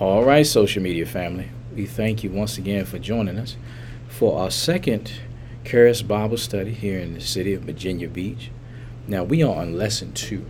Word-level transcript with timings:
All 0.00 0.24
right, 0.24 0.46
social 0.46 0.82
media 0.82 1.04
family. 1.04 1.50
We 1.74 1.84
thank 1.84 2.24
you 2.24 2.30
once 2.30 2.56
again 2.56 2.86
for 2.86 2.98
joining 2.98 3.38
us 3.38 3.58
for 4.08 4.40
our 4.40 4.50
second 4.50 5.12
Charis 5.62 6.00
Bible 6.00 6.38
study 6.38 6.72
here 6.72 6.98
in 6.98 7.12
the 7.12 7.20
city 7.20 7.52
of 7.52 7.64
Virginia 7.64 8.08
Beach. 8.08 8.50
Now, 9.06 9.24
we 9.24 9.42
are 9.42 9.54
on 9.54 9.76
lesson 9.76 10.14
two. 10.14 10.46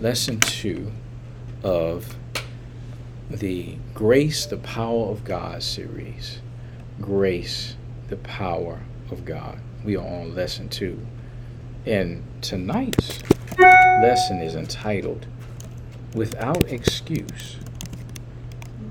Lesson 0.00 0.40
two 0.40 0.90
of 1.62 2.16
the 3.28 3.76
Grace, 3.92 4.46
the 4.46 4.56
Power 4.56 5.10
of 5.10 5.22
God 5.22 5.62
series. 5.62 6.40
Grace, 6.98 7.76
the 8.08 8.16
Power 8.16 8.80
of 9.10 9.26
God. 9.26 9.58
We 9.84 9.98
are 9.98 10.06
on 10.06 10.34
lesson 10.34 10.70
two. 10.70 11.06
And 11.84 12.24
tonight's 12.40 13.22
lesson 13.58 14.40
is 14.40 14.54
entitled 14.54 15.26
Without 16.14 16.72
Excuse. 16.72 17.58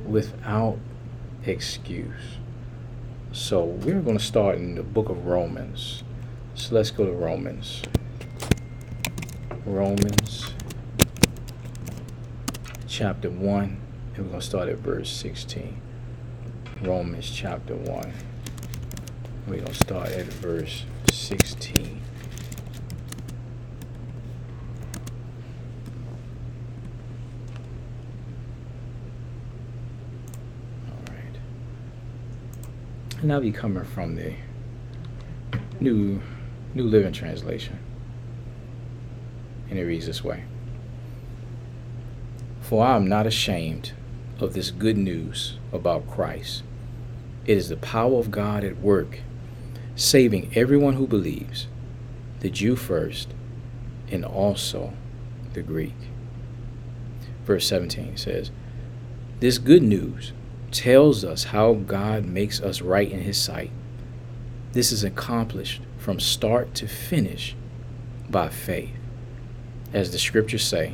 Without 0.05 0.77
Excuse. 1.45 2.37
So 3.31 3.63
we're 3.63 4.01
going 4.01 4.17
to 4.17 4.23
start 4.23 4.55
in 4.55 4.75
the 4.75 4.83
book 4.83 5.09
of 5.09 5.25
Romans. 5.25 6.03
So 6.55 6.73
let's 6.73 6.89
go 6.89 7.05
to 7.05 7.11
Romans. 7.11 7.83
Romans 9.65 10.53
chapter 12.87 13.29
1, 13.29 13.63
and 13.63 13.77
we're 14.17 14.23
going 14.23 14.39
to 14.39 14.45
start 14.45 14.69
at 14.69 14.77
verse 14.77 15.09
16. 15.09 15.81
Romans 16.81 17.29
chapter 17.29 17.75
1. 17.75 18.13
We're 19.47 19.55
going 19.57 19.65
to 19.65 19.73
start 19.73 20.09
at 20.09 20.25
verse 20.25 20.85
16. 21.11 22.01
All 30.87 31.13
right. 31.13 31.35
And 33.25 33.33
I'll 33.33 33.41
be 33.41 33.51
coming 33.51 33.83
from 33.83 34.13
the 34.13 34.35
New 35.79 36.21
New 36.75 36.83
Living 36.83 37.11
Translation. 37.11 37.79
And 39.67 39.79
it 39.79 39.83
reads 39.83 40.05
this 40.05 40.23
way. 40.23 40.43
For 42.61 42.85
I 42.85 42.95
am 42.95 43.07
not 43.07 43.25
ashamed 43.25 43.93
of 44.39 44.53
this 44.53 44.69
good 44.69 44.95
news 44.95 45.57
about 45.73 46.07
Christ. 46.07 46.61
It 47.47 47.57
is 47.57 47.69
the 47.69 47.77
power 47.77 48.19
of 48.19 48.29
God 48.29 48.63
at 48.63 48.77
work, 48.77 49.21
saving 49.95 50.51
everyone 50.53 50.93
who 50.93 51.07
believes, 51.07 51.65
the 52.41 52.51
Jew 52.51 52.75
first, 52.75 53.29
and 54.11 54.23
also 54.23 54.93
the 55.53 55.63
Greek. 55.63 55.97
Verse 57.43 57.67
17 57.67 58.17
says, 58.17 58.51
This 59.39 59.57
good 59.57 59.81
news 59.81 60.31
tells 60.75 61.23
us 61.23 61.45
how 61.45 61.73
God 61.73 62.25
makes 62.25 62.59
us 62.61 62.81
right 62.81 63.09
in 63.09 63.21
His 63.21 63.37
sight. 63.41 63.71
This 64.73 64.91
is 64.91 65.05
accomplished 65.05 65.81
from 65.97 66.19
start 66.19 66.75
to 66.75 66.87
finish 66.87 67.55
by 68.29 68.49
faith. 68.49 68.93
As 69.93 70.11
the 70.11 70.19
scriptures 70.19 70.65
say, 70.65 70.93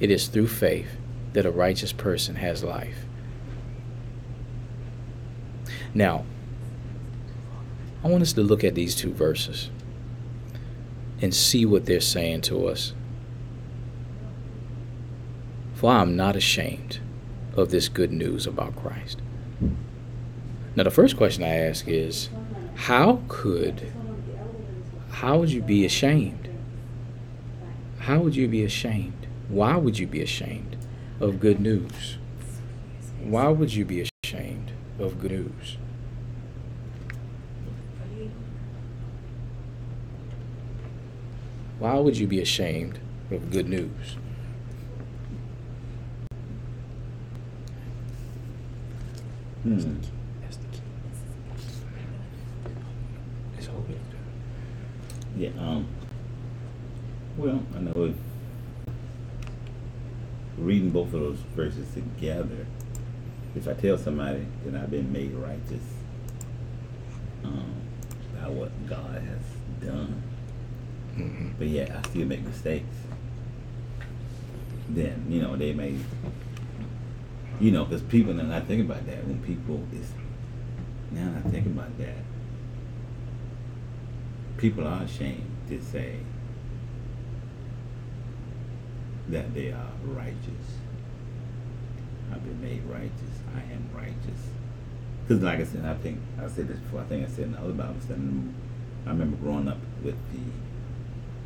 it 0.00 0.10
is 0.10 0.28
through 0.28 0.48
faith 0.48 0.88
that 1.34 1.44
a 1.44 1.50
righteous 1.50 1.92
person 1.92 2.36
has 2.36 2.64
life. 2.64 3.04
Now, 5.92 6.24
I 8.02 8.08
want 8.08 8.22
us 8.22 8.32
to 8.32 8.42
look 8.42 8.64
at 8.64 8.74
these 8.74 8.94
two 8.94 9.12
verses 9.12 9.68
and 11.20 11.34
see 11.34 11.66
what 11.66 11.84
they're 11.84 12.00
saying 12.00 12.40
to 12.42 12.68
us. 12.68 12.94
For 15.74 15.92
I 15.92 16.00
am 16.00 16.16
not 16.16 16.36
ashamed 16.36 16.99
of 17.56 17.70
this 17.70 17.88
good 17.88 18.12
news 18.12 18.46
about 18.46 18.76
Christ. 18.76 19.20
Now, 20.76 20.84
the 20.84 20.90
first 20.90 21.16
question 21.16 21.42
I 21.42 21.54
ask 21.54 21.88
is 21.88 22.28
how 22.74 23.22
could, 23.28 23.92
how 25.10 25.38
would 25.38 25.50
you 25.50 25.62
be 25.62 25.84
ashamed? 25.84 26.48
How 28.00 28.20
would 28.20 28.36
you 28.36 28.48
be 28.48 28.64
ashamed? 28.64 29.26
Why 29.48 29.76
would 29.76 29.98
you 29.98 30.06
be 30.06 30.22
ashamed 30.22 30.76
of 31.18 31.40
good 31.40 31.60
news? 31.60 32.16
Why 33.22 33.48
would 33.48 33.74
you 33.74 33.84
be 33.84 34.08
ashamed 34.24 34.72
of 34.98 35.20
good 35.20 35.32
news? 35.32 35.76
Why 41.78 41.94
would 41.98 42.16
you 42.16 42.26
be 42.26 42.40
ashamed 42.40 42.98
of 43.30 43.50
good 43.50 43.68
news? 43.68 44.16
Hmm. 49.62 49.94
It's 53.58 53.68
open. 53.68 54.00
Yeah. 55.36 55.50
Um. 55.58 55.86
Well, 57.36 57.62
I 57.76 57.80
know 57.80 58.04
if 58.04 58.14
reading 60.58 60.90
both 60.90 61.12
of 61.14 61.20
those 61.20 61.38
verses 61.54 61.86
together, 61.94 62.66
if 63.54 63.66
I 63.68 63.74
tell 63.74 63.96
somebody 63.98 64.46
that 64.64 64.80
I've 64.80 64.90
been 64.90 65.12
made 65.12 65.32
righteous 65.34 65.82
um, 67.44 67.74
by 68.38 68.48
what 68.48 68.70
God 68.88 69.22
has 69.22 69.86
done, 69.88 70.22
Mhm. 71.16 71.52
but 71.58 71.66
yet 71.68 71.90
I 71.90 72.02
still 72.08 72.26
make 72.26 72.42
mistakes, 72.44 72.94
then 74.90 75.24
you 75.28 75.40
know 75.40 75.56
they 75.56 75.72
may, 75.72 75.94
you 77.60 77.70
know, 77.70 77.84
because 77.84 78.02
people 78.02 78.38
are 78.40 78.44
not 78.44 78.66
thinking 78.66 78.86
about 78.90 79.06
that. 79.06 79.26
When 79.26 79.40
people 79.42 79.86
is 79.92 80.10
now 81.12 81.30
not 81.30 81.42
thinking 81.44 81.72
about 81.72 81.96
that, 81.98 82.16
people 84.56 84.86
are 84.86 85.02
ashamed 85.02 85.50
to 85.68 85.80
say 85.82 86.16
that 89.28 89.54
they 89.54 89.70
are 89.72 89.90
righteous. 90.02 90.78
I've 92.32 92.44
been 92.44 92.60
made 92.62 92.82
righteous. 92.84 93.42
I 93.54 93.60
am 93.72 93.88
righteous. 93.94 94.48
Because, 95.26 95.42
like 95.42 95.60
I 95.60 95.64
said, 95.64 95.84
I 95.84 95.94
think 95.94 96.18
I 96.42 96.48
said 96.48 96.68
this 96.68 96.78
before. 96.78 97.00
I 97.00 97.04
think 97.04 97.26
I 97.26 97.30
said 97.30 97.44
in 97.46 97.52
the 97.52 97.58
other 97.58 97.72
Bible 97.72 98.00
study. 98.00 98.20
I 99.06 99.10
remember 99.10 99.36
growing 99.36 99.68
up 99.68 99.78
with 100.02 100.16
the 100.32 100.40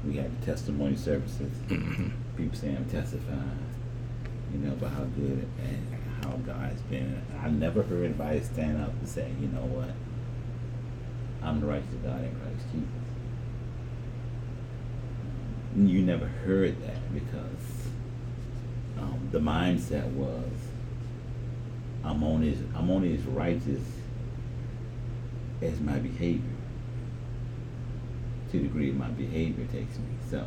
we 0.09 0.17
had 0.17 0.41
the 0.41 0.47
testimony 0.47 0.97
services. 0.97 1.53
Mhm. 1.69 2.11
People 2.37 2.59
saying 2.59 2.77
I'm 2.77 2.85
testifying, 2.85 3.59
you 4.53 4.59
know, 4.61 4.73
about 4.73 4.93
how 4.93 5.05
good 5.05 5.47
and 5.59 5.94
how 6.25 6.37
God 6.39 6.71
has 6.71 6.81
been. 6.83 7.23
I 7.43 7.49
never 7.49 7.83
heard 7.83 8.05
anybody 8.05 8.41
stand 8.43 8.83
up 8.83 8.91
and 8.91 9.09
say, 9.09 9.31
you 9.41 9.49
know 9.49 9.61
what, 9.61 9.91
I'm 11.43 11.61
the 11.61 11.67
righteous 11.67 11.93
of 11.93 12.05
God 12.05 12.25
in 12.25 12.35
Christ 12.37 12.67
Jesus. 12.73 12.89
You 15.77 16.03
never 16.03 16.27
heard 16.27 16.81
that 16.87 17.13
because 17.13 17.89
um, 18.99 19.29
the 19.33 19.41
mindset 19.41 20.07
was, 20.13 20.53
I'm 22.05 22.23
only 22.23 22.53
as, 22.53 22.59
I'm 22.75 22.91
only 22.91 23.15
as 23.15 23.23
righteous 23.25 23.83
as 25.61 25.81
my 25.81 25.99
behavior. 25.99 26.51
To 28.53 28.59
the 28.59 28.65
degree 28.65 28.93
my 28.93 29.09
behavior 29.09 29.67
takes 29.67 29.99
me. 29.99 30.07
So, 30.31 30.47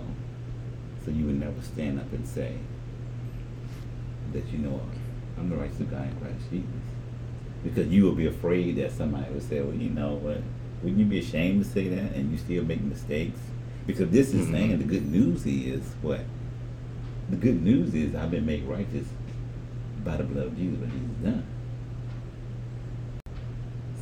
so 1.04 1.12
you 1.12 1.26
would 1.26 1.40
never 1.40 1.62
stand 1.62 2.00
up 2.00 2.12
and 2.14 2.26
say 2.26 2.56
that 4.32 4.48
you 4.48 4.60
know 4.60 4.80
I'm 5.38 5.50
the 5.50 5.56
righteous 5.56 5.80
of 5.80 5.92
God 5.92 6.04
in 6.10 6.16
Christ 6.20 6.50
Jesus, 6.50 6.68
because 7.64 7.88
you 7.88 8.06
would 8.06 8.18
be 8.18 8.28
afraid 8.28 8.78
that 8.78 8.92
somebody 8.92 9.32
would 9.32 9.48
say, 9.48 9.62
well, 9.62 9.76
you 9.76 9.90
know 9.90 10.16
what? 10.16 10.42
Wouldn't 10.82 11.00
you 11.00 11.06
be 11.06 11.20
ashamed 11.20 11.64
to 11.64 11.70
say 11.70 11.88
that 11.90 12.14
and 12.14 12.32
you 12.32 12.38
still 12.38 12.64
make 12.64 12.82
mistakes? 12.82 13.40
Because 13.86 14.10
this 14.10 14.34
is 14.34 14.48
Mhm. 14.48 14.52
saying 14.52 14.78
the 14.80 14.84
good 14.86 15.12
news 15.12 15.46
is 15.46 15.82
what? 16.02 16.22
The 17.30 17.36
good 17.38 17.62
news 17.64 17.94
is 17.94 18.16
I've 18.16 18.32
been 18.32 18.46
made 18.46 18.64
righteous 18.66 19.08
by 20.04 20.18
the 20.18 20.24
blood 20.24 20.48
of 20.48 20.58
Jesus, 20.58 20.80
what 20.80 20.90
Jesus 20.90 21.24
done. 21.24 21.44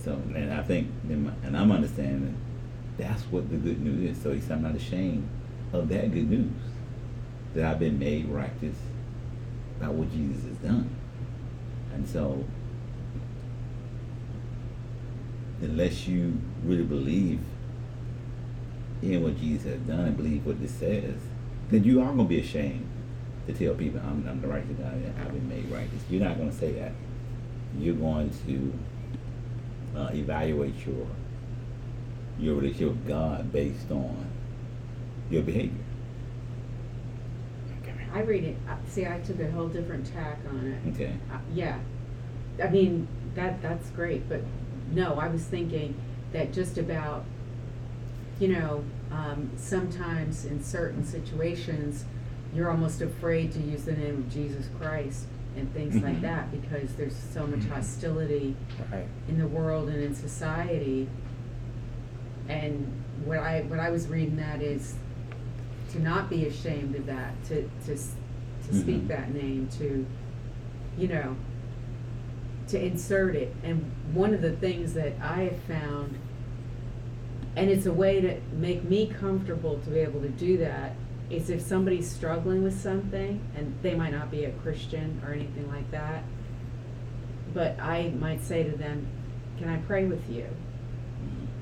So, 0.02 0.22
and 0.36 0.54
I 0.54 0.62
think, 0.62 0.88
in 1.10 1.32
and 1.44 1.58
I'm 1.58 1.72
understanding 1.72 2.36
that's 2.98 3.24
what 3.24 3.50
the 3.50 3.58
good 3.58 3.82
news 3.82 4.12
is. 4.16 4.22
So 4.24 4.32
he 4.34 4.40
said, 4.40 4.54
I'm 4.54 4.64
not 4.64 4.76
ashamed 4.76 5.28
of 5.74 5.90
that 5.90 6.12
good 6.14 6.30
news 6.30 6.52
that 7.56 7.66
I've 7.66 7.80
been 7.80 7.98
made 7.98 8.28
righteous 8.28 8.76
by 9.80 9.90
what 9.90 10.12
Jesus 10.12 10.44
has 10.44 10.58
done. 10.58 10.90
And 11.96 12.08
so, 12.08 12.44
unless 15.62 16.08
you 16.08 16.38
really 16.64 16.84
believe 16.84 17.40
in 19.02 19.24
what 19.24 19.40
Jesus 19.40 19.64
has 19.72 19.80
done 19.82 20.02
and 20.02 20.18
believe 20.18 20.46
what 20.46 20.62
this 20.62 20.72
says, 20.72 21.16
then 21.70 21.84
you 21.84 22.02
are 22.02 22.08
going 22.08 22.18
to 22.18 22.24
be 22.26 22.40
ashamed 22.40 22.88
to 23.48 23.54
tell 23.54 23.74
people 23.76 24.02
I'm, 24.02 24.28
I'm 24.28 24.42
the 24.42 24.48
righteous 24.48 24.78
God 24.78 24.94
and 24.94 25.14
I've 25.20 25.32
been 25.32 25.48
made 25.48 25.70
righteous. 25.72 26.02
You're 26.10 26.24
not 26.24 26.38
going 26.38 26.52
to 26.52 26.56
say 26.56 26.74
that. 26.74 26.92
You're 27.80 27.96
going 27.96 28.32
to 28.46 28.74
uh, 29.98 30.10
evaluate 30.14 30.76
your 30.86 31.08
your 32.38 32.56
relationship 32.56 32.90
with 32.90 33.08
God 33.08 33.54
based 33.54 33.90
on 33.92 34.28
your 35.30 35.42
behavior. 35.42 35.85
I 38.16 38.22
read 38.22 38.46
it, 38.46 38.56
uh, 38.70 38.76
see, 38.88 39.06
I 39.06 39.20
took 39.20 39.42
a 39.42 39.52
whole 39.52 39.68
different 39.68 40.06
tack 40.14 40.38
on 40.50 40.66
it. 40.68 40.94
Okay. 40.94 41.14
Uh, 41.30 41.38
Yeah, 41.54 41.78
I 42.64 42.70
mean, 42.70 43.10
that, 43.36 43.62
that's 43.62 43.90
great, 43.90 44.30
but 44.30 44.40
no, 44.94 45.16
I 45.20 45.28
was 45.28 45.44
thinking 45.44 45.94
that 46.32 46.54
just 46.54 46.78
about, 46.78 47.26
you 48.40 48.48
know, 48.48 48.86
um, 49.12 49.52
sometimes 49.58 50.46
in 50.46 50.64
certain 50.64 51.04
situations, 51.04 52.06
you're 52.54 52.72
almost 52.72 53.02
afraid 53.02 53.52
to 53.52 53.60
use 53.60 53.84
the 53.84 53.92
name 53.92 54.16
of 54.16 54.30
Jesus 54.32 54.70
Christ 54.80 55.26
and 55.58 55.70
things 55.74 55.96
like 56.02 56.16
Mhm. 56.18 56.22
that 56.22 56.52
because 56.52 56.94
there's 56.96 57.16
so 57.34 57.46
much 57.46 57.60
Mhm. 57.62 57.70
hostility 57.72 58.56
Right. 58.92 59.08
in 59.28 59.38
the 59.38 59.48
world 59.48 59.90
and 59.90 60.02
in 60.02 60.16
society. 60.16 61.10
And 62.48 62.88
what 63.26 63.40
I 63.40 63.62
what 63.64 63.80
I 63.80 63.90
was 63.90 64.08
reading 64.08 64.38
that 64.38 64.62
is 64.62 64.96
to 65.96 66.02
not 66.02 66.30
be 66.30 66.46
ashamed 66.46 66.96
of 66.96 67.06
that, 67.06 67.32
to 67.46 67.70
to 67.86 67.94
s- 67.94 68.16
to 68.68 68.76
speak 68.76 69.04
Mhm. 69.04 69.08
that 69.08 69.34
name, 69.34 69.68
to 69.80 70.06
you 70.98 71.08
know, 71.08 71.36
to 72.68 72.84
insert 72.84 73.36
it. 73.36 73.54
And 73.64 73.84
one 74.14 74.34
of 74.34 74.42
the 74.42 74.52
things 74.52 74.94
that 74.94 75.14
I 75.22 75.44
have 75.44 75.58
found, 75.60 76.16
and 77.56 77.70
it's 77.70 77.86
a 77.86 77.92
way 77.94 78.22
to 78.22 78.38
make 78.58 78.84
me 78.90 79.08
comfortable 79.08 79.78
to 79.80 79.90
be 79.90 80.00
able 80.00 80.22
to 80.22 80.30
do 80.30 80.58
that, 80.58 80.94
is 81.30 81.50
if 81.50 81.62
somebody's 81.62 82.10
struggling 82.10 82.64
with 82.64 82.80
something 82.80 83.40
and 83.58 83.74
they 83.82 83.94
might 83.96 84.12
not 84.12 84.32
be 84.32 84.46
a 84.46 84.52
Christian 84.52 85.20
or 85.26 85.34
anything 85.34 85.68
like 85.70 85.90
that, 85.92 86.24
but 87.54 87.80
I 87.80 88.12
might 88.20 88.42
say 88.42 88.64
to 88.64 88.76
them, 88.78 89.08
"Can 89.58 89.70
I 89.70 89.78
pray 89.78 90.06
with 90.06 90.30
you?" 90.30 90.46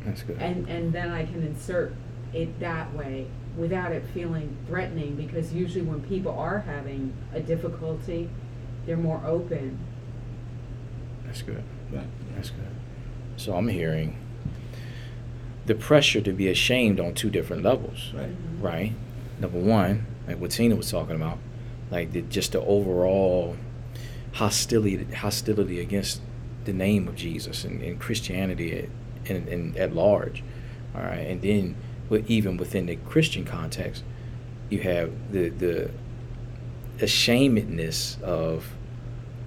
That's 0.06 0.24
good. 0.24 0.38
And 0.40 0.68
and 0.68 0.92
then 0.94 1.10
I 1.10 1.26
can 1.26 1.44
insert 1.44 1.94
it 2.34 2.60
that 2.60 2.94
way 2.96 3.28
without 3.58 3.92
it 3.92 4.04
feeling 4.14 4.56
threatening 4.68 5.16
because 5.16 5.54
usually 5.54 5.84
when 5.84 6.02
people 6.02 6.32
are 6.38 6.60
having 6.60 7.14
a 7.34 7.40
difficulty, 7.40 8.30
they're 8.86 8.98
more 8.98 9.22
open. 9.26 9.78
That's 11.26 11.42
good. 11.42 11.64
Right. 11.92 12.08
That's 12.36 12.50
good. 12.50 12.68
So 13.38 13.56
I'm 13.56 13.68
hearing 13.68 14.18
the 15.66 15.76
pressure 15.76 16.22
to 16.22 16.34
be 16.34 16.50
ashamed 16.50 17.00
on 17.00 17.14
two 17.14 17.30
different 17.30 17.64
levels, 17.64 18.12
Right. 18.14 18.30
Mm-hmm. 18.30 18.62
right? 18.62 18.94
Number 19.40 19.60
one, 19.60 20.06
like 20.28 20.40
what 20.40 20.52
Tina 20.52 20.76
was 20.76 20.92
talking 20.92 21.16
about, 21.16 21.38
like 21.90 22.12
the, 22.12 22.22
just 22.22 22.52
the 22.52 22.62
overall 22.62 23.56
hostility 24.34 25.04
hostility 25.14 25.80
against 25.80 26.22
the 26.66 26.74
name 26.74 27.08
of 27.08 27.16
Jesus 27.16 27.64
and, 27.64 27.82
and 27.82 28.00
Christianity 28.00 28.78
at, 28.80 28.90
and, 29.30 29.48
and 29.48 29.78
at 29.78 29.94
large. 29.94 30.44
All 30.96 31.02
right, 31.02 31.20
and 31.20 31.42
then 31.42 31.76
with, 32.10 32.30
even 32.30 32.58
within 32.58 32.86
the 32.86 32.96
Christian 32.98 33.46
context, 33.46 34.04
you 34.70 34.80
have 34.80 35.32
the 35.32 35.50
the 35.50 35.92
ashamedness 37.00 38.22
of 38.22 38.74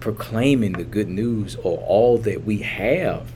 proclaiming 0.00 0.72
the 0.72 0.84
good 0.84 1.08
news 1.08 1.56
or 1.56 1.78
all 1.78 2.18
that 2.18 2.44
we 2.44 2.58
have, 2.58 3.32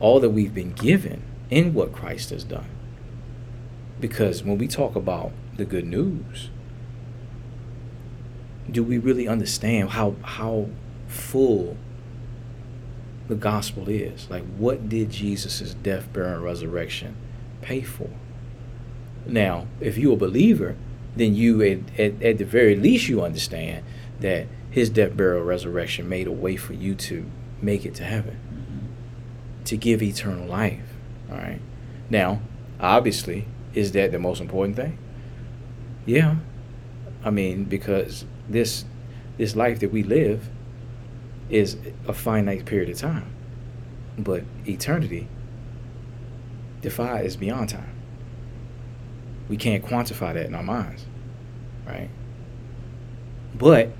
all 0.00 0.20
that 0.20 0.30
we've 0.30 0.54
been 0.54 0.72
given 0.72 1.22
in 1.50 1.74
what 1.74 1.92
Christ 1.92 2.30
has 2.30 2.44
done. 2.44 2.68
Because 4.00 4.42
when 4.42 4.58
we 4.58 4.68
talk 4.68 4.96
about 4.96 5.32
the 5.56 5.64
good 5.64 5.86
news, 5.86 6.50
do 8.70 8.82
we 8.82 8.98
really 8.98 9.26
understand 9.26 9.90
how 9.90 10.14
how 10.22 10.68
full 11.06 11.76
the 13.28 13.34
gospel 13.34 13.88
is? 13.88 14.30
Like 14.30 14.44
what 14.56 14.88
did 14.88 15.10
Jesus' 15.10 15.74
death, 15.74 16.12
burial, 16.12 16.34
and 16.34 16.44
resurrection 16.44 17.16
pay 17.62 17.80
for? 17.82 18.08
Now, 19.26 19.66
if 19.80 19.98
you're 19.98 20.14
a 20.14 20.16
believer, 20.16 20.76
then 21.16 21.34
you 21.34 21.60
at, 21.62 21.78
at, 21.98 22.22
at 22.22 22.38
the 22.38 22.44
very 22.44 22.76
least 22.76 23.08
you 23.08 23.22
understand 23.22 23.84
that 24.20 24.46
his 24.70 24.90
death, 24.90 25.16
burial, 25.16 25.44
resurrection 25.44 26.08
made 26.08 26.26
a 26.26 26.32
way 26.32 26.56
for 26.56 26.72
you 26.74 26.94
to 26.94 27.26
make 27.60 27.84
it 27.84 27.94
to 27.96 28.04
heaven, 28.04 28.36
Mhm. 28.52 29.64
to 29.66 29.76
give 29.76 30.02
eternal 30.02 30.46
life. 30.46 30.94
All 31.30 31.36
right. 31.36 31.60
Now, 32.10 32.40
obviously, 32.80 33.46
is 33.74 33.92
that 33.92 34.12
the 34.12 34.18
most 34.18 34.40
important 34.40 34.76
thing? 34.76 34.98
Yeah. 36.06 36.36
I 37.24 37.30
mean, 37.30 37.64
because 37.64 38.24
this 38.48 38.84
this 39.36 39.54
life 39.54 39.78
that 39.80 39.92
we 39.92 40.02
live 40.02 40.48
is 41.48 41.76
a 42.08 42.12
finite 42.12 42.64
period 42.64 42.88
of 42.88 42.96
time. 42.98 43.26
But 44.18 44.42
eternity 44.66 45.28
defy 46.80 47.22
is 47.22 47.36
beyond 47.36 47.70
time. 47.70 47.94
We 49.48 49.56
can't 49.56 49.84
quantify 49.84 50.34
that 50.34 50.46
in 50.46 50.54
our 50.54 50.62
minds. 50.62 51.06
Right? 51.86 52.10
But 53.54 53.90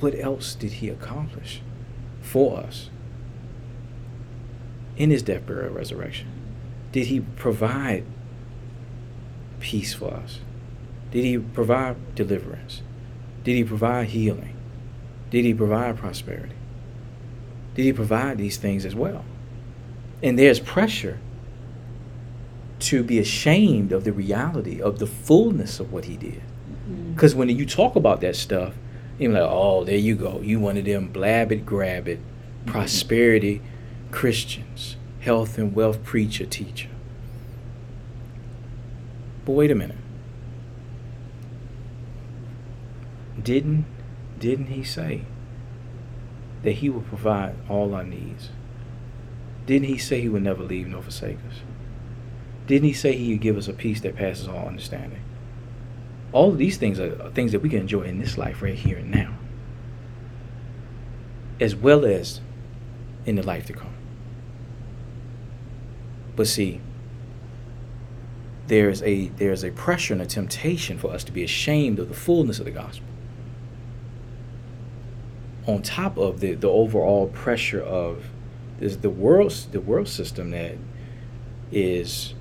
what 0.00 0.18
else 0.18 0.54
did 0.54 0.72
he 0.72 0.88
accomplish 0.88 1.60
for 2.20 2.58
us 2.58 2.88
in 4.96 5.10
his 5.10 5.22
death, 5.22 5.46
burial, 5.46 5.72
resurrection? 5.72 6.28
Did 6.92 7.06
he 7.06 7.20
provide 7.20 8.04
peace 9.60 9.94
for 9.94 10.12
us? 10.12 10.40
Did 11.10 11.24
he 11.24 11.38
provide 11.38 12.14
deliverance? 12.14 12.82
Did 13.44 13.56
he 13.56 13.64
provide 13.64 14.08
healing? 14.08 14.56
Did 15.30 15.44
he 15.44 15.54
provide 15.54 15.98
prosperity? 15.98 16.54
Did 17.74 17.84
he 17.84 17.92
provide 17.92 18.38
these 18.38 18.56
things 18.56 18.84
as 18.84 18.94
well? 18.94 19.24
And 20.22 20.38
there's 20.38 20.60
pressure 20.60 21.18
to 22.82 23.02
be 23.02 23.18
ashamed 23.18 23.92
of 23.92 24.04
the 24.04 24.12
reality 24.12 24.80
of 24.80 24.98
the 24.98 25.06
fullness 25.06 25.80
of 25.80 25.92
what 25.92 26.04
he 26.06 26.16
did. 26.16 26.42
Mm. 26.90 27.14
Because 27.14 27.34
when 27.34 27.48
you 27.48 27.66
talk 27.66 27.96
about 27.96 28.20
that 28.20 28.36
stuff, 28.36 28.74
you're 29.18 29.32
like, 29.32 29.42
oh, 29.42 29.84
there 29.84 29.96
you 29.96 30.14
go. 30.14 30.40
You 30.40 30.58
one 30.60 30.76
of 30.76 30.84
them 30.84 31.08
blab 31.08 31.52
it, 31.52 31.64
grab 31.64 32.08
it, 32.08 32.20
prosperity 32.66 33.62
Christians, 34.10 34.96
health 35.20 35.58
and 35.58 35.74
wealth 35.74 36.02
preacher, 36.02 36.44
teacher. 36.44 36.88
But 39.44 39.52
wait 39.52 39.70
a 39.70 39.74
minute. 39.74 39.96
Didn't 43.42 43.86
didn't 44.38 44.66
he 44.66 44.84
say 44.84 45.24
that 46.62 46.72
he 46.72 46.88
will 46.88 47.02
provide 47.02 47.54
all 47.68 47.94
our 47.94 48.04
needs? 48.04 48.50
Didn't 49.66 49.88
he 49.88 49.98
say 49.98 50.20
he 50.20 50.28
would 50.28 50.42
never 50.42 50.62
leave 50.62 50.88
nor 50.88 51.02
forsake 51.02 51.38
us? 51.48 51.60
Didn't 52.72 52.88
he 52.88 52.94
say 52.94 53.14
he 53.14 53.32
would 53.32 53.42
give 53.42 53.58
us 53.58 53.68
a 53.68 53.74
peace 53.74 54.00
that 54.00 54.16
passes 54.16 54.48
all 54.48 54.66
understanding? 54.66 55.20
All 56.32 56.48
of 56.48 56.56
these 56.56 56.78
things 56.78 56.98
are 56.98 57.30
things 57.32 57.52
that 57.52 57.60
we 57.60 57.68
can 57.68 57.80
enjoy 57.80 58.04
in 58.04 58.18
this 58.18 58.38
life 58.38 58.62
right 58.62 58.74
here 58.74 58.96
and 58.96 59.10
now, 59.10 59.34
as 61.60 61.76
well 61.76 62.06
as 62.06 62.40
in 63.26 63.36
the 63.36 63.42
life 63.42 63.66
to 63.66 63.74
come. 63.74 63.92
But 66.34 66.46
see, 66.46 66.80
there's 68.68 69.02
a 69.02 69.26
there's 69.28 69.64
a 69.64 69.70
pressure 69.70 70.14
and 70.14 70.22
a 70.22 70.26
temptation 70.26 70.96
for 70.96 71.12
us 71.12 71.24
to 71.24 71.32
be 71.32 71.44
ashamed 71.44 71.98
of 71.98 72.08
the 72.08 72.14
fullness 72.14 72.58
of 72.58 72.64
the 72.64 72.70
gospel. 72.70 73.04
On 75.66 75.82
top 75.82 76.16
of 76.16 76.40
the, 76.40 76.54
the 76.54 76.70
overall 76.70 77.26
pressure 77.26 77.82
of 77.82 78.30
this, 78.78 78.96
the 78.96 79.10
world 79.10 79.52
the 79.72 79.80
world 79.82 80.08
system 80.08 80.52
that 80.52 80.78
is 81.70 82.32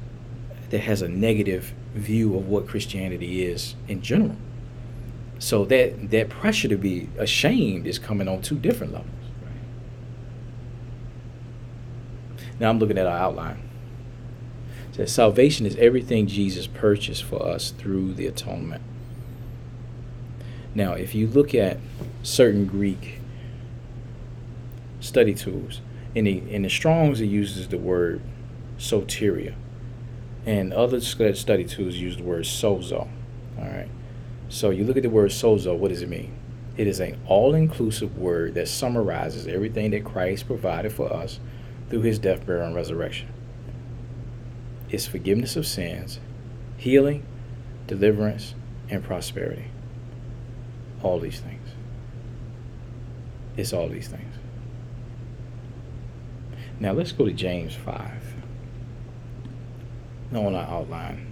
that 0.71 0.79
has 0.79 1.01
a 1.01 1.07
negative 1.07 1.73
view 1.93 2.35
of 2.35 2.47
what 2.47 2.67
Christianity 2.67 3.45
is 3.45 3.75
in 3.87 4.01
general. 4.01 4.35
So 5.37 5.65
that 5.65 6.11
that 6.11 6.29
pressure 6.29 6.67
to 6.67 6.77
be 6.77 7.09
ashamed 7.17 7.85
is 7.85 7.99
coming 7.99 8.27
on 8.27 8.41
two 8.41 8.57
different 8.57 8.93
levels. 8.93 9.09
Now 12.59 12.69
I'm 12.69 12.79
looking 12.79 12.97
at 12.97 13.07
our 13.07 13.17
outline. 13.17 13.59
It 14.89 14.95
says 14.95 15.11
salvation 15.11 15.65
is 15.65 15.75
everything 15.77 16.27
Jesus 16.27 16.67
purchased 16.67 17.23
for 17.23 17.45
us 17.45 17.71
through 17.71 18.13
the 18.13 18.27
atonement. 18.27 18.81
Now, 20.73 20.93
if 20.93 21.13
you 21.13 21.27
look 21.27 21.53
at 21.53 21.79
certain 22.23 22.65
Greek 22.65 23.19
study 25.01 25.33
tools, 25.33 25.81
in 26.13 26.25
the 26.25 26.37
in 26.53 26.61
the 26.61 26.69
Strong's 26.69 27.19
it 27.19 27.25
uses 27.25 27.67
the 27.67 27.77
word 27.77 28.21
soteria, 28.77 29.55
and 30.45 30.74
other 30.74 31.00
study 31.00 31.63
tools 31.63 31.95
use 31.95 32.17
the 32.17 32.24
word 32.24 32.45
sozo. 32.45 33.07
All 33.60 33.65
right. 33.65 33.89
So 34.50 34.69
you 34.69 34.83
look 34.83 34.98
at 34.98 35.03
the 35.03 35.10
word 35.10 35.31
sozo. 35.31 35.77
What 35.77 35.89
does 35.89 36.01
it 36.01 36.10
mean? 36.10 36.33
It 36.77 36.88
is 36.88 37.00
an 37.00 37.19
all-inclusive 37.27 38.17
word 38.17 38.55
that 38.55 38.67
summarizes 38.67 39.45
everything 39.48 39.91
that 39.91 40.03
Christ 40.03 40.48
provided 40.48 40.93
for 40.93 41.12
us 41.12 41.39
through 41.89 42.01
His 42.01 42.17
death, 42.17 42.45
burial, 42.45 42.67
and 42.67 42.75
resurrection. 42.75 43.27
It's 44.89 45.05
forgiveness 45.05 45.55
of 45.55 45.67
sins, 45.67 46.19
healing, 46.77 47.25
deliverance, 47.88 48.55
and 48.89 49.03
prosperity. 49.03 49.65
All 51.03 51.19
these 51.19 51.39
things. 51.39 51.69
It's 53.57 53.74
all 53.74 53.89
these 53.89 54.07
things. 54.07 54.36
Now 56.79 56.93
let's 56.93 57.12
go 57.12 57.25
to 57.25 57.33
James 57.33 57.75
5. 57.75 58.20
No, 60.31 60.47
on 60.47 60.55
our 60.55 60.67
outline. 60.67 61.27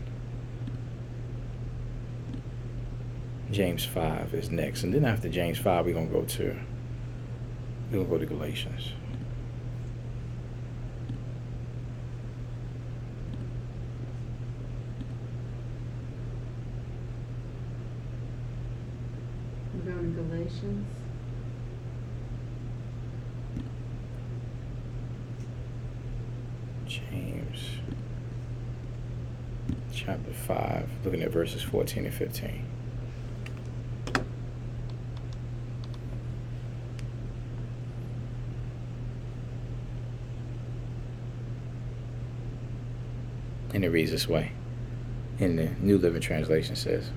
James 3.51 3.83
5 3.85 4.33
is 4.33 4.51
next. 4.51 4.83
And 4.83 4.93
then 4.93 5.05
after 5.05 5.29
James 5.29 5.57
5, 5.57 5.85
we're 5.85 5.93
going 5.93 6.07
to 6.07 6.13
go 6.13 6.23
to 6.23 6.55
We'll 7.91 8.03
go 8.03 8.19
to 8.19 8.25
Galatians. 8.27 8.91
We're 19.73 19.91
going 19.91 20.15
to 20.15 20.21
Galatians. 20.21 20.87
James 26.85 27.78
chapter 30.09 30.33
5, 30.33 30.89
looking 31.05 31.21
at 31.21 31.29
verses 31.29 31.61
14 31.61 32.03
and 32.05 32.13
15. 32.13 32.65
And 43.71 43.85
it 43.85 43.89
reads 43.89 44.09
this 44.09 44.27
way. 44.27 44.53
In 45.37 45.57
the 45.57 45.69
New 45.79 45.99
Living 45.99 46.21
Translation 46.21 46.75
says, 46.75 47.11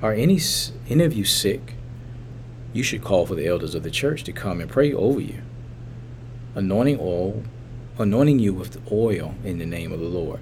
Are 0.00 0.14
any, 0.14 0.40
any 0.88 1.04
of 1.04 1.12
you 1.12 1.26
sick? 1.26 1.74
You 2.72 2.82
should 2.82 3.04
call 3.04 3.26
for 3.26 3.34
the 3.34 3.46
elders 3.46 3.74
of 3.74 3.82
the 3.82 3.90
church 3.90 4.24
to 4.24 4.32
come 4.32 4.62
and 4.62 4.70
pray 4.70 4.94
over 4.94 5.20
you, 5.20 5.42
anointing 6.54 6.96
oil, 6.98 7.42
anointing 7.98 8.38
you 8.38 8.54
with 8.54 8.80
oil 8.90 9.34
in 9.44 9.58
the 9.58 9.66
name 9.66 9.92
of 9.92 10.00
the 10.00 10.06
Lord. 10.06 10.40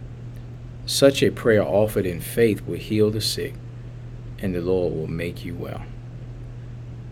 Such 0.87 1.23
a 1.23 1.31
prayer 1.31 1.62
offered 1.62 2.05
in 2.05 2.21
faith 2.21 2.67
will 2.67 2.76
heal 2.76 3.11
the 3.11 3.21
sick, 3.21 3.55
and 4.38 4.55
the 4.55 4.61
Lord 4.61 4.95
will 4.95 5.07
make 5.07 5.45
you 5.45 5.55
well. 5.55 5.83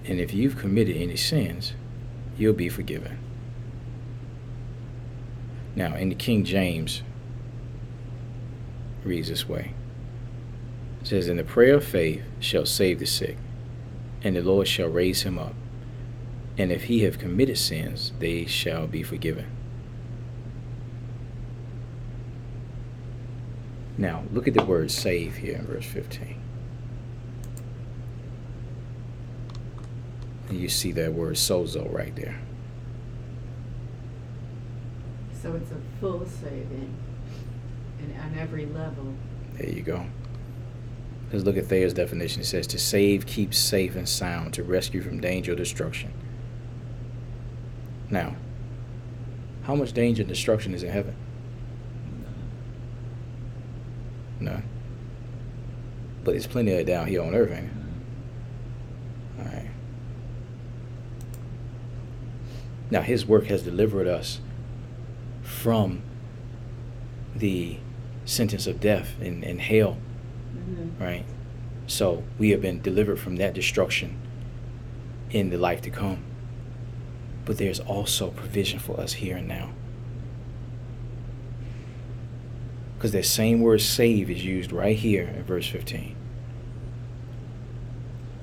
And 0.05 0.21
if 0.21 0.35
you've 0.35 0.59
committed 0.59 0.97
any 0.97 1.17
sins, 1.17 1.73
you'll 2.37 2.53
be 2.53 2.69
forgiven. 2.69 3.19
Now, 5.75 5.95
in 5.95 6.11
the 6.11 6.15
King 6.15 6.45
James, 6.45 7.03
reads 9.05 9.29
this 9.29 9.49
way. 9.49 9.73
It 11.01 11.07
says, 11.07 11.29
And 11.29 11.39
the 11.39 11.45
prayer 11.45 11.77
of 11.77 11.85
faith 11.85 12.23
shall 12.41 12.67
save 12.67 12.99
the 12.99 13.07
sick, 13.07 13.39
and 14.23 14.37
the 14.37 14.43
Lord 14.43 14.69
shall 14.69 14.89
raise 14.89 15.23
him 15.23 15.39
up. 15.39 15.55
And 16.59 16.71
if 16.71 16.85
he 16.85 17.05
have 17.05 17.19
committed 17.19 17.57
sins, 17.57 18.13
they 18.19 18.45
shall 18.45 18.87
be 18.87 19.03
forgiven. 19.03 19.47
Now, 23.99 24.25
look 24.33 24.49
at 24.49 24.55
the 24.55 24.65
word 24.65 24.91
save 24.91 25.37
here 25.37 25.57
in 25.57 25.67
verse 25.67 25.85
15. 25.87 26.41
And 30.49 30.61
you 30.61 30.69
see 30.69 30.93
that 30.93 31.13
word 31.13 31.37
sozo 31.37 31.93
right 31.93 32.15
there. 32.17 32.39
So 35.41 35.55
it's 35.55 35.71
a 35.71 35.81
full 36.01 36.25
saving 36.27 36.95
and 38.01 38.21
on 38.21 38.39
every 38.39 38.67
level. 38.67 39.15
There 39.55 39.69
you 39.69 39.83
go. 39.83 40.07
Let's 41.33 41.45
look 41.45 41.57
at 41.57 41.67
Thayer's 41.67 41.95
definition. 41.95 42.43
It 42.43 42.47
says 42.47 42.67
to 42.69 42.79
save, 42.79 43.27
keep 43.27 43.55
safe 43.55 43.97
and 43.97 44.09
sound, 44.09 44.55
to 44.55 44.63
rescue 44.63 45.01
from 45.01 45.21
danger 45.21 45.53
or 45.53 45.57
destruction. 45.57 46.13
Now, 48.11 48.37
how 49.63 49.75
much 49.75 49.93
danger 49.93 50.23
and 50.23 50.29
destruction 50.29 50.75
is 50.75 50.83
in 50.83 50.91
heaven? 50.91 51.17
None. 54.45 54.63
But 56.25 56.33
there's 56.33 56.47
plenty 56.47 56.73
of 56.73 56.81
it 56.81 56.85
down 56.87 57.07
here 57.07 57.23
on 57.23 57.35
earth, 57.35 57.51
ain't? 57.53 57.71
All 59.39 59.45
right. 59.45 59.71
Now, 62.91 63.01
his 63.03 63.27
work 63.27 63.47
has 63.47 63.63
delivered 63.63 64.07
us 64.07 64.41
from 65.43 66.03
the 67.35 67.79
sentence 68.25 68.67
of 68.67 68.81
death 68.81 69.15
and, 69.21 69.43
and 69.45 69.61
hell, 69.61 69.97
Mm-hmm. 70.57 71.03
right? 71.03 71.25
So 71.87 72.23
we 72.39 72.51
have 72.51 72.61
been 72.61 72.81
delivered 72.83 73.19
from 73.19 73.37
that 73.37 73.55
destruction 73.55 74.19
in 75.31 75.49
the 75.51 75.57
life 75.57 75.81
to 75.83 75.91
come. 75.91 76.23
But 77.47 77.57
there's 77.59 77.81
also 77.81 78.31
provision 78.31 78.79
for 78.79 79.01
us 79.01 79.15
here 79.15 79.39
and 79.39 79.49
now. 79.49 79.71
Because 83.03 83.13
that 83.15 83.25
same 83.27 83.61
word 83.63 83.81
save 83.81 84.31
is 84.31 84.45
used 84.45 84.71
right 84.71 84.97
here 84.97 85.25
in 85.25 85.43
verse 85.43 85.67
15. 85.67 86.15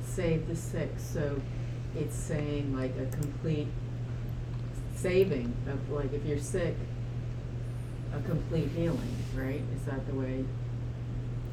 Save 0.03 0.49
the 0.49 0.55
sick, 0.57 0.89
so 0.97 1.41
it's 1.95 2.13
saying 2.13 2.75
like 2.75 2.91
a 2.97 3.05
complete 3.05 3.69
saving 4.97 5.55
of 5.65 5.89
like 5.89 6.11
if 6.11 6.25
you're 6.25 6.37
sick, 6.37 6.75
a 8.13 8.19
complete 8.23 8.67
healing, 8.75 9.15
right? 9.33 9.61
Is 9.77 9.83
that 9.83 10.05
the 10.07 10.13
way? 10.13 10.43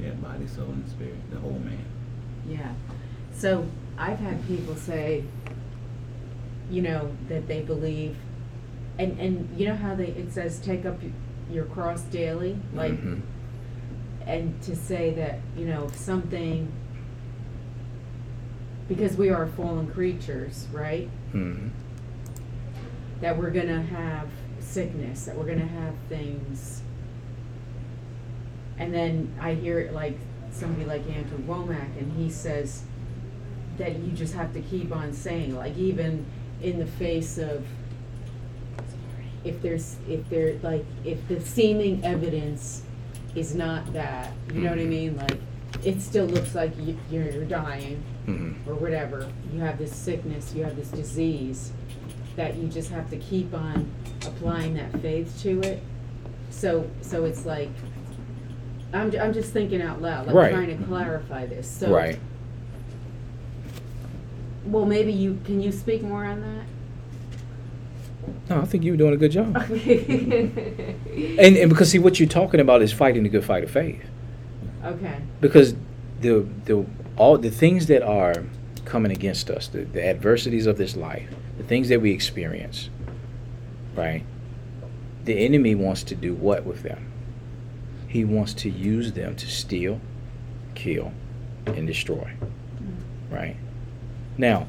Yeah, 0.01 0.11
body, 0.15 0.49
soul, 0.49 0.71
and 0.71 0.89
spirit, 0.89 1.31
the 1.31 1.39
whole 1.39 1.61
man. 1.61 1.85
Yeah. 2.45 2.75
So 3.33 3.69
I've 3.97 4.19
had 4.19 4.45
people 4.49 4.75
say, 4.75 5.23
you 6.73 6.83
know, 6.83 7.17
that 7.29 7.47
they 7.47 7.63
believe, 7.63 8.17
and 8.99 9.17
and 9.21 9.57
you 9.57 9.69
know 9.69 9.77
how 9.77 9.95
they 9.95 10.09
it 10.09 10.33
says 10.33 10.59
take 10.59 10.85
up 10.85 11.01
y- 11.01 11.13
your 11.51 11.65
cross 11.65 12.03
daily, 12.03 12.59
like, 12.75 12.93
Mhm. 12.93 13.21
and 14.27 14.61
to 14.63 14.75
say 14.75 15.13
that 15.15 15.41
you 15.57 15.67
know 15.67 15.85
if 15.85 15.97
something, 15.97 16.69
because 18.89 19.17
we 19.17 19.31
are 19.31 19.47
fallen 19.47 19.87
creatures, 19.89 20.67
right? 20.73 21.09
Mhm. 21.33 21.71
That 23.21 23.39
we're 23.39 23.51
gonna 23.51 23.83
have 23.83 24.29
sickness, 24.61 25.25
that 25.27 25.37
we're 25.37 25.47
gonna 25.47 25.67
have 25.67 25.95
things. 26.09 26.83
And 28.79 28.93
then 28.93 29.31
I 29.41 29.55
hear 29.55 29.79
it 29.79 29.93
like 29.93 30.19
somebody 30.51 30.85
like 30.85 31.09
Andrew 31.11 31.39
Wommack, 31.39 31.99
and 31.99 32.13
he 32.13 32.29
says 32.31 32.85
that 33.79 33.99
you 33.99 34.13
just 34.13 34.35
have 34.35 34.53
to 34.55 34.61
keep 34.61 34.95
on 34.95 35.13
saying, 35.13 35.55
like 35.55 35.77
even 35.77 36.25
in 36.63 36.79
the 36.79 36.87
face 36.87 37.39
of 37.39 37.65
if 39.47 39.63
there's 39.63 39.97
if 40.09 40.29
there 40.29 40.55
like 40.63 40.85
if 41.05 41.27
the 41.29 41.41
seeming 41.41 42.05
evidence 42.05 42.83
is 43.35 43.55
not 43.55 43.93
that, 43.93 44.33
you 44.53 44.63
know 44.63 44.71
what 44.71 44.79
I 44.79 44.83
Mhm. 44.83 44.89
mean? 44.89 45.17
Like 45.17 45.39
it 45.85 46.01
still 46.01 46.25
looks 46.27 46.55
like 46.55 46.73
you, 46.79 46.99
you're, 47.11 47.31
you're 47.31 47.45
dying 47.45 48.03
Mhm. 48.27 48.55
or 48.67 48.75
whatever. 48.75 49.29
You 49.53 49.61
have 49.61 49.79
this 49.79 49.95
sickness, 49.95 50.55
you 50.55 50.65
have 50.65 50.75
this 50.77 50.89
disease 50.89 51.73
that 52.37 52.57
you 52.57 52.69
just 52.69 52.91
have 52.91 53.09
to 53.11 53.17
keep 53.17 53.55
on 53.55 53.89
applying 54.27 54.75
that 54.75 54.93
faith 55.01 55.39
to 55.43 55.61
it. 55.61 55.83
So 56.51 56.87
so 57.03 57.25
it's 57.25 57.47
like 57.47 57.71
I'm 58.93 59.13
I'm 59.21 59.33
just 59.33 59.53
thinking 59.53 59.83
out 59.83 60.01
loud, 60.03 60.27
like 60.27 60.35
Right. 60.35 60.53
trying 60.53 60.77
to 60.79 60.85
clarify 60.85 61.47
this. 61.47 61.69
So 61.69 61.93
Right. 61.95 62.19
well 64.65 64.87
maybe 64.87 65.13
you 65.13 65.39
can 65.45 65.61
you 65.61 65.71
speak 65.73 66.03
more 66.03 66.25
on 66.25 66.41
that? 66.41 66.65
No, 68.49 68.61
I 68.61 68.65
think 68.65 68.85
you 68.85 68.93
were 68.93 68.97
doing 68.97 69.15
a 69.15 69.17
good 69.17 69.33
job. 69.33 69.57
okay. 69.57 70.95
And, 71.39 71.57
and 71.57 71.71
because 71.71 71.91
see, 71.91 71.99
what 71.99 72.21
you're 72.21 72.29
talking 72.29 72.61
about 72.61 72.83
is 72.83 72.93
fighting 72.93 73.23
the 73.23 73.29
good 73.29 73.45
fight 73.45 73.65
of 73.65 73.71
faith. 73.71 74.05
Okay. 74.85 75.19
because 75.41 75.75
the 76.21 76.47
the 76.65 76.87
all 77.17 77.37
the 77.39 77.51
things 77.51 77.87
that 77.87 78.03
are 78.03 78.45
coming 78.85 79.11
against 79.11 79.51
us, 79.51 79.69
the, 79.69 79.85
the 79.85 80.07
adversities 80.07 80.67
of 80.67 80.79
this 80.79 80.95
life, 80.97 81.29
the 81.59 81.65
things 81.65 81.89
that 81.89 82.01
we 82.01 82.13
experience, 82.13 82.89
right? 83.95 84.25
The 85.25 85.45
enemy 85.45 85.75
wants 85.75 86.05
to 86.05 86.15
do 86.15 86.35
what 86.35 86.65
with 86.65 86.83
them? 86.83 87.11
He 88.07 88.25
wants 88.25 88.55
to 88.55 88.71
use 88.71 89.13
them 89.13 89.35
to 89.37 89.47
steal, 89.49 90.01
kill, 90.75 91.13
and 91.67 91.87
destroy. 91.87 92.33
Mm. 92.41 93.35
Right? 93.35 93.57
Now, 94.39 94.69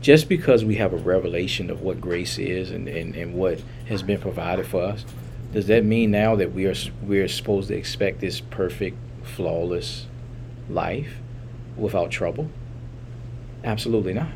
just 0.00 0.28
because 0.28 0.64
we 0.64 0.76
have 0.76 0.92
a 0.92 0.96
revelation 0.96 1.70
of 1.70 1.82
what 1.82 2.00
grace 2.00 2.38
is 2.38 2.70
and, 2.70 2.88
and, 2.88 3.14
and 3.14 3.34
what 3.34 3.62
has 3.86 4.02
been 4.02 4.20
provided 4.20 4.66
for 4.66 4.82
us, 4.82 5.04
does 5.52 5.66
that 5.66 5.84
mean 5.84 6.10
now 6.10 6.36
that 6.36 6.52
we 6.52 6.66
are 6.66 6.74
we 7.04 7.18
are 7.20 7.28
supposed 7.28 7.68
to 7.68 7.76
expect 7.76 8.20
this 8.20 8.40
perfect, 8.40 8.96
flawless 9.22 10.06
life 10.68 11.16
without 11.76 12.10
trouble? 12.10 12.50
Absolutely 13.64 14.14
not. 14.14 14.30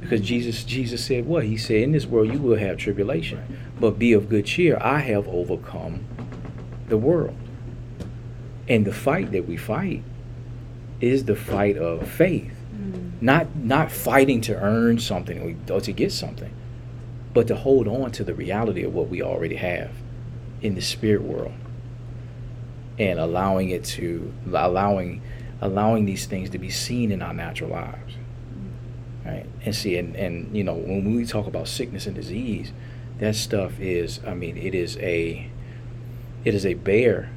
Because 0.00 0.20
Jesus 0.20 0.64
Jesus 0.64 1.04
said 1.04 1.26
what? 1.26 1.44
He 1.44 1.56
said, 1.56 1.82
In 1.82 1.92
this 1.92 2.06
world 2.06 2.32
you 2.32 2.38
will 2.38 2.58
have 2.58 2.76
tribulation, 2.76 3.58
but 3.80 3.98
be 3.98 4.12
of 4.12 4.28
good 4.28 4.46
cheer. 4.46 4.78
I 4.80 5.00
have 5.00 5.26
overcome 5.28 6.04
the 6.88 6.96
world. 6.96 7.36
And 8.68 8.84
the 8.84 8.92
fight 8.92 9.32
that 9.32 9.46
we 9.46 9.56
fight 9.56 10.02
is 11.00 11.24
the 11.24 11.36
fight 11.36 11.76
of 11.76 12.08
faith. 12.08 12.55
Not 13.20 13.54
not 13.56 13.90
fighting 13.90 14.40
to 14.42 14.56
earn 14.56 14.98
something 14.98 15.58
or 15.70 15.80
to 15.80 15.92
get 15.92 16.12
something, 16.12 16.52
but 17.32 17.46
to 17.48 17.56
hold 17.56 17.88
on 17.88 18.10
to 18.12 18.24
the 18.24 18.34
reality 18.34 18.82
of 18.84 18.94
what 18.94 19.08
we 19.08 19.22
already 19.22 19.56
have 19.56 19.90
in 20.60 20.74
the 20.74 20.82
spirit 20.82 21.22
world. 21.22 21.54
And 22.98 23.18
allowing 23.18 23.70
it 23.70 23.84
to 23.84 24.32
allowing 24.46 25.22
allowing 25.60 26.04
these 26.04 26.26
things 26.26 26.50
to 26.50 26.58
be 26.58 26.70
seen 26.70 27.10
in 27.10 27.22
our 27.22 27.34
natural 27.34 27.70
lives. 27.70 28.14
Right. 29.24 29.46
And 29.64 29.74
see, 29.74 29.96
and, 29.96 30.14
and 30.14 30.56
you 30.56 30.62
know, 30.62 30.74
when 30.74 31.14
we 31.16 31.24
talk 31.26 31.46
about 31.46 31.66
sickness 31.66 32.06
and 32.06 32.14
disease, 32.14 32.72
that 33.18 33.34
stuff 33.34 33.80
is, 33.80 34.20
I 34.26 34.34
mean, 34.34 34.56
it 34.56 34.74
is 34.74 34.96
a, 34.98 35.50
it 36.44 36.54
is 36.54 36.64
a 36.64 36.74
bear 36.74 37.30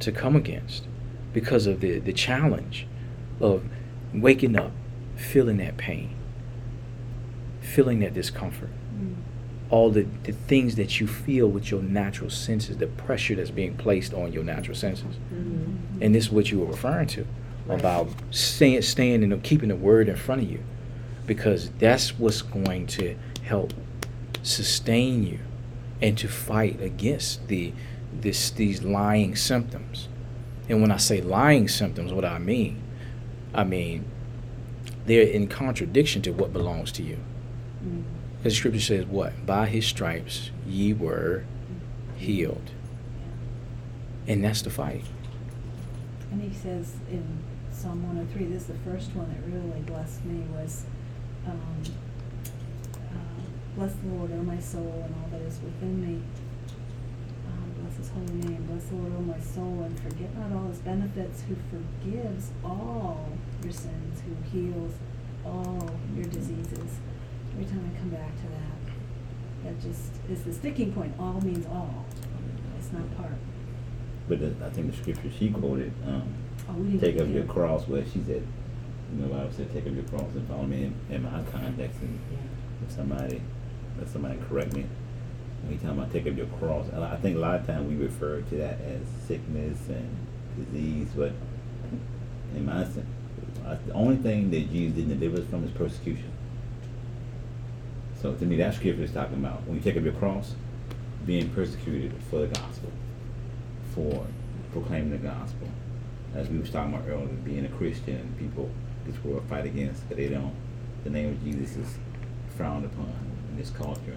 to 0.00 0.12
come 0.12 0.36
against 0.36 0.84
because 1.32 1.66
of 1.66 1.80
the, 1.80 1.98
the 1.98 2.12
challenge 2.12 2.86
of 3.40 3.64
waking 4.14 4.56
up, 4.56 4.72
feeling 5.16 5.56
that 5.58 5.76
pain, 5.76 6.10
feeling 7.60 8.00
that 8.00 8.14
discomfort, 8.14 8.70
Mm. 8.98 9.14
all 9.70 9.90
the, 9.90 10.06
the 10.24 10.32
things 10.32 10.76
that 10.76 11.00
you 11.00 11.06
feel 11.06 11.48
with 11.48 11.70
your 11.70 11.82
natural 11.82 12.30
senses, 12.30 12.76
the 12.76 12.86
pressure 12.86 13.34
that's 13.34 13.50
being 13.50 13.74
placed 13.74 14.14
on 14.14 14.32
your 14.32 14.44
natural 14.44 14.76
senses. 14.76 15.16
Mhm. 15.34 15.76
And 16.00 16.14
this 16.14 16.24
is 16.26 16.30
what 16.32 16.50
you 16.50 16.60
were 16.60 16.66
referring 16.66 17.06
to 17.08 17.26
Right. 17.66 17.80
about 17.80 18.08
staying, 18.30 18.82
staying 18.82 19.24
and 19.24 19.42
keeping 19.42 19.70
the 19.70 19.76
word 19.76 20.08
in 20.08 20.16
front 20.16 20.42
of 20.42 20.50
you, 20.50 20.60
because 21.26 21.70
that's 21.78 22.18
what's 22.18 22.42
going 22.42 22.86
to 22.88 23.14
help 23.42 23.72
sustain 24.42 25.24
you 25.26 25.38
and 26.02 26.18
to 26.18 26.28
fight 26.28 26.80
against 26.82 27.48
the 27.48 27.72
this 28.20 28.50
these 28.50 28.82
lying 28.84 29.34
symptoms. 29.34 30.08
And 30.68 30.80
when 30.80 30.92
I 30.92 30.98
say 30.98 31.20
lying 31.20 31.66
symptoms, 31.66 32.12
what 32.12 32.24
I 32.24 32.38
mean, 32.38 32.76
I 33.52 33.64
mean 33.64 34.04
they're 35.06 35.26
in 35.26 35.48
contradiction 35.48 36.22
to 36.22 36.30
what 36.32 36.52
belongs 36.52 36.92
to 36.92 37.02
you. 37.02 37.18
Mm. 37.84 38.04
The 38.42 38.50
scripture 38.50 38.80
says 38.80 39.06
what? 39.06 39.46
By 39.46 39.66
his 39.66 39.86
stripes 39.86 40.50
ye 40.66 40.92
were 40.92 41.44
healed. 42.16 42.70
And 44.26 44.44
that's 44.44 44.62
the 44.62 44.70
fight. 44.70 45.04
And 46.30 46.42
he 46.42 46.52
says 46.52 46.94
in 47.10 47.24
Psalm 47.70 48.02
103, 48.06 48.46
this 48.46 48.62
is 48.62 48.68
the 48.68 48.90
first 48.90 49.14
one 49.14 49.28
that 49.28 49.40
really 49.52 49.80
blessed 49.82 50.24
me, 50.24 50.40
was, 50.54 50.84
um, 51.46 51.60
uh, 52.94 53.42
Bless 53.76 53.92
the 53.94 54.08
Lord, 54.08 54.32
O 54.32 54.42
my 54.42 54.58
soul, 54.58 55.04
and 55.04 55.14
all 55.14 55.28
that 55.30 55.42
is 55.46 55.60
within 55.60 56.00
me. 56.00 56.22
Um, 57.46 57.74
bless 57.82 57.96
his 57.96 58.08
holy 58.10 58.32
name. 58.32 58.64
Bless 58.70 58.84
the 58.84 58.96
Lord, 58.96 59.12
O 59.18 59.20
my 59.20 59.40
soul, 59.40 59.82
and 59.84 60.00
forget 60.00 60.36
not 60.38 60.52
all 60.52 60.68
his 60.68 60.78
benefits, 60.78 61.42
who 61.42 61.56
forgives 61.70 62.50
all 62.64 63.28
your 63.62 63.72
sins, 63.72 64.13
who 64.26 64.58
heals 64.58 64.92
all 65.44 65.90
your 66.16 66.24
diseases. 66.26 66.98
Every 67.52 67.64
time 67.66 67.90
I 67.94 67.98
come 67.98 68.10
back 68.10 68.34
to 68.36 68.42
that, 68.48 69.64
that 69.64 69.80
just 69.80 70.12
is 70.30 70.42
the 70.44 70.52
sticking 70.52 70.92
point. 70.92 71.14
All 71.18 71.40
means 71.40 71.66
all. 71.66 72.04
It's 72.78 72.92
not 72.92 73.16
part. 73.16 73.32
But 74.28 74.40
the, 74.40 74.54
I 74.64 74.70
think 74.70 74.90
the 74.90 74.96
scripture 74.96 75.30
she 75.38 75.50
quoted, 75.50 75.92
um, 76.06 76.22
Oh, 76.68 76.98
take 76.98 77.20
up 77.20 77.28
your 77.28 77.44
cross, 77.44 77.86
where 77.86 78.04
she 78.04 78.22
said, 78.26 78.42
you 79.12 79.20
know, 79.20 79.28
the 79.28 79.34
Bible 79.34 79.52
said, 79.52 79.72
take 79.72 79.86
up 79.86 79.92
your 79.94 80.04
cross 80.04 80.32
and 80.34 80.48
follow 80.48 80.62
me 80.64 80.84
in, 80.84 81.14
in 81.14 81.22
my 81.22 81.42
context. 81.52 82.00
And 82.00 82.18
Yeah. 82.32 82.38
if 82.86 82.94
somebody, 82.94 83.42
let 83.98 84.08
somebody 84.08 84.38
correct 84.48 84.72
me. 84.72 84.86
Talking 85.82 85.88
about 85.90 86.12
take 86.12 86.26
up 86.26 86.36
your 86.36 86.46
cross, 86.46 86.86
and 86.92 87.02
I 87.02 87.16
think 87.16 87.36
a 87.36 87.38
lot 87.38 87.54
of 87.58 87.66
times 87.66 87.88
we 87.88 87.96
refer 87.96 88.42
to 88.42 88.56
that 88.56 88.80
as 88.82 89.00
sickness 89.26 89.78
and 89.88 90.10
disease, 90.58 91.08
but 91.16 91.32
in 92.54 92.66
my 92.66 92.84
sense, 92.84 93.06
I- 93.66 93.76
the 93.86 93.92
only 93.92 94.16
thing 94.16 94.50
that 94.50 94.70
Jesus 94.70 94.96
didn't 94.96 95.18
deliver 95.18 95.42
us 95.42 95.48
from 95.48 95.64
is 95.64 95.70
persecution. 95.70 96.30
So 98.20 98.34
to 98.34 98.44
me, 98.44 98.56
that 98.56 98.74
scripture 98.74 99.02
is 99.02 99.12
talking 99.12 99.38
about 99.38 99.66
when 99.66 99.76
you 99.76 99.82
take 99.82 99.96
up 99.96 100.04
your 100.04 100.12
cross, 100.14 100.54
being 101.26 101.50
persecuted 101.50 102.12
for 102.30 102.40
the 102.40 102.46
gospel, 102.46 102.90
for 103.94 104.26
proclaiming 104.72 105.10
the 105.10 105.18
gospel. 105.18 105.68
As 106.34 106.48
we 106.48 106.58
were 106.58 106.66
talking 106.66 106.94
about 106.94 107.08
earlier, 107.08 107.26
being 107.44 107.64
a 107.64 107.68
Christian, 107.68 108.34
people 108.38 108.70
this 109.06 109.22
world 109.22 109.42
fight 109.48 109.66
against, 109.66 110.08
but 110.08 110.16
they 110.16 110.28
don't. 110.28 110.54
The 111.04 111.10
name 111.10 111.30
of 111.30 111.44
Jesus 111.44 111.76
is 111.76 111.98
frowned 112.56 112.84
upon 112.84 113.12
in 113.50 113.56
this 113.58 113.70
culture. 113.70 114.16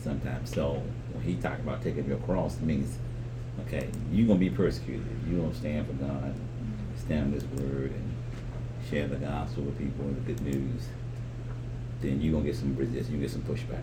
Sometimes, 0.00 0.50
so 0.54 0.82
when 1.12 1.24
he 1.24 1.34
talked 1.36 1.60
about 1.60 1.82
taking 1.82 2.02
up 2.02 2.08
your 2.08 2.18
cross, 2.18 2.56
it 2.56 2.62
means, 2.62 2.98
okay, 3.66 3.88
you're 4.12 4.26
gonna 4.26 4.38
be 4.38 4.50
persecuted. 4.50 5.06
You 5.28 5.38
don't 5.38 5.54
stand 5.54 5.86
for 5.86 5.94
God, 5.94 6.34
stand 6.96 7.26
on 7.26 7.32
His 7.32 7.44
word, 7.46 7.92
and 7.92 8.13
share 8.90 9.08
the 9.08 9.16
gospel 9.16 9.64
with 9.64 9.78
people, 9.78 10.04
and 10.04 10.16
the 10.16 10.32
good 10.32 10.42
news. 10.42 10.88
Then 12.00 12.20
you're 12.20 12.32
gonna 12.32 12.44
get 12.44 12.56
some 12.56 12.76
resistance. 12.76 13.10
You 13.10 13.18
get 13.18 13.30
some 13.30 13.42
pushback 13.42 13.82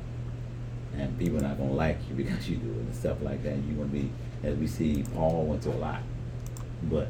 and 0.97 1.17
people 1.17 1.37
are 1.37 1.41
not 1.41 1.57
gonna 1.57 1.73
like 1.73 1.97
you 2.09 2.15
because 2.23 2.49
you 2.49 2.57
do 2.57 2.69
it 2.69 2.77
and 2.77 2.95
stuff 2.95 3.21
like 3.21 3.43
that. 3.43 3.57
You're 3.57 3.77
gonna 3.77 3.89
be, 3.89 4.09
as 4.43 4.57
we 4.57 4.67
see, 4.67 5.03
Paul 5.13 5.45
went 5.45 5.63
through 5.63 5.73
a 5.73 5.75
lot, 5.75 6.01
but 6.83 7.07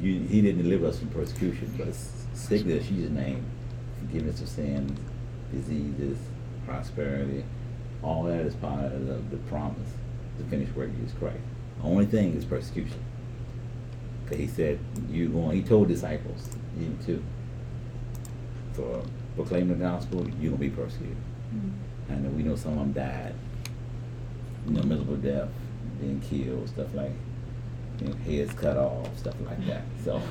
you, 0.00 0.20
he 0.20 0.42
didn't 0.42 0.62
deliver 0.62 0.86
us 0.86 0.98
from 0.98 1.08
persecution, 1.08 1.74
but 1.76 1.94
sickness. 2.36 2.90
You 2.90 3.02
just 3.02 3.12
named 3.12 3.44
forgiveness 4.00 4.40
of 4.40 4.48
sins, 4.48 4.98
diseases, 5.52 6.18
prosperity. 6.66 7.44
All 8.02 8.24
that 8.24 8.40
is 8.40 8.54
part 8.54 8.92
of 8.92 9.06
the, 9.06 9.14
the 9.36 9.42
promise 9.48 9.90
the 10.38 10.44
finished 10.44 10.74
work 10.74 10.88
of 10.88 10.96
Jesus 10.96 11.12
Christ. 11.18 11.40
The 11.78 11.84
only 11.84 12.06
thing 12.06 12.34
is 12.34 12.46
persecution. 12.46 12.98
Cause 14.30 14.38
he 14.38 14.46
said 14.46 14.78
you 15.10 15.28
going. 15.28 15.56
He 15.56 15.62
told 15.62 15.88
disciples, 15.88 16.48
you 16.78 16.96
too. 17.04 17.22
For 18.74 19.02
proclaiming 19.34 19.78
the 19.78 19.84
gospel, 19.84 20.26
you're 20.40 20.52
gonna 20.52 20.60
be 20.60 20.70
persecuted. 20.70 21.16
Mm. 21.54 21.72
And 22.10 22.36
we 22.36 22.44
know 22.44 22.54
some 22.54 22.72
of 22.72 22.78
them 22.78 22.92
died, 22.92 23.34
you 24.66 24.74
know, 24.74 24.82
miserable 24.84 25.16
death, 25.16 25.48
being 26.00 26.20
killed, 26.20 26.68
stuff 26.68 26.94
like, 26.94 27.10
you 28.00 28.08
know, 28.08 28.14
heads 28.24 28.52
cut 28.54 28.76
off, 28.76 29.18
stuff 29.18 29.34
like 29.44 29.66
that. 29.66 29.82
So, 30.04 30.22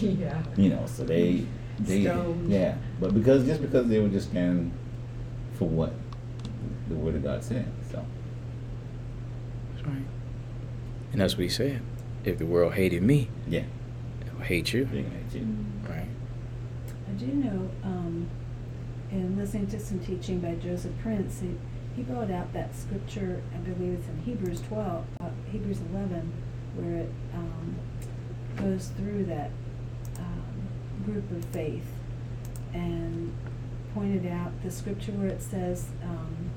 Yeah. 0.00 0.42
you 0.56 0.70
know, 0.70 0.84
so 0.86 1.04
they, 1.04 1.44
they, 1.78 2.02
Stoned. 2.02 2.50
yeah. 2.50 2.76
But 3.00 3.14
because 3.14 3.46
just 3.46 3.62
because 3.62 3.86
they 3.88 4.00
were 4.00 4.08
just 4.08 4.30
standing 4.30 4.72
for 5.54 5.68
what 5.68 5.92
the 6.88 6.94
word 6.96 7.14
of 7.14 7.22
God 7.22 7.42
said. 7.44 7.66
So, 7.90 8.04
That's 9.74 9.86
right. 9.86 10.02
And 11.12 11.20
that's 11.20 11.34
what 11.36 11.44
he 11.44 11.48
said. 11.48 11.80
If 12.24 12.38
the 12.38 12.46
world 12.46 12.74
hated 12.74 13.02
me, 13.02 13.28
yeah, 13.46 13.60
it 14.20 14.34
will 14.34 14.44
hate 14.44 14.72
you. 14.72 14.84
they're 14.84 15.02
hate 15.02 15.34
you. 15.34 15.40
Mm. 15.40 15.88
Right. 15.88 16.08
I 17.08 17.12
do 17.12 17.26
know, 17.26 17.70
um, 17.84 18.28
in 19.10 19.36
listening 19.36 19.66
to 19.68 19.80
some 19.80 20.00
teaching 20.00 20.40
by 20.40 20.56
Joseph 20.56 20.92
Prince, 21.02 21.40
he, 21.40 21.54
he 21.96 22.02
brought 22.02 22.30
out 22.30 22.52
that 22.52 22.74
scripture, 22.76 23.42
I 23.54 23.58
believe 23.58 23.94
it's 23.98 24.08
in 24.08 24.22
Hebrews 24.24 24.60
twelve, 24.62 25.04
uh, 25.20 25.30
Hebrews 25.50 25.78
eleven, 25.90 26.32
where 26.74 26.96
it, 27.02 27.12
um, 27.34 27.76
goes 28.56 28.88
through 28.96 29.24
that, 29.26 29.50
um, 30.18 30.68
group 31.04 31.30
of 31.30 31.44
faith 31.46 31.86
and 32.74 33.32
pointed 33.94 34.26
out 34.30 34.52
the 34.62 34.70
scripture 34.70 35.12
where 35.12 35.28
it 35.28 35.40
says, 35.40 35.88
um, 36.02 36.50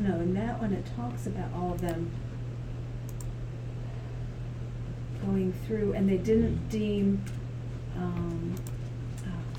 no, 0.00 0.14
in 0.16 0.34
that 0.34 0.60
one 0.60 0.72
it 0.72 0.84
talks 0.96 1.26
about 1.26 1.52
all 1.54 1.72
of 1.72 1.80
them 1.80 2.10
going 5.26 5.52
through, 5.66 5.92
and 5.94 6.08
they 6.08 6.18
didn't 6.18 6.68
deem, 6.68 7.22
um, 7.96 8.54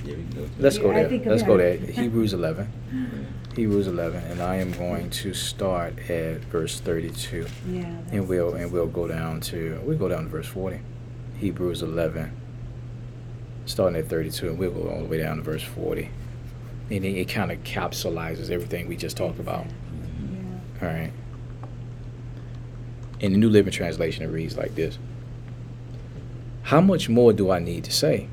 Yeah, 0.03 0.15
we 0.15 0.23
can 0.23 0.29
go. 0.31 0.49
Let's 0.59 0.77
Yeah, 0.77 0.83
go 0.83 0.91
I 0.91 0.93
there. 0.95 1.09
think 1.09 1.25
Let's 1.25 1.41
about 1.43 1.51
go 1.51 1.57
there. 1.57 1.67
it. 1.73 1.89
Hebrews 1.89 2.33
11. 2.33 2.67
Hebrews 3.55 3.87
11, 3.87 4.23
and 4.31 4.41
I 4.41 4.55
am 4.55 4.71
going 4.71 5.09
to 5.09 5.33
start 5.33 6.09
at 6.09 6.39
verse 6.45 6.79
32. 6.79 7.45
Yeah. 7.69 7.81
And 7.83 8.05
that's- 8.07 8.27
we'll 8.27 8.53
and 8.53 8.71
we'll 8.71 8.87
go 8.87 9.07
down 9.07 9.41
to 9.41 9.79
we'll 9.83 9.97
go 9.97 10.07
down 10.07 10.23
to 10.23 10.29
verse 10.29 10.47
40. 10.47 10.79
Hebrews 11.37 11.81
11, 11.83 12.31
starting 13.65 13.99
at 13.99 14.07
32, 14.07 14.47
and 14.49 14.57
we'll 14.57 14.71
go 14.71 14.87
all 14.89 14.99
the 15.01 15.05
way 15.05 15.17
down 15.17 15.37
to 15.37 15.43
verse 15.43 15.63
40. 15.63 16.09
And 16.89 17.03
it, 17.05 17.17
it 17.17 17.29
kind 17.29 17.51
of 17.51 17.61
capsulizes 17.63 18.49
everything 18.49 18.87
we 18.87 18.95
just 18.95 19.17
talked 19.17 19.39
about. 19.39 19.65
Yeah. 19.65 20.87
All 20.87 20.93
right. 20.93 21.11
In 23.19 23.33
the 23.33 23.37
New 23.37 23.49
Living 23.49 23.71
Translation, 23.73 24.23
it 24.23 24.27
reads 24.29 24.57
like 24.57 24.75
this 24.75 24.97
How 26.63 26.81
much 26.81 27.09
more 27.09 27.33
do 27.33 27.51
I 27.51 27.59
need 27.59 27.83
to 27.85 27.91
say? 27.91 28.27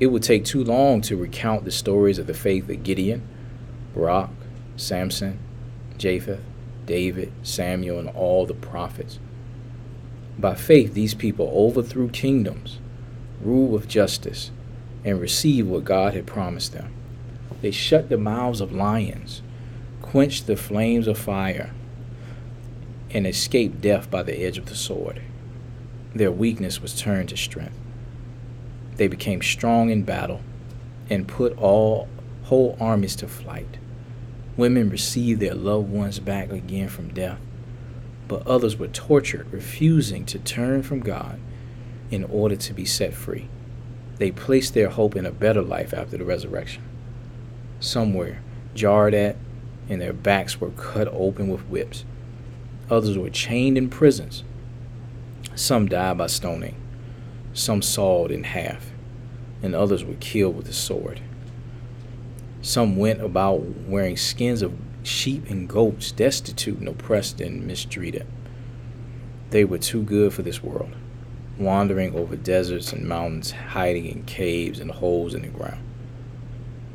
It 0.00 0.06
would 0.06 0.22
take 0.22 0.44
too 0.44 0.62
long 0.62 1.00
to 1.02 1.16
recount 1.16 1.64
the 1.64 1.70
stories 1.70 2.18
of 2.18 2.26
the 2.26 2.34
faith 2.34 2.68
of 2.68 2.82
Gideon, 2.82 3.26
Barak, 3.94 4.30
Samson, 4.76 5.38
Jephthah, 5.96 6.40
David, 6.86 7.32
Samuel, 7.42 7.98
and 7.98 8.08
all 8.10 8.46
the 8.46 8.54
prophets. 8.54 9.18
By 10.38 10.54
faith, 10.54 10.94
these 10.94 11.14
people 11.14 11.50
overthrew 11.52 12.08
kingdoms, 12.10 12.78
ruled 13.42 13.72
with 13.72 13.88
justice, 13.88 14.50
and 15.04 15.20
received 15.20 15.68
what 15.68 15.84
God 15.84 16.14
had 16.14 16.26
promised 16.26 16.72
them. 16.72 16.92
They 17.60 17.72
shut 17.72 18.08
the 18.08 18.18
mouths 18.18 18.60
of 18.60 18.72
lions, 18.72 19.42
quenched 20.00 20.46
the 20.46 20.56
flames 20.56 21.08
of 21.08 21.18
fire, 21.18 21.72
and 23.10 23.26
escaped 23.26 23.80
death 23.80 24.10
by 24.10 24.22
the 24.22 24.38
edge 24.38 24.58
of 24.58 24.66
the 24.66 24.76
sword. 24.76 25.20
Their 26.18 26.32
weakness 26.32 26.82
was 26.82 27.00
turned 27.00 27.28
to 27.28 27.36
strength. 27.36 27.78
They 28.96 29.06
became 29.06 29.40
strong 29.40 29.90
in 29.90 30.02
battle 30.02 30.40
and 31.08 31.28
put 31.28 31.56
all 31.56 32.08
whole 32.42 32.76
armies 32.80 33.14
to 33.16 33.28
flight. 33.28 33.78
Women 34.56 34.90
received 34.90 35.38
their 35.38 35.54
loved 35.54 35.90
ones 35.90 36.18
back 36.18 36.50
again 36.50 36.88
from 36.88 37.14
death, 37.14 37.38
but 38.26 38.44
others 38.48 38.76
were 38.76 38.88
tortured, 38.88 39.46
refusing 39.52 40.24
to 40.24 40.40
turn 40.40 40.82
from 40.82 40.98
God 40.98 41.38
in 42.10 42.24
order 42.24 42.56
to 42.56 42.74
be 42.74 42.84
set 42.84 43.14
free. 43.14 43.46
They 44.16 44.32
placed 44.32 44.74
their 44.74 44.88
hope 44.88 45.14
in 45.14 45.24
a 45.24 45.30
better 45.30 45.62
life 45.62 45.94
after 45.94 46.18
the 46.18 46.24
resurrection. 46.24 46.82
Some 47.78 48.12
were 48.12 48.38
jarred 48.74 49.14
at, 49.14 49.36
and 49.88 50.00
their 50.00 50.12
backs 50.12 50.60
were 50.60 50.70
cut 50.70 51.06
open 51.12 51.46
with 51.46 51.68
whips. 51.68 52.04
Others 52.90 53.16
were 53.16 53.30
chained 53.30 53.78
in 53.78 53.88
prisons. 53.88 54.42
Some 55.58 55.88
died 55.88 56.18
by 56.18 56.28
stoning, 56.28 56.76
some 57.52 57.82
sawed 57.82 58.30
in 58.30 58.44
half, 58.44 58.92
and 59.60 59.74
others 59.74 60.04
were 60.04 60.14
killed 60.20 60.56
with 60.56 60.66
the 60.66 60.72
sword. 60.72 61.20
Some 62.62 62.96
went 62.96 63.20
about 63.20 63.62
wearing 63.88 64.16
skins 64.16 64.62
of 64.62 64.72
sheep 65.02 65.50
and 65.50 65.68
goats, 65.68 66.12
destitute 66.12 66.78
and 66.78 66.86
oppressed 66.86 67.40
and 67.40 67.66
mistreated. 67.66 68.24
They 69.50 69.64
were 69.64 69.78
too 69.78 70.04
good 70.04 70.32
for 70.32 70.42
this 70.42 70.62
world, 70.62 70.94
wandering 71.58 72.14
over 72.14 72.36
deserts 72.36 72.92
and 72.92 73.08
mountains, 73.08 73.50
hiding 73.50 74.06
in 74.06 74.22
caves 74.26 74.78
and 74.78 74.92
holes 74.92 75.34
in 75.34 75.42
the 75.42 75.48
ground. 75.48 75.82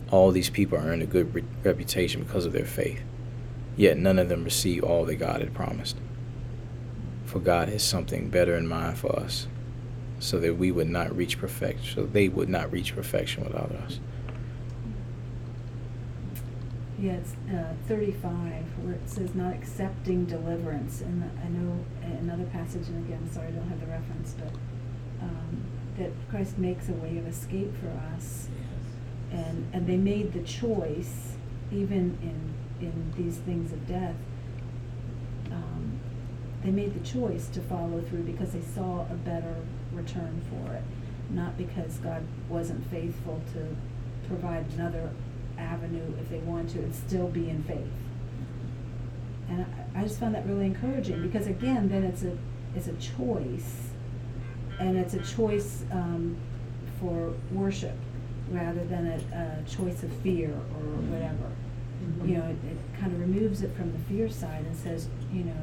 All 0.10 0.32
these 0.32 0.50
people 0.50 0.78
earned 0.78 1.04
a 1.04 1.06
good 1.06 1.36
re- 1.36 1.44
reputation 1.66 2.24
because 2.24 2.46
of 2.46 2.54
their 2.54 2.64
faith, 2.64 3.02
yet 3.76 3.98
none 3.98 4.20
of 4.20 4.30
them 4.30 4.46
received 4.46 4.86
all 4.86 5.04
that 5.04 5.16
God 5.16 5.42
had 5.42 5.54
promised. 5.54 5.98
For 7.34 7.40
God 7.40 7.68
has 7.70 7.82
something 7.82 8.30
better 8.30 8.56
in 8.56 8.68
mind 8.68 9.00
for 9.00 9.12
us, 9.18 9.48
so 10.20 10.38
that 10.38 10.56
we 10.56 10.72
would 10.72 10.88
not 10.88 11.18
reach 11.18 11.40
perfection, 11.40 11.96
so 11.96 12.06
they 12.06 12.30
would 12.30 12.48
not 12.48 12.72
reach 12.72 12.96
perfection 12.96 13.44
without 13.44 13.72
us. 13.72 14.00
Yeah, 17.00 17.14
it's 17.14 17.34
uh, 17.52 17.74
35, 17.88 18.64
where 18.84 18.94
it 18.94 19.10
says 19.10 19.34
not 19.34 19.52
accepting 19.52 20.26
deliverance. 20.26 21.02
And 21.02 21.24
I 21.44 21.48
know 21.48 21.84
another 22.20 22.44
passage, 22.44 22.88
and 22.88 23.04
again, 23.04 23.28
sorry, 23.32 23.48
I 23.48 23.52
don't 23.52 23.68
have 23.68 23.80
the 23.80 23.88
reference, 23.88 24.36
but 24.38 24.54
um, 25.24 25.64
that 25.98 26.12
Christ 26.30 26.60
makes 26.60 26.88
a 26.90 26.94
way 26.94 27.18
of 27.18 27.26
escape 27.28 27.74
for 27.78 27.90
us. 28.16 28.48
And, 29.32 29.68
and 29.74 29.88
they 29.88 29.98
made 29.98 30.34
the 30.34 30.44
choice, 30.44 31.34
even 31.72 32.16
in, 32.22 32.54
in 32.88 33.12
these 33.18 33.38
things 33.38 33.74
of 33.74 33.88
death, 33.88 34.18
um, 35.52 35.93
they 36.64 36.72
made 36.72 36.94
the 36.94 37.06
choice 37.08 37.48
to 37.50 37.62
follow 37.62 38.02
through 38.10 38.24
because 38.24 38.52
they 38.54 38.62
saw 38.62 39.02
a 39.12 39.16
better 39.26 39.56
return 39.92 40.42
for 40.50 40.74
it, 40.74 40.84
not 41.30 41.58
because 41.58 41.98
God 41.98 42.24
wasn't 42.50 42.86
faithful 42.90 43.42
to 43.54 43.76
provide 44.28 44.66
another 44.76 45.10
avenue 45.58 46.14
if 46.20 46.30
they 46.30 46.40
wanted 46.40 46.70
to 46.74 46.80
and 46.80 46.96
still 46.96 47.28
be 47.28 47.50
in 47.50 47.64
faith. 47.64 47.86
And 49.50 49.66
I, 49.96 50.00
I 50.00 50.04
just 50.04 50.20
found 50.20 50.34
that 50.36 50.46
really 50.48 50.66
encouraging 50.66 51.22
because 51.22 51.48
again, 51.48 51.90
then 51.90 52.04
it's 52.04 52.24
a 52.24 52.38
it's 52.76 52.88
a 52.88 52.94
choice, 52.94 53.90
and 54.80 54.98
it's 54.98 55.14
a 55.14 55.20
choice 55.20 55.84
um, 55.92 56.36
for 57.00 57.34
worship 57.52 57.96
rather 58.52 58.84
than 58.86 59.08
a, 59.08 59.62
a 59.62 59.70
choice 59.70 60.02
of 60.04 60.12
fear 60.18 60.50
or 60.50 60.84
whatever. 61.12 61.52
Mhm. 62.04 62.30
You 62.30 62.38
know, 62.38 62.46
it, 62.46 62.58
it 62.72 63.00
kind 63.00 63.14
of 63.14 63.20
removes 63.20 63.62
it 63.62 63.76
from 63.76 63.92
the 63.92 64.00
fear 64.00 64.28
side 64.30 64.66
and 64.66 64.76
says, 64.76 65.08
you 65.32 65.44
know, 65.44 65.54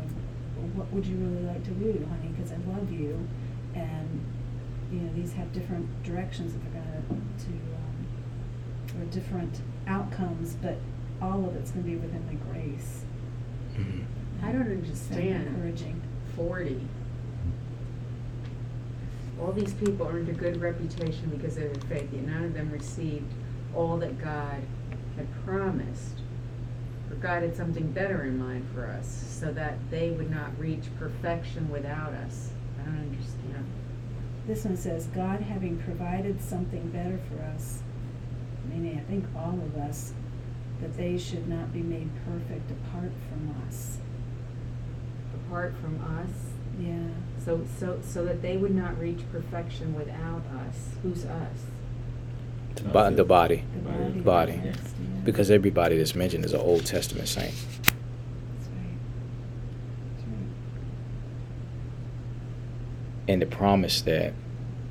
what 0.75 0.93
would 0.93 1.07
you 1.07 1.17
really 1.17 1.43
like 1.45 1.65
to 1.65 1.71
do, 1.71 2.07
honey? 2.11 2.33
Because 2.37 2.53
I 2.53 2.57
love 2.73 2.91
you, 2.93 3.19
and 3.75 4.21
you 4.93 5.01
know 5.01 5.13
these 5.15 5.33
have 5.35 5.53
different 5.53 6.03
directions 6.03 6.53
that 6.53 6.61
they're 6.73 6.83
gonna 6.83 7.21
to 7.39 8.97
um, 8.99 9.03
or 9.03 9.05
different 9.07 9.61
outcomes, 9.87 10.55
but 10.61 10.77
all 11.23 11.45
of 11.47 11.55
it's 11.57 11.71
gonna 11.71 11.85
be 11.85 11.97
within 11.97 12.27
the 12.29 12.35
grace. 12.53 13.05
Mhm. 13.77 14.05
I 14.43 14.53
don't 14.53 14.65
Very 14.65 14.77
understand 14.77 15.47
encouraging. 15.49 16.01
forty. 16.35 16.81
All 19.41 19.53
these 19.53 19.73
people 19.75 20.07
earned 20.07 20.29
a 20.29 20.33
good 20.35 20.61
reputation 20.61 21.31
because 21.31 21.57
of 21.57 21.63
their 21.65 21.75
faith, 22.01 22.13
yet 22.13 22.27
none 22.27 22.45
of 22.45 22.55
them 22.55 22.71
received 22.71 23.33
all 23.75 23.97
that 23.99 24.19
God 24.21 24.61
had 25.17 25.27
promised. 25.47 26.20
For 27.11 27.17
God 27.17 27.43
had 27.43 27.57
something 27.57 27.91
better 27.91 28.23
in 28.23 28.39
mind 28.39 28.67
for 28.73 28.87
us, 28.87 29.09
so 29.41 29.53
that 29.53 29.75
they 29.91 30.11
would 30.13 30.31
not 30.31 30.57
reach 30.59 30.85
perfection 30.99 31.69
without 31.69 32.13
us. 32.15 32.51
I 32.81 32.85
don't 32.85 32.99
understand. 33.01 33.67
This 34.47 34.65
one 34.65 34.77
says, 34.77 35.07
God 35.09 35.41
having 35.41 35.79
provided 35.79 36.41
something 36.41 36.89
better 36.91 37.19
for 37.29 37.43
us, 37.43 37.83
meaning 38.69 38.97
I 38.99 39.11
think 39.11 39.25
all 39.37 39.59
of 39.61 39.77
us, 39.77 40.13
that 40.81 40.97
they 40.97 41.19
should 41.19 41.47
not 41.49 41.73
be 41.73 41.83
made 41.83 42.09
perfect 42.25 42.71
apart 42.71 43.13
from 43.29 43.57
us. 43.67 43.99
Apart 45.47 45.75
from 45.83 46.01
us, 46.19 46.31
Yeah. 46.81 47.09
so, 47.45 47.67
so, 47.79 48.01
so 48.03 48.25
that 48.25 48.41
they 48.41 48.57
would 48.57 48.75
not 48.75 48.99
reach 48.99 49.21
perfection 49.33 49.95
without 49.95 50.43
us. 50.67 50.91
Who's 51.03 51.25
us? 51.27 51.59
The, 52.77 52.85
bo- 52.85 53.11
the 53.11 53.25
body. 53.25 53.65
The 53.75 53.81
body. 53.91 54.19
of 54.19 54.25
Body. 54.25 54.73
Because 55.25 55.51
everybody 55.51 55.99
that's 55.99 56.15
mentioned 56.15 56.45
is 56.45 56.53
an 56.55 56.61
Old 56.61 56.87
Testament 56.87 57.29
saint. 57.29 57.53
That's 57.53 58.69
right. 58.69 58.99
That's 60.17 60.27
right. 60.27 60.49
And 63.29 63.43
the 63.43 63.47
promise 63.47 64.03
that 64.03 64.33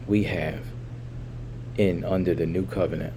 we 0.07 0.23
have 0.23 0.61
in 1.77 2.03
under 2.03 2.35
the 2.35 2.45
new 2.45 2.65
covenant 2.65 3.13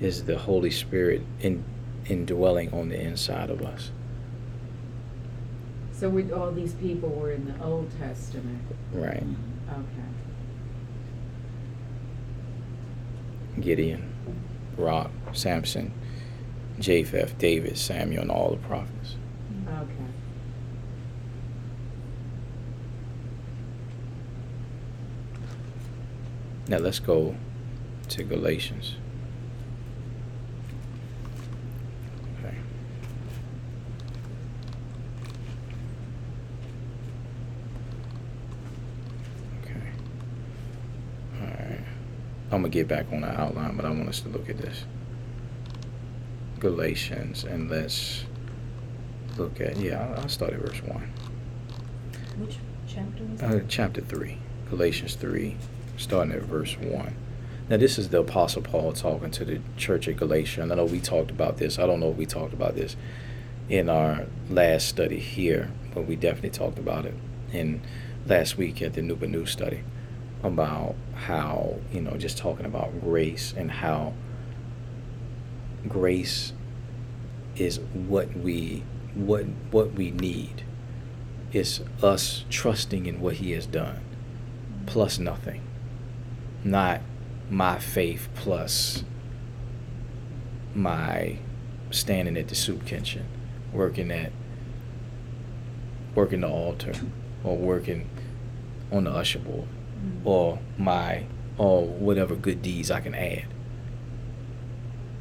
is 0.00 0.24
the 0.24 0.38
Holy 0.38 0.70
Spirit 0.70 1.22
in 1.40 1.64
indwelling 2.06 2.72
on 2.72 2.88
the 2.88 3.00
inside 3.00 3.50
of 3.50 3.62
us. 3.62 3.90
So 5.92 6.08
we, 6.08 6.32
all 6.32 6.50
these 6.50 6.74
people 6.74 7.08
were 7.08 7.30
in 7.30 7.44
the 7.46 7.64
Old 7.64 7.88
Testament. 7.98 8.62
Right. 8.92 9.22
Okay. 9.22 10.02
Gideon, 13.60 14.12
Rock, 14.76 15.10
Samson, 15.32 15.92
Jephthah, 16.78 17.30
David, 17.38 17.78
Samuel, 17.78 18.22
and 18.22 18.30
all 18.30 18.50
the 18.50 18.56
prophets. 18.56 19.16
Okay. 19.68 19.92
Now 26.68 26.78
let's 26.78 26.98
go 26.98 27.36
to 28.08 28.22
Galatians. 28.24 28.96
Okay. 32.38 32.56
Okay. 39.62 39.80
All 41.40 41.46
right. 41.46 41.80
I'm 42.50 42.62
gonna 42.62 42.68
get 42.68 42.88
back 42.88 43.06
on 43.12 43.20
the 43.22 43.28
outline, 43.28 43.76
but 43.76 43.84
I 43.84 43.90
want 43.90 44.08
us 44.08 44.20
to 44.20 44.28
look 44.28 44.48
at 44.48 44.58
this. 44.58 44.84
Galatians, 46.62 47.42
and 47.42 47.68
let's 47.68 48.24
look 49.36 49.60
at 49.60 49.76
yeah. 49.78 50.14
I'll, 50.16 50.28
start 50.28 50.52
at 50.52 50.60
verse 50.60 50.80
one. 50.84 51.12
Which 52.38 52.58
chapter 52.86 53.24
was 53.24 53.42
Uh, 53.42 53.60
chapter 53.66 54.00
3, 54.00 54.38
Galatians 54.70 55.16
3, 55.16 55.56
starting 55.96 56.32
at 56.32 56.42
verse 56.42 56.78
1. 56.78 57.16
Now, 57.68 57.78
this 57.78 57.98
is 57.98 58.10
the 58.10 58.20
Apostle 58.20 58.62
Paul 58.62 58.92
talking 58.92 59.32
to 59.32 59.44
the 59.44 59.60
church 59.76 60.06
at 60.06 60.16
Galatia. 60.16 60.62
And 60.62 60.70
I 60.70 60.76
know 60.76 60.84
we 60.84 61.00
talked 61.00 61.32
about 61.32 61.56
this. 61.56 61.80
I 61.80 61.86
don't 61.86 61.98
know 61.98 62.10
if 62.10 62.16
we 62.16 62.26
talked 62.26 62.52
about 62.52 62.76
this 62.76 62.94
in 63.68 63.88
our 63.88 64.26
last 64.48 64.86
study 64.86 65.18
here, 65.18 65.68
but 65.92 66.06
we 66.06 66.14
definitely 66.14 66.50
talked 66.50 66.78
about 66.78 67.06
it 67.06 67.14
in 67.52 67.80
last 68.24 68.56
week 68.56 68.80
at 68.82 68.92
the 68.92 69.00
Nuba 69.00 69.28
News 69.28 69.50
study 69.50 69.82
about 70.44 70.94
how, 71.14 71.80
you 71.92 72.00
know, 72.00 72.16
just 72.16 72.38
talking 72.38 72.66
about 72.66 73.00
grace 73.00 73.52
and 73.56 73.68
how 73.68 74.12
grace 75.88 76.52
is 77.56 77.78
what 77.92 78.34
we 78.36 78.82
what 79.14 79.44
what 79.70 79.92
we 79.92 80.10
need. 80.10 80.64
Is 81.52 81.80
us 82.02 82.44
trusting 82.48 83.04
in 83.06 83.20
what 83.20 83.34
he 83.36 83.52
has 83.52 83.66
done 83.66 84.00
plus 84.86 85.18
nothing. 85.18 85.60
Not 86.64 87.00
my 87.50 87.78
faith 87.78 88.28
plus 88.34 89.04
my 90.74 91.36
standing 91.90 92.36
at 92.38 92.48
the 92.48 92.54
soup 92.54 92.86
kitchen 92.86 93.26
working 93.72 94.10
at 94.10 94.32
working 96.14 96.40
the 96.40 96.48
altar 96.48 96.92
or 97.44 97.56
working 97.56 98.08
on 98.90 99.04
the 99.04 99.10
usher 99.10 99.38
board 99.38 99.68
Mm. 100.02 100.26
or 100.26 100.58
my 100.78 101.24
or 101.58 101.86
whatever 101.86 102.34
good 102.34 102.60
deeds 102.60 102.90
I 102.90 103.00
can 103.00 103.14
add 103.14 103.44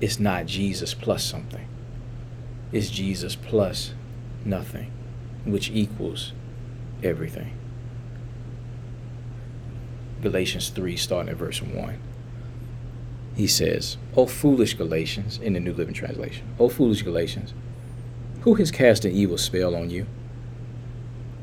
it's 0.02 0.20
not 0.20 0.46
Jesus 0.46 0.94
plus 0.94 1.24
something 1.24 1.68
it's 2.72 2.90
Jesus 2.90 3.36
plus 3.36 3.94
nothing 4.46 4.92
which 5.44 5.70
equals 5.72 6.32
everything. 7.04 7.54
Galatians 10.22 10.70
3, 10.70 10.96
starting 10.96 11.32
at 11.32 11.38
verse 11.38 11.62
1. 11.62 12.00
He 13.36 13.48
says, 13.48 13.98
O 14.16 14.26
foolish 14.26 14.76
Galatians, 14.76 15.40
in 15.40 15.54
the 15.54 15.60
New 15.60 15.74
Living 15.74 15.94
Translation, 15.94 16.46
O 16.60 16.70
foolish 16.70 17.02
Galatians, 17.02 17.54
who 18.42 18.54
has 18.56 18.72
cast 18.72 19.04
an 19.04 19.12
evil 19.12 19.38
spell 19.38 19.76
on 19.76 19.90
you? 19.90 20.06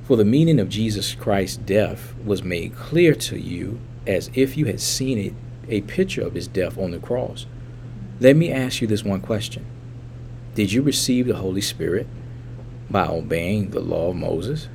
For 0.04 0.16
the 0.16 0.24
meaning 0.24 0.58
of 0.58 0.68
Jesus 0.68 1.14
Christ's 1.14 1.58
death 1.58 2.14
was 2.24 2.42
made 2.42 2.74
clear 2.74 3.14
to 3.14 3.38
you 3.38 3.80
as 4.06 4.30
if 4.32 4.56
you 4.56 4.66
had 4.66 4.80
seen 4.80 5.18
it 5.18 5.34
a 5.68 5.82
picture 5.82 6.22
of 6.22 6.34
his 6.34 6.48
death 6.48 6.78
on 6.78 6.92
the 6.92 6.98
cross. 6.98 7.46
Let 8.20 8.36
me 8.36 8.50
ask 8.50 8.80
you 8.80 8.88
this 8.88 9.04
one 9.04 9.20
question 9.20 9.64
Did 10.54 10.72
you 10.72 10.82
receive 10.82 11.26
the 11.26 11.36
Holy 11.36 11.60
Spirit 11.60 12.06
by 12.90 13.06
obeying 13.06 13.70
the 13.70 13.80
law 13.80 14.10
of 14.10 14.16
Moses? 14.16 14.68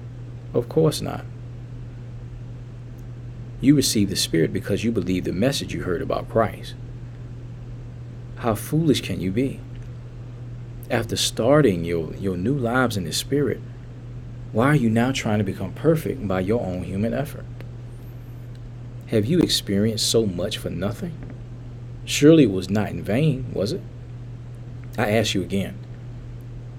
Of 0.54 0.70
course 0.70 1.02
not. 1.02 1.26
You 3.60 3.76
received 3.76 4.12
the 4.12 4.16
Spirit 4.16 4.54
because 4.54 4.84
you 4.84 4.92
believed 4.92 5.26
the 5.26 5.34
message 5.34 5.74
you 5.74 5.84
heard 5.84 6.02
about 6.02 6.30
Christ. 6.30 6.76
How 8.38 8.56
foolish 8.56 9.02
can 9.02 9.20
you 9.20 9.32
be? 9.32 9.60
After 10.90 11.16
starting 11.16 11.86
your, 11.86 12.14
your 12.16 12.38
new 12.38 12.58
lives 12.58 12.98
in 12.98 13.06
the 13.06 13.14
Spirit, 13.14 13.62
why 14.52 14.68
are 14.68 14.76
you 14.76 14.90
now 14.90 15.12
trying 15.12 15.40
to 15.40 15.44
become 15.44 15.74
perfect 15.74 16.28
by 16.28 16.42
your 16.42 16.62
own 16.62 16.84
human 16.84 17.14
effort? 17.14 17.46
Have 19.08 19.26
you 19.26 19.40
experienced 19.40 20.10
so 20.10 20.26
much 20.26 20.58
for 20.58 20.70
nothing? 20.70 21.33
Surely 22.06 22.44
it 22.44 22.52
was 22.52 22.70
not 22.70 22.90
in 22.90 23.02
vain, 23.02 23.52
was 23.54 23.72
it? 23.72 23.82
I 24.98 25.12
ask 25.12 25.34
you 25.34 25.42
again 25.42 25.78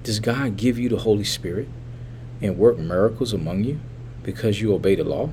Does 0.02 0.20
God 0.20 0.56
give 0.56 0.78
you 0.78 0.88
the 0.88 0.98
Holy 0.98 1.24
Spirit 1.24 1.68
and 2.40 2.58
work 2.58 2.78
miracles 2.78 3.32
among 3.32 3.64
you 3.64 3.80
because 4.22 4.60
you 4.60 4.74
obey 4.74 4.94
the 4.94 5.04
law? 5.04 5.30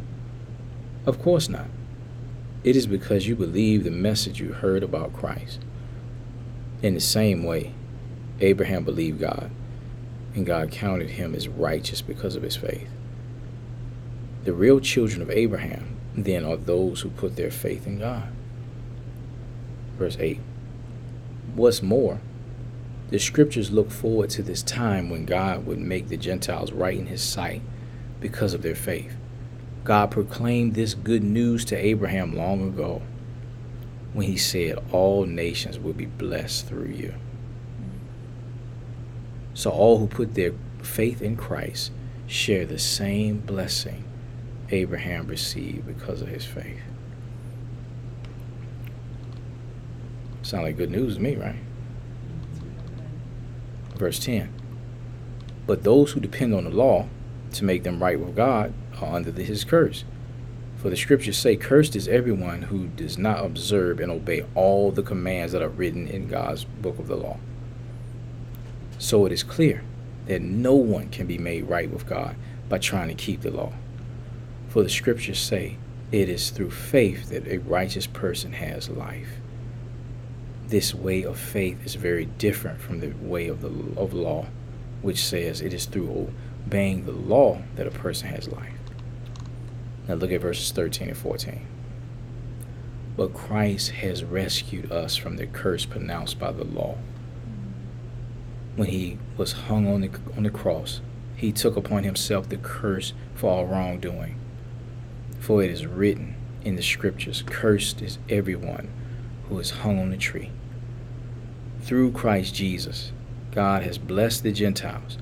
Of 1.05 1.19
course 1.19 1.49
not. 1.49 1.67
It 2.63 2.75
is 2.75 2.85
because 2.85 3.27
you 3.27 3.35
believe 3.35 3.83
the 3.83 3.91
message 3.91 4.39
you 4.39 4.53
heard 4.53 4.83
about 4.83 5.13
Christ. 5.13 5.59
In 6.83 6.93
the 6.93 6.99
same 6.99 7.43
way, 7.43 7.73
Abraham 8.39 8.83
believed 8.83 9.19
God, 9.19 9.51
and 10.35 10.45
God 10.45 10.71
counted 10.71 11.11
him 11.11 11.35
as 11.35 11.47
righteous 11.47 12.01
because 12.01 12.35
of 12.35 12.43
his 12.43 12.55
faith. 12.55 12.87
The 14.43 14.53
real 14.53 14.79
children 14.79 15.21
of 15.21 15.29
Abraham, 15.29 15.97
then, 16.15 16.45
are 16.45 16.57
those 16.57 17.01
who 17.01 17.09
put 17.09 17.35
their 17.35 17.51
faith 17.51 17.87
in 17.87 17.99
God. 17.99 18.31
Verse 20.01 20.17
8 20.19 20.39
What's 21.53 21.83
more, 21.83 22.19
the 23.11 23.19
scriptures 23.19 23.69
look 23.69 23.91
forward 23.91 24.31
to 24.31 24.41
this 24.41 24.63
time 24.63 25.11
when 25.11 25.25
God 25.25 25.67
would 25.67 25.77
make 25.77 26.07
the 26.07 26.17
Gentiles 26.17 26.71
right 26.71 26.97
in 26.97 27.05
his 27.05 27.21
sight 27.21 27.61
because 28.19 28.55
of 28.55 28.63
their 28.63 28.73
faith. 28.73 29.15
God 29.83 30.09
proclaimed 30.09 30.73
this 30.73 30.95
good 30.95 31.21
news 31.21 31.63
to 31.65 31.77
Abraham 31.77 32.35
long 32.35 32.67
ago 32.67 33.03
when 34.13 34.25
he 34.25 34.37
said, 34.37 34.83
All 34.91 35.27
nations 35.27 35.77
will 35.77 35.93
be 35.93 36.07
blessed 36.07 36.67
through 36.67 36.87
you. 36.89 37.13
So 39.53 39.69
all 39.69 39.99
who 39.99 40.07
put 40.07 40.33
their 40.33 40.53
faith 40.81 41.21
in 41.21 41.37
Christ 41.37 41.91
share 42.25 42.65
the 42.65 42.79
same 42.79 43.37
blessing 43.37 44.03
Abraham 44.71 45.27
received 45.27 45.85
because 45.85 46.23
of 46.23 46.29
his 46.29 46.45
faith. 46.45 46.90
Sound 50.41 50.63
like 50.63 50.77
good 50.77 50.91
news 50.91 51.15
to 51.15 51.21
me, 51.21 51.35
right? 51.35 51.55
Verse 53.95 54.19
10. 54.19 54.51
But 55.67 55.83
those 55.83 56.11
who 56.11 56.19
depend 56.19 56.53
on 56.53 56.63
the 56.63 56.71
law 56.71 57.07
to 57.53 57.63
make 57.63 57.83
them 57.83 58.01
right 58.01 58.19
with 58.19 58.35
God 58.35 58.73
are 58.99 59.15
under 59.15 59.31
his 59.31 59.63
curse. 59.63 60.03
For 60.77 60.89
the 60.89 60.97
scriptures 60.97 61.37
say, 61.37 61.55
Cursed 61.55 61.95
is 61.95 62.07
everyone 62.07 62.63
who 62.63 62.87
does 62.87 63.17
not 63.17 63.45
observe 63.45 63.99
and 63.99 64.11
obey 64.11 64.43
all 64.55 64.91
the 64.91 65.03
commands 65.03 65.51
that 65.51 65.61
are 65.61 65.69
written 65.69 66.07
in 66.07 66.27
God's 66.27 66.63
book 66.63 66.97
of 66.97 67.07
the 67.07 67.15
law. 67.15 67.37
So 68.97 69.25
it 69.25 69.31
is 69.31 69.43
clear 69.43 69.83
that 70.25 70.41
no 70.41 70.73
one 70.73 71.09
can 71.09 71.27
be 71.27 71.37
made 71.37 71.69
right 71.69 71.91
with 71.91 72.07
God 72.07 72.35
by 72.67 72.79
trying 72.79 73.09
to 73.09 73.13
keep 73.13 73.41
the 73.41 73.51
law. 73.51 73.73
For 74.69 74.81
the 74.81 74.89
scriptures 74.89 75.39
say, 75.39 75.77
It 76.11 76.29
is 76.29 76.49
through 76.49 76.71
faith 76.71 77.29
that 77.29 77.47
a 77.47 77.57
righteous 77.57 78.07
person 78.07 78.53
has 78.53 78.89
life. 78.89 79.40
This 80.71 80.95
way 80.95 81.23
of 81.23 81.37
faith 81.37 81.85
is 81.85 81.95
very 81.95 82.23
different 82.23 82.79
from 82.79 83.01
the 83.01 83.11
way 83.21 83.49
of 83.49 83.59
the 83.59 83.67
of 83.99 84.13
law, 84.13 84.45
which 85.01 85.21
says 85.21 85.59
it 85.59 85.73
is 85.73 85.83
through 85.83 86.31
obeying 86.65 87.03
the 87.03 87.11
law 87.11 87.61
that 87.75 87.87
a 87.87 87.91
person 87.91 88.29
has 88.29 88.47
life. 88.47 88.71
Now 90.07 90.13
look 90.13 90.31
at 90.31 90.39
verses 90.39 90.71
13 90.71 91.09
and 91.09 91.17
14. 91.17 91.67
But 93.17 93.33
Christ 93.33 93.91
has 93.91 94.23
rescued 94.23 94.89
us 94.89 95.17
from 95.17 95.35
the 95.35 95.45
curse 95.45 95.85
pronounced 95.85 96.39
by 96.39 96.53
the 96.53 96.63
law. 96.63 96.95
When 98.77 98.87
he 98.87 99.17
was 99.35 99.51
hung 99.51 99.93
on 99.93 99.99
the, 99.99 100.11
on 100.37 100.43
the 100.43 100.49
cross, 100.49 101.01
he 101.35 101.51
took 101.51 101.75
upon 101.75 102.05
himself 102.05 102.47
the 102.47 102.55
curse 102.55 103.11
for 103.35 103.51
our 103.51 103.65
wrongdoing. 103.65 104.39
For 105.37 105.61
it 105.61 105.69
is 105.69 105.85
written 105.85 106.35
in 106.63 106.77
the 106.77 106.81
scriptures, 106.81 107.43
Cursed 107.45 108.01
is 108.01 108.19
everyone 108.29 108.87
who 109.49 109.59
is 109.59 109.71
hung 109.71 109.99
on 109.99 110.11
the 110.11 110.17
tree. 110.17 110.49
Through 111.81 112.11
Christ 112.11 112.53
Jesus, 112.55 113.11
God 113.51 113.83
has 113.83 113.97
blessed 113.97 114.43
the 114.43 114.51
Gentiles 114.51 115.17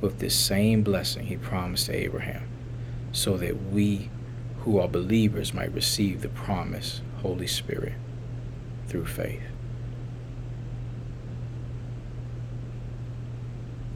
with 0.00 0.18
this 0.18 0.34
same 0.34 0.82
blessing 0.82 1.26
he 1.26 1.36
promised 1.36 1.86
to 1.86 1.92
Abraham, 1.94 2.48
so 3.12 3.36
that 3.36 3.70
we 3.70 4.10
who 4.60 4.78
are 4.78 4.88
believers 4.88 5.54
might 5.54 5.72
receive 5.72 6.22
the 6.22 6.28
promise, 6.28 7.02
Holy 7.22 7.46
Spirit 7.46 7.92
through 8.88 9.06
faith. 9.06 9.42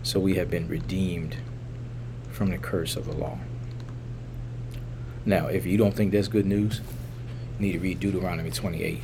So 0.03 0.21
we 0.21 0.35
have 0.35 0.51
been 0.51 0.69
redeemed 0.69 1.37
from 2.31 2.51
the 2.51 2.59
curse 2.59 2.95
of 2.95 3.07
the 3.07 3.13
law. 3.13 3.39
Now, 5.25 5.47
if 5.47 5.65
you 5.65 5.79
don't 5.79 5.95
think 5.95 6.13
that's 6.13 6.29
good 6.29 6.47
news, 6.47 6.81
you 7.59 7.67
need 7.67 7.73
to 7.73 7.79
read 7.79 8.01
Deuteronomy 8.01 8.51
28, 8.51 9.01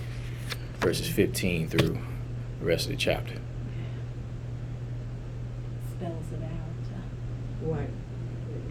verses 0.81 1.09
15 1.09 1.69
through 1.69 1.99
the 2.61 2.67
rest 2.67 2.87
of 2.87 2.91
the 2.93 2.97
chapter. 2.97 3.35
Spells 5.97 6.33
it 6.33 6.43
out. 6.43 6.51
What? 7.69 7.81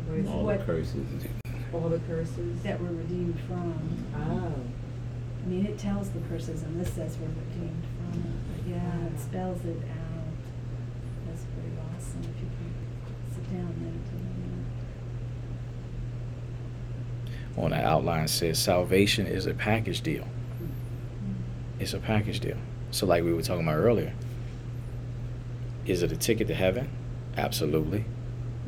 What 0.08 0.18
is 0.20 0.28
All 0.28 0.44
What- 0.46 0.60
the 0.60 0.66
curses. 0.66 1.26
all 1.74 1.90
the 1.90 2.00
curses? 2.00 2.62
That 2.64 2.82
we're 2.82 2.90
redeemed 2.90 3.40
from. 3.42 3.74
Oh. 4.16 4.54
I 5.44 5.50
mean, 5.50 5.66
it 5.66 5.78
tells 5.78 6.10
the 6.10 6.20
curses, 6.30 6.64
and 6.64 6.80
this 6.80 6.92
says 6.94 7.18
we're 7.18 7.28
redeemed 7.28 7.84
from 8.12 8.20
it, 8.20 8.26
but 8.56 8.68
yeah, 8.70 9.06
it 9.08 9.20
spells 9.20 9.64
it 9.66 9.78
out. 9.78 10.34
That's 11.28 11.44
pretty 11.54 11.72
awesome 11.96 12.22
if 12.22 12.28
you 12.42 12.48
can 12.58 12.74
sit 13.34 13.46
down 13.54 13.68
and 13.68 13.82
meditate 13.82 14.26
on 17.58 17.64
On 17.64 17.70
the 17.72 17.78
outline 17.78 18.28
says 18.28 18.60
salvation 18.60 19.26
is 19.26 19.46
a 19.46 19.54
package 19.54 20.02
deal. 20.02 20.24
that. 20.24 21.82
It's 21.84 21.94
a 21.94 22.00
package 22.00 22.40
deal. 22.42 22.58
So, 22.92 23.06
like 23.06 23.24
we 23.24 23.34
were 23.34 23.42
talking 23.42 23.64
about 23.64 23.78
earlier, 23.78 24.14
is 25.86 26.04
it 26.04 26.12
a 26.12 26.18
ticket 26.18 26.48
to 26.48 26.54
heaven? 26.54 26.90
Absolutely. 27.36 28.06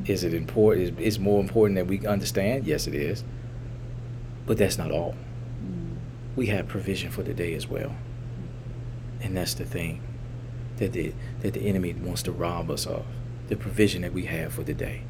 Is 0.05 0.23
it 0.23 0.33
important? 0.33 0.99
Is 0.99 1.19
more 1.19 1.41
important 1.41 1.75
that 1.75 1.87
we 1.87 2.05
understand? 2.05 2.65
Yes, 2.65 2.87
it 2.87 2.95
is. 2.95 3.23
But 4.45 4.57
that's 4.57 4.77
not 4.77 4.91
all. 4.91 5.15
Mm. 5.63 5.97
We 6.35 6.47
have 6.47 6.67
provision 6.67 7.11
for 7.11 7.23
the 7.23 7.33
day 7.33 7.53
as 7.53 7.67
well, 7.67 7.95
and 9.21 9.35
that's 9.35 9.53
the 9.53 9.65
thing 9.65 10.01
that 10.77 10.93
the 10.93 11.13
that 11.41 11.53
the 11.53 11.67
enemy 11.67 11.93
wants 11.93 12.23
to 12.23 12.31
rob 12.31 12.71
us 12.71 12.85
of 12.85 13.05
the 13.47 13.55
provision 13.55 14.01
that 14.03 14.13
we 14.13 14.25
have 14.25 14.53
for 14.53 14.63
the 14.63 14.73
day. 14.73 15.01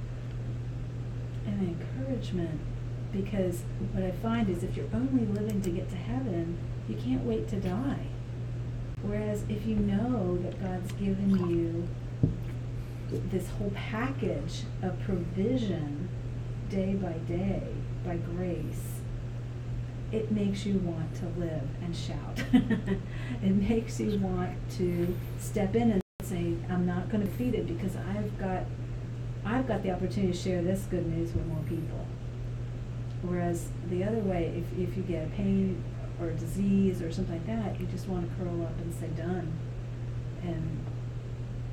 And 1.46 1.78
encouragement, 1.78 2.60
because 3.12 3.64
what 3.94 4.04
I 4.04 4.12
find 4.12 4.50
is 4.50 4.64
if 4.64 4.76
you're 4.76 4.90
only 4.94 5.26
living 5.26 5.62
to 5.62 5.70
get 5.70 5.90
to 5.90 5.96
heaven, 5.96 6.58
you 6.88 6.96
can't 6.96 7.24
wait 7.24 7.48
to 7.50 7.58
die. 7.58 8.08
Whereas 9.02 9.44
if 9.50 9.66
you 9.66 9.76
know 9.76 10.38
that 10.44 10.62
God's 10.62 10.92
given 10.94 11.50
you 11.50 11.88
this 13.32 13.50
whole 13.52 13.72
package 13.76 14.64
of 14.82 15.00
provision 15.02 16.10
day 16.70 16.94
by 16.94 17.14
day 17.14 17.64
by 18.06 18.18
grace, 18.18 19.00
it 20.12 20.32
makes 20.32 20.66
you 20.66 20.80
want 20.80 21.14
to 21.16 21.26
live 21.40 21.68
and 21.82 21.96
shout. 21.96 22.44
it 23.44 23.56
makes 23.56 24.00
you 24.00 24.18
want 24.20 24.58
to 24.78 25.16
step 25.40 25.76
in 25.76 25.92
and 25.92 26.02
say, 26.24 26.56
I'm 26.70 26.86
not 26.86 27.10
going 27.10 27.26
to 27.26 27.32
feed 27.34 27.56
it 27.56 27.68
because 27.68 27.96
I've 27.96 28.38
got 28.40 28.64
I've 29.46 29.68
got 29.68 29.84
the 29.84 29.92
opportunity 29.92 30.34
to 30.34 30.38
share 30.38 30.62
this 30.62 30.86
good 30.90 31.08
news 31.08 31.34
with 31.34 31.46
more 31.48 31.64
people. 31.68 32.06
Whereas 33.22 33.70
the 33.90 34.04
other 34.04 34.20
way, 34.20 34.64
if, 34.64 34.90
if 34.90 34.98
you 34.98 35.04
get 35.04 35.28
a 35.28 35.30
pain 35.32 35.82
or 36.20 36.30
a 36.30 36.34
disease 36.34 37.02
or 37.02 37.12
something 37.12 37.36
like 37.36 37.48
that, 37.48 37.80
you 37.80 37.86
just 37.88 38.08
want 38.08 38.30
to 38.30 38.36
curl 38.44 38.62
up 38.64 38.78
and 38.80 38.94
say 38.94 39.08
done. 39.16 39.52
And 40.44 40.86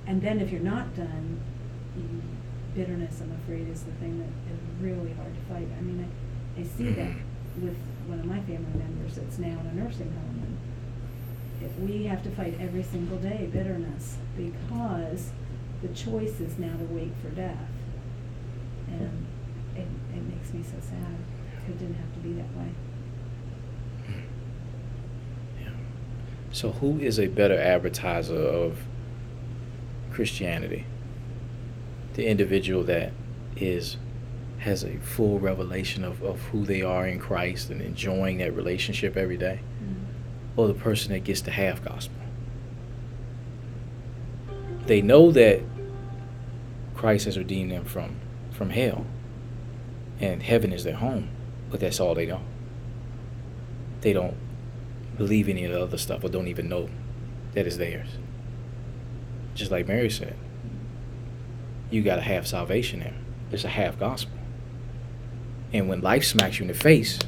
and 0.06 0.22
then 0.22 0.40
if 0.40 0.50
you're 0.50 0.60
not 0.60 0.94
done, 0.94 1.40
you, 1.96 2.22
bitterness, 2.74 3.20
I'm 3.20 3.32
afraid, 3.42 3.68
is 3.68 3.82
the 3.82 3.92
thing 3.92 4.18
that 4.18 4.52
is 4.52 4.60
really 4.80 5.12
hard 5.14 5.34
to 5.34 5.40
fight. 5.52 5.68
I 5.76 5.80
mean, 5.82 6.08
I, 6.56 6.60
I 6.60 6.62
see 6.62 6.90
that 6.90 7.12
with 7.62 7.76
one 8.06 8.20
of 8.20 8.26
my 8.26 8.40
family 8.40 8.78
members 8.78 9.16
that's 9.16 9.38
now 9.38 9.58
in 9.60 9.66
a 9.66 9.74
nursing 9.74 10.12
home. 10.12 10.42
And 10.44 11.68
if 11.68 11.76
we 11.78 12.04
have 12.04 12.22
to 12.22 12.30
fight 12.30 12.56
every 12.60 12.82
single 12.82 13.18
day 13.18 13.48
bitterness 13.52 14.16
because 14.36 15.30
the 15.82 15.88
choice 15.88 16.40
is 16.40 16.58
now 16.58 16.76
to 16.76 16.84
wait 16.84 17.12
for 17.22 17.30
death. 17.30 17.68
And 18.88 19.26
it, 19.74 19.86
it 20.14 20.22
makes 20.22 20.52
me 20.52 20.62
so 20.62 20.78
sad. 20.80 21.16
It 21.68 21.78
didn't 21.78 21.94
have 21.96 22.12
to 22.14 22.20
be 22.20 22.32
that 22.34 22.56
way. 22.56 22.70
Yeah. 25.60 25.70
So 26.56 26.70
who 26.70 26.98
is 26.98 27.20
a 27.20 27.26
better 27.26 27.60
advertiser 27.60 28.34
of 28.34 28.78
Christianity? 30.10 30.86
The 32.14 32.26
individual 32.26 32.82
that 32.84 33.12
is 33.56 33.98
has 34.60 34.82
a 34.82 34.96
full 34.96 35.38
revelation 35.38 36.02
of, 36.02 36.22
of 36.22 36.40
who 36.44 36.64
they 36.64 36.80
are 36.80 37.06
in 37.06 37.18
Christ 37.18 37.68
and 37.68 37.82
enjoying 37.82 38.38
that 38.38 38.56
relationship 38.56 39.18
every 39.18 39.36
day, 39.36 39.60
mm-hmm. 39.84 40.58
or 40.58 40.66
the 40.66 40.72
person 40.72 41.12
that 41.12 41.24
gets 41.24 41.42
the 41.42 41.50
half 41.50 41.84
gospel. 41.84 42.22
They 44.86 45.02
know 45.02 45.32
that 45.32 45.60
Christ 46.94 47.26
has 47.26 47.36
redeemed 47.36 47.70
them 47.70 47.84
from 47.84 48.16
from 48.50 48.70
hell 48.70 49.04
and 50.20 50.42
heaven 50.42 50.72
is 50.72 50.84
their 50.84 50.96
home, 50.96 51.28
but 51.70 51.80
that's 51.80 52.00
all 52.00 52.14
they 52.14 52.24
know. 52.24 52.40
They 54.00 54.14
don't 54.14 54.38
believe 55.16 55.48
any 55.48 55.64
of 55.64 55.72
the 55.72 55.82
other 55.82 55.98
stuff 55.98 56.24
or 56.24 56.28
don't 56.28 56.48
even 56.48 56.68
know 56.68 56.88
that 57.52 57.66
it's 57.66 57.76
theirs. 57.76 58.08
Just 59.54 59.70
like 59.70 59.88
Mary 59.88 60.10
said, 60.10 60.36
you 61.90 62.02
got 62.02 62.16
to 62.16 62.22
have 62.22 62.46
salvation 62.46 63.00
there. 63.00 63.14
It's 63.50 63.64
a 63.64 63.68
half 63.68 63.98
gospel. 63.98 64.38
And 65.72 65.88
when 65.88 66.00
life 66.00 66.24
smacks 66.24 66.58
you 66.58 66.64
in 66.64 66.68
the 66.68 66.74
face, 66.74 67.18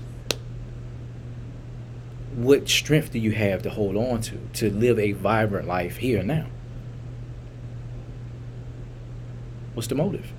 what 2.35 2.69
strength 2.69 3.13
do 3.13 3.19
you 3.19 3.33
have 3.33 3.63
to 3.63 3.71
hold 3.71 3.97
on 3.97 4.21
to 4.23 4.39
to 4.55 4.71
live 4.71 4.99
a 4.99 5.13
vibrant 5.13 5.67
life 5.67 5.97
here 5.97 6.21
and 6.21 6.29
now? 6.29 6.47
What's 9.75 9.89
the 9.89 9.95
motive? 9.95 10.33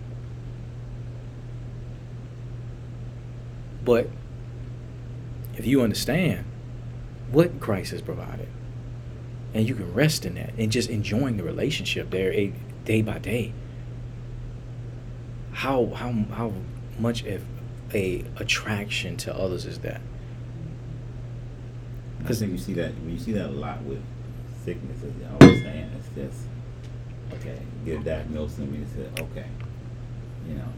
But 3.84 4.10
if 5.58 5.66
you 5.66 5.82
understand 5.82 6.46
what 7.32 7.60
Christ 7.60 7.92
has 7.92 8.02
provided, 8.02 8.48
and 9.54 9.68
you 9.68 9.76
can 9.76 9.94
rest 9.94 10.26
in 10.26 10.36
that 10.36 10.54
and 10.58 10.72
just 10.72 10.90
enjoying 10.90 11.38
the 11.38 11.44
relationship 11.44 12.10
there 12.10 12.34
a, 12.34 12.54
day 12.86 13.02
by 13.02 13.20
day, 13.20 13.54
how 15.52 15.88
how 15.88 16.12
how 16.34 16.54
much 16.98 17.24
of 17.26 17.44
a 17.94 18.26
attraction 18.38 19.18
to 19.18 19.36
others 19.36 19.66
is 19.66 19.80
that? 19.80 20.02
Think 22.26 22.52
you 22.52 22.58
see 22.58 22.74
that 22.74 22.94
when 22.96 23.12
you 23.12 23.20
see 23.20 23.32
that 23.34 23.48
a 23.48 23.52
lot 23.52 23.82
with 23.84 24.02
sickness, 24.64 24.98
as 25.04 25.12
I 25.24 25.46
always 25.46 25.62
saying, 25.62 25.92
it's 25.98 26.10
just 26.16 26.44
okay, 27.34 27.60
get 27.86 28.02
a 28.02 28.04
diagnosis 28.04 28.60
and 28.60 28.76
you 28.76 28.86
say, 28.86 29.24
okay, 29.24 29.48
you 30.48 30.56
know. 30.56 30.72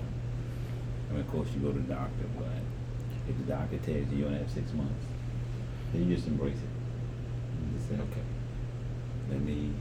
I 1.09 1.13
mean, 1.13 1.21
of 1.21 1.31
course, 1.31 1.49
you 1.53 1.59
go 1.59 1.71
to 1.71 1.79
the 1.79 1.93
doctor, 1.93 2.25
but 2.37 2.47
if 3.27 3.37
the 3.37 3.43
doctor 3.43 3.77
tells 3.77 4.09
you 4.11 4.17
you 4.17 4.25
only 4.25 4.39
have 4.39 4.49
six 4.49 4.71
months, 4.73 5.05
you 5.93 6.15
just 6.15 6.27
embrace 6.27 6.55
it. 6.55 6.69
You 7.73 7.79
say, 7.79 8.01
okay, 8.01 8.25
let 9.29 9.41
me 9.41 9.71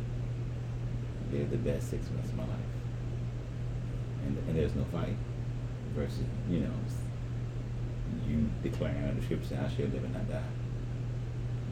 live 1.32 1.50
the 1.50 1.56
best 1.58 1.90
six 1.90 2.10
months 2.10 2.30
of 2.30 2.36
my 2.36 2.44
life. 2.44 2.56
And, 4.24 4.38
and 4.48 4.56
there's 4.56 4.74
no 4.74 4.84
fight 4.84 5.16
versus, 5.94 6.24
you 6.48 6.60
know, 6.60 6.72
you 8.26 8.50
declaring 8.62 9.04
under 9.04 9.22
scripture, 9.22 9.58
I 9.64 9.68
shall 9.68 9.86
live 9.86 10.04
and 10.04 10.12
not 10.12 10.28
die. 10.28 10.42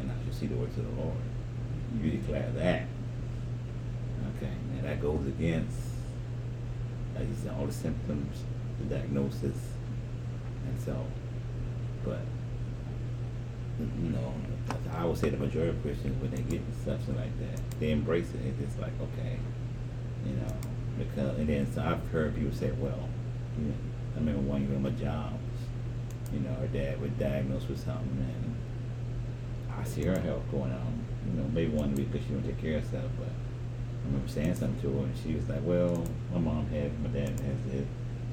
And 0.01 0.11
I 0.11 0.15
shall 0.25 0.33
see 0.33 0.47
the 0.47 0.57
works 0.57 0.77
of 0.77 0.85
the 0.85 1.03
Lord. 1.03 1.17
You 2.01 2.11
declare 2.11 2.51
that. 2.55 2.87
Okay, 4.37 4.53
and 4.77 4.85
that 4.85 5.01
goes 5.01 5.27
against, 5.27 5.79
like 7.17 7.27
all 7.59 7.67
the 7.67 7.73
symptoms, 7.73 8.45
the 8.79 8.95
diagnosis, 8.95 9.57
and 10.67 10.81
so, 10.85 11.05
but, 12.05 12.21
you 13.79 14.11
know, 14.11 14.35
I 14.93 15.05
would 15.05 15.17
say 15.17 15.31
the 15.31 15.37
majority 15.37 15.71
of 15.71 15.83
Christians, 15.83 16.21
when 16.21 16.31
they 16.31 16.43
get 16.43 16.63
something 16.85 17.17
like 17.17 17.39
that, 17.41 17.61
they 17.81 17.91
embrace 17.91 18.29
it. 18.35 18.55
It's 18.63 18.79
like, 18.79 18.93
okay, 19.01 19.39
you 20.27 20.33
know, 20.35 20.55
because, 20.99 21.39
and 21.39 21.49
then 21.49 21.73
so 21.73 21.83
I've 21.83 22.07
heard 22.11 22.35
people 22.35 22.53
say, 22.53 22.73
well, 22.73 23.09
you 23.59 23.67
know, 23.67 23.75
I 24.17 24.19
remember 24.19 24.41
one 24.43 24.67
year 24.67 24.77
on 24.77 24.83
my 24.83 24.91
job, 24.91 25.39
you 26.33 26.41
know, 26.41 26.53
her 26.55 26.67
dad 26.67 27.01
was 27.01 27.11
diagnosed 27.13 27.69
with 27.69 27.83
something, 27.85 28.09
and 28.19 28.57
I 29.79 29.85
see 29.85 30.05
her 30.05 30.19
health 30.19 30.43
going 30.51 30.73
on. 30.73 31.05
You 31.27 31.41
know, 31.41 31.49
maybe 31.53 31.71
one 31.73 31.95
week 31.95 32.11
because 32.11 32.27
she 32.27 32.33
don't 32.33 32.43
take 32.43 32.61
care 32.61 32.79
of 32.79 32.85
herself, 32.85 33.11
but 33.19 33.29
I 33.29 34.07
remember 34.07 34.29
saying 34.29 34.55
something 34.55 34.81
to 34.83 34.99
her, 34.99 35.05
and 35.05 35.17
she 35.17 35.35
was 35.35 35.49
like, 35.49 35.61
"Well, 35.63 36.05
my 36.33 36.41
mom 36.41 36.67
had 36.69 36.87
it, 36.87 37.01
my 37.01 37.09
dad 37.09 37.29
has 37.29 37.75
it, 37.75 37.87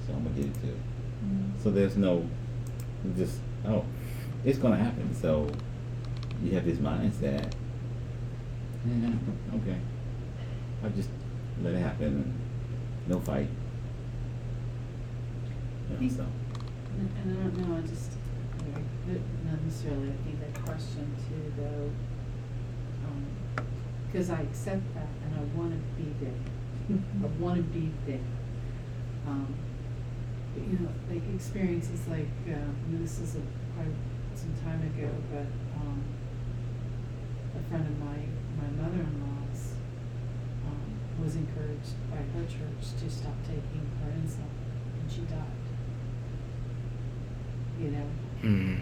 so 0.05 0.13
I'm 0.13 0.23
gonna 0.23 0.35
get 0.35 0.45
it 0.45 0.61
too." 0.61 0.77
Mm-hmm. 1.25 1.63
So 1.63 1.71
there's 1.71 1.97
no, 1.97 2.27
just 3.15 3.39
oh, 3.65 3.85
it's 4.45 4.59
gonna 4.59 4.77
happen. 4.77 5.13
So 5.13 5.49
you 6.43 6.51
have 6.51 6.65
this 6.65 6.77
mindset. 6.77 7.51
Yeah, 8.85 9.09
okay. 9.55 9.77
I 10.83 10.89
just 10.89 11.09
let 11.63 11.73
it 11.73 11.79
happen, 11.79 12.05
and 12.05 12.39
no 13.07 13.19
fight. 13.19 13.49
Know, 15.89 16.09
so. 16.09 16.25
And 16.97 17.09
and 17.23 17.39
I 17.39 17.43
don't 17.43 17.69
know, 17.69 17.77
I 17.77 17.81
just, 17.81 18.11
not 19.07 19.61
necessarily, 19.63 20.09
I 20.09 20.23
think 20.23 20.39
that 20.39 20.63
question 20.65 21.15
too, 21.27 21.53
though, 21.57 21.91
um, 23.05 23.25
cause 24.13 24.29
I 24.29 24.41
accept 24.41 24.93
that 24.93 25.07
and 25.23 25.35
I 25.35 25.57
wanna 25.57 25.77
be 25.97 26.13
there. 26.21 26.99
I 27.23 27.27
wanna 27.39 27.61
be 27.61 27.91
there. 28.05 28.19
Um, 29.27 29.53
but, 30.53 30.63
you 30.63 30.79
know, 30.79 30.89
like 31.09 31.23
experiences 31.33 32.07
like, 32.07 32.29
uh, 32.47 32.71
this 32.89 33.19
is 33.19 33.35
a, 33.35 33.41
some 34.37 34.53
time 34.63 34.81
ago, 34.81 35.09
but, 35.31 35.47
um, 35.79 36.03
a 37.55 37.61
friend 37.69 37.85
of 37.87 37.97
my, 37.99 38.17
my 38.59 38.69
mother-in-law's, 38.83 39.73
um, 40.67 41.23
was 41.23 41.35
encouraged 41.35 41.95
by 42.11 42.17
her 42.17 42.43
church 42.45 42.83
to 42.99 43.09
stop 43.09 43.35
taking 43.47 43.85
her 44.03 44.11
insulin, 44.11 44.51
and 45.01 45.11
she 45.11 45.21
died 45.21 45.41
you 47.79 47.91
know, 47.91 48.07
Mm. 48.41 48.79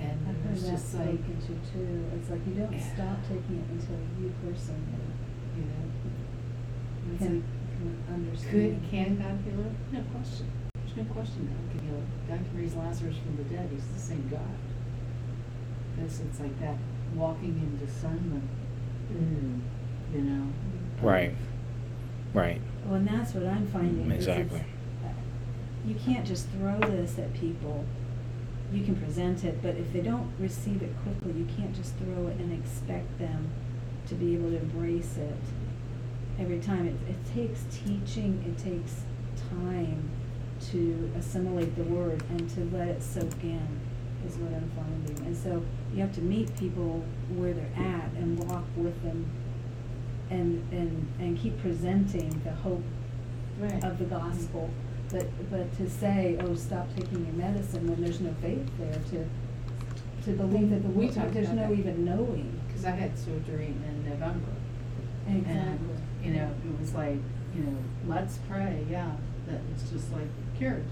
and 0.00 0.18
I've 0.26 0.34
it 0.34 0.42
heard 0.42 0.50
was 0.54 0.62
that 0.64 0.70
just 0.72 0.94
like, 0.94 1.06
spoken 1.22 1.38
to 1.38 1.54
too. 1.70 2.04
It's 2.18 2.30
like 2.30 2.40
you 2.48 2.54
don't 2.54 2.72
Yeah. 2.72 2.94
stop 2.94 3.22
taking 3.22 3.62
it 3.62 3.66
until 3.70 3.98
you 4.18 4.32
personally 4.42 4.82
you 5.56 5.62
know, 5.70 5.86
it's 7.14 7.22
can, 7.22 7.34
like, 7.34 7.44
can 7.78 7.94
could, 8.08 8.14
understand. 8.14 8.90
can 8.90 9.16
God 9.22 9.38
heal 9.46 9.62
her? 9.62 9.70
No 9.92 10.02
question. 10.10 10.46
There's 10.74 10.96
no 10.96 11.04
question 11.14 11.46
that 11.46 11.54
God 11.54 11.70
can 11.70 11.80
heal 11.86 11.94
her. 12.00 12.06
God 12.26 12.40
can 12.50 12.58
raise 12.58 12.74
Lazarus 12.74 13.16
from 13.18 13.36
the 13.36 13.44
dead. 13.44 13.70
He's 13.72 13.86
the 13.86 14.00
same 14.00 14.26
God. 14.28 14.58
It's, 16.02 16.20
it's 16.20 16.40
like 16.40 16.58
that 16.60 16.76
walking 17.14 17.50
in 17.58 17.78
discernment, 17.84 18.44
Mm. 19.12 19.60
you 20.14 20.20
know. 20.22 20.46
Right. 21.02 21.34
Right. 22.32 22.60
Well, 22.86 22.94
and 22.96 23.06
that's 23.06 23.34
what 23.34 23.46
I'm 23.46 23.66
finding. 23.66 24.10
is 24.10 24.26
it's- 24.26 24.38
Exactly. 24.40 24.64
You 25.86 25.94
can't 25.94 26.26
just 26.26 26.48
throw 26.48 26.78
this 26.80 27.18
at 27.18 27.32
people. 27.34 27.84
You 28.72 28.82
can 28.84 28.96
present 28.96 29.44
it, 29.44 29.60
but 29.62 29.76
if 29.76 29.92
they 29.92 30.00
don't 30.00 30.30
receive 30.40 30.82
it 30.82 30.90
quickly, 31.02 31.38
you 31.38 31.44
can't 31.56 31.74
just 31.74 31.94
throw 31.96 32.26
it 32.28 32.38
and 32.38 32.52
expect 32.52 33.18
them 33.18 33.50
to 34.08 34.14
be 34.14 34.34
able 34.34 34.50
to 34.50 34.56
embrace 34.58 35.16
it 35.18 35.36
every 36.40 36.58
time. 36.58 36.86
It, 36.88 36.94
it 37.10 37.34
takes 37.34 37.64
teaching, 37.70 38.42
it 38.48 38.58
takes 38.62 39.02
time 39.50 40.08
to 40.72 41.12
assimilate 41.18 41.76
the 41.76 41.84
word 41.84 42.22
and 42.30 42.48
to 42.50 42.64
let 42.76 42.88
it 42.88 43.02
soak 43.02 43.42
in, 43.44 43.68
is 44.26 44.36
what 44.36 44.52
I'm 44.54 44.70
finding. 44.76 45.26
And 45.26 45.36
so 45.36 45.62
you 45.94 46.00
have 46.00 46.14
to 46.14 46.20
meet 46.22 46.56
people 46.56 47.04
where 47.36 47.52
they're 47.52 47.76
at 47.76 48.10
and 48.16 48.38
walk 48.48 48.64
with 48.76 49.00
them 49.02 49.30
and, 50.30 50.62
and, 50.72 51.06
and 51.20 51.38
keep 51.38 51.60
presenting 51.60 52.30
the 52.44 52.50
hope 52.52 52.82
Right. 53.60 53.84
of 53.84 53.98
the 54.00 54.04
gospel. 54.06 54.68
But, 55.12 55.26
but 55.48 55.72
to 55.78 55.88
say, 55.88 56.36
oh, 56.40 56.56
stop 56.56 56.88
taking 56.96 57.24
your 57.24 57.34
medicine 57.34 57.86
when 57.88 58.02
there's 58.02 58.20
no 58.20 58.34
faith 58.42 58.68
there 58.80 58.92
to, 59.10 59.24
to 60.24 60.36
believe 60.36 60.70
that 60.70 60.82
the, 60.82 60.88
We 60.88 61.06
wo- 61.06 61.12
talked 61.12 61.34
there's 61.34 61.46
about 61.50 61.56
no 61.56 61.68
that. 61.68 61.78
even 61.78 62.04
knowing. 62.04 62.60
Cause 62.74 62.84
I 62.84 62.90
had 62.90 63.16
surgery 63.16 63.66
in 63.66 64.04
November. 64.10 64.50
And, 65.28 65.78
you 66.22 66.32
know, 66.32 66.50
it 66.66 66.80
was 66.80 66.94
like, 66.94 67.18
you 67.54 67.62
know, 67.62 67.76
let's 68.08 68.38
pray, 68.48 68.84
yeah, 68.90 69.12
that 69.46 69.60
it's 69.72 69.88
just 69.88 70.12
like 70.12 70.26
cured. 70.58 70.84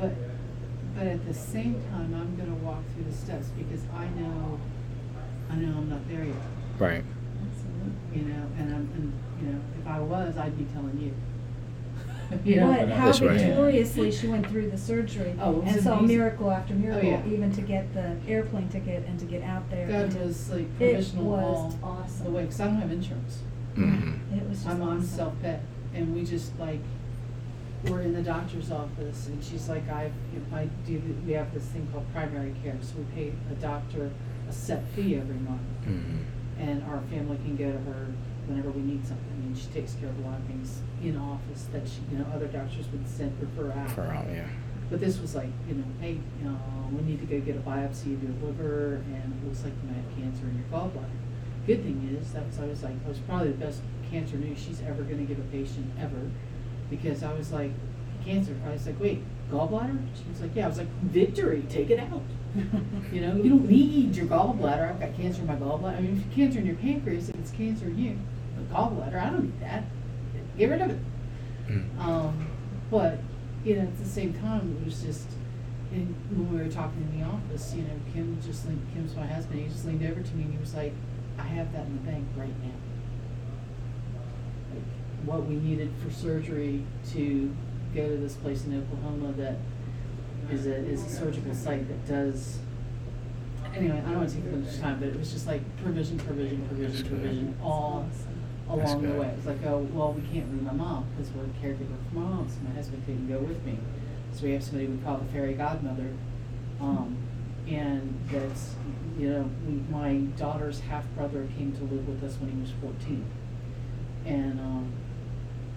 But, 0.00 0.12
but 1.00 1.08
at 1.08 1.26
the 1.26 1.32
same 1.32 1.82
time, 1.90 2.14
I'm 2.14 2.36
gonna 2.36 2.56
walk 2.62 2.82
through 2.94 3.04
the 3.04 3.16
steps 3.16 3.48
because 3.56 3.80
I 3.96 4.04
know, 4.20 4.60
I 5.50 5.54
know 5.56 5.78
I'm 5.78 5.88
not 5.88 6.06
there 6.08 6.24
yet, 6.24 6.36
Right. 6.78 7.02
Absolutely. 7.48 8.20
You 8.20 8.22
know, 8.34 8.46
and 8.58 8.74
I'm, 8.74 8.90
and, 8.94 9.12
you 9.40 9.46
know, 9.54 9.60
if 9.80 9.86
I 9.86 9.98
was, 9.98 10.36
I'd 10.36 10.58
be 10.58 10.64
telling 10.74 11.00
you. 11.00 11.14
You 12.44 12.56
know? 12.56 12.66
But 12.74 12.88
how 12.90 13.06
That's 13.06 13.20
right. 13.22 13.40
victoriously 13.40 14.12
she 14.12 14.26
went 14.28 14.46
through 14.46 14.70
the 14.70 14.76
surgery 14.78 15.34
Oh, 15.40 15.56
it 15.56 15.64
was 15.64 15.74
and 15.74 15.82
saw 15.84 15.98
amazing. 15.98 16.18
miracle 16.18 16.50
after 16.50 16.74
miracle, 16.74 17.08
yeah. 17.08 17.26
even 17.26 17.50
to 17.54 17.60
get 17.62 17.92
the 17.94 18.16
airplane 18.28 18.68
ticket 18.68 19.04
and 19.08 19.18
to 19.20 19.24
get 19.24 19.42
out 19.42 19.68
there. 19.70 19.88
and 19.88 20.12
God 20.12 20.20
to- 20.20 20.26
was 20.26 20.50
like 20.50 20.66
It 20.80 20.96
was 20.96 21.16
all 21.16 21.76
awesome. 21.82 22.24
the 22.26 22.30
way, 22.30 22.44
cause 22.44 22.60
I 22.60 22.66
don't 22.66 22.76
have 22.76 22.92
insurance. 22.92 23.38
Mm-hmm. 23.74 24.36
It 24.36 24.48
was 24.48 24.58
just 24.58 24.68
I'm 24.68 24.82
on 24.82 24.98
awesome. 24.98 25.06
self-pay, 25.08 25.60
and 25.94 26.14
we 26.14 26.24
just 26.24 26.56
like, 26.60 26.80
we're 27.84 28.02
in 28.02 28.12
the 28.12 28.22
doctor's 28.22 28.70
office, 28.70 29.28
and 29.28 29.42
she's 29.42 29.68
like, 29.68 29.88
I, 29.88 30.10
I 30.52 30.68
do, 30.86 31.00
we 31.26 31.32
have 31.32 31.52
this 31.54 31.64
thing 31.64 31.88
called 31.92 32.06
primary 32.12 32.54
care, 32.62 32.76
so 32.82 32.96
we 32.98 33.04
pay 33.14 33.32
a 33.50 33.54
doctor 33.54 34.10
a 34.48 34.52
set 34.52 34.84
fee 34.94 35.16
every 35.16 35.36
month. 35.36 35.62
Mm-hmm. 35.86 36.90
our 36.90 37.00
family 37.08 37.36
can 37.38 37.56
go 37.56 37.72
to 37.72 37.78
her 37.78 38.06
whenever 38.46 38.70
we 38.70 38.82
need 38.82 39.06
something, 39.06 39.42
and 39.46 39.56
she 39.56 39.66
takes 39.68 39.94
care 39.94 40.08
of 40.08 40.18
a 40.18 40.22
lot 40.28 40.38
of 40.38 40.44
things 40.46 40.80
in 41.02 41.16
office 41.16 41.66
that 41.72 41.88
she, 41.88 42.00
you 42.12 42.18
know, 42.18 42.26
other 42.34 42.48
doctors 42.48 42.86
would 42.92 43.08
send, 43.08 43.32
refer 43.40 43.72
out. 43.72 43.90
For 43.92 44.02
out, 44.02 44.26
yeah. 44.30 44.48
But 44.90 45.00
this 45.00 45.20
was 45.20 45.34
like, 45.34 45.50
you 45.68 45.74
know, 45.76 45.84
hey, 46.00 46.18
uh, 46.44 46.50
we 46.90 47.02
need 47.02 47.20
to 47.20 47.26
go 47.26 47.40
get 47.40 47.56
a 47.56 47.60
biopsy 47.60 48.12
of 48.14 48.22
your 48.22 48.32
liver, 48.42 48.96
and 49.06 49.32
it 49.32 49.46
looks 49.46 49.62
like 49.64 49.72
you 49.82 49.88
might 49.88 50.02
have 50.02 50.16
cancer 50.18 50.44
in 50.44 50.58
your 50.58 50.66
gallbladder. 50.68 51.16
Good 51.66 51.84
thing 51.84 52.18
is, 52.20 52.32
that 52.32 52.44
was, 52.46 52.58
I 52.58 52.66
was 52.66 52.82
like, 52.82 53.00
that 53.02 53.08
was 53.08 53.18
probably 53.20 53.52
the 53.52 53.64
best 53.64 53.80
cancer 54.10 54.36
news 54.36 54.58
she's 54.58 54.82
ever 54.82 55.04
gonna 55.04 55.22
give 55.22 55.38
a 55.38 55.48
patient 55.52 55.92
ever, 56.00 56.28
because 56.90 57.22
I 57.22 57.32
was 57.32 57.52
like, 57.52 57.70
cancer, 58.24 58.54
I 58.66 58.72
was 58.72 58.86
like, 58.86 59.00
wait, 59.00 59.22
gallbladder? 59.50 59.98
She 60.14 60.28
was 60.30 60.40
like, 60.40 60.54
yeah, 60.54 60.66
I 60.66 60.68
was 60.68 60.78
like, 60.78 60.90
victory, 61.02 61.64
take 61.68 61.90
it 61.90 62.00
out. 62.00 62.22
You 63.12 63.20
know, 63.20 63.34
you 63.34 63.50
don't 63.50 63.68
need 63.68 64.14
your 64.14 64.26
gallbladder, 64.26 64.88
I've 64.88 65.00
got 65.00 65.16
cancer 65.16 65.40
in 65.40 65.48
my 65.48 65.56
gallbladder, 65.56 65.98
I 65.98 66.00
mean, 66.00 66.16
if 66.16 66.36
you 66.36 66.44
cancer 66.44 66.60
in 66.60 66.66
your 66.66 66.76
pancreas, 66.76 67.28
if 67.28 67.36
it's 67.36 67.50
cancer 67.50 67.86
in 67.86 67.98
you, 67.98 68.18
but 68.56 68.70
gallbladder, 68.72 69.20
I 69.20 69.30
don't 69.30 69.44
need 69.44 69.60
that, 69.60 69.84
get 70.56 70.70
rid 70.70 70.80
of 70.80 70.90
it. 70.90 70.98
Mm. 71.68 72.00
Um, 72.00 72.46
but, 72.90 73.18
you 73.64 73.76
know, 73.76 73.82
at 73.82 73.98
the 73.98 74.04
same 74.04 74.32
time, 74.34 74.76
it 74.80 74.84
was 74.84 75.02
just, 75.02 75.28
and 75.92 76.14
when 76.30 76.52
we 76.52 76.62
were 76.62 76.70
talking 76.70 77.02
in 77.12 77.20
the 77.20 77.26
office, 77.26 77.74
you 77.74 77.82
know, 77.82 77.94
Kim 78.12 78.40
just 78.44 78.66
leaned, 78.66 78.86
Kim's 78.94 79.14
my 79.16 79.26
husband, 79.26 79.60
he 79.60 79.68
just 79.68 79.84
leaned 79.84 80.04
over 80.04 80.20
to 80.20 80.34
me 80.34 80.44
and 80.44 80.52
he 80.52 80.58
was 80.58 80.74
like, 80.74 80.92
I 81.38 81.42
have 81.42 81.72
that 81.72 81.86
in 81.86 81.92
the 81.94 82.10
bank 82.10 82.26
right 82.36 82.54
now. 82.62 82.79
What 85.24 85.46
we 85.46 85.56
needed 85.56 85.90
for 86.02 86.10
surgery 86.10 86.84
to 87.12 87.54
go 87.94 88.08
to 88.08 88.16
this 88.16 88.34
place 88.34 88.64
in 88.64 88.78
Oklahoma 88.78 89.32
that 89.32 89.56
is 90.50 90.66
a, 90.66 90.74
is 90.74 91.04
a 91.04 91.08
surgical 91.10 91.54
site 91.54 91.86
that 91.88 92.06
does, 92.06 92.58
anyway, 93.74 93.98
I 93.98 94.10
don't 94.10 94.16
wanna 94.18 94.30
take 94.30 94.44
up 94.46 94.52
much 94.52 94.78
time, 94.78 94.98
but 94.98 95.08
it 95.08 95.18
was 95.18 95.32
just 95.32 95.46
like 95.46 95.60
provision, 95.82 96.18
provision, 96.18 96.66
provision, 96.68 97.06
provision, 97.06 97.56
all 97.62 98.06
That's 98.68 98.92
along 98.92 99.02
the 99.02 99.08
good. 99.08 99.20
way. 99.20 99.34
It's 99.36 99.46
like, 99.46 99.64
oh, 99.66 99.86
well, 99.92 100.12
we 100.12 100.22
can't 100.32 100.50
leave 100.52 100.62
my 100.62 100.72
mom 100.72 101.06
because 101.16 101.32
we're 101.32 101.44
a 101.44 101.48
caregiver 101.62 101.96
for 102.08 102.14
my 102.18 102.22
mom, 102.22 102.48
so 102.48 102.56
my 102.68 102.74
husband 102.74 103.02
couldn't 103.04 103.28
go 103.28 103.38
with 103.38 103.64
me. 103.64 103.78
So 104.32 104.44
we 104.44 104.52
have 104.52 104.62
somebody 104.62 104.86
we 104.86 104.98
call 105.02 105.18
the 105.18 105.30
fairy 105.32 105.54
godmother. 105.54 106.08
Um, 106.80 107.16
and 107.68 108.18
that's, 108.32 108.74
you 109.18 109.28
know, 109.28 109.50
we, 109.66 109.74
my 109.90 110.14
daughter's 110.38 110.80
half 110.80 111.04
brother 111.14 111.46
came 111.58 111.72
to 111.72 111.82
live 111.82 112.08
with 112.08 112.24
us 112.24 112.36
when 112.40 112.50
he 112.50 112.60
was 112.60 112.70
fourteen. 112.80 113.24
And, 114.24 114.58
um, 114.60 114.92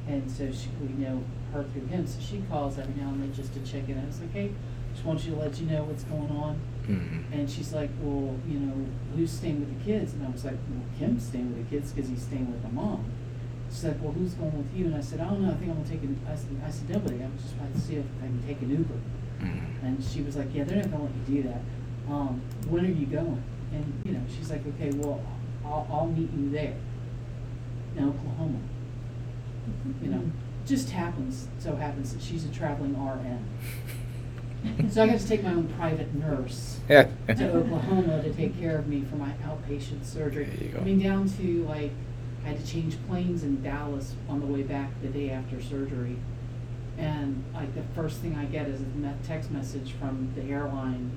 and 0.08 0.30
so 0.30 0.51
she, 0.51 0.68
we 0.82 0.89
know 1.04 1.24
her 1.54 1.64
through 1.64 1.86
him, 1.88 2.06
so 2.08 2.20
she 2.20 2.43
calls 2.49 2.78
every 2.78 2.93
now 3.01 3.10
and 3.10 3.22
then 3.22 3.34
just 3.34 3.54
to 3.54 3.60
check 3.62 3.88
in. 3.89 3.99
I 3.99 4.06
was 4.06 4.20
like, 4.20 4.32
hey, 4.34 4.51
just 4.93 5.06
want 5.06 5.24
you 5.26 5.32
to 5.34 5.39
let 5.39 5.60
you 5.60 5.66
know 5.68 5.84
what's 5.84 6.04
going 6.04 6.30
on. 6.32 6.60
Mhm. 6.88 7.24
And 7.32 7.49
she's 7.49 7.74
like, 7.74 7.89
well, 8.01 8.36
you 8.47 8.60
know, 8.60 8.86
who's 9.16 9.32
staying 9.32 9.60
with 9.62 9.78
the 9.80 9.86
kids? 9.86 10.14
And 10.14 10.26
I 10.26 10.30
was 10.30 10.43
like, 10.43 10.58
well, 10.70 10.84
Kim's 10.99 11.26
staying 11.26 11.56
with 11.56 11.64
the 11.70 11.76
kids 11.76 11.91
because 11.93 12.10
he's 12.10 12.22
staying 12.24 12.51
with 12.51 12.62
the 12.62 12.70
mom. 12.70 13.06
She's 13.70 13.86
like, 13.86 14.01
well, 14.04 14.12
who's 14.12 14.34
going 14.34 14.56
with 14.58 14.72
you? 14.76 14.86
And 14.86 14.95
I 14.95 15.01
said, 15.01 15.20
I 15.22 15.26
don't 15.30 15.41
know. 15.41 15.49
I 15.51 15.56
think 15.56 15.72
I'm 15.72 15.78
gonna 15.78 15.89
take 15.89 16.04
an. 16.04 16.20
I 16.30 16.36
said, 16.36 16.49
I 16.66 16.70
said, 16.70 16.89
nobody. 16.89 17.24
I'm 17.24 17.36
just 17.41 17.54
about 17.56 17.74
to 17.74 17.80
see 17.82 17.95
if 17.95 18.06
I 18.22 18.26
can 18.28 18.43
take 18.45 18.62
an 18.62 18.70
Uber. 18.70 18.99
Mhm. 19.41 19.84
And 19.84 20.04
she 20.04 20.22
was 20.22 20.36
like, 20.36 20.54
yeah, 20.54 20.64
they're 20.66 20.78
not 20.84 20.91
gonna 20.91 21.04
let 21.06 21.14
you 21.28 21.41
do 21.41 21.47
that. 21.49 21.62
Um, 22.12 22.41
when 22.70 22.86
are 22.86 22.89
you 22.91 23.06
going? 23.08 23.41
And 23.72 24.01
you 24.06 24.12
know, 24.12 24.22
she's 24.36 24.49
like, 24.51 24.62
okay, 24.76 24.91
well, 24.91 25.22
I'll, 25.66 25.88
I'll 25.89 26.08
meet 26.08 26.30
you 26.34 26.49
there 26.51 26.76
in 27.97 28.04
Oklahoma. 28.10 28.60
You 30.01 30.09
know, 30.09 30.22
just 30.66 30.89
happens 30.91 31.47
so 31.59 31.76
happens 31.76 32.14
that 32.14 32.22
she's 32.24 32.45
a 32.45 32.49
traveling 32.49 32.95
RN. 32.97 33.45
So 34.89 35.03
I 35.03 35.07
got 35.07 35.20
to 35.20 35.28
take 35.28 35.43
my 35.43 35.51
own 35.51 35.68
private 35.78 36.14
nurse 36.16 36.80
Yeah. 36.89 37.09
to 37.28 37.51
Oklahoma 37.51 38.22
to 38.24 38.32
take 38.34 38.57
care 38.59 38.78
of 38.78 38.88
me 38.88 39.01
for 39.09 39.18
my 39.18 39.32
outpatient 39.45 40.05
surgery. 40.05 40.45
There 40.45 40.64
you 40.68 40.70
go. 40.74 40.80
I 40.80 40.84
mean, 40.84 40.99
down 40.99 41.28
to 41.38 41.64
like, 41.66 41.91
I 42.45 42.49
had 42.49 42.59
to 42.66 42.72
change 42.72 42.95
planes 43.07 43.43
in 43.43 43.61
Dallas 43.61 44.16
on 44.30 44.39
the 44.39 44.45
way 44.45 44.64
back 44.64 44.89
the 45.01 45.09
day 45.09 45.32
after 45.32 45.61
surgery. 45.61 46.16
And 46.97 47.43
like 47.53 47.76
the 47.76 47.82
first 47.93 48.20
thing 48.20 48.36
I 48.38 48.45
get 48.45 48.68
is 48.70 48.80
a 48.80 48.86
me- 48.86 49.09
text 49.24 49.51
message 49.51 49.93
from 49.99 50.32
the 50.36 50.43
airline 50.43 51.11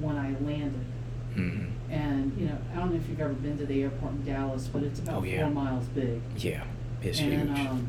when 0.00 0.16
I 0.16 0.30
landed. 0.40 0.86
Mhm. 1.34 1.66
And, 1.90 2.32
you 2.38 2.46
know, 2.46 2.56
I 2.72 2.76
don't 2.78 2.90
know 2.90 2.96
if 2.96 3.06
you've 3.08 3.20
ever 3.20 3.34
been 3.34 3.58
to 3.58 3.66
the 3.66 3.82
airport 3.82 4.12
in 4.12 4.24
Dallas, 4.24 4.66
but 4.66 4.82
it's 4.82 5.00
about 5.00 5.20
Oh, 5.20 5.24
yeah. 5.24 5.42
four 5.44 5.50
miles 5.50 5.86
big. 5.88 6.20
Yeah, 6.38 6.64
it's 7.02 7.20
and, 7.20 7.50
huge. 7.50 7.68
Um, 7.68 7.88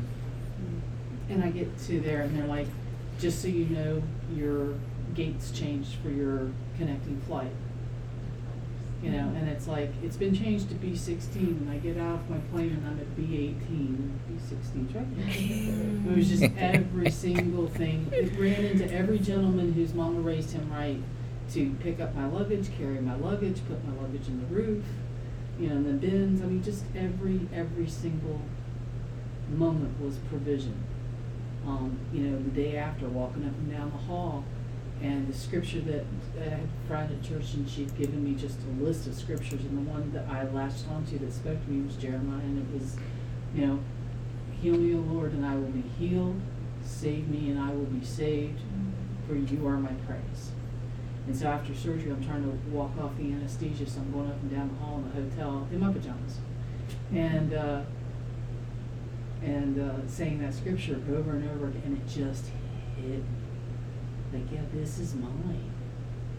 and 1.28 1.44
I 1.44 1.50
get 1.50 1.78
to 1.86 2.00
there 2.00 2.22
and 2.22 2.36
they're 2.36 2.46
like, 2.46 2.66
just 3.20 3.42
so 3.42 3.48
you 3.48 3.66
know, 3.66 4.02
your 4.34 4.74
gates 5.14 5.50
changed 5.50 5.96
for 6.02 6.10
your 6.10 6.50
connecting 6.76 7.20
flight. 7.26 7.52
You 9.02 9.12
know, 9.12 9.32
and 9.34 9.48
it's 9.48 9.66
like, 9.66 9.90
it's 10.02 10.18
been 10.18 10.34
changed 10.34 10.68
to 10.68 10.74
B 10.74 10.94
sixteen, 10.94 11.56
and 11.62 11.70
I 11.70 11.78
get 11.78 11.96
out 11.96 12.16
of 12.16 12.28
my 12.28 12.36
plane 12.52 12.72
and 12.72 12.86
I'm 12.86 13.00
at 13.00 13.16
B 13.16 13.22
eighteen, 13.34 14.20
B 14.28 14.34
sixteen's 14.46 14.94
right. 14.94 15.06
It 15.16 16.16
was 16.16 16.28
just 16.28 16.42
every 16.58 17.10
single 17.10 17.66
thing, 17.66 18.10
it 18.12 18.38
ran 18.38 18.62
into 18.62 18.92
every 18.92 19.18
gentleman 19.18 19.72
whose 19.72 19.94
mama 19.94 20.20
raised 20.20 20.52
him 20.52 20.70
right 20.70 20.98
to 21.52 21.74
pick 21.80 21.98
up 21.98 22.14
my 22.14 22.26
luggage, 22.26 22.68
carry 22.76 23.00
my 23.00 23.16
luggage, 23.16 23.60
put 23.66 23.82
my 23.86 24.02
luggage 24.02 24.28
in 24.28 24.38
the 24.40 24.54
roof, 24.54 24.84
you 25.58 25.68
know, 25.68 25.76
in 25.76 25.84
the 25.84 25.92
bins, 25.92 26.42
I 26.42 26.44
mean, 26.44 26.62
just 26.62 26.84
every, 26.94 27.40
every 27.54 27.88
single 27.88 28.40
moment 29.50 30.00
was 30.00 30.16
provision. 30.28 30.82
Um, 31.66 31.98
you 32.12 32.22
know, 32.22 32.42
the 32.42 32.50
day 32.50 32.76
after, 32.76 33.06
walking 33.08 33.44
up 33.44 33.52
and 33.52 33.70
down 33.70 33.90
the 33.90 33.98
hall, 33.98 34.44
and 35.02 35.28
the 35.28 35.36
scripture 35.36 35.80
that 35.80 36.04
I 36.40 36.44
had 36.44 36.68
friend 36.86 37.10
at 37.10 37.22
church, 37.26 37.54
and 37.54 37.68
she'd 37.68 37.96
given 37.96 38.22
me 38.24 38.34
just 38.34 38.58
a 38.60 38.82
list 38.82 39.06
of 39.06 39.14
scriptures, 39.14 39.60
and 39.64 39.86
the 39.86 39.90
one 39.90 40.12
that 40.12 40.26
I 40.28 40.44
latched 40.44 40.88
onto 40.88 41.18
that 41.18 41.32
spoke 41.32 41.62
to 41.64 41.70
me 41.70 41.84
was 41.84 41.96
Jeremiah, 41.96 42.40
and 42.40 42.58
it 42.58 42.80
was, 42.80 42.96
you 43.54 43.66
know, 43.66 43.80
heal 44.60 44.74
me, 44.74 44.94
O 44.94 44.98
Lord, 44.98 45.32
and 45.32 45.44
I 45.44 45.54
will 45.54 45.68
be 45.68 45.84
healed, 45.98 46.40
save 46.82 47.28
me, 47.28 47.50
and 47.50 47.58
I 47.58 47.70
will 47.70 47.86
be 47.86 48.04
saved, 48.04 48.60
for 49.26 49.34
you 49.34 49.66
are 49.66 49.78
my 49.78 49.92
praise. 50.06 50.50
And 51.26 51.36
so 51.36 51.46
after 51.46 51.74
surgery, 51.74 52.10
I'm 52.10 52.24
trying 52.24 52.42
to 52.42 52.70
walk 52.70 52.92
off 53.00 53.16
the 53.16 53.32
anesthesia, 53.32 53.88
so 53.88 54.00
I'm 54.00 54.12
going 54.12 54.30
up 54.30 54.40
and 54.42 54.50
down 54.50 54.68
the 54.68 54.84
hall 54.84 54.98
in 54.98 55.04
the 55.04 55.30
hotel 55.30 55.68
in 55.70 55.80
my 55.80 55.92
pajamas. 55.92 56.38
And, 57.12 57.54
uh, 57.54 57.82
and 59.42 59.80
uh, 59.80 60.06
saying 60.06 60.40
that 60.40 60.54
scripture 60.54 61.00
over 61.10 61.32
and 61.32 61.48
over 61.50 61.68
again, 61.68 61.82
and 61.84 61.96
it 61.96 62.06
just 62.06 62.46
hit 62.96 63.18
me. 63.18 63.24
Like, 64.32 64.52
yeah, 64.52 64.60
this 64.72 64.98
is 64.98 65.14
mine. 65.14 65.70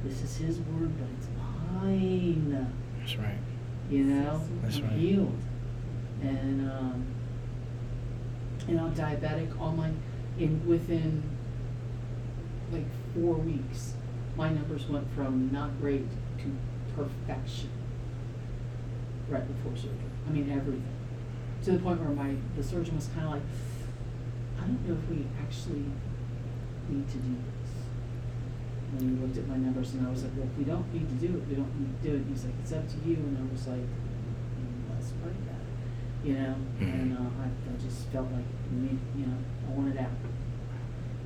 This 0.04 0.22
is 0.22 0.38
His 0.38 0.60
word, 0.60 0.92
but 0.98 1.08
it's 1.18 1.28
mine. 1.38 2.68
That's 3.00 3.18
right. 3.18 3.38
You 3.90 4.04
know, 4.06 4.42
That's 4.62 4.78
I'm 4.78 4.84
right. 4.84 4.94
healed, 4.94 5.38
and 6.22 6.72
um, 6.72 7.06
and 8.68 8.80
I'm 8.80 8.94
diabetic. 8.96 9.60
All 9.60 9.72
my 9.72 9.90
in 10.40 10.66
within 10.66 11.24
like 12.72 12.86
four 13.14 13.34
weeks, 13.36 13.96
my 14.38 14.50
numbers 14.50 14.88
went 14.88 15.12
from 15.14 15.52
not 15.52 15.80
great 15.82 16.06
to 16.40 16.46
perfection. 16.96 17.70
Right 19.28 19.46
before 19.48 19.76
surgery, 19.76 19.94
I 20.28 20.32
mean 20.32 20.50
everything, 20.52 20.84
to 21.64 21.72
the 21.74 21.80
point 21.80 22.00
where 22.02 22.10
my 22.10 22.36
the 22.56 22.64
surgeon 22.64 22.96
was 22.96 23.08
kind 23.14 23.26
of 23.28 23.32
like, 23.34 23.46
I 24.58 24.62
don't 24.66 24.82
know 24.88 24.96
if 24.98 25.10
we 25.10 25.26
actually 25.42 25.86
need 26.90 27.08
to 27.10 27.18
do 27.18 27.36
this. 27.38 27.72
And 28.98 29.02
he 29.02 29.24
looked 29.24 29.38
at 29.38 29.48
my 29.48 29.58
numbers 29.58 29.94
and 29.94 30.06
I 30.06 30.10
was 30.10 30.24
like, 30.24 30.34
well, 30.36 30.48
if 30.52 30.58
we 30.58 30.64
don't 30.66 30.92
need 30.94 31.08
to 31.08 31.16
do 31.28 31.38
it, 31.38 31.48
we 31.48 31.56
don't 31.56 31.74
need 31.80 31.94
to 32.02 32.10
do 32.10 32.16
it. 32.18 32.24
He's 32.30 32.44
like, 32.46 32.54
it's 32.62 32.74
up 32.74 32.88
to 32.90 32.98
you. 33.08 33.16
And 33.16 33.38
I 33.38 33.46
was 33.52 33.68
like, 33.68 33.80
"Mm, 33.88 34.90
let's 34.92 35.12
pray 35.24 35.32
about 35.32 35.62
it, 35.64 36.28
you 36.28 36.34
know? 36.34 36.56
And 36.82 37.14
Mhm. 37.14 37.22
uh, 37.22 37.30
I, 37.42 37.48
I 37.48 37.74
just 37.80 38.08
felt 38.10 38.28
like, 38.34 38.46
we 38.74 38.78
need, 38.92 39.00
you 39.16 39.26
know, 39.28 39.38
I 39.68 39.72
want 39.72 39.96
it 39.96 40.00
out. 40.02 40.12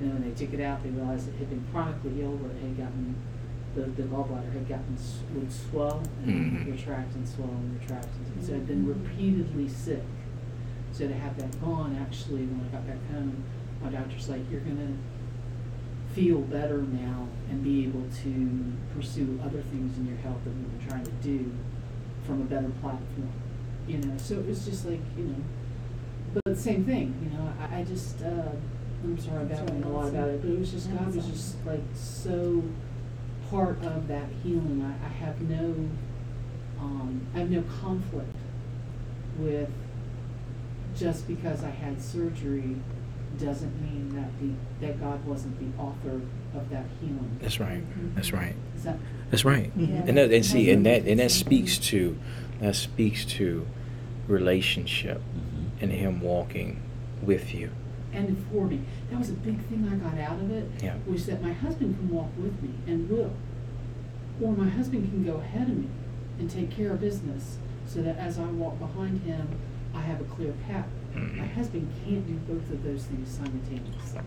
And 0.00 0.12
when 0.12 0.22
they 0.22 0.30
took 0.36 0.52
it 0.54 0.60
out, 0.60 0.82
they 0.84 0.90
realized 0.90 1.28
it 1.28 1.34
had 1.40 1.48
been 1.50 1.64
chronically 1.72 2.20
ill 2.22 2.36
where 2.36 2.52
it 2.52 2.60
had 2.60 2.76
gotten, 2.76 3.16
the, 3.74 3.82
the 4.00 4.02
gallbladder 4.08 4.52
had 4.52 4.68
gotten, 4.68 4.94
s- 4.94 5.20
would 5.34 5.50
swell 5.50 6.02
and 6.22 6.52
Mhm. 6.62 6.66
retract 6.70 7.14
and 7.16 7.26
swell 7.26 7.48
and 7.50 7.80
retract. 7.80 8.08
And 8.36 8.44
so 8.44 8.52
it 8.52 8.56
had 8.62 8.66
been 8.68 8.86
repeatedly 8.86 9.68
sick. 9.68 10.04
So 10.96 11.06
to 11.06 11.12
have 11.12 11.36
that 11.36 11.60
gone, 11.60 11.94
actually, 12.00 12.46
when 12.46 12.66
I 12.66 12.72
got 12.72 12.86
back 12.86 12.96
home, 13.12 13.44
my 13.82 13.90
doctor's 13.90 14.30
like, 14.30 14.40
you're 14.50 14.62
gonna 14.62 14.96
feel 16.14 16.40
better 16.40 16.78
now 16.78 17.28
and 17.50 17.62
be 17.62 17.84
able 17.84 18.04
to 18.22 18.72
pursue 18.94 19.38
other 19.44 19.60
things 19.60 19.98
in 19.98 20.06
your 20.06 20.16
health 20.16 20.42
that 20.44 20.54
we've 20.56 20.78
been 20.78 20.88
trying 20.88 21.04
to 21.04 21.10
do 21.20 21.52
from 22.26 22.40
a 22.40 22.44
better 22.44 22.70
platform. 22.80 23.30
You 23.86 23.98
know, 23.98 24.16
so 24.16 24.36
it 24.36 24.46
was 24.46 24.64
just 24.64 24.86
like, 24.86 25.00
you 25.18 25.24
know, 25.24 26.40
but 26.46 26.56
same 26.56 26.86
thing, 26.86 27.14
you 27.22 27.36
know, 27.36 27.52
I, 27.60 27.80
I 27.80 27.84
just, 27.84 28.22
uh, 28.22 28.52
I'm 29.04 29.18
sorry 29.18 29.44
That's 29.44 29.60
about 29.60 29.84
a 29.84 29.88
lot 29.88 30.02
that's 30.04 30.14
about 30.14 30.28
it. 30.30 30.40
but 30.40 30.50
it 30.50 30.58
was 30.58 30.70
just, 30.70 30.90
God 30.96 31.14
was 31.14 31.26
just 31.26 31.56
like 31.66 31.82
so 31.92 32.62
part 33.50 33.84
of 33.84 34.08
that 34.08 34.28
healing. 34.42 34.82
I, 34.82 35.04
I 35.04 35.08
have 35.10 35.42
no, 35.42 35.74
um, 36.80 37.20
I 37.34 37.40
have 37.40 37.50
no 37.50 37.62
conflict 37.82 38.34
with 39.38 39.68
just 40.96 41.28
because 41.28 41.62
I 41.62 41.70
had 41.70 42.00
surgery 42.00 42.76
doesn't 43.38 43.80
mean 43.82 44.14
that 44.16 44.30
the, 44.40 44.86
that 44.86 45.00
God 45.00 45.24
wasn't 45.26 45.58
the 45.60 45.80
author 45.82 46.20
of 46.54 46.70
that 46.70 46.84
healing. 47.00 47.38
That's 47.40 47.60
right. 47.60 47.82
That's 48.14 48.32
right. 48.32 48.54
Is 48.76 48.84
that, 48.84 48.96
That's 49.30 49.44
right. 49.44 49.70
Yeah. 49.76 50.04
And 50.06 50.16
that, 50.16 50.32
and 50.32 50.44
see, 50.44 50.70
and 50.70 50.86
that 50.86 51.04
and 51.06 51.20
that 51.20 51.30
speaks 51.30 51.76
to 51.78 52.16
that 52.60 52.74
speaks 52.76 53.24
to 53.26 53.66
relationship 54.26 55.20
Mhm. 55.20 55.82
and 55.82 55.92
Him 55.92 56.20
walking 56.20 56.80
with 57.22 57.54
you. 57.54 57.70
And 58.12 58.38
for 58.50 58.66
me, 58.66 58.80
that 59.10 59.18
was 59.18 59.28
a 59.28 59.34
big 59.34 59.58
thing 59.66 59.86
I 59.92 59.96
got 59.96 60.18
out 60.18 60.40
of 60.40 60.50
it. 60.50 60.70
Yeah. 60.82 60.94
Was 61.06 61.26
that 61.26 61.42
my 61.42 61.52
husband 61.52 61.96
can 61.98 62.08
walk 62.08 62.30
with 62.38 62.62
me 62.62 62.70
and 62.86 63.10
will. 63.10 63.32
Or 64.40 64.52
my 64.52 64.68
husband 64.68 65.10
can 65.10 65.24
go 65.24 65.36
ahead 65.36 65.68
of 65.68 65.76
me 65.76 65.88
and 66.38 66.50
take 66.50 66.70
care 66.70 66.92
of 66.92 67.00
business 67.00 67.58
so 67.86 68.00
that 68.02 68.16
as 68.16 68.38
I 68.38 68.44
walk 68.46 68.78
behind 68.78 69.22
him, 69.22 69.48
I 69.96 70.00
have 70.02 70.20
a 70.20 70.24
clear 70.24 70.52
path. 70.68 70.86
My 71.14 71.46
husband 71.46 71.90
can't 72.04 72.26
do 72.26 72.34
both 72.52 72.70
of 72.70 72.84
those 72.84 73.04
things 73.04 73.30
simultaneously. 73.30 74.20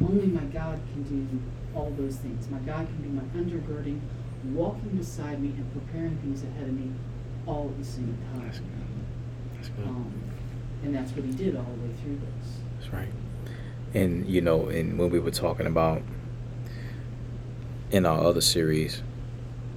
Only 0.00 0.26
my 0.26 0.44
God 0.44 0.80
can 0.92 1.02
do 1.02 1.28
all 1.74 1.92
those 1.98 2.16
things. 2.16 2.48
My 2.48 2.58
God 2.60 2.86
can 2.86 2.96
be 3.02 3.08
my 3.10 3.22
undergirding, 3.38 4.00
walking 4.54 4.96
beside 4.96 5.42
me 5.42 5.48
and 5.48 5.72
preparing 5.72 6.16
things 6.18 6.42
ahead 6.42 6.68
of 6.68 6.72
me 6.74 6.90
all 7.46 7.68
at 7.68 7.78
the 7.78 7.84
same 7.84 8.16
time. 8.32 8.46
That's 8.46 8.58
good. 8.60 8.68
That's 9.54 9.68
good. 9.68 9.86
Um, 9.86 10.12
and 10.82 10.94
that's 10.94 11.12
what 11.12 11.24
he 11.24 11.32
did 11.32 11.56
all 11.56 11.64
the 11.64 11.86
way 11.86 11.94
through 12.02 12.16
this. 12.16 12.58
That's 12.78 12.92
right. 12.92 13.08
And 13.92 14.26
you 14.26 14.40
know, 14.40 14.68
and 14.68 14.98
when 14.98 15.10
we 15.10 15.18
were 15.18 15.30
talking 15.30 15.66
about 15.66 16.00
in 17.90 18.06
our 18.06 18.20
other 18.24 18.40
series, 18.40 19.02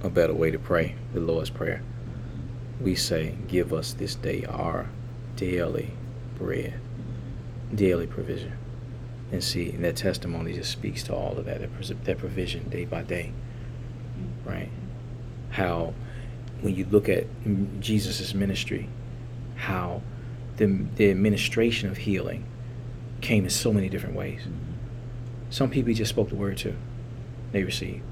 a 0.02 0.08
better 0.08 0.34
way 0.34 0.50
to 0.50 0.58
pray, 0.58 0.94
the 1.12 1.20
Lord's 1.20 1.50
Prayer, 1.50 1.82
we 2.80 2.94
say, 2.94 3.34
"Give 3.48 3.72
us 3.72 3.92
this 3.92 4.14
day 4.14 4.44
our 4.48 4.88
daily 5.36 5.92
bread, 6.38 6.74
daily 7.74 8.06
provision." 8.06 8.52
And 9.32 9.42
see, 9.42 9.70
and 9.70 9.82
that 9.84 9.96
testimony 9.96 10.52
just 10.52 10.70
speaks 10.70 11.02
to 11.04 11.14
all 11.14 11.36
of 11.38 11.46
that, 11.46 11.60
that, 12.04 12.18
provision 12.18 12.68
day 12.68 12.84
by 12.84 13.02
day, 13.02 13.32
right? 14.44 14.70
How, 15.50 15.94
when 16.60 16.74
you 16.76 16.86
look 16.86 17.08
at 17.08 17.26
Jesus' 17.80 18.34
ministry, 18.34 18.88
how 19.56 20.02
the, 20.56 20.66
the 20.96 21.10
administration 21.10 21.88
of 21.88 21.96
healing 21.96 22.44
came 23.20 23.44
in 23.44 23.50
so 23.50 23.72
many 23.72 23.88
different 23.88 24.14
ways. 24.14 24.42
Some 25.50 25.70
people 25.70 25.88
he 25.88 25.94
just 25.94 26.10
spoke 26.10 26.28
the 26.28 26.36
word 26.36 26.58
to, 26.58 26.76
they 27.52 27.64
received. 27.64 28.02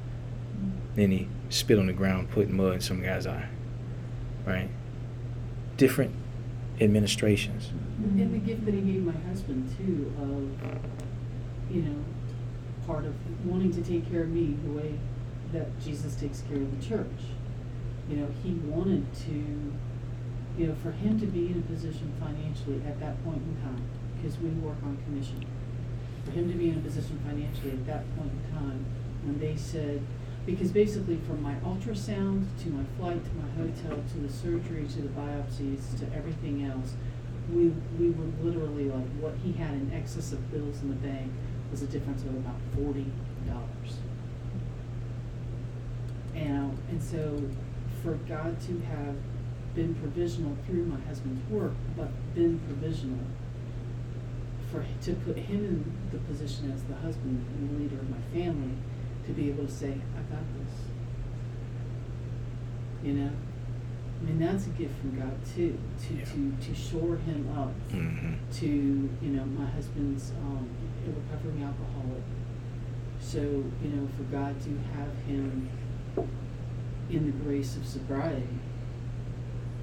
Then 0.94 1.10
he 1.10 1.28
spit 1.50 1.78
on 1.78 1.86
the 1.86 1.92
ground, 1.92 2.30
put 2.30 2.48
mud 2.48 2.74
in 2.74 2.80
some 2.80 3.02
guy's 3.02 3.26
eye, 3.26 3.48
right? 4.46 4.70
Different 5.76 6.14
administrations. 6.82 7.70
And 8.02 8.34
the 8.34 8.38
gift 8.38 8.64
that 8.64 8.74
he 8.74 8.80
gave 8.80 9.04
my 9.04 9.12
husband 9.28 9.74
too 9.76 10.12
of, 10.20 11.74
you 11.74 11.82
know, 11.82 12.04
part 12.86 13.04
of 13.04 13.14
wanting 13.46 13.72
to 13.72 13.82
take 13.82 14.10
care 14.10 14.22
of 14.22 14.28
me 14.28 14.56
the 14.64 14.72
way 14.72 14.98
that 15.52 15.78
Jesus 15.80 16.14
takes 16.14 16.42
care 16.42 16.56
of 16.56 16.80
the 16.80 16.86
church. 16.86 17.06
You 18.08 18.16
know, 18.16 18.28
he 18.42 18.52
wanted 18.54 19.06
to, 19.26 19.72
you 20.58 20.66
know, 20.66 20.74
for 20.82 20.90
him 20.90 21.20
to 21.20 21.26
be 21.26 21.46
in 21.46 21.58
a 21.58 21.72
position 21.72 22.12
financially 22.18 22.82
at 22.86 22.98
that 23.00 23.22
point 23.24 23.42
in 23.42 23.56
time, 23.62 23.84
because 24.16 24.38
we 24.38 24.48
work 24.50 24.76
on 24.82 24.98
commission. 25.04 25.44
For 26.24 26.32
him 26.32 26.50
to 26.50 26.56
be 26.56 26.70
in 26.70 26.78
a 26.78 26.80
position 26.80 27.20
financially 27.24 27.70
at 27.72 27.86
that 27.86 28.16
point 28.16 28.32
in 28.32 28.52
time, 28.52 28.84
when 29.24 29.38
they 29.38 29.56
said, 29.56 30.02
because 30.44 30.72
basically 30.72 31.16
from 31.18 31.42
my 31.42 31.54
ultrasound 31.56 32.46
to 32.62 32.68
my 32.70 32.84
flight 32.98 33.22
to 33.24 33.30
my 33.34 33.48
hotel 33.56 34.02
to 34.12 34.18
the 34.18 34.32
surgery 34.32 34.86
to 34.88 35.02
the 35.02 35.08
biopsies 35.08 35.98
to 35.98 36.16
everything 36.16 36.64
else, 36.64 36.94
we 37.52 37.72
we 37.98 38.10
were 38.10 38.30
literally 38.42 38.90
like 38.90 39.06
what 39.20 39.34
he 39.44 39.52
had 39.52 39.74
in 39.74 39.92
excess 39.94 40.32
of 40.32 40.50
bills 40.50 40.80
in 40.82 40.88
the 40.88 40.96
bank 40.96 41.30
was 41.70 41.82
a 41.82 41.86
difference 41.86 42.22
of 42.22 42.30
about 42.30 42.56
forty 42.74 43.06
dollars. 43.46 43.98
And 46.34 46.76
and 46.90 47.02
so 47.02 47.42
for 48.02 48.14
God 48.28 48.60
to 48.62 48.80
have 48.80 49.14
been 49.74 49.94
provisional 49.94 50.56
through 50.66 50.84
my 50.84 51.00
husband's 51.06 51.48
work, 51.50 51.72
but 51.96 52.10
been 52.34 52.58
provisional 52.60 53.18
for 54.70 54.84
to 55.02 55.12
put 55.14 55.36
him 55.36 55.64
in 55.64 56.08
the 56.10 56.18
position 56.18 56.72
as 56.72 56.82
the 56.84 56.94
husband 56.96 57.44
and 57.54 57.70
the 57.70 57.82
leader 57.82 57.96
of 57.96 58.10
my 58.10 58.20
family 58.32 58.74
to 59.26 59.32
be 59.32 59.48
able 59.50 59.66
to 59.66 59.70
say, 59.70 59.96
got 60.32 60.42
this. 60.58 60.74
You 63.02 63.12
know? 63.14 63.30
I 64.20 64.24
mean 64.24 64.38
that's 64.38 64.66
a 64.66 64.70
gift 64.70 64.94
from 65.00 65.18
God 65.18 65.34
too, 65.54 65.76
to 66.06 66.14
Yeah. 66.14 66.24
to 66.24 66.52
to 66.66 66.74
shore 66.74 67.16
him 67.16 67.48
up 67.56 67.72
Mm-hmm. 67.90 68.34
to 68.60 68.66
you 68.66 69.30
know 69.30 69.44
my 69.44 69.66
husband's 69.66 70.30
um, 70.30 70.68
a 71.06 71.10
recovering 71.10 71.62
alcoholic. 71.64 72.22
So 73.20 73.40
you 73.40 73.88
know 73.94 74.08
for 74.16 74.22
God 74.24 74.60
to 74.62 74.70
have 74.96 75.12
him 75.26 75.68
in 77.10 77.26
the 77.26 77.32
grace 77.44 77.76
of 77.76 77.84
sobriety 77.86 78.46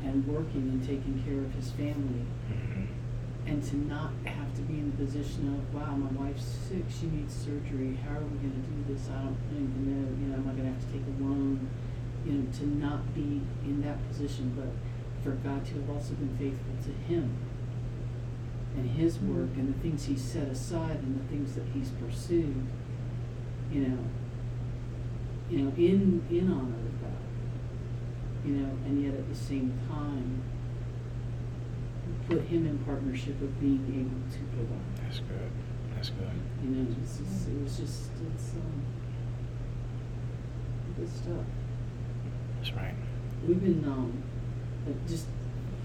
and 0.04 0.26
working 0.26 0.62
and 0.72 0.82
taking 0.82 1.22
care 1.26 1.40
of 1.40 1.54
his 1.54 1.72
family, 1.72 2.26
Mm-hmm. 2.50 3.48
and 3.48 3.62
to 3.64 3.76
not 3.76 4.12
have 4.24 4.39
to 4.60 4.66
be 4.68 4.80
in 4.80 4.92
the 4.92 4.98
position 5.06 5.48
of 5.56 5.74
wow 5.74 5.96
my 5.96 6.12
wife's 6.20 6.44
sick 6.44 6.84
she 6.90 7.08
needs 7.08 7.34
surgery 7.34 7.98
how 8.04 8.18
are 8.18 8.28
we 8.28 8.38
going 8.44 8.52
to 8.52 8.66
do 8.68 8.94
this? 8.94 9.08
I 9.10 9.24
don't 9.24 9.38
even 9.56 9.88
know 9.88 10.06
you 10.20 10.28
know 10.28 10.36
am 10.36 10.50
I 10.50 10.54
going 10.54 10.68
to 10.68 10.74
have 10.74 10.84
to 10.84 10.92
take 10.92 11.08
a 11.08 11.16
loan 11.24 11.70
you 12.26 12.34
know 12.34 12.52
to 12.60 12.66
not 12.68 13.16
be 13.16 13.42
in 13.64 13.82
that 13.84 13.98
position? 14.10 14.54
But 14.56 14.72
for 15.24 15.36
God 15.40 15.66
to 15.68 15.74
have 15.76 15.90
also 15.90 16.14
been 16.14 16.36
faithful 16.38 16.76
to 16.84 16.92
him 17.08 17.38
and 18.76 18.90
his 18.92 19.18
mm-hmm. 19.18 19.36
work 19.36 19.50
and 19.56 19.74
the 19.74 19.80
things 19.80 20.06
he's 20.06 20.22
set 20.22 20.48
aside 20.48 20.98
and 21.04 21.20
the 21.20 21.28
things 21.28 21.56
that 21.56 21.66
he's 21.74 21.90
pursued 21.92 22.68
you 23.72 23.82
know 23.82 23.98
you 25.50 25.60
know 25.60 25.70
in 25.78 26.24
in 26.30 26.52
honor 26.52 26.76
of 26.76 27.02
God 27.02 28.46
you 28.46 28.54
know 28.54 28.70
and 28.86 29.04
yet 29.04 29.14
at 29.14 29.28
the 29.28 29.36
same 29.36 29.80
time 29.88 30.44
put 32.30 32.42
him 32.44 32.66
in 32.68 32.78
partnership 32.86 33.42
of 33.42 33.60
being 33.60 33.84
able 33.90 34.22
to 34.32 34.40
provide 34.56 35.04
That's 35.04 35.20
good. 35.20 35.52
That's 35.96 36.10
good. 36.10 36.30
you 36.64 36.70
know 36.70 36.88
it's 37.02 37.18
just, 37.18 37.50
it 37.50 37.62
was 37.64 37.78
just 37.78 38.10
it's 38.34 38.54
um 38.54 38.86
good 40.98 41.10
stuff 41.10 41.46
That's 42.58 42.74
right. 42.76 42.94
We've 43.48 43.62
been, 43.62 43.84
um, 43.86 44.22
uh, 44.86 44.92
just, 45.08 45.26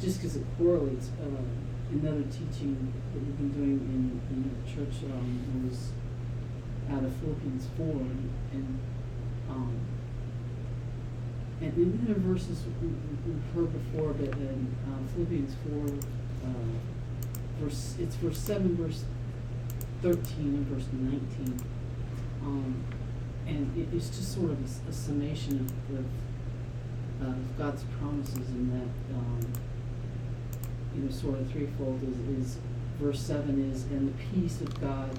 just 0.00 0.18
because 0.18 0.34
it 0.36 0.44
correlates, 0.58 1.10
uh, 1.22 1.42
another 1.92 2.22
teaching 2.24 2.92
that 3.12 3.20
we've 3.22 3.36
been 3.38 3.52
doing 3.52 3.78
in, 3.78 4.20
in 4.34 4.42
the 4.42 4.56
church, 4.68 5.04
um, 5.04 5.68
was 5.70 5.92
out 6.90 7.04
of 7.04 7.12
Philippians 7.22 7.68
four, 7.76 7.92
and, 7.94 8.30
and, 8.52 8.78
um, 9.48 9.72
and 11.60 11.72
in 11.78 12.04
the 12.06 12.14
verses 12.14 12.64
we- 12.82 12.88
we- 12.88 12.94
we've 13.24 13.54
heard 13.54 13.72
before, 13.72 14.12
but 14.14 14.34
in, 14.36 14.66
uh, 14.90 14.98
Philippians 15.14 15.54
four, 15.62 15.86
uh, 16.44 17.64
verse, 17.64 17.96
it's 17.98 18.16
verse 18.16 18.38
seven, 18.38 18.76
verse 18.76 19.04
thirteen, 20.02 20.54
and 20.54 20.66
verse 20.66 20.86
nineteen. 20.92 21.58
Um, 22.42 22.84
and 23.46 23.76
it, 23.76 23.88
it's 23.94 24.08
just 24.08 24.34
sort 24.34 24.50
of 24.50 24.58
a 24.88 24.92
summation 24.92 25.60
of, 25.60 25.98
of 25.98 26.04
of 27.20 27.58
God's 27.58 27.84
promises 27.98 28.48
in 28.50 28.70
that, 28.70 29.16
um, 29.16 29.40
you 30.94 31.02
know, 31.02 31.10
sort 31.10 31.38
of 31.38 31.50
threefold 31.50 32.00
is, 32.02 32.18
is 32.38 32.58
verse 33.00 33.20
seven 33.20 33.70
is, 33.72 33.84
and 33.84 34.08
the 34.08 34.12
peace 34.24 34.60
of 34.60 34.80
God 34.80 35.10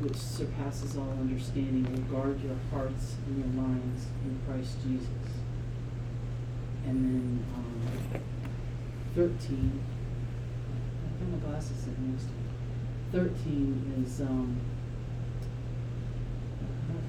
which 0.00 0.16
surpasses 0.16 0.96
all 0.96 1.10
understanding 1.20 1.84
will 1.92 2.20
guard 2.20 2.40
your 2.42 2.56
hearts 2.72 3.16
and 3.26 3.38
your 3.38 3.62
minds 3.62 4.06
in 4.24 4.38
Christ 4.46 4.78
Jesus. 4.86 5.08
And 6.86 7.04
then, 7.04 7.44
um, 7.54 8.20
thirteen, 9.14 9.80
I 11.20 11.24
got 11.24 11.30
my 11.42 11.48
glasses 11.48 11.76
sitting 11.78 12.12
next 12.12 12.24
to 12.24 12.30
me. 12.30 12.44
Thirteen 13.12 14.04
is, 14.04 14.20
um, 14.20 14.60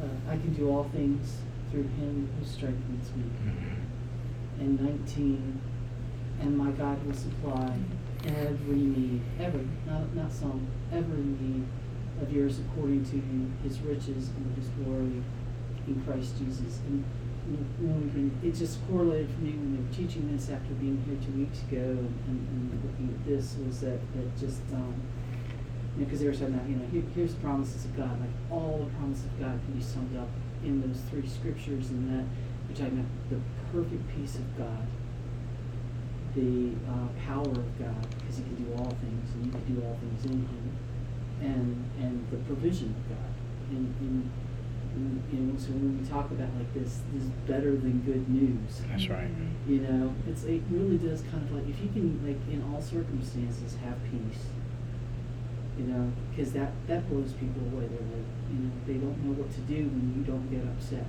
uh, 0.01 0.31
I 0.31 0.37
can 0.37 0.53
do 0.53 0.69
all 0.69 0.85
things 0.85 1.37
through 1.71 1.83
him 1.83 2.29
who 2.39 2.45
strengthens 2.45 3.11
me 3.15 3.23
Mm-hmm. 3.45 4.61
and 4.61 4.81
nineteen, 4.81 5.61
and 6.41 6.57
my 6.57 6.71
God 6.71 7.05
will 7.05 7.13
supply 7.13 7.73
every 8.25 8.75
need, 8.75 9.21
every, 9.39 9.67
not, 9.85 10.13
not 10.15 10.31
some, 10.31 10.67
every 10.91 11.23
need 11.23 11.65
of 12.21 12.31
yours 12.33 12.59
according 12.59 13.05
to 13.05 13.21
his 13.67 13.79
riches 13.81 14.29
and 14.29 14.55
his 14.57 14.67
glory 14.69 15.23
in 15.87 16.03
Christ 16.05 16.37
Jesus. 16.37 16.79
And 16.87 17.03
been, 17.47 18.31
it 18.43 18.55
just 18.55 18.79
correlated 18.87 19.29
for 19.31 19.41
me 19.41 19.51
when 19.51 19.75
they 19.75 19.81
were 19.81 19.93
teaching 19.93 20.31
this 20.35 20.49
after 20.49 20.73
being 20.75 21.01
here 21.07 21.17
two 21.23 21.37
weeks 21.37 21.61
ago 21.63 21.97
and, 21.97 22.13
and 22.27 22.81
looking 22.83 23.09
at 23.13 23.25
this 23.25 23.55
was 23.65 23.81
that, 23.81 23.99
that 24.15 24.37
just, 24.37 24.61
um, 24.73 24.93
you 25.95 26.01
know, 26.01 26.05
because 26.05 26.19
they 26.19 26.27
were 26.27 26.33
saying 26.33 26.53
that, 26.53 26.67
you 26.69 26.75
know, 26.75 26.85
here, 26.91 27.03
here's 27.15 27.33
the 27.33 27.41
promises 27.41 27.85
of 27.85 27.95
God, 27.97 28.19
like 28.19 28.35
all 28.51 28.85
the 28.85 28.91
promises 28.97 29.25
of 29.25 29.39
God 29.39 29.59
can 29.65 29.73
be 29.73 29.83
summed 29.83 30.15
up 30.17 30.29
in 30.63 30.81
those 30.81 31.01
three 31.09 31.27
scriptures 31.27 31.89
and 31.89 32.09
that 32.11 32.25
we're 32.67 32.75
talking 32.75 32.99
about 32.99 33.11
the 33.29 33.39
perfect 33.71 34.03
peace 34.15 34.35
of 34.35 34.45
God, 34.57 34.85
the 36.35 36.71
uh, 36.85 37.09
power 37.25 37.49
of 37.49 37.79
God, 37.79 38.05
because 38.19 38.37
He 38.37 38.43
can 38.43 38.55
do 38.61 38.73
all 38.77 38.93
things, 39.01 39.33
and 39.33 39.45
you 39.45 39.51
can 39.51 39.75
do 39.75 39.81
all 39.81 39.97
things 39.97 40.25
in 40.25 40.45
Him, 40.45 40.77
and 41.41 41.89
and 41.99 42.27
the 42.29 42.37
provision 42.45 42.93
of 42.93 43.09
God 43.09 43.33
in, 43.71 43.93
in 44.01 44.31
And, 44.95 45.21
you 45.31 45.39
know, 45.39 45.57
so 45.59 45.69
when 45.69 46.01
we 46.01 46.05
talk 46.07 46.31
about 46.31 46.49
like 46.57 46.73
this, 46.73 47.01
this 47.13 47.23
is 47.23 47.29
better 47.45 47.77
than 47.77 48.01
good 48.01 48.27
news. 48.29 48.81
That's 48.89 49.07
right. 49.07 49.29
You 49.67 49.79
know, 49.85 50.13
it's 50.27 50.43
it 50.43 50.61
really 50.69 50.97
does 50.97 51.21
kind 51.29 51.43
of 51.45 51.51
like 51.53 51.69
if 51.69 51.79
you 51.79 51.89
can 51.93 52.19
like 52.25 52.41
in 52.51 52.65
all 52.73 52.81
circumstances 52.81 53.77
have 53.85 53.97
peace. 54.09 54.49
You 55.77 55.85
know, 55.85 56.11
because 56.29 56.51
that 56.53 56.73
that 56.87 57.07
blows 57.09 57.33
people 57.33 57.61
away. 57.71 57.87
They're 57.87 58.09
like, 58.11 58.29
you 58.51 58.59
know, 58.65 58.71
they 58.85 58.97
don't 58.99 59.15
know 59.23 59.31
what 59.37 59.53
to 59.53 59.61
do 59.61 59.87
when 59.87 60.11
you 60.17 60.23
don't 60.25 60.49
get 60.51 60.65
upset. 60.65 61.05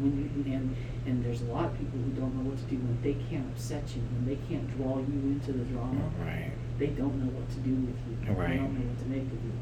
When 0.00 0.16
you 0.16 0.54
and 0.54 0.74
and 1.04 1.24
there's 1.24 1.42
a 1.42 1.50
lot 1.50 1.66
of 1.66 1.78
people 1.78 2.00
who 2.00 2.10
don't 2.16 2.32
know 2.38 2.48
what 2.48 2.56
to 2.56 2.64
do 2.70 2.76
when 2.80 2.96
they 3.02 3.18
can't 3.28 3.44
upset 3.52 3.84
you, 3.94 4.00
when 4.16 4.24
they 4.24 4.38
can't 4.48 4.64
draw 4.78 4.96
you 4.98 5.36
into 5.36 5.52
the 5.52 5.64
drama. 5.68 6.08
Right. 6.22 6.52
They 6.78 6.88
don't 6.94 7.20
know 7.20 7.30
what 7.36 7.50
to 7.50 7.60
do 7.60 7.74
with 7.74 7.98
you. 8.08 8.14
Right. 8.32 8.50
They 8.50 8.56
don't 8.56 8.74
know 8.74 8.86
what 8.88 8.98
to 9.04 9.08
make 9.12 9.28
of 9.28 9.38
you. 9.44 9.54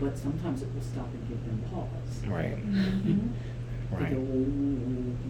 But 0.00 0.16
sometimes 0.16 0.62
it 0.62 0.68
will 0.74 0.80
stop 0.82 1.08
and 1.12 1.28
give 1.28 1.44
them 1.44 1.62
pause. 1.70 2.26
Right. 2.26 2.56
Mhm. 2.56 3.28
To 3.90 3.96
Right. 3.96 4.10
go, 4.12 4.20
"Well, 4.20 4.44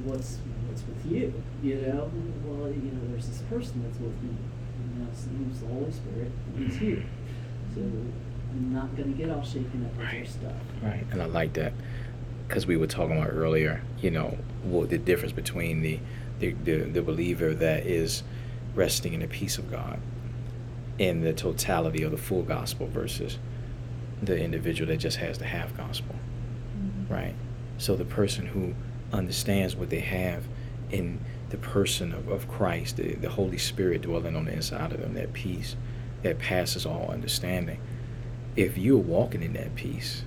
what's 0.04 0.38
what's 0.68 0.84
with 0.86 1.10
you? 1.10 1.32
You 1.62 1.76
know, 1.76 2.10
well, 2.46 2.68
you 2.68 2.92
know, 2.92 3.00
there's 3.10 3.26
this 3.26 3.42
person 3.48 3.82
that's 3.82 3.98
with 3.98 4.14
me. 4.22 4.30
You 4.96 5.02
know, 5.02 5.10
his 5.10 5.60
the 5.60 5.66
Holy 5.66 5.90
Spirit, 5.90 6.30
and 6.56 6.66
he's 6.66 6.76
here. 6.76 7.02
So 7.74 7.80
I'm 7.80 8.72
not 8.72 8.96
gonna 8.96 9.12
get 9.12 9.30
all 9.30 9.42
shaken 9.42 9.84
up 9.86 9.96
with 9.98 10.12
your 10.12 10.24
stuff. 10.26 10.52
Right, 10.82 11.04
and 11.10 11.22
I 11.22 11.26
like 11.26 11.54
that 11.54 11.72
because 12.46 12.66
we 12.66 12.76
were 12.76 12.86
talking 12.86 13.16
about 13.16 13.32
earlier. 13.32 13.80
You 14.00 14.10
know, 14.10 14.36
what 14.62 14.90
the 14.90 14.98
difference 14.98 15.32
between 15.32 15.82
the, 15.82 15.98
the 16.38 16.54
the 16.64 16.76
the 16.84 17.02
believer 17.02 17.54
that 17.54 17.86
is 17.86 18.22
resting 18.74 19.14
in 19.14 19.20
the 19.20 19.26
peace 19.26 19.58
of 19.58 19.70
God 19.70 19.98
in 20.98 21.22
the 21.22 21.32
totality 21.32 22.02
of 22.02 22.10
the 22.10 22.18
full 22.18 22.42
gospel 22.42 22.86
versus 22.86 23.38
the 24.22 24.38
individual 24.38 24.88
that 24.90 24.98
just 24.98 25.16
has 25.18 25.38
the 25.38 25.46
half 25.46 25.76
gospel. 25.76 26.14
Mhm. 26.78 27.10
Right. 27.10 27.34
So 27.78 27.96
the 27.96 28.04
person 28.04 28.46
who 28.46 28.74
understands 29.12 29.74
what 29.74 29.90
they 29.90 30.00
have 30.00 30.44
in 30.90 31.18
the 31.50 31.56
person 31.56 32.12
of, 32.12 32.28
of 32.28 32.48
Christ, 32.48 32.96
the, 32.96 33.14
the 33.14 33.30
Holy 33.30 33.58
Spirit 33.58 34.02
dwelling 34.02 34.36
on 34.36 34.44
the 34.44 34.52
inside 34.52 34.92
of 34.92 35.00
them, 35.00 35.14
that 35.14 35.32
peace 35.32 35.76
that 36.22 36.38
passes 36.38 36.84
all 36.86 37.08
understanding. 37.10 37.80
If 38.56 38.76
you're 38.76 38.98
walking 38.98 39.42
in 39.42 39.54
that 39.54 39.74
peace, 39.74 40.22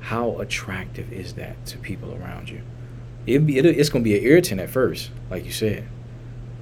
how 0.00 0.38
attractive 0.38 1.12
is 1.12 1.34
that 1.34 1.64
to 1.66 1.78
people 1.78 2.14
around 2.14 2.50
you? 2.50 2.60
It'll 3.26 3.46
be, 3.46 3.58
it's 3.58 3.88
going 3.88 4.04
to 4.04 4.08
be 4.08 4.18
an 4.18 4.24
irritant 4.24 4.60
at 4.60 4.68
first, 4.70 5.10
like 5.30 5.44
you 5.44 5.50
said. 5.52 5.88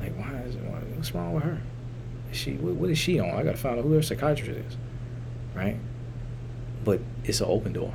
Like, 0.01 0.17
why 0.17 0.33
is 0.47 0.55
why, 0.57 0.79
what's 0.95 1.13
wrong 1.15 1.35
with 1.35 1.43
her? 1.45 1.61
Is 2.31 2.39
she 2.39 2.53
what, 2.55 2.75
what 2.75 2.91
is 2.91 2.99
she 2.99 3.19
on? 3.19 3.31
I 3.31 3.43
got 3.43 3.53
to 3.53 3.57
find 3.57 3.79
out 3.79 3.85
who 3.85 3.93
her 3.93 4.03
psychiatrist 4.03 4.51
is, 4.51 4.77
right? 5.55 5.77
But 6.85 7.01
it's 7.25 7.41
an 7.41 7.47
open 7.49 7.73
door. 7.73 7.95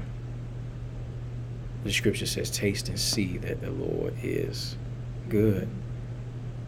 The 1.84 1.91
scripture 1.93 2.26
says, 2.26 2.49
"Taste 2.49 2.89
and 2.89 2.99
see 2.99 3.38
that 3.38 3.62
the 3.62 3.72
Lord 3.72 4.14
is 4.22 4.76
good," 5.30 5.68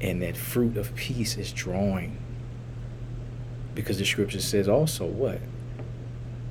and 0.02 0.22
that 0.22 0.38
fruit 0.38 0.78
of 0.78 0.96
peace 0.96 1.38
is 1.38 1.52
drawing. 1.52 2.18
Because 3.76 3.98
the 3.98 4.06
scripture 4.06 4.40
says 4.40 4.68
also 4.68 5.06
what? 5.06 5.40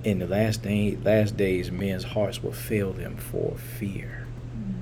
In 0.05 0.19
the 0.19 0.27
last 0.27 0.63
day, 0.63 0.97
last 1.03 1.37
days, 1.37 1.71
men's 1.71 2.05
hearts 2.05 2.43
will 2.43 2.53
fail 2.53 2.93
them 2.93 3.17
for 3.17 3.57
fear. 3.57 4.27
Mhm. 4.57 4.75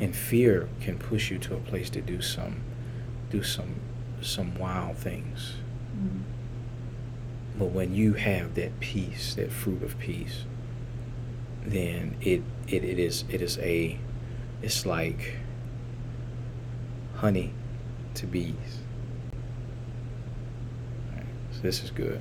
and 0.00 0.16
fear 0.16 0.68
can 0.80 0.98
push 0.98 1.30
you 1.30 1.38
to 1.38 1.54
a 1.54 1.60
place 1.60 1.88
to 1.90 2.00
do 2.00 2.20
some 2.20 2.56
do 3.30 3.42
some 3.42 3.76
some 4.20 4.56
wild 4.58 4.96
things. 4.96 5.54
But 7.62 7.70
when 7.70 7.94
you 7.94 8.14
have 8.14 8.56
that 8.56 8.80
peace 8.80 9.36
that 9.36 9.52
fruit 9.52 9.84
of 9.84 9.96
peace 10.00 10.46
then 11.64 12.16
it 12.20 12.42
it, 12.66 12.82
it 12.82 12.98
is 12.98 13.22
it 13.28 13.40
is 13.40 13.56
a 13.58 13.96
it's 14.62 14.84
like 14.84 15.36
honey 17.18 17.52
to 18.14 18.26
bees. 18.26 18.80
Alright, 21.10 21.26
so 21.52 21.60
this 21.60 21.84
is 21.84 21.92
good. 21.92 22.20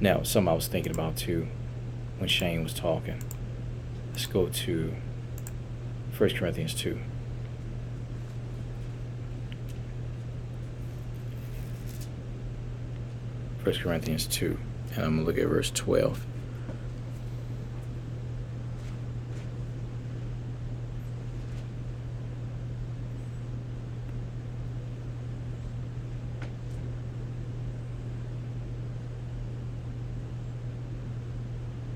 Now 0.00 0.22
something 0.22 0.50
i 0.50 0.52
was 0.52 0.66
thinking 0.66 0.92
about 0.92 1.16
too 1.16 1.48
when 2.18 2.28
shane 2.28 2.62
was 2.62 2.74
talking. 2.74 3.22
Let's 4.12 4.26
go 4.26 4.50
to 4.50 4.94
1 6.18 6.30
corinthians 6.30 6.74
2 6.74 7.00
1 13.62 13.74
Corinthians 13.74 14.26
2, 14.26 14.56
and 14.94 15.04
I'm 15.04 15.16
going 15.16 15.18
to 15.18 15.24
look 15.24 15.38
at 15.38 15.46
verse 15.46 15.70
12. 15.70 16.24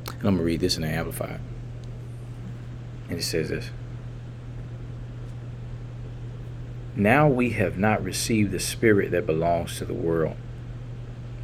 And 0.07 0.17
I'm 0.17 0.23
going 0.23 0.37
to 0.37 0.43
read 0.43 0.61
this 0.61 0.77
in 0.77 0.83
the 0.83 0.89
Amplified. 0.89 1.41
And 3.09 3.19
it 3.19 3.23
says 3.23 3.49
this 3.49 3.71
Now 6.95 7.27
we 7.27 7.51
have 7.51 7.79
not 7.79 8.05
received 8.05 8.53
the 8.53 8.61
Spirit 8.61 9.13
that 9.13 9.25
belongs 9.25 9.79
to 9.79 9.87
the 9.87 9.95
world 9.95 10.37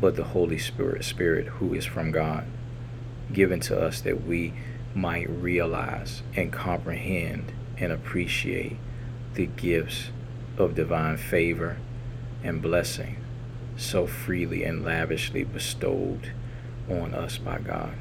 but 0.01 0.17
the 0.17 0.25
Holy 0.25 0.59
Spirit, 0.59 1.05
Spirit 1.05 1.47
who 1.47 1.75
is 1.75 1.85
from 1.85 2.11
God, 2.11 2.47
given 3.33 3.61
to 3.61 3.79
us 3.79 4.01
that 4.01 4.25
we 4.25 4.55
might 4.95 5.29
realize 5.29 6.23
and 6.35 6.53
comprehend 6.53 7.53
and 7.77 7.93
appreciate 7.93 8.77
the 9.35 9.47
gifts 9.47 10.11
of 10.57 10.75
divine 10.75 11.17
favor 11.17 11.77
and 12.43 12.61
blessing 12.63 13.17
so 13.77 14.07
freely 14.07 14.65
and 14.65 14.85
lavishly 14.85 15.45
bestowed 15.45 16.33
on 16.89 17.15
us 17.15 17.39
by 17.39 17.59
God. 17.59 17.95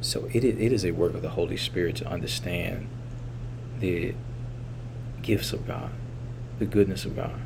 So 0.00 0.28
it 0.32 0.44
is, 0.44 0.58
it 0.58 0.72
is 0.72 0.84
a 0.84 0.92
work 0.92 1.14
of 1.14 1.22
the 1.22 1.30
Holy 1.30 1.56
Spirit 1.56 1.96
to 1.96 2.06
understand 2.06 2.88
the 3.80 4.14
gifts 5.20 5.52
of 5.52 5.66
God, 5.66 5.90
the 6.58 6.66
goodness 6.66 7.04
of 7.04 7.14
God 7.14 7.40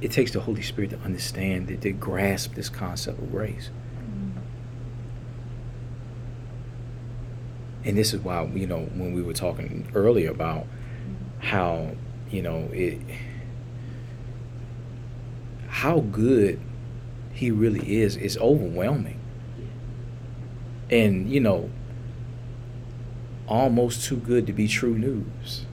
it 0.00 0.12
takes 0.12 0.32
the 0.32 0.40
Holy 0.40 0.62
Spirit 0.62 0.90
to 0.90 0.98
understand, 1.00 1.68
to, 1.68 1.76
to 1.76 1.90
grasp 1.92 2.54
this 2.54 2.68
concept 2.68 3.18
of 3.18 3.30
grace. 3.30 3.70
And 7.84 7.96
this 7.96 8.12
is 8.12 8.20
why, 8.20 8.44
you 8.44 8.66
know, 8.66 8.80
when 8.94 9.14
we 9.14 9.22
were 9.22 9.32
talking 9.32 9.88
earlier 9.94 10.30
about 10.30 10.66
how, 11.38 11.92
you 12.30 12.42
know, 12.42 12.68
it, 12.72 13.00
how 15.68 16.00
good 16.00 16.60
He 17.32 17.50
really 17.50 18.00
is, 18.00 18.16
is 18.16 18.36
overwhelming. 18.38 19.18
And, 20.90 21.30
you 21.30 21.40
know, 21.40 21.70
almost 23.46 24.04
too 24.04 24.16
good 24.16 24.46
to 24.48 24.52
be 24.52 24.68
true 24.68 24.98
news. 24.98 25.64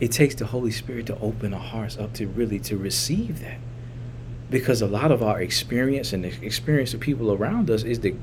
It 0.00 0.10
takes 0.10 0.34
the 0.34 0.46
Holy 0.46 0.70
Spirit 0.70 1.06
to 1.06 1.18
open 1.20 1.54
our 1.54 1.60
hearts 1.60 1.96
up 1.96 2.12
to 2.14 2.26
really 2.26 2.58
to 2.60 2.76
receive 2.76 3.40
that. 3.40 3.58
Because 4.50 4.82
a 4.82 4.86
lot 4.86 5.10
of 5.10 5.22
our 5.22 5.40
experience 5.40 6.12
and 6.12 6.24
the 6.24 6.44
experience 6.44 6.94
of 6.94 7.00
people 7.00 7.32
around 7.32 7.70
us 7.70 7.82
is 7.82 8.00
the 8.00 8.14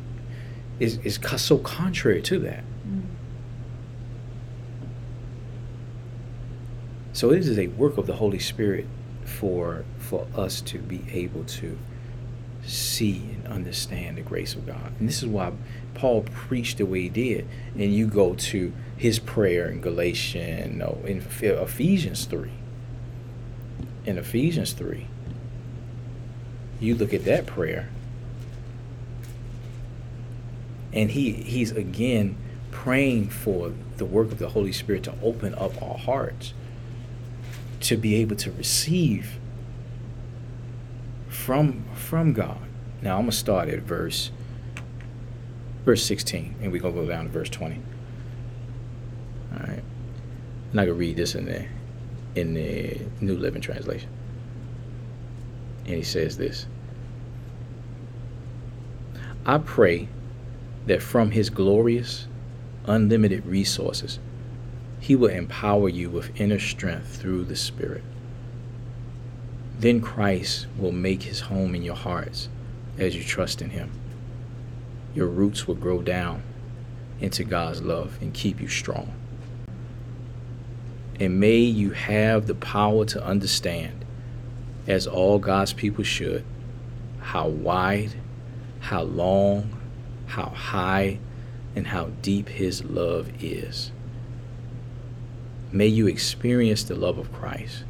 is, 0.79 0.97
is 0.99 1.19
so 1.37 1.59
contrary 1.59 2.21
to 2.23 2.39
that. 2.39 2.63
Mhm. 2.87 3.01
So 7.13 7.31
it 7.31 7.39
is 7.39 7.59
a 7.59 7.67
work 7.67 7.97
of 7.97 8.07
the 8.07 8.15
Holy 8.15 8.39
Spirit 8.39 8.87
for 9.23 9.85
for 9.99 10.27
us 10.35 10.61
to 10.61 10.79
be 10.79 11.03
able 11.11 11.43
to 11.43 11.77
see 12.65 13.21
and 13.33 13.47
understand 13.47 14.17
the 14.17 14.21
grace 14.21 14.55
of 14.55 14.65
God. 14.65 14.93
And 14.99 15.07
this 15.07 15.21
is 15.21 15.27
why 15.27 15.51
Paul 15.93 16.21
preached 16.21 16.77
the 16.77 16.85
way 16.85 17.03
he 17.03 17.09
did. 17.09 17.47
And 17.73 17.93
you 17.93 18.07
go 18.07 18.33
to 18.33 18.73
his 18.97 19.19
prayer 19.19 19.69
in 19.69 19.81
Galatians, 19.81 20.77
no, 20.77 20.99
in 21.05 21.23
Ephesians 21.41 22.25
3. 22.25 22.51
In 24.05 24.17
Ephesians 24.17 24.73
3, 24.73 25.07
you 26.79 26.95
look 26.95 27.13
at 27.13 27.25
that 27.25 27.45
prayer, 27.45 27.89
and 30.91 31.11
he 31.11 31.31
he's 31.33 31.71
again 31.71 32.35
praying 32.71 33.29
for 33.29 33.73
the 33.97 34.05
work 34.05 34.31
of 34.31 34.39
the 34.39 34.49
Holy 34.49 34.71
Spirit 34.71 35.03
to 35.03 35.13
open 35.21 35.53
up 35.55 35.79
our 35.81 35.97
hearts 35.97 36.53
to 37.81 37.97
be 37.97 38.15
able 38.15 38.35
to 38.37 38.51
receive 38.51 39.37
from 41.27 41.85
from 41.93 42.33
God. 42.33 42.59
Now 43.01 43.17
I'm 43.17 43.23
gonna 43.23 43.31
start 43.33 43.69
at 43.69 43.79
verse 43.79 44.31
verse 45.85 46.03
16, 46.03 46.55
and 46.61 46.71
we're 46.71 46.81
gonna 46.81 46.93
go 46.93 47.07
down 47.07 47.25
to 47.25 47.31
verse 47.31 47.49
20. 47.49 47.75
All 49.53 49.59
right, 49.59 49.83
and 50.71 50.81
I 50.81 50.85
can 50.85 50.97
read 50.97 51.17
this 51.17 51.35
in 51.35 51.45
the 51.45 51.65
in 52.35 52.53
the 52.53 52.97
New 53.19 53.35
Living 53.35 53.61
Translation, 53.61 54.09
and 55.85 55.95
he 55.95 56.03
says 56.03 56.37
this: 56.37 56.65
I 59.45 59.57
pray 59.57 60.07
that 60.85 61.01
from 61.01 61.31
his 61.31 61.49
glorious, 61.49 62.27
unlimited 62.85 63.45
resources, 63.45 64.19
he 64.99 65.15
will 65.15 65.29
empower 65.29 65.89
you 65.89 66.09
with 66.09 66.39
inner 66.39 66.59
strength 66.59 67.17
through 67.17 67.45
the 67.45 67.55
Spirit. 67.55 68.03
Then 69.79 69.99
Christ 69.99 70.67
will 70.77 70.91
make 70.91 71.23
his 71.23 71.39
home 71.39 71.73
in 71.73 71.81
your 71.81 71.95
hearts 71.95 72.49
as 72.99 73.15
you 73.15 73.23
trust 73.23 73.61
in 73.61 73.71
him. 73.71 73.91
Your 75.13 75.27
roots 75.27 75.67
will 75.67 75.75
grow 75.75 76.01
down 76.01 76.43
into 77.19 77.43
God's 77.43 77.81
love 77.81 78.17
and 78.21 78.33
keep 78.33 78.61
you 78.61 78.67
strong. 78.67 79.13
And 81.19 81.39
may 81.39 81.57
you 81.57 81.91
have 81.91 82.47
the 82.47 82.55
power 82.55 83.05
to 83.05 83.23
understand, 83.23 84.05
as 84.87 85.05
all 85.05 85.37
God's 85.37 85.73
people 85.73 86.03
should, 86.03 86.43
how 87.19 87.47
wide, 87.47 88.13
how 88.79 89.03
long, 89.03 89.77
how 90.27 90.47
high, 90.47 91.19
and 91.75 91.87
how 91.87 92.05
deep 92.21 92.49
His 92.49 92.83
love 92.83 93.29
is. 93.43 93.91
May 95.71 95.87
you 95.87 96.07
experience 96.07 96.83
the 96.83 96.95
love 96.95 97.17
of 97.17 97.31
Christ, 97.31 97.83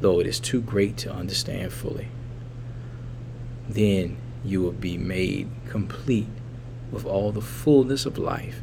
though 0.00 0.20
it 0.20 0.26
is 0.26 0.38
too 0.38 0.60
great 0.60 0.96
to 0.98 1.12
understand 1.12 1.72
fully. 1.72 2.08
Then 3.68 4.16
you 4.44 4.60
will 4.62 4.72
be 4.72 4.96
made 4.96 5.48
complete 5.68 6.28
with 6.92 7.06
all 7.06 7.32
the 7.32 7.40
fullness 7.40 8.06
of 8.06 8.18
life 8.18 8.60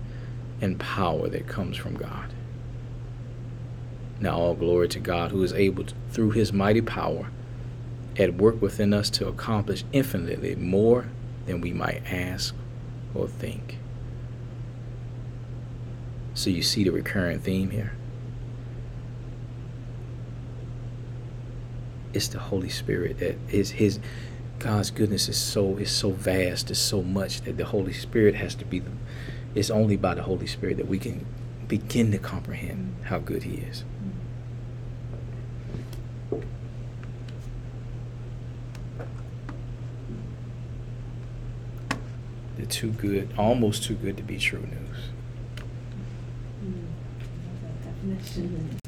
and 0.61 0.79
power 0.79 1.27
that 1.27 1.47
comes 1.47 1.75
from 1.75 1.95
God. 1.95 2.33
Now, 4.21 4.37
all 4.37 4.53
glory 4.53 4.87
to 4.89 4.99
God 4.99 5.31
who 5.31 5.41
is 5.43 5.53
able, 5.53 5.85
to, 5.85 5.93
through 6.11 6.31
his 6.31 6.53
mighty 6.53 6.81
power, 6.81 7.29
at 8.17 8.35
work 8.35 8.61
within 8.61 8.93
us 8.93 9.09
to 9.11 9.27
accomplish 9.27 9.83
infinitely 9.93 10.55
more 10.55 11.07
than 11.45 11.61
we 11.61 11.71
might 11.71 12.03
ask 12.11 12.53
or 13.15 13.27
think. 13.27 13.77
So, 16.33 16.49
you 16.49 16.61
see 16.61 16.83
the 16.83 16.91
recurrent 16.91 17.43
theme 17.43 17.69
here? 17.69 17.93
It's 22.13 22.27
the 22.27 22.39
Holy 22.39 22.69
Spirit 22.69 23.19
that 23.19 23.37
is 23.49 23.71
his. 23.71 23.99
God's 24.59 24.91
goodness 24.91 25.29
is 25.29 25.37
so 25.37 25.77
is 25.77 25.89
so 25.89 26.11
vast, 26.11 26.69
is 26.69 26.79
so 26.79 27.01
much 27.01 27.41
that 27.41 27.55
the 27.55 27.63
Holy 27.63 27.93
Spirit 27.93 28.35
has 28.35 28.55
to 28.55 28.65
be 28.65 28.79
the. 28.79 28.91
It's 29.55 29.69
only 29.69 29.95
by 29.95 30.15
the 30.15 30.23
Holy 30.23 30.47
Spirit 30.47 30.75
that 30.77 30.87
we 30.87 30.99
can 30.99 31.25
begin 31.69 32.11
to 32.11 32.17
comprehend 32.17 32.95
how 33.05 33.19
good 33.19 33.43
He 33.43 33.55
is. 33.55 33.85
The 42.57 42.65
too 42.65 42.91
good, 42.91 43.33
almost 43.37 43.83
too 43.83 43.95
good 43.95 44.17
to 44.17 44.23
be 44.23 44.37
true 44.37 44.59
news. 44.59 45.09
Mm. 46.61 46.83
Love 47.45 47.61
that 47.63 47.95
definition. 47.95 48.79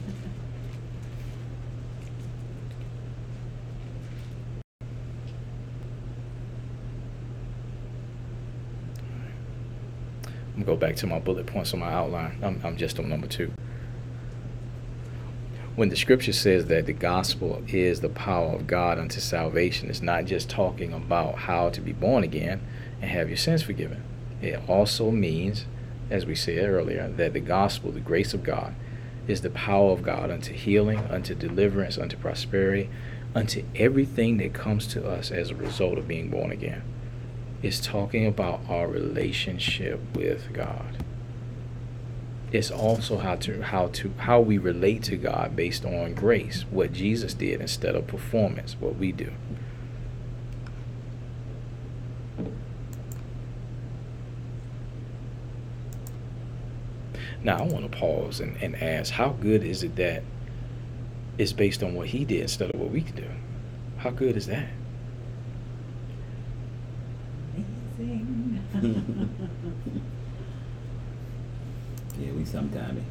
I'm 10.50 10.50
gonna 10.50 10.50
go 10.65 10.75
back 10.75 10.95
to 10.97 11.07
my 11.07 11.19
bullet 11.19 11.45
points 11.45 11.73
on 11.73 11.79
my 11.79 11.91
outline. 11.91 12.37
I'm, 12.43 12.61
I'm 12.63 12.77
just 12.77 12.99
on 12.99 13.09
number 13.09 13.27
two. 13.27 13.51
When 15.75 15.89
the 15.89 15.95
scripture 15.95 16.33
says 16.33 16.65
that 16.65 16.85
the 16.85 16.93
gospel 16.93 17.63
is 17.67 18.01
the 18.01 18.09
power 18.09 18.53
of 18.53 18.67
God 18.67 18.99
unto 18.99 19.19
salvation, 19.19 19.89
it's 19.89 20.01
not 20.01 20.25
just 20.25 20.49
talking 20.49 20.93
about 20.93 21.35
how 21.35 21.69
to 21.69 21.81
be 21.81 21.93
born 21.93 22.23
again 22.23 22.61
and 23.01 23.09
have 23.09 23.29
your 23.29 23.37
sins 23.37 23.63
forgiven. 23.63 24.03
It 24.41 24.59
also 24.67 25.11
means, 25.11 25.65
as 26.09 26.25
we 26.25 26.35
said 26.35 26.67
earlier, 26.67 27.07
that 27.07 27.33
the 27.33 27.39
gospel, 27.39 27.91
the 27.91 27.99
grace 27.99 28.33
of 28.33 28.43
God, 28.43 28.75
is 29.27 29.41
the 29.41 29.49
power 29.49 29.91
of 29.91 30.03
God 30.03 30.29
unto 30.29 30.53
healing, 30.53 30.99
unto 31.09 31.33
deliverance, 31.33 31.97
unto 31.97 32.17
prosperity, 32.17 32.89
unto 33.33 33.63
everything 33.75 34.37
that 34.37 34.53
comes 34.53 34.87
to 34.87 35.07
us 35.07 35.31
as 35.31 35.51
a 35.51 35.55
result 35.55 35.97
of 35.97 36.07
being 36.07 36.29
born 36.29 36.51
again 36.51 36.83
is 37.61 37.79
talking 37.79 38.25
about 38.25 38.61
our 38.67 38.87
relationship 38.87 39.99
with 40.15 40.51
God. 40.53 41.03
It's 42.51 42.71
also 42.71 43.17
how 43.17 43.35
to 43.37 43.61
how 43.61 43.87
to 43.87 44.11
how 44.17 44.41
we 44.41 44.57
relate 44.57 45.03
to 45.03 45.15
God 45.15 45.55
based 45.55 45.85
on 45.85 46.13
grace, 46.13 46.65
what 46.69 46.91
Jesus 46.91 47.33
did 47.33 47.61
instead 47.61 47.95
of 47.95 48.07
performance, 48.07 48.75
what 48.79 48.97
we 48.97 49.11
do. 49.11 49.31
Now 57.43 57.57
I 57.57 57.63
want 57.63 57.91
to 57.91 57.97
pause 57.97 58.39
and, 58.39 58.55
and 58.61 58.75
ask, 58.75 59.13
how 59.13 59.29
good 59.29 59.63
is 59.63 59.83
it 59.83 59.95
that 59.95 60.23
it's 61.37 61.53
based 61.53 61.81
on 61.81 61.95
what 61.95 62.07
he 62.07 62.25
did 62.25 62.41
instead 62.41 62.69
of 62.69 62.79
what 62.79 62.91
we 62.91 63.01
can 63.01 63.15
do? 63.15 63.29
How 63.97 64.11
good 64.11 64.37
is 64.37 64.47
that? 64.47 64.67
Amazing. 68.01 68.59
Yeah, 72.19 72.31
we 72.33 72.45
sometime. 72.45 73.03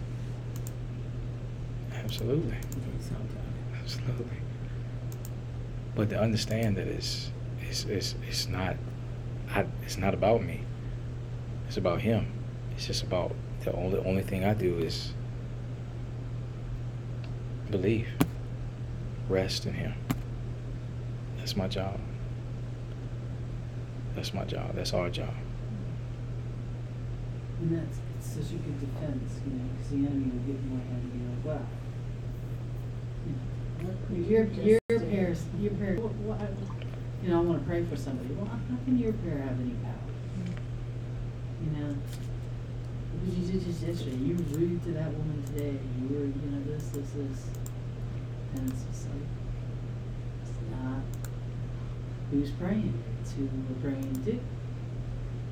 Absolutely. 1.93 2.53
We 2.53 3.03
sometime. 3.03 3.55
Absolutely. 3.83 4.37
But 5.97 6.11
to 6.11 6.21
understand 6.21 6.77
that 6.77 6.87
it's 6.87 7.31
it's 7.61 7.85
it's, 7.85 8.15
it's 8.29 8.47
not 8.47 8.77
I, 9.53 9.67
it's 9.83 9.97
not 9.99 10.15
about 10.15 10.43
me. 10.45 10.61
It's 11.67 11.77
about 11.77 12.01
him. 12.03 12.27
It's 12.77 12.87
just 12.87 13.03
about 13.03 13.35
the 13.65 13.73
only 13.73 13.99
only 13.99 14.23
thing 14.23 14.45
I 14.45 14.55
do 14.55 14.79
is 14.79 15.13
believe. 17.71 18.09
Rest 19.29 19.67
in 19.67 19.75
him. 19.75 19.95
That's 21.39 21.57
my 21.57 21.69
job. 21.69 21.99
That's 24.15 24.35
my 24.35 24.45
job. 24.45 24.75
That's 24.75 24.93
our 24.93 25.09
job. 25.11 25.33
And 27.61 27.77
that's, 27.77 27.99
it's 28.19 28.27
such 28.27 28.53
a 28.53 28.59
good 28.61 28.81
defense, 28.81 29.41
you 29.45 29.53
know, 29.53 29.69
because 29.77 29.91
the 29.91 29.97
enemy 29.97 30.31
will 30.33 30.45
get 30.49 30.57
in 30.57 30.69
my 30.75 30.81
head 30.81 31.03
and 31.03 31.13
be 31.13 31.19
like, 31.29 31.45
wow. 31.45 31.67
you 33.27 34.23
know, 34.23 34.29
Your, 34.29 34.45
your 34.89 35.01
parents, 35.01 35.45
your 35.59 35.73
parents, 35.73 36.03
what, 36.03 36.13
what, 36.41 36.51
you 37.23 37.29
know, 37.29 37.39
I 37.39 37.43
wanna 37.43 37.63
pray 37.67 37.85
for 37.85 37.97
somebody, 37.97 38.33
well, 38.35 38.47
how 38.47 38.59
can 38.85 38.99
your 38.99 39.13
prayer 39.13 39.39
have 39.39 39.61
any 39.61 39.77
power? 39.85 39.95
You 41.65 41.71
know? 41.79 41.97
Because 43.21 43.39
you 43.39 43.53
did 43.53 43.65
just 43.67 43.83
yesterday, 43.83 44.17
you 44.17 44.35
were 44.37 44.59
rude 44.59 44.83
to 44.85 44.93
that 44.93 45.13
woman 45.13 45.45
today, 45.53 45.77
you 46.01 46.09
were, 46.09 46.25
you 46.25 46.51
know, 46.51 46.65
this, 46.65 46.89
this, 46.89 47.11
this. 47.11 47.45
And 48.57 48.71
it's 48.71 48.83
just 48.89 49.05
like, 49.05 49.21
it's 49.21 49.29
not 49.29 49.40
who's 52.31 52.51
praying, 52.53 52.95
it's 53.21 53.33
who 53.33 53.43
we're 53.69 53.91
praying 53.91 54.23
to. 54.25 54.31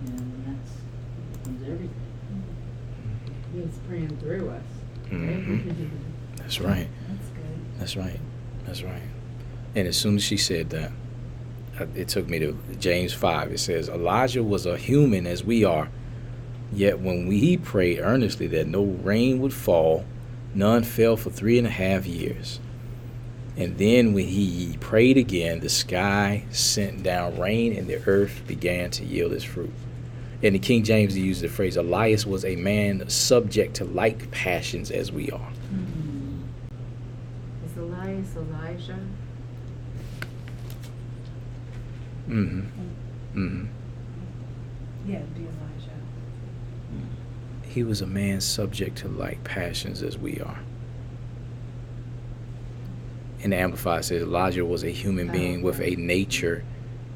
And 0.07 0.45
that's, 0.47 0.73
becomes 1.39 1.63
everything. 1.63 1.91
He's 3.55 3.79
praying 3.89 4.17
through 4.19 4.51
us. 4.51 4.63
right? 5.11 5.21
Mhm. 5.21 5.89
That's 6.37 6.61
right. 6.61 6.89
That's 7.09 7.29
good. 7.31 7.79
That's 7.79 7.97
right. 7.97 8.21
That's 8.67 8.83
right. 8.83 9.03
And 9.75 9.89
as 9.89 9.97
soon 9.97 10.17
as 10.17 10.23
she 10.23 10.37
said 10.37 10.71
that, 10.71 10.93
uh, 11.81 11.87
it 11.95 12.09
took 12.09 12.29
me 12.29 12.39
to 12.41 12.57
James 12.79 13.13
5. 13.13 13.53
It 13.53 13.59
says, 13.59 13.89
Elijah 13.89 14.43
was 14.43 14.67
a 14.67 14.77
human 14.77 15.27
as 15.27 15.43
we 15.45 15.65
are. 15.65 15.89
Yet 16.73 17.01
when 17.01 17.27
we 17.27 17.57
prayed 17.57 18.01
earnestly 18.01 18.47
that 18.49 18.67
no 18.69 18.85
rain 18.85 19.41
would 19.41 19.53
fall, 19.55 20.05
none 20.55 20.83
fell 20.85 21.17
for 21.17 21.31
three 21.31 21.57
and 21.59 21.67
a 21.67 21.71
half 21.71 22.07
years. 22.07 22.61
And 23.59 23.77
then 23.77 24.13
when 24.13 24.29
he 24.29 24.77
prayed 24.79 25.17
again, 25.17 25.59
the 25.59 25.69
sky 25.69 26.45
sent 26.51 27.03
down 27.03 27.41
rain 27.41 27.77
and 27.77 27.89
the 27.89 28.01
earth 28.07 28.45
began 28.47 28.91
to 28.93 29.05
yield 29.05 29.33
its 29.33 29.43
fruit. 29.43 29.73
In 30.43 30.53
the 30.53 30.61
King 30.61 30.85
James, 30.85 31.15
he 31.15 31.23
used 31.23 31.41
the 31.43 31.49
phrase, 31.49 31.77
Elias 31.77 32.25
was 32.25 32.45
a 32.45 32.55
man 32.55 33.09
subject 33.11 33.75
to 33.77 33.85
like 33.85 34.31
passions 34.31 34.93
as 34.93 35.11
we 35.11 35.33
are. 35.33 35.51
Mm-hmm. 35.75 36.45
Is 37.67 37.77
Elias 37.77 38.37
Elijah? 38.37 39.01
Mm-hmm. 42.29 42.61
Mm-hmm. 43.35 43.67
Yeah, 45.05 45.17
it'd 45.17 45.35
be 45.35 45.41
Elijah. 45.41 45.97
He 47.63 47.83
was 47.83 48.03
a 48.03 48.07
man 48.07 48.41
subject 48.41 48.99
to 48.99 49.09
like 49.09 49.43
passions 49.43 50.05
as 50.05 50.17
we 50.17 50.41
are. 50.41 50.61
And 53.43 53.53
the 53.53 53.57
Amplified 53.57 54.05
says 54.05 54.23
Elijah 54.23 54.65
was 54.65 54.83
a 54.83 54.91
human 54.91 55.31
being 55.31 55.63
with 55.63 55.81
a 55.81 55.95
nature 55.97 56.65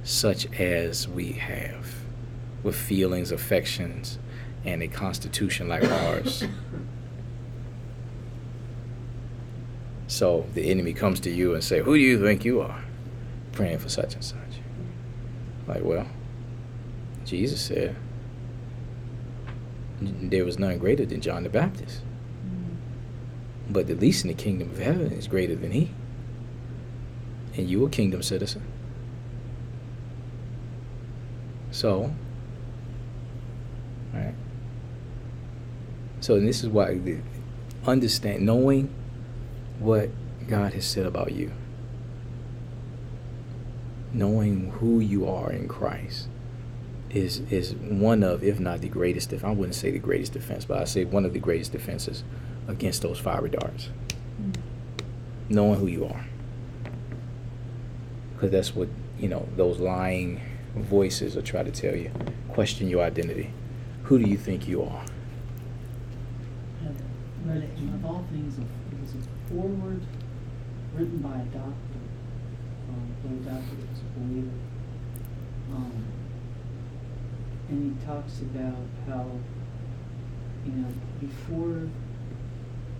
such 0.04 0.52
as 0.52 1.08
we 1.08 1.32
have, 1.32 1.94
with 2.62 2.76
feelings, 2.76 3.32
affections, 3.32 4.18
and 4.64 4.82
a 4.82 4.88
constitution 4.88 5.68
like 5.68 5.84
ours. 5.84 6.44
So 10.12 10.44
the 10.52 10.70
enemy 10.70 10.92
comes 10.92 11.20
to 11.20 11.30
you 11.30 11.54
and 11.54 11.64
say, 11.64 11.80
"Who 11.80 11.94
do 11.94 12.00
you 12.00 12.22
think 12.22 12.44
you 12.44 12.60
are?" 12.60 12.84
Praying 13.52 13.78
for 13.78 13.88
such 13.88 14.14
and 14.14 14.22
such. 14.22 14.60
Like, 15.66 15.82
well, 15.82 16.06
Jesus 17.24 17.62
said 17.62 17.96
there 20.02 20.44
was 20.44 20.58
none 20.58 20.76
greater 20.76 21.06
than 21.06 21.22
John 21.22 21.44
the 21.44 21.48
Baptist. 21.48 22.02
Mm. 22.44 22.76
But 23.70 23.86
the 23.86 23.94
least 23.94 24.24
in 24.24 24.28
the 24.28 24.34
kingdom 24.34 24.70
of 24.70 24.78
heaven 24.78 25.12
is 25.12 25.26
greater 25.26 25.54
than 25.54 25.70
he. 25.70 25.90
And 27.54 27.68
you 27.68 27.84
a 27.84 27.90
kingdom 27.90 28.22
citizen. 28.22 28.62
So, 31.70 32.12
right. 34.12 34.34
So 36.20 36.36
and 36.36 36.46
this 36.46 36.62
is 36.62 36.68
why 36.68 36.94
the- 36.94 37.18
understand 37.86 38.44
knowing 38.44 38.90
what 39.78 40.10
God 40.46 40.74
has 40.74 40.84
said 40.84 41.06
about 41.06 41.32
you. 41.32 41.52
Knowing 44.12 44.70
who 44.78 45.00
you 45.00 45.26
are 45.26 45.50
in 45.50 45.66
Christ 45.68 46.28
is 47.10 47.40
is 47.50 47.74
one 47.74 48.22
of, 48.22 48.42
if 48.44 48.60
not 48.60 48.80
the 48.80 48.88
greatest 48.88 49.30
def- 49.30 49.44
I 49.44 49.50
wouldn't 49.50 49.74
say 49.74 49.90
the 49.90 49.98
greatest 49.98 50.32
defense, 50.32 50.64
but 50.64 50.78
I 50.78 50.84
say 50.84 51.04
one 51.04 51.24
of 51.24 51.32
the 51.32 51.38
greatest 51.38 51.72
defenses 51.72 52.22
against 52.68 53.02
those 53.02 53.18
fiery 53.18 53.50
darts. 53.50 53.88
Mm. 54.40 54.54
Knowing 55.48 55.80
who 55.80 55.86
you 55.86 56.04
are. 56.04 56.26
Because 58.42 58.50
that's 58.50 58.74
what, 58.74 58.88
you 59.20 59.28
know, 59.28 59.46
those 59.54 59.78
lying 59.78 60.40
voices 60.74 61.36
will 61.36 61.44
try 61.44 61.62
to 61.62 61.70
tell 61.70 61.94
you. 61.94 62.10
Question 62.48 62.88
your 62.88 63.04
identity. 63.04 63.52
Who 64.02 64.18
do 64.18 64.28
you 64.28 64.36
think 64.36 64.66
you 64.66 64.82
are? 64.82 65.04
and 67.46 67.94
of 67.94 68.04
all 68.04 68.24
things, 68.32 68.58
it 68.58 68.64
was 69.00 69.14
a 69.14 69.48
foreword 69.48 70.02
written 70.92 71.18
by 71.18 71.36
a 71.36 71.44
doctor, 71.56 72.02
um, 72.88 73.14
a 73.26 73.48
doctor 73.48 73.76
was 73.76 74.00
a 74.00 74.18
believer. 74.18 74.50
Um, 75.72 76.04
and 77.68 77.96
he 77.96 78.04
talks 78.04 78.40
about 78.40 78.74
how, 79.06 79.30
you 80.66 80.72
know, 80.72 80.88
before, 81.20 81.88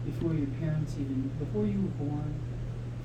before 0.04 0.34
your 0.34 0.46
parents 0.60 0.94
even, 1.00 1.32
before 1.40 1.66
you 1.66 1.80
were 1.80 2.06
born, 2.06 2.32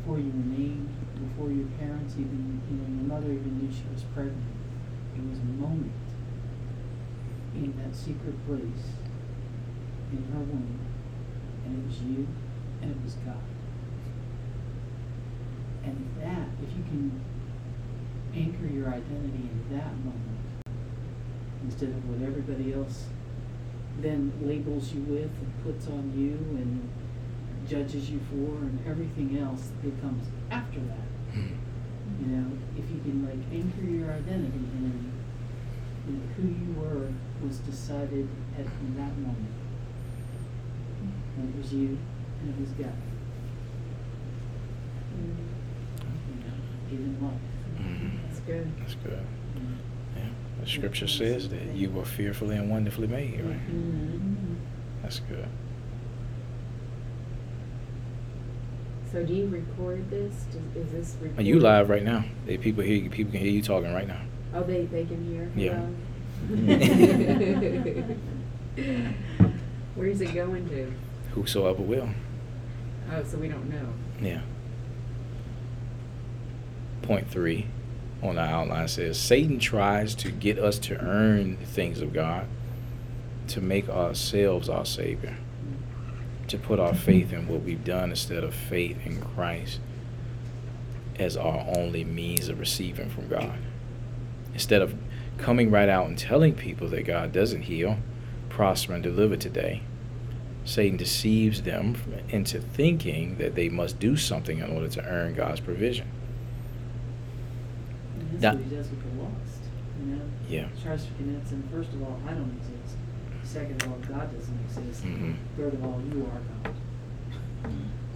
before 0.08 0.24
you 0.24 0.32
were 0.32 0.56
named, 0.56 0.88
before 1.20 1.52
your 1.52 1.68
parents 1.80 2.14
even, 2.14 2.62
you 2.72 2.78
know, 2.80 2.88
your 2.88 3.12
mother 3.12 3.28
even 3.28 3.60
knew 3.60 3.68
she 3.68 3.84
was 3.94 4.04
pregnant, 4.16 4.56
it 5.18 5.30
was 5.30 5.38
a 5.40 5.52
moment 5.60 5.92
in 7.56 7.76
that 7.76 7.94
secret 7.94 8.34
place 8.48 8.96
in 10.14 10.24
her 10.32 10.40
womb, 10.40 10.80
and 11.66 11.76
it 11.76 11.86
was 11.86 12.00
you, 12.04 12.26
and 12.82 12.92
it 12.92 13.04
was 13.04 13.16
God. 13.16 13.44
And 15.84 16.08
that, 16.22 16.48
if 16.64 16.72
you 16.78 16.84
can 16.84 17.22
anchor 18.34 18.66
your 18.66 18.88
identity 18.88 19.50
in 19.52 19.76
that 19.76 19.92
moment, 19.92 20.64
instead 21.66 21.90
of 21.90 22.08
what 22.08 22.26
everybody 22.26 22.74
else 22.74 23.08
then 24.00 24.32
labels 24.42 24.94
you 24.94 25.02
with 25.02 25.32
and 25.42 25.64
puts 25.66 25.88
on 25.88 26.14
you 26.16 26.38
and 26.56 26.88
judges 27.68 28.10
you 28.10 28.20
for, 28.30 28.58
and 28.64 28.80
everything 28.88 29.38
else 29.40 29.70
that 29.84 30.02
comes 30.02 30.26
after 30.52 30.80
that. 30.80 31.08
You 32.22 32.26
know, 32.28 32.52
if 32.78 32.90
you 32.90 33.00
can 33.02 33.26
like 33.26 33.40
anchor 33.54 33.86
your 33.86 34.12
identity 34.12 34.58
in, 34.58 35.12
in 36.08 36.22
who 36.36 36.48
you 36.48 36.74
were 36.82 37.12
was 37.46 37.58
decided 37.60 38.28
at 38.58 38.66
in 38.66 38.96
that 38.98 39.16
moment. 39.18 39.54
And 41.38 41.54
it 41.54 41.58
was 41.62 41.74
you 41.74 41.98
and 42.42 42.50
it 42.56 42.60
was 42.62 42.70
God. 42.72 42.94
You 46.30 46.44
know, 46.44 46.90
given 46.90 47.18
life. 47.22 47.84
Mhm. 47.86 48.12
That's 48.28 48.40
good. 48.42 48.72
That's 48.80 48.96
good. 48.96 49.20
Mm. 49.56 49.76
Yeah. 50.16 50.30
The 50.62 50.68
scripture 50.68 51.08
says 51.08 51.50
that 51.50 51.76
you 51.76 51.90
were 51.90 52.06
fearfully 52.06 52.56
and 52.56 52.70
wonderfully 52.70 53.08
made, 53.08 53.42
right? 53.42 53.68
Mhm. 53.72 54.56
That's 55.04 55.20
good. 55.20 55.48
So 59.18 59.26
do 59.26 59.34
you 59.34 59.48
record 59.48 60.12
this? 60.12 60.46
Does- 60.52 60.86
Is 60.86 60.92
this 60.92 61.16
recorded? 61.20 61.40
Are 61.40 61.42
you 61.42 61.60
live 61.60 61.90
right 61.90 62.04
now? 62.04 62.24
They, 62.46 62.56
people 62.58 62.84
hear 62.84 62.98
you, 62.98 63.10
people 63.10 63.32
can 63.32 63.42
hear 63.42 63.50
you 63.50 63.64
talking 63.64 63.92
right 63.92 64.08
now. 64.08 64.22
Oh, 64.54 64.62
they, 64.62 64.86
they 64.86 65.06
can 65.06 65.26
hear? 65.28 65.50
Yeah. 65.56 65.82
Hello? 68.76 69.08
Where's 69.96 70.22
it 70.22 70.36
going 70.36 70.70
to? 70.70 70.94
Whosoever 71.32 71.82
will. 71.82 72.10
Oh, 73.12 73.24
so 73.24 73.40
we 73.40 73.48
don't 73.48 73.68
know. 73.72 73.88
Yeah. 74.22 74.42
Point 77.02 77.28
three 77.28 77.66
on 78.22 78.36
the 78.36 78.42
outline 78.42 78.88
says 78.88 79.18
Satan 79.20 79.58
tries 79.58 80.14
to 80.14 80.30
get 80.30 80.60
us 80.60 80.78
to 80.78 80.96
earn 81.04 81.58
the 81.60 81.66
things 81.66 82.02
of 82.02 82.14
God, 82.14 82.46
to 83.48 83.62
make 83.62 83.90
ourselves 83.90 84.70
our 84.70 84.86
Savior, 84.86 85.38
to 86.48 86.58
put 86.58 86.80
our 86.80 86.94
faith 86.94 87.34
in 87.34 87.48
what 87.48 87.62
we've 87.64 87.84
done 87.84 88.10
instead 88.10 88.44
of 88.44 88.54
faith 88.54 88.98
in 89.06 89.22
Christ 89.22 89.80
as 91.20 91.36
our 91.36 91.66
only 91.76 92.04
means 92.04 92.48
of 92.48 92.60
receiving 92.60 93.10
from 93.10 93.28
God. 93.28 93.58
Instead 94.54 94.82
of 94.82 94.96
coming 95.38 95.70
right 95.72 95.90
out 95.90 96.08
and 96.08 96.18
telling 96.18 96.54
people 96.54 96.88
that 96.90 97.06
God 97.06 97.32
doesn't 97.32 97.64
heal, 97.64 97.98
prosper, 98.50 98.94
and 98.94 99.04
deliver 99.04 99.36
today, 99.36 99.82
Satan 100.66 100.98
deceives 100.98 101.62
them 101.62 101.96
into 102.30 102.60
thinking 102.60 103.38
that 103.38 103.56
they 103.56 103.70
must 103.70 104.00
do 104.00 104.18
something 104.18 104.60
in 104.60 104.70
order 104.70 104.88
to 104.90 105.06
earn 105.06 105.34
God's 105.34 105.60
provision. 105.60 106.08
And 108.20 108.32
That- 108.42 108.42
that's 108.42 108.56
what 108.58 108.64
he 108.70 108.76
does 108.76 108.90
with 108.90 109.04
the 109.04 109.24
lost. 109.24 109.62
You 110.00 110.16
know? 110.16 110.22
Yeah. 110.50 110.68
He 110.76 110.84
tries 110.84 111.06
to 111.06 111.12
convince 111.14 111.50
them, 111.50 111.64
first 111.72 111.94
of 111.94 112.02
all, 112.02 112.20
I 112.28 112.32
don't 112.32 112.52
exist. 112.58 112.77
Second 113.48 113.82
of 113.82 113.92
all, 113.92 113.98
God 114.00 114.30
doesn't 114.38 114.60
exist. 114.66 115.06
Mhm. 115.06 115.36
Third 115.56 115.74
of 115.74 115.84
all, 115.86 116.02
you 116.14 116.26
are 116.26 116.42
God. 116.64 116.76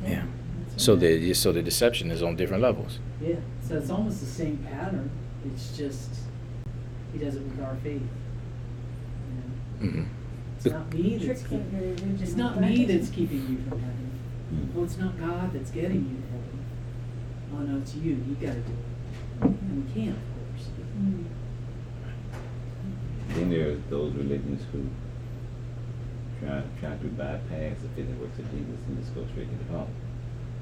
Yeah. 0.06 0.26
So 0.78 0.96
the 0.96 1.34
so 1.34 1.52
the 1.54 1.62
deception 1.64 2.12
is 2.12 2.22
on 2.22 2.36
different 2.36 2.62
levels. 2.62 3.00
Yeah, 3.22 3.36
so 3.62 3.78
it's 3.78 3.90
almost 3.90 4.20
the 4.20 4.26
same 4.26 4.58
pattern. 4.58 5.10
It's 5.46 5.78
just 5.78 6.10
he 7.14 7.20
does 7.20 7.36
it 7.36 7.44
with 7.44 7.62
our 7.62 7.76
faith. 7.84 8.02
You 9.82 9.88
know? 9.88 9.92
hmm 9.94 10.04
It's 10.58 10.66
not 10.66 10.94
me 10.94 11.12
that's 11.18 11.26
Tricks 11.26 11.42
that 11.44 11.50
keeping. 11.50 11.70
very 11.72 11.92
original 11.92 12.22
It's 12.22 12.36
not 12.36 12.60
me 12.62 12.76
practice. 12.86 12.88
that's 13.08 13.10
keeping 13.16 13.42
you 13.50 13.58
from 13.70 13.80
heaven. 13.80 14.10
Mm. 14.54 14.74
Well, 14.76 14.84
it's 14.84 14.98
not 14.98 15.18
God 15.20 15.54
that's 15.54 15.72
getting 15.72 16.02
you 16.10 16.18
to 16.22 16.28
heaven. 16.34 16.60
Oh 17.54 17.60
no, 17.72 17.78
it's 17.82 17.96
you. 17.96 18.12
You 18.28 18.36
got 18.36 18.54
to 18.54 18.60
do 18.62 18.74
it, 18.74 19.46
and 19.48 19.86
we 19.86 19.92
can't, 19.94 20.18
of 20.18 20.24
course. 20.36 20.68
Mm. 21.00 21.24
Then 23.36 23.50
there's 23.50 23.80
those 23.90 24.14
religions 24.14 24.64
who 24.72 24.80
try 26.42 26.64
try 26.80 26.98
to 26.98 27.08
bypass 27.14 27.78
the 27.86 27.90
finished 27.96 28.20
works 28.20 28.40
of 28.40 28.46
Jesus 28.52 28.82
and 28.88 28.98
just 29.00 29.14
go 29.16 29.26
straight 29.32 29.50
to 29.50 29.58
the 29.58 29.70
Father. 29.72 29.96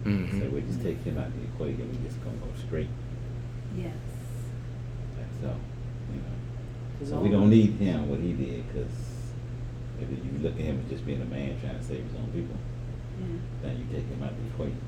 hmm 0.03 0.39
So 0.39 0.49
we 0.49 0.61
just 0.61 0.81
take 0.83 1.01
him 1.03 1.17
out 1.17 1.27
of 1.27 1.35
the 1.39 1.43
equation, 1.47 1.81
and 1.81 1.91
we 1.95 2.07
just 2.07 2.21
gonna 2.23 2.37
go 2.37 2.51
straight. 2.59 2.89
Yes. 3.77 3.95
That's 5.17 5.35
so, 5.41 5.55
you 6.11 6.19
know. 6.19 6.35
So 7.07 7.19
we 7.23 7.29
don't 7.29 7.49
need 7.49 7.79
him 7.79 8.09
what 8.09 8.19
he 8.19 8.33
did, 8.33 8.63
cause 8.73 9.31
if 10.01 10.07
you 10.11 10.39
look 10.43 10.55
at 10.55 10.61
him 10.61 10.79
as 10.83 10.89
just 10.91 11.05
being 11.05 11.21
a 11.21 11.25
man 11.25 11.59
trying 11.59 11.77
to 11.77 11.83
save 11.83 12.03
his 12.03 12.15
own 12.15 12.27
people, 12.31 12.55
Yeah. 13.19 13.39
then 13.61 13.77
you 13.79 13.85
take 13.91 14.07
him 14.07 14.23
out 14.23 14.31
of 14.31 14.37
the 14.39 14.47
equation 14.47 14.79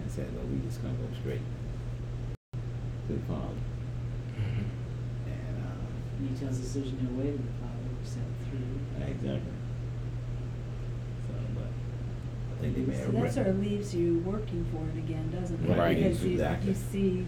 and 0.00 0.10
say, 0.10 0.24
well, 0.36 0.44
we 0.48 0.60
just 0.64 0.80
gonna 0.82 0.94
go 0.94 1.08
straight 1.20 1.40
to 3.08 3.12
the 3.12 3.24
Father. 3.28 3.60
hmm 4.36 4.68
And, 5.28 5.56
um, 5.64 5.92
And 6.20 6.28
he 6.28 6.36
tells 6.36 6.60
us 6.60 6.72
there's 6.72 6.92
no 6.92 7.08
way 7.16 7.32
to 7.32 7.40
the 7.40 7.56
Father 7.60 7.88
except 8.00 8.28
through. 8.48 8.80
exactly. 9.00 9.56
So, 11.28 11.34
but 11.56 11.70
I 11.72 12.49
think 12.60 12.74
they 12.76 12.82
may 12.82 12.96
So 12.96 13.04
have. 13.12 13.22
that 13.22 13.32
sort 13.32 13.46
of 13.48 13.58
leaves 13.60 13.94
you 13.94 14.18
working 14.20 14.64
for 14.72 14.82
it 14.94 14.98
again, 14.98 15.30
doesn't 15.30 15.64
it? 15.64 15.76
Right. 15.78 15.96
Because 15.96 16.24
you, 16.24 16.32
Exactly. 16.32 16.68
you 16.68 16.74
see 16.74 17.26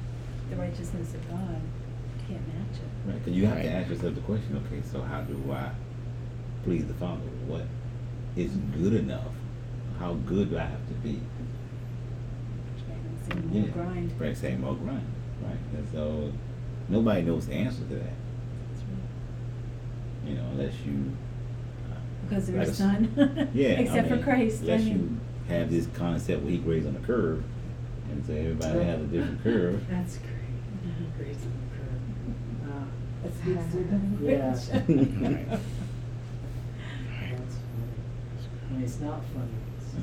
the 0.50 0.56
righteousness 0.56 1.14
of 1.14 1.28
God, 1.30 1.60
you 1.60 2.24
can't 2.28 2.46
match 2.48 2.76
it. 2.78 3.08
Right, 3.10 3.18
because 3.24 3.32
you 3.36 3.46
have 3.46 3.62
to 3.62 3.68
ask 3.70 3.88
yourself 3.90 4.14
the 4.14 4.20
question, 4.22 4.62
okay, 4.66 4.82
so 4.90 5.00
how 5.02 5.22
do 5.22 5.52
I 5.52 5.70
please 6.64 6.86
the 6.86 6.94
Father? 6.94 7.20
What 7.46 7.62
is 8.36 8.52
good 8.78 8.94
enough? 8.94 9.32
How 9.98 10.14
good 10.14 10.50
do 10.50 10.58
I 10.58 10.62
have 10.64 10.86
to 10.88 10.94
be? 10.94 11.20
Trying 12.86 13.40
to 13.40 13.52
see 13.52 13.58
more 13.58 13.68
grind. 13.68 14.20
Right, 14.20 14.36
say 14.36 14.56
more 14.56 14.74
grind, 14.74 15.06
right? 15.42 15.56
And 15.76 15.88
so 15.92 16.32
nobody 16.88 17.22
knows 17.22 17.46
the 17.46 17.54
answer 17.54 17.78
to 17.82 17.94
that, 17.94 18.02
That's 18.72 18.82
right. 18.82 20.28
you 20.30 20.34
know, 20.36 20.44
unless 20.52 20.74
you. 20.86 21.16
Because 22.28 22.48
like 22.48 22.56
there's 22.66 22.80
I 22.80 22.84
s- 22.94 23.00
none. 23.16 23.50
Yeah. 23.54 23.68
I 23.68 23.70
Except 23.72 24.08
for 24.08 24.14
mean, 24.16 24.24
Christ, 24.24 24.62
I 24.62 24.64
Unless 24.66 24.82
you 24.84 24.94
mean. 24.94 25.20
have 25.48 25.70
this 25.70 25.86
concept 25.94 26.42
where 26.42 26.52
he 26.52 26.58
grades 26.58 26.86
on 26.86 26.96
a 26.96 27.00
curve, 27.00 27.42
and 28.10 28.24
so 28.26 28.32
everybody 28.32 28.84
has 28.84 29.00
a 29.00 29.04
different 29.04 29.42
curve. 29.42 29.86
That's 29.90 30.18
great. 30.18 30.30
Great 31.18 31.36
on 31.36 31.52
the 31.62 31.76
curve. 31.76 32.72
Ah, 32.72 32.86
That's 33.22 33.38
good. 33.38 34.18
Yeah. 34.22 34.50
That's 34.50 34.68
funny. 34.68 34.82
I 38.70 38.74
mean, 38.74 38.82
it's 38.82 39.00
not 39.00 39.20
funny. 39.34 39.48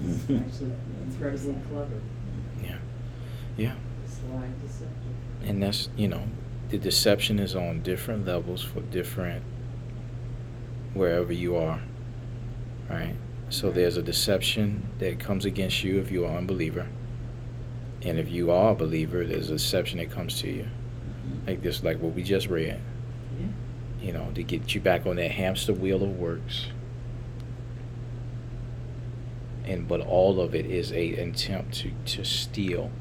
It's 0.05 0.29
it's 0.29 0.41
actually 0.53 0.73
incredibly 1.07 1.55
clever. 1.71 1.99
Yeah. 2.63 2.77
Yeah. 3.57 3.75
Sly 4.05 4.47
deception. 4.61 5.15
And 5.43 5.63
that's, 5.63 5.89
you 5.97 6.07
know, 6.07 6.23
the 6.69 6.77
deception 6.77 7.39
is 7.39 7.55
on 7.55 7.81
different 7.81 8.25
levels 8.27 8.61
for 8.63 8.81
different 8.81 9.43
wherever 10.93 11.33
you 11.33 11.55
are. 11.55 11.81
Right? 12.89 13.15
So 13.49 13.71
there's 13.71 13.97
a 13.97 14.01
deception 14.01 14.89
that 14.99 15.19
comes 15.19 15.45
against 15.45 15.83
you 15.83 15.99
if 15.99 16.11
you 16.11 16.25
are 16.25 16.31
an 16.31 16.37
unbeliever. 16.37 16.87
And 18.01 18.17
if 18.17 18.29
you 18.29 18.51
are 18.51 18.71
a 18.71 18.75
believer, 18.75 19.25
there's 19.25 19.49
a 19.49 19.53
deception 19.53 19.97
that 19.99 20.11
comes 20.11 20.39
to 20.41 20.49
you. 20.49 20.67
Like 21.45 21.61
this, 21.61 21.83
like 21.83 21.99
what 21.99 22.13
we 22.13 22.23
just 22.23 22.47
read. 22.47 22.79
Yeah. 23.39 23.47
You 24.01 24.13
know, 24.13 24.31
to 24.33 24.43
get 24.43 24.73
you 24.73 24.81
back 24.81 25.05
on 25.05 25.17
that 25.17 25.31
hamster 25.31 25.73
wheel 25.73 26.03
of 26.03 26.17
works. 26.17 26.67
And 29.65 29.87
but 29.87 30.01
all 30.01 30.39
of 30.39 30.55
it 30.55 30.65
is 30.65 30.91
a 30.91 31.13
attempt 31.15 31.73
to, 31.79 31.91
to 32.05 32.23
steal 32.23 32.91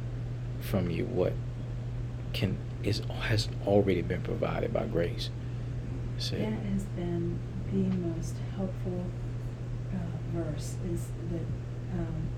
from 0.60 0.90
you 0.90 1.04
what 1.04 1.32
can 2.32 2.58
is 2.82 3.02
has 3.22 3.48
already 3.66 4.02
been 4.02 4.22
provided 4.22 4.72
by 4.72 4.86
grace. 4.86 5.30
So, 6.18 6.36
That 6.36 6.52
has 6.52 6.84
been 6.84 7.38
the 7.70 7.96
most 7.96 8.34
helpful 8.56 9.04
verse 10.34 10.76
is 10.92 11.06
that 11.30 11.98
um, 11.98 12.28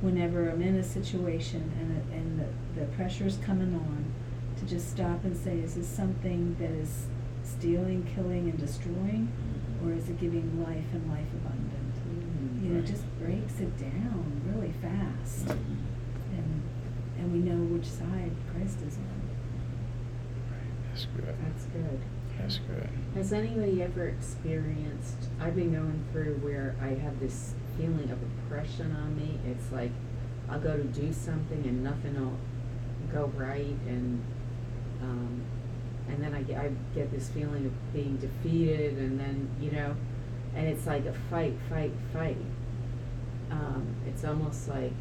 whenever 0.00 0.48
I'm 0.48 0.62
in 0.62 0.76
a 0.76 0.84
situation 0.84 1.72
and, 1.78 2.12
and 2.12 2.40
the, 2.40 2.80
the 2.80 2.86
pressure 2.92 3.26
is 3.26 3.38
coming 3.44 3.74
on, 3.74 4.12
to 4.60 4.66
just 4.66 4.90
stop 4.90 5.24
and 5.24 5.36
say, 5.36 5.58
is 5.58 5.74
this 5.74 5.88
something 5.88 6.54
that 6.60 6.70
is 6.70 7.06
stealing, 7.42 8.06
killing, 8.14 8.50
and 8.50 8.58
destroying? 8.58 9.32
Mm-hmm. 9.32 9.88
Or 9.88 9.94
is 9.94 10.08
it 10.10 10.20
giving 10.20 10.62
life 10.62 10.84
and 10.92 11.10
life 11.10 11.26
abundant? 11.32 11.94
Mm-hmm. 11.94 12.64
You 12.64 12.74
know, 12.74 12.80
it 12.80 12.86
just 12.86 13.04
breaks 13.18 13.58
it 13.60 13.76
down 13.78 14.42
really 14.44 14.72
fast. 14.82 15.46
Mm-hmm. 15.46 16.36
And, 16.36 16.62
and 17.18 17.32
we 17.32 17.38
know 17.38 17.56
which 17.74 17.86
side 17.86 18.32
Christ 18.52 18.78
is 18.86 18.98
on. 18.98 19.20
that's 20.90 21.06
good. 21.06 21.34
That's 21.42 21.64
good. 21.64 22.00
That's 22.40 22.58
good. 22.58 22.88
Has 23.14 23.32
anybody 23.32 23.82
ever 23.82 24.08
experienced, 24.08 25.28
I've 25.40 25.56
been 25.56 25.72
going 25.72 26.04
through 26.12 26.36
where 26.36 26.74
I 26.80 26.94
have 26.94 27.20
this 27.20 27.54
feeling 27.76 28.10
of 28.10 28.18
oppression 28.22 28.94
on 28.96 29.16
me. 29.16 29.38
It's 29.46 29.70
like 29.72 29.90
I'll 30.48 30.60
go 30.60 30.76
to 30.76 30.84
do 30.84 31.12
something 31.12 31.64
and 31.66 31.84
nothing 31.84 32.18
will 32.18 32.38
go 33.12 33.26
right 33.36 33.76
and, 33.86 34.22
um, 35.02 35.42
and 36.08 36.22
then 36.22 36.34
I 36.34 36.42
get, 36.42 36.58
I 36.58 36.70
get 36.94 37.10
this 37.10 37.28
feeling 37.28 37.66
of 37.66 37.92
being 37.92 38.16
defeated 38.16 38.98
and 38.98 39.18
then, 39.18 39.50
you 39.60 39.70
know, 39.72 39.94
and 40.54 40.66
it's 40.66 40.86
like 40.86 41.06
a 41.06 41.12
fight, 41.30 41.56
fight, 41.68 41.92
fight. 42.12 42.36
Um, 43.50 43.94
it's 44.06 44.24
almost 44.24 44.68
like 44.68 44.92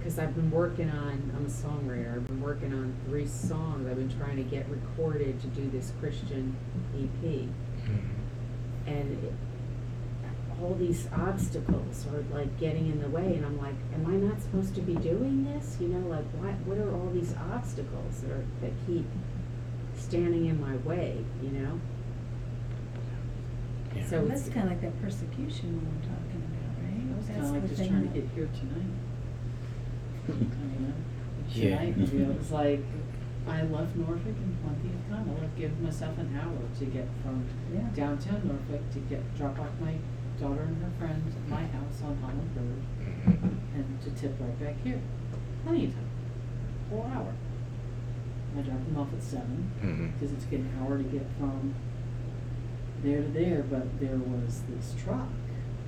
because 0.00 0.18
I've 0.18 0.34
been 0.34 0.50
working 0.50 0.88
on, 0.90 1.30
I'm 1.36 1.44
a 1.44 1.48
songwriter, 1.48 2.16
I've 2.16 2.26
been 2.26 2.40
working 2.40 2.72
on 2.72 2.94
three 3.06 3.26
songs 3.26 3.86
I've 3.86 3.96
been 3.96 4.10
trying 4.18 4.36
to 4.38 4.42
get 4.42 4.66
recorded 4.70 5.38
to 5.42 5.46
do 5.48 5.68
this 5.70 5.92
Christian 6.00 6.56
EP. 6.96 7.22
Mhm. 7.22 7.48
And 8.86 9.24
it, 9.24 9.32
all 10.60 10.74
these 10.74 11.06
obstacles 11.12 12.06
are 12.12 12.22
like 12.34 12.58
getting 12.58 12.86
in 12.88 13.00
the 13.00 13.08
way, 13.08 13.34
and 13.36 13.44
I'm 13.44 13.58
like, 13.58 13.74
am 13.94 14.06
I 14.06 14.12
not 14.12 14.40
supposed 14.40 14.74
to 14.76 14.80
be 14.80 14.94
doing 14.94 15.44
this? 15.44 15.76
You 15.80 15.88
know, 15.88 16.08
like, 16.08 16.24
what, 16.38 16.54
what 16.66 16.78
are 16.78 16.90
all 16.94 17.10
these 17.12 17.34
obstacles 17.52 18.20
that, 18.22 18.30
are, 18.30 18.44
that 18.62 18.72
keep 18.86 19.06
standing 19.96 20.46
in 20.46 20.58
my 20.60 20.76
way, 20.76 21.22
you 21.42 21.50
know? 21.50 21.78
Yeah. 23.94 24.06
So 24.06 24.24
That's 24.24 24.46
it's- 24.48 24.54
kind 24.54 24.64
of 24.66 24.72
like 24.72 24.80
that 24.82 25.02
persecution 25.02 25.72
we 25.72 25.84
were 25.84 26.02
talking 26.08 26.42
about, 26.42 26.84
right? 26.84 27.04
I 27.12 27.16
was 27.18 27.26
That's 27.26 27.38
kinda 27.40 27.52
like 27.52 27.62
the 27.62 27.68
just 27.68 27.80
thing 27.80 27.90
trying 27.90 28.02
to 28.08 28.08
that- 28.08 28.14
get 28.14 28.34
here 28.34 28.48
tonight. 28.58 28.92
I. 30.34 30.92
Yeah. 31.52 31.78
Tonight, 31.78 31.96
you 32.12 32.18
know, 32.20 32.30
it 32.30 32.38
was 32.38 32.50
like, 32.52 32.80
I 33.48 33.62
left 33.62 33.96
Norfolk 33.96 34.26
in 34.38 34.56
plenty 34.62 34.94
of 34.94 35.08
time. 35.10 35.34
I 35.36 35.40
left, 35.42 35.56
give 35.58 35.80
myself 35.80 36.16
an 36.18 36.38
hour 36.40 36.56
to 36.78 36.84
get 36.86 37.08
from 37.22 37.44
Yeah. 37.74 37.80
downtown 37.94 38.40
Norfolk 38.46 38.88
to 38.92 38.98
get, 39.00 39.36
drop 39.36 39.58
off 39.58 39.70
my 39.80 39.94
daughter 40.38 40.62
and 40.62 40.82
her 40.82 40.90
friends 40.98 41.34
at 41.34 41.48
my 41.48 41.62
house 41.66 42.02
on 42.04 42.16
Holland 42.22 42.50
Road 42.56 42.82
and 43.74 44.00
to 44.02 44.10
tip 44.10 44.36
right 44.40 44.60
back 44.60 44.74
here. 44.84 45.00
Plenty 45.64 45.86
of 45.86 45.94
time. 45.94 46.08
Whole 46.90 47.10
hour. 47.12 47.32
I 48.56 48.60
dropped 48.62 48.84
them 48.86 48.98
off 48.98 49.12
at 49.12 49.22
seven 49.22 49.70
Mhm. 49.82 50.12
because 50.12 50.32
it's 50.32 50.44
an 50.46 50.68
hour 50.80 50.98
to 50.98 51.04
get 51.04 51.26
from 51.38 51.74
there 53.02 53.22
to 53.22 53.28
there, 53.28 53.64
but 53.68 53.98
there 54.00 54.16
was 54.18 54.62
this 54.68 54.94
truck 55.02 55.28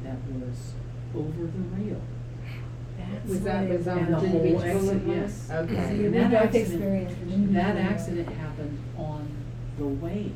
that 0.05 0.17
was 0.33 0.75
over 1.15 1.47
the 1.47 1.63
rail. 1.77 2.01
That's 2.99 3.29
Was 3.29 3.41
that, 3.43 3.69
what 3.69 3.79
was 3.79 3.87
it- 3.87 3.91
on 3.91 3.99
And 3.99 4.07
the 4.15 4.19
Virginia 4.19 4.31
whole 4.39 4.43
Beach 4.43 4.63
exit, 4.67 5.05
Boulevard? 5.05 5.17
yes. 5.23 5.51
Okay. 5.51 5.77
And 5.77 6.03
both 6.03 6.13
that 6.13 6.33
accident- 6.33 6.55
experienced 6.73 7.53
That 7.55 7.77
accident 7.77 8.29
happened 8.31 8.79
on 8.97 9.29
the 9.79 9.87
way 9.87 10.33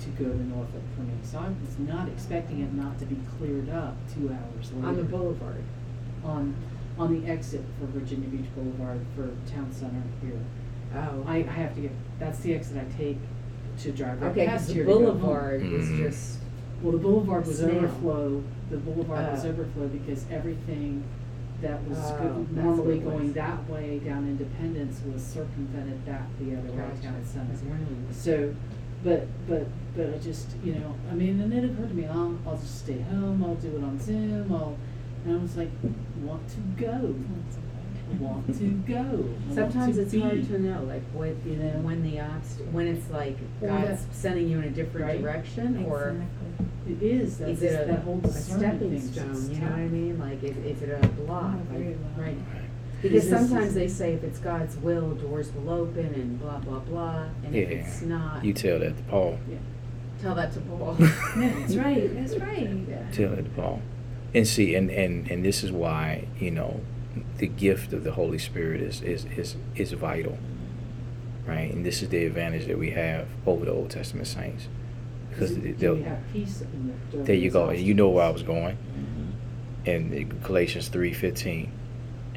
to 0.00 0.08
go 0.10 0.30
to 0.30 0.42
Norfolk 0.48 0.82
for 0.96 1.02
me, 1.02 1.12
so 1.22 1.38
I 1.38 1.48
was 1.64 1.78
not 1.78 2.08
expecting 2.08 2.60
it 2.60 2.72
not 2.74 2.98
to 2.98 3.04
be 3.06 3.16
cleared 3.38 3.68
up 3.70 3.96
two 4.12 4.30
hours 4.30 4.72
later. 4.72 4.86
On 4.88 4.96
the 4.96 5.04
boulevard. 5.04 5.62
On, 6.24 6.54
on 6.98 7.20
the 7.20 7.28
exit 7.30 7.62
for 7.78 7.86
Virginia 7.86 8.28
Beach 8.28 8.46
Boulevard 8.54 9.00
for 9.16 9.28
Town 9.52 9.70
Center 9.72 10.02
here. 10.20 10.38
Oh. 10.94 11.24
I, 11.26 11.36
I 11.38 11.42
have 11.42 11.74
to 11.76 11.80
get, 11.82 11.92
that's 12.18 12.40
the 12.40 12.54
exit 12.54 12.76
I 12.78 12.96
take 12.96 13.18
to 13.78 13.92
drive 13.92 14.20
right 14.20 14.30
Okay, 14.32 14.46
past 14.46 14.66
because 14.68 14.74
here 14.74 14.84
the 14.84 14.92
to 14.92 14.98
go 14.98 15.06
home. 15.12 15.20
boulevard 15.20 15.62
is 15.62 15.88
Mhm. 15.88 15.96
just, 15.98 16.38
Well, 16.82 16.92
the 16.92 16.98
boulevard 16.98 17.46
was 17.46 17.58
Snail. 17.58 17.76
overflow, 17.76 18.42
the 18.70 18.76
boulevard 18.78 19.30
was 19.32 19.44
Oh. 19.44 19.48
overflow 19.50 19.86
because 19.88 20.26
everything 20.30 21.02
that 21.62 21.82
was 21.88 21.98
Oh, 21.98 22.46
that's 22.52 22.64
normally 22.64 22.98
what 22.98 23.14
it 23.14 23.16
was. 23.16 23.20
going 23.22 23.32
that 23.34 23.70
way 23.70 23.98
down 24.00 24.26
Independence 24.28 25.00
was 25.12 25.22
circumvented 25.22 26.04
back 26.04 26.22
the 26.38 26.56
other 26.56 26.70
way 26.70 26.76
Gotcha. 26.76 27.02
down 27.02 27.24
Center. 27.24 27.52
That's. 27.54 28.22
So, 28.24 28.54
but, 29.04 29.26
but, 29.48 29.66
but 29.96 30.14
I 30.14 30.18
just, 30.18 30.48
you 30.62 30.74
know, 30.74 30.94
I 31.10 31.14
mean, 31.14 31.40
and 31.40 31.50
then 31.50 31.64
it 31.64 31.70
occurred 31.72 31.88
to 31.88 31.94
me, 31.94 32.06
I'll, 32.06 32.38
I'll 32.46 32.56
just 32.58 32.80
stay 32.80 33.00
home, 33.00 33.42
I'll 33.44 33.54
do 33.56 33.76
it 33.76 33.82
on 33.82 33.98
Zoom, 33.98 34.52
I'll, 34.52 34.76
and 35.24 35.38
I 35.38 35.42
was 35.42 35.56
like, 35.56 35.70
want 36.20 36.48
to 36.50 36.56
go, 36.80 37.14
want 38.18 38.46
to 38.58 38.64
go. 38.86 39.24
Sometimes 39.54 39.96
to 39.96 40.02
it's 40.02 40.14
hard 40.16 40.40
be. 40.42 40.46
to 40.48 40.58
know, 40.58 40.82
like, 40.84 41.02
what, 41.12 41.34
You 41.46 41.56
know? 41.56 41.70
when 41.82 42.02
the 42.02 42.16
obst, 42.18 42.64
when 42.72 42.86
it's 42.88 43.10
like 43.10 43.36
Or 43.60 43.68
God's 43.68 44.04
that- 44.06 44.14
sending 44.14 44.48
you 44.48 44.58
in 44.58 44.64
a 44.64 44.70
different 44.70 45.06
Right. 45.06 45.20
direction, 45.22 45.84
or 45.86 46.16
It 46.86 46.90
Exactly. 46.90 47.10
is, 47.12 47.38
that's, 47.38 47.50
is 47.52 47.62
it 47.62 47.82
a, 47.82 47.92
that 47.92 47.98
whole 48.00 48.18
a 48.18 48.20
discernment 48.22 48.78
stepping 48.80 49.00
thing, 49.00 49.12
stone, 49.12 49.50
you 49.54 49.60
know 49.60 49.70
what 49.70 49.78
I 49.78 49.88
mean? 49.88 50.18
Like, 50.18 50.42
is, 50.42 50.56
is 50.58 50.82
it 50.82 50.98
a 51.02 51.06
block? 51.08 51.54
Oh, 51.56 51.72
very 51.72 51.86
Like, 51.90 51.96
well. 52.16 52.26
Right. 52.26 52.36
Right. 52.36 52.62
Because 53.00 53.24
This 53.24 53.24
is- 53.24 53.48
sometimes 53.48 53.74
they 53.74 53.88
say 53.88 54.14
if 54.14 54.22
it's 54.24 54.38
God's 54.38 54.76
will, 54.76 55.10
doors 55.14 55.52
will 55.54 55.70
open 55.70 56.06
and 56.06 56.40
blah, 56.40 56.58
blah, 56.58 56.80
blah, 56.80 57.24
and 57.44 57.54
if 57.54 57.70
Yeah. 57.70 57.76
it's 57.76 58.02
not, 58.02 58.44
You 58.44 58.52
tell 58.52 58.78
that 58.80 58.96
to 58.96 59.02
Paul. 59.04 59.38
Yeah. 59.50 59.56
tell 60.20 60.34
that 60.34 60.52
to 60.52 60.60
Paul. 60.60 60.94
That's 61.36 61.76
right, 61.76 62.14
that's 62.14 62.36
right. 62.36 62.68
Yeah. 62.88 63.02
Tell 63.12 63.30
that 63.30 63.44
to 63.44 63.50
Paul. 63.50 63.80
And 64.34 64.46
see, 64.46 64.74
and, 64.74 64.88
and, 64.90 65.28
and 65.30 65.44
this 65.44 65.62
is 65.64 65.70
why, 65.72 66.26
you 66.38 66.50
know, 66.52 66.80
the 67.38 67.46
gift 67.46 67.92
of 67.92 68.04
the 68.04 68.12
Holy 68.12 68.38
Spirit 68.38 68.80
is, 68.80 69.02
is, 69.02 69.24
is, 69.36 69.56
is 69.74 69.92
vital. 69.92 70.38
Right? 71.46 71.72
And 71.72 71.84
this 71.84 72.02
is 72.02 72.08
the 72.08 72.24
advantage 72.24 72.66
that 72.66 72.78
we 72.78 72.90
have 72.90 73.26
over 73.46 73.64
the 73.64 73.72
Old 73.72 73.90
Testament 73.90 74.28
saints. 74.28 74.68
Because 75.30 75.52
Can 75.52 75.76
they'll, 75.78 76.02
have 76.04 76.20
peace 76.32 76.60
in 76.60 76.94
the- 77.10 77.18
there 77.18 77.34
you 77.36 77.50
go. 77.50 77.70
And 77.70 77.80
you 77.80 77.94
know 77.94 78.08
where 78.10 78.24
I 78.24 78.30
was 78.30 78.42
going. 78.42 78.76
Mm-hmm. 78.76 79.88
in 79.90 80.28
Galatians 80.42 80.88
3:15 80.90 81.68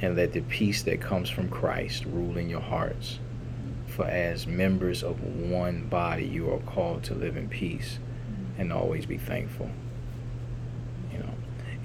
and 0.02 0.16
let 0.16 0.34
the 0.34 0.42
peace 0.42 0.82
that 0.84 1.00
comes 1.00 1.30
from 1.30 1.48
Christ 1.50 2.06
rule 2.06 2.38
in 2.38 2.50
your 2.50 2.62
hearts 2.62 3.20
for 3.88 4.06
as 4.06 4.46
members 4.48 5.04
of 5.04 5.22
one 5.24 5.88
body 5.88 6.26
you 6.26 6.52
are 6.52 6.60
called 6.60 7.04
to 7.04 7.14
live 7.14 7.38
in 7.38 7.48
peace 7.48 8.00
and 8.58 8.74
always 8.74 9.06
be 9.06 9.18
thankful 9.18 9.70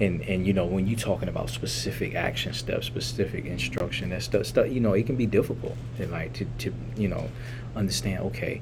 and 0.01 0.21
and 0.23 0.45
you 0.47 0.53
know 0.53 0.65
when 0.65 0.87
you're 0.87 0.99
talking 0.99 1.29
about 1.29 1.49
specific 1.49 2.15
action 2.15 2.53
steps 2.53 2.87
specific 2.87 3.45
instruction 3.45 4.09
that 4.09 4.23
stuff, 4.23 4.45
stuff 4.45 4.67
you 4.69 4.79
know 4.79 4.93
it 4.93 5.05
can 5.05 5.15
be 5.15 5.25
difficult 5.25 5.77
to 5.97 6.07
like 6.07 6.33
to, 6.33 6.45
to 6.57 6.73
you 6.97 7.07
know 7.07 7.29
understand 7.75 8.19
okay 8.19 8.61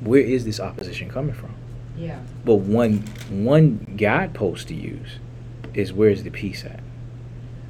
where 0.00 0.20
is 0.20 0.44
this 0.44 0.60
opposition 0.60 1.08
coming 1.10 1.34
from 1.34 1.54
Yeah. 1.96 2.20
but 2.44 2.56
one 2.56 2.98
one 3.30 3.94
guidepost 3.96 4.68
to 4.68 4.74
use 4.74 5.18
is 5.76 5.92
where's 5.92 6.22
the 6.22 6.30
peace 6.30 6.64
at? 6.64 6.80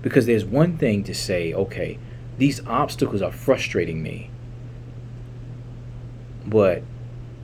Because 0.01 0.27
there's 0.27 0.45
one 0.45 0.79
thing 0.79 1.03
to 1.05 1.15
say, 1.15 1.53
okay, 1.53 1.99
these 2.39 2.65
obstacles 2.67 3.21
are 3.21 3.33
frustrating 3.33 4.03
me, 4.03 4.31
but 6.47 6.83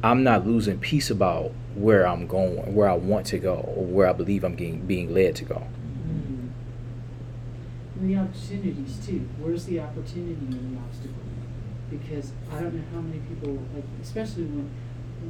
I'm 0.03 0.23
not 0.23 0.47
losing 0.47 0.79
peace 0.79 1.11
about 1.11 1.53
where 1.75 2.07
I'm 2.07 2.27
going, 2.27 2.75
where 2.75 2.89
I 2.89 2.95
want 2.95 3.27
to 3.27 3.39
go, 3.39 3.57
or 3.77 3.85
where 3.85 4.09
I 4.09 4.13
believe 4.13 4.45
I'm 4.45 4.55
getting 4.55 4.87
being 4.87 5.13
led 5.13 5.37
to 5.37 5.45
go. 5.45 5.67
Mm. 6.07 6.51
And 8.01 8.11
the 8.11 8.17
opportunities 8.17 9.05
too. 9.05 9.29
Where's 9.39 9.65
the 9.65 9.81
opportunity 9.81 10.33
in 10.33 10.75
the 10.75 10.81
obstacle? 10.81 11.15
Because 11.91 12.33
I 12.51 12.61
don't 12.61 12.75
know 12.75 12.83
how 12.95 13.01
many 13.01 13.21
people, 13.21 13.59
like, 13.75 13.85
especially 14.03 14.45
when 14.45 14.71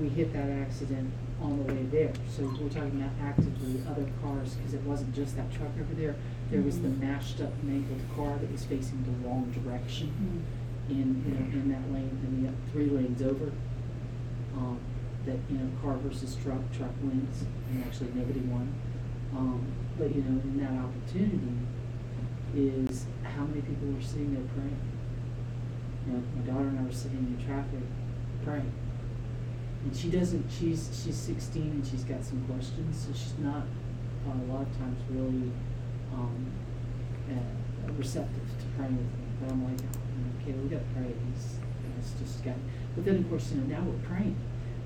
we 0.00 0.08
hit 0.08 0.32
that 0.32 0.48
accident 0.48 1.12
on 1.40 1.58
the 1.58 1.72
way 1.74 1.82
there. 1.90 2.12
So 2.28 2.44
we're 2.60 2.68
talking 2.68 3.02
about 3.02 3.12
actively 3.20 3.82
other 3.88 4.08
cars, 4.22 4.54
because 4.54 4.74
it 4.74 4.82
wasn't 4.82 5.14
just 5.14 5.36
that 5.36 5.52
truck 5.52 5.70
over 5.80 5.94
there. 5.94 6.14
There 6.50 6.62
was 6.62 6.80
the 6.80 6.88
Mhm. 6.88 7.00
mashed 7.00 7.40
up 7.40 7.52
mangled 7.64 8.00
car 8.14 8.38
that 8.38 8.50
was 8.50 8.64
facing 8.64 9.02
the 9.04 9.26
wrong 9.26 9.50
direction. 9.52 10.08
Mm. 10.08 10.62
in, 10.90 11.22
you 11.24 11.32
know, 11.32 11.62
in 11.62 11.68
that 11.70 11.92
lane, 11.92 12.18
and 12.26 12.44
the 12.44 12.52
three 12.72 12.86
lanes 12.86 13.22
over. 13.22 13.52
Um, 14.56 14.78
that, 15.26 15.38
you 15.50 15.58
know, 15.58 15.70
car 15.82 15.96
versus 15.98 16.36
truck, 16.42 16.60
truck 16.76 16.90
wins, 17.02 17.44
and 17.70 17.84
actually 17.84 18.10
nobody 18.14 18.40
won. 18.40 18.72
Um, 19.36 19.64
but, 19.98 20.14
you 20.14 20.22
know, 20.22 20.40
in 20.42 20.58
that 20.60 20.72
opportunity 20.72 21.56
is 22.54 23.06
how 23.22 23.44
many 23.44 23.62
people 23.62 23.88
were 23.88 24.02
sitting 24.02 24.34
there 24.34 24.44
praying. 24.54 24.80
You 26.06 26.12
know, 26.12 26.22
my 26.36 26.42
daughter 26.42 26.68
and 26.68 26.78
I 26.80 26.82
were 26.82 26.92
sitting 26.92 27.18
in 27.18 27.46
traffic 27.46 27.80
praying. 28.44 28.72
And 29.84 29.96
she 29.96 30.10
doesn't, 30.10 30.50
she's, 30.50 30.90
she's 31.02 31.16
sixteen 31.16 31.70
and 31.70 31.86
she's 31.86 32.04
got 32.04 32.22
some 32.24 32.44
questions, 32.46 33.06
so 33.06 33.12
she's 33.12 33.38
not, 33.38 33.62
uh, 34.26 34.30
a 34.30 34.52
lot 34.52 34.62
of 34.62 34.78
times 34.78 34.98
really, 35.10 35.50
um, 36.14 36.46
uh, 37.30 37.92
receptive 37.98 38.46
to 38.60 38.66
praying 38.76 38.96
with 38.96 39.06
me. 39.06 39.26
But 39.40 39.50
I'm 39.50 39.64
like, 39.64 39.80
okay, 40.42 40.52
we 40.52 40.68
gotta 40.68 40.84
pray, 40.94 41.12
it's, 41.34 41.56
it's 41.98 42.12
just 42.20 42.44
got, 42.44 42.54
but 42.94 43.04
then 43.04 43.16
of 43.16 43.28
course, 43.28 43.50
you 43.50 43.60
know, 43.60 43.76
now 43.78 43.82
we're 43.82 44.08
praying. 44.08 44.36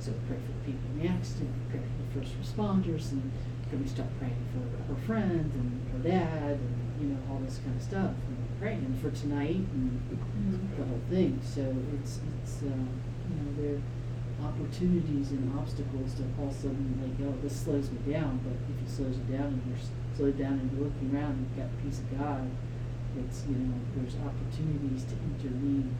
So 0.06 0.12
we 0.12 0.18
pray 0.30 0.38
for 0.38 0.54
the 0.54 0.62
people 0.70 0.86
in 0.94 1.02
the 1.02 1.08
accident, 1.10 1.50
we 1.50 1.64
pray 1.74 1.82
for 1.82 1.98
the 1.98 2.10
first 2.14 2.38
responders, 2.38 3.10
and 3.10 3.26
then 3.66 3.82
we 3.82 3.88
start 3.90 4.06
praying 4.22 4.38
for 4.54 4.62
her 4.86 5.00
friend 5.02 5.50
and 5.50 5.82
her 5.90 5.98
dad, 5.98 6.62
and, 6.62 6.78
you 7.02 7.08
know, 7.10 7.18
all 7.26 7.42
this 7.42 7.58
kind 7.58 7.74
of 7.74 7.82
stuff. 7.82 8.14
And 8.30 8.38
praying 8.62 8.94
for 9.02 9.10
tonight 9.10 9.66
and 9.74 9.98
the 10.78 10.84
whole 10.86 11.02
thing, 11.10 11.42
so 11.42 11.74
it's, 11.98 12.20
it's, 12.22 12.62
uh, 12.62 12.70
you 12.70 13.34
know, 13.34 13.50
there 13.58 13.82
are 13.82 14.46
opportunities 14.46 15.34
and 15.34 15.42
obstacles 15.58 16.14
that 16.22 16.30
all 16.38 16.46
of 16.46 16.54
a 16.54 16.54
sudden 16.54 16.86
like, 17.02 17.26
oh, 17.26 17.34
this 17.42 17.66
slows 17.66 17.90
me 17.90 17.98
down, 18.06 18.38
but 18.46 18.54
if 18.54 18.78
it 18.78 18.88
slows 18.88 19.18
you 19.18 19.26
down 19.34 19.58
and 19.58 19.62
you're 19.66 19.82
slowed 20.14 20.38
down 20.38 20.54
and 20.62 20.70
you're 20.70 20.86
looking 20.86 21.10
around, 21.10 21.34
and 21.34 21.50
you've 21.50 21.58
got 21.58 21.66
the 21.66 21.82
peace 21.82 21.98
of 21.98 22.06
God, 22.14 22.46
it's, 23.18 23.42
you 23.50 23.58
know, 23.58 23.74
there's 23.98 24.14
opportunities 24.22 25.02
to 25.10 25.18
intervene 25.34 25.90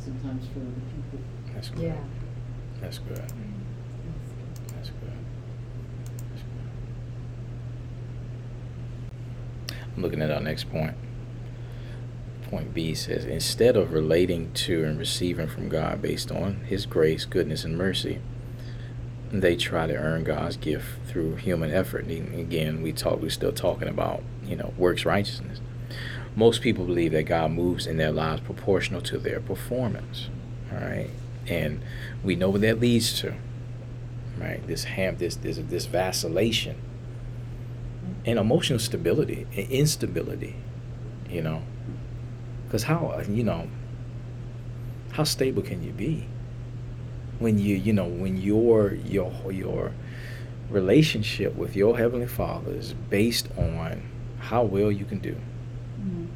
sometimes 0.00 0.48
for 0.48 0.64
other 0.64 0.80
people. 0.88 1.20
That's 1.52 1.68
good. 1.68 1.92
Yeah. 1.92 2.00
That's 2.80 2.98
good. 2.98 3.16
That's 3.16 4.90
good. 4.90 5.12
That's 6.30 6.42
good. 9.68 9.76
I'm 9.96 10.02
looking 10.02 10.22
at 10.22 10.30
our 10.30 10.40
next 10.40 10.70
point. 10.70 10.94
Point 12.50 12.74
B 12.74 12.94
says 12.94 13.24
instead 13.24 13.76
of 13.76 13.92
relating 13.92 14.52
to 14.52 14.84
and 14.84 14.98
receiving 14.98 15.46
from 15.46 15.68
God 15.68 16.02
based 16.02 16.32
on 16.32 16.62
His 16.66 16.86
grace, 16.86 17.24
goodness, 17.24 17.64
and 17.64 17.78
mercy, 17.78 18.18
they 19.30 19.54
try 19.56 19.86
to 19.86 19.94
earn 19.94 20.24
God's 20.24 20.56
gift 20.56 21.06
through 21.06 21.36
human 21.36 21.70
effort. 21.72 22.06
And 22.06 22.34
again, 22.34 22.82
we 22.82 22.92
talk. 22.92 23.20
We're 23.20 23.30
still 23.30 23.52
talking 23.52 23.88
about 23.88 24.22
you 24.44 24.56
know 24.56 24.72
works 24.76 25.04
righteousness. 25.04 25.60
Most 26.34 26.62
people 26.62 26.86
believe 26.86 27.12
that 27.12 27.24
God 27.24 27.52
moves 27.52 27.86
in 27.86 27.96
their 27.96 28.12
lives 28.12 28.40
proportional 28.42 29.00
to 29.02 29.18
their 29.18 29.40
performance. 29.40 30.28
All 30.72 30.78
right, 30.78 31.10
and 31.46 31.82
we 32.22 32.36
know 32.36 32.50
what 32.50 32.60
that 32.62 32.80
leads 32.80 33.18
to. 33.20 33.34
Right, 34.38 34.66
this 34.66 34.84
ham, 34.84 35.16
this 35.18 35.36
this 35.36 35.58
this 35.58 35.86
vacillation, 35.86 36.80
and 38.24 38.38
emotional 38.38 38.78
stability, 38.78 39.46
and 39.54 39.70
instability. 39.70 40.56
You 41.28 41.42
know, 41.42 41.62
because 42.64 42.84
how 42.84 43.14
uh, 43.18 43.24
you 43.28 43.44
know 43.44 43.68
how 45.12 45.24
stable 45.24 45.62
can 45.62 45.82
you 45.82 45.92
be 45.92 46.26
when 47.38 47.58
you 47.58 47.76
you 47.76 47.92
know 47.92 48.06
when 48.06 48.36
your 48.36 48.94
your 48.94 49.32
your 49.50 49.92
relationship 50.70 51.54
with 51.56 51.74
your 51.74 51.98
heavenly 51.98 52.26
Father 52.26 52.72
is 52.72 52.94
based 52.94 53.48
on 53.56 54.02
how 54.38 54.62
well 54.62 54.90
you 54.90 55.04
can 55.04 55.18
do. 55.18 55.36
Mm. 56.00 56.28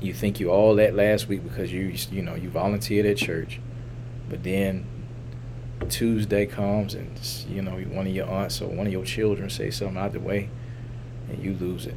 You 0.00 0.14
think 0.14 0.38
you 0.38 0.50
all 0.50 0.76
that 0.76 0.94
last 0.94 1.28
week 1.28 1.42
because 1.42 1.72
you 1.72 1.94
you 2.10 2.22
know 2.22 2.34
you 2.34 2.48
volunteered 2.48 3.06
at 3.06 3.16
church, 3.16 3.60
but 4.28 4.44
then 4.44 4.86
Tuesday 5.88 6.46
comes 6.46 6.94
and 6.94 7.18
you 7.48 7.62
know 7.62 7.72
one 7.72 8.06
of 8.06 8.14
your 8.14 8.28
aunts 8.28 8.60
or 8.60 8.68
one 8.68 8.86
of 8.86 8.92
your 8.92 9.04
children 9.04 9.50
say 9.50 9.70
something 9.70 9.96
out 9.96 10.08
of 10.08 10.12
the 10.14 10.20
way, 10.20 10.50
and 11.28 11.42
you 11.42 11.54
lose 11.54 11.86
it. 11.86 11.96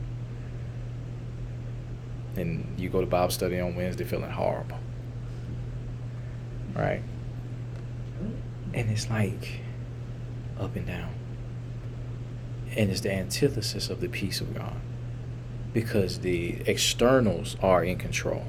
And 2.35 2.75
you 2.77 2.89
go 2.89 3.01
to 3.01 3.07
Bible 3.07 3.31
study 3.31 3.59
on 3.59 3.75
Wednesday 3.75 4.05
feeling 4.05 4.31
horrible. 4.31 4.79
Right? 6.73 7.01
And 8.73 8.89
it's 8.89 9.09
like 9.09 9.59
up 10.59 10.75
and 10.75 10.87
down. 10.87 11.13
And 12.77 12.89
it's 12.89 13.01
the 13.01 13.11
antithesis 13.11 13.89
of 13.89 13.99
the 13.99 14.07
peace 14.07 14.39
of 14.39 14.55
God. 14.55 14.77
Because 15.73 16.19
the 16.19 16.57
externals 16.65 17.55
are 17.61 17.83
in 17.83 17.97
control, 17.97 18.45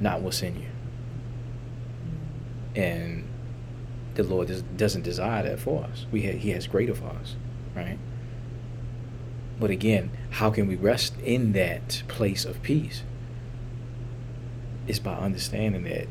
not 0.00 0.20
what's 0.20 0.42
in 0.42 0.56
you. 0.56 0.68
And 2.74 3.28
the 4.14 4.24
Lord 4.24 4.48
does, 4.48 4.62
doesn't 4.62 5.02
desire 5.02 5.42
that 5.44 5.60
for 5.60 5.84
us. 5.84 6.06
We 6.10 6.22
ha- 6.26 6.38
he 6.38 6.50
has 6.50 6.66
greater 6.66 6.94
for 6.94 7.06
us, 7.06 7.36
right? 7.74 7.98
But 9.60 9.70
again, 9.70 10.10
how 10.30 10.50
can 10.50 10.66
we 10.66 10.74
rest 10.74 11.14
in 11.20 11.52
that 11.52 12.02
place 12.08 12.44
of 12.44 12.62
peace? 12.62 13.04
It's 14.88 14.98
by 14.98 15.14
understanding 15.14 15.84
that 15.84 16.08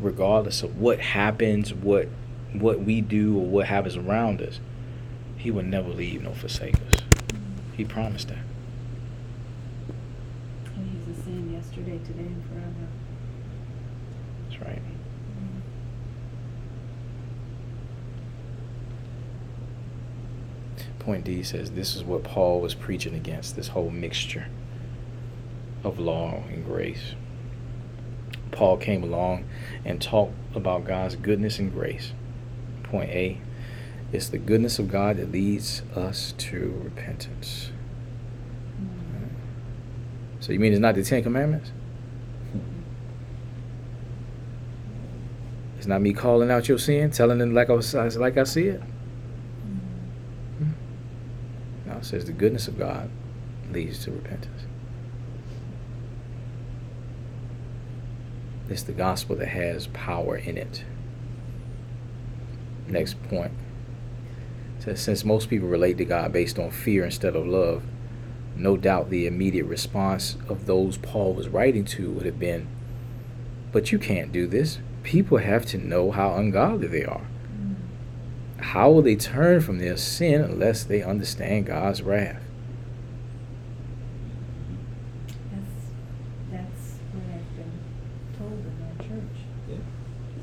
regardless 0.00 0.62
of 0.62 0.78
what 0.78 1.00
happens, 1.00 1.74
what 1.74 2.08
what 2.52 2.80
we 2.80 3.00
do 3.00 3.36
or 3.36 3.44
what 3.44 3.66
happens 3.66 3.96
around 3.96 4.40
us, 4.40 4.60
he 5.36 5.50
will 5.50 5.64
never 5.64 5.88
leave 5.88 6.22
nor 6.22 6.34
forsake 6.34 6.76
us. 6.76 7.02
He 7.76 7.84
promised 7.84 8.28
that. 8.28 8.38
And 10.76 10.90
he's 10.90 11.16
the 11.16 11.22
same 11.22 11.52
yesterday, 11.52 11.95
today, 12.06 12.20
and 12.20 12.44
forever. 12.46 12.88
That's 14.48 14.62
right. 14.62 14.82
Point 20.98 21.24
D 21.24 21.42
says 21.42 21.70
this 21.72 21.94
is 21.94 22.02
what 22.02 22.24
Paul 22.24 22.60
was 22.60 22.74
preaching 22.74 23.14
against 23.14 23.54
this 23.54 23.68
whole 23.68 23.90
mixture 23.90 24.48
of 25.84 25.98
law 25.98 26.42
and 26.48 26.64
grace. 26.64 27.14
Paul 28.50 28.76
came 28.76 29.02
along 29.02 29.44
and 29.84 30.00
talked 30.00 30.34
about 30.54 30.84
God's 30.84 31.14
goodness 31.14 31.58
and 31.58 31.72
grace. 31.72 32.12
Point 32.82 33.10
A 33.10 33.40
it's 34.12 34.28
the 34.28 34.38
goodness 34.38 34.78
of 34.78 34.88
God 34.88 35.16
that 35.16 35.32
leads 35.32 35.82
us 35.94 36.32
to 36.38 36.80
repentance. 36.84 37.70
Mm. 38.80 39.28
So 40.40 40.52
you 40.52 40.60
mean 40.60 40.72
it's 40.72 40.80
not 40.80 40.94
the 40.94 41.02
Ten 41.02 41.22
Commandments? 41.22 41.72
It's 45.86 45.88
not 45.88 46.02
me 46.02 46.12
calling 46.12 46.50
out 46.50 46.68
your 46.68 46.78
sin, 46.78 47.12
telling 47.12 47.40
it 47.40 47.46
like 47.46 47.70
I 47.70 47.74
like 47.74 48.36
I 48.36 48.42
see 48.42 48.66
it. 48.66 48.80
Hmm. 50.58 50.70
No, 51.86 51.98
it 51.98 52.04
says 52.04 52.24
the 52.24 52.32
goodness 52.32 52.66
of 52.66 52.76
God 52.76 53.08
leads 53.70 54.02
to 54.02 54.10
repentance. 54.10 54.64
It's 58.68 58.82
the 58.82 58.90
gospel 58.90 59.36
that 59.36 59.46
has 59.46 59.86
power 59.86 60.36
in 60.36 60.58
it. 60.58 60.82
Next 62.88 63.22
point. 63.28 63.52
It 64.78 64.82
says 64.82 65.00
since 65.00 65.24
most 65.24 65.48
people 65.48 65.68
relate 65.68 65.98
to 65.98 66.04
God 66.04 66.32
based 66.32 66.58
on 66.58 66.72
fear 66.72 67.04
instead 67.04 67.36
of 67.36 67.46
love, 67.46 67.84
no 68.56 68.76
doubt 68.76 69.08
the 69.08 69.28
immediate 69.28 69.66
response 69.66 70.36
of 70.48 70.66
those 70.66 70.98
Paul 70.98 71.34
was 71.34 71.46
writing 71.46 71.84
to 71.84 72.10
would 72.10 72.26
have 72.26 72.40
been, 72.40 72.66
But 73.70 73.92
you 73.92 74.00
can't 74.00 74.32
do 74.32 74.48
this. 74.48 74.80
People 75.06 75.38
have 75.38 75.64
to 75.66 75.78
know 75.78 76.10
how 76.10 76.34
ungodly 76.34 76.88
they 76.88 77.04
are. 77.04 77.24
How 78.58 78.90
will 78.90 79.02
they 79.02 79.14
turn 79.14 79.60
from 79.60 79.78
their 79.78 79.96
sin 79.96 80.40
unless 80.40 80.82
they 80.82 81.00
understand 81.00 81.66
God's 81.66 82.02
wrath? 82.02 82.42
That's, 85.52 85.76
that's 86.50 86.82
what 87.12 87.22
I've 87.32 87.56
been 87.56 87.72
told 88.36 88.58
in 88.66 88.74
our 88.82 88.98
church. 88.98 89.38
Yeah. 89.70 89.76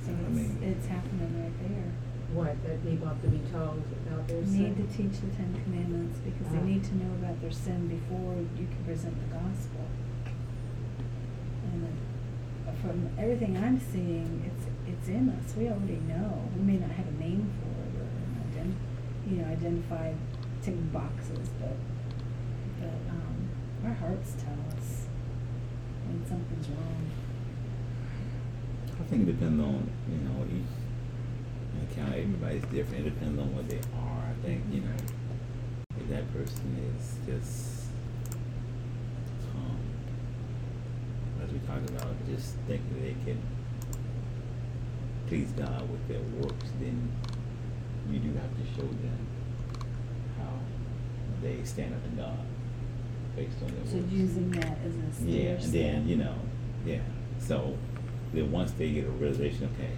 So 0.05 0.11
I 0.11 0.15
it's, 0.27 0.29
mean- 0.29 0.59
it's 0.63 0.87
happening 0.87 1.43
right 1.43 1.67
there. 1.67 1.91
What, 2.33 2.55
that 2.63 2.83
people 2.89 3.07
have 3.09 3.21
to 3.21 3.27
be 3.27 3.41
told 3.51 3.83
about 4.07 4.27
their 4.29 4.41
Need 4.41 4.47
sin? 4.47 4.75
to 4.75 4.83
teach 4.97 5.19
the 5.21 5.27
Ten 5.35 5.59
Commandments 5.65 6.19
because 6.23 6.47
they 6.53 6.59
Ah. 6.59 6.63
need 6.63 6.83
to 6.85 6.95
know 6.95 7.13
about 7.21 7.41
their 7.41 7.51
sin 7.51 7.87
before 7.89 8.35
you 8.57 8.65
can 8.71 8.83
present 8.85 9.13
the 9.19 9.35
gospel. 9.35 9.85
And 11.73 11.85
uh, 12.67 12.71
from 12.81 13.09
everything 13.19 13.57
I'm 13.57 13.79
seeing, 13.79 14.49
it's, 14.93 15.07
in 15.07 15.29
us. 15.29 15.55
We 15.55 15.67
already 15.67 15.99
know. 16.07 16.49
We 16.55 16.61
may 16.61 16.77
not 16.77 16.91
have 16.91 17.07
a 17.07 17.11
name 17.11 17.51
for 17.59 17.69
it 17.81 17.95
or 17.99 18.07
an 18.07 18.33
ident, 18.49 19.31
you 19.31 19.37
know, 19.37 19.47
identify, 19.49 20.13
tick 20.61 20.75
boxes, 20.93 21.49
but, 21.59 21.77
but, 22.79 22.99
um, 23.09 23.49
our 23.85 23.93
hearts 23.93 24.35
tell 24.43 24.57
us 24.77 25.07
when 26.07 26.25
something's 26.27 26.69
wrong. 26.69 27.11
I 28.99 29.03
think 29.05 29.27
it 29.27 29.33
depends 29.33 29.61
on, 29.61 29.89
you 30.09 30.17
know, 30.17 30.45
each 30.47 31.91
account, 31.91 32.13
everybody's 32.13 32.63
different. 32.65 33.07
It 33.07 33.09
depends 33.09 33.39
on 33.39 33.55
what 33.55 33.67
they 33.67 33.79
are. 33.95 34.23
I 34.29 34.45
think, 34.45 34.63
you 34.71 34.81
know, 34.81 34.95
if 35.99 36.09
that 36.09 36.31
person 36.33 36.95
is 36.97 37.15
just 37.25 37.85
um, 39.55 39.77
as 41.43 41.51
we're 41.51 41.59
talking 41.67 41.95
about, 41.95 42.13
just 42.27 42.55
thinking 42.67 43.01
they 43.01 43.15
can 43.25 43.41
please 45.27 45.49
God 45.57 45.89
with 45.89 46.07
their 46.07 46.21
works, 46.41 46.69
then 46.79 47.11
you 48.11 48.19
do 48.19 48.33
have 48.33 48.51
to 48.57 48.65
show 48.75 48.87
them 48.87 49.27
how 50.37 50.49
they 51.41 51.63
stand 51.63 51.93
up 51.93 52.03
to 52.03 52.09
God 52.09 52.37
based 53.35 53.57
on 53.63 53.67
their 53.75 53.85
So 53.85 53.97
works. 53.97 54.11
using 54.11 54.51
that 54.51 54.77
as 54.85 54.95
a 54.95 55.13
stair 55.13 55.27
Yeah, 55.27 55.63
and 55.63 55.73
then, 55.73 56.07
you 56.07 56.17
know, 56.17 56.35
yeah, 56.85 56.99
so, 57.39 57.77
then 58.33 58.51
once 58.51 58.71
they 58.71 58.91
get 58.91 59.05
a 59.05 59.09
realization, 59.09 59.69
okay, 59.75 59.91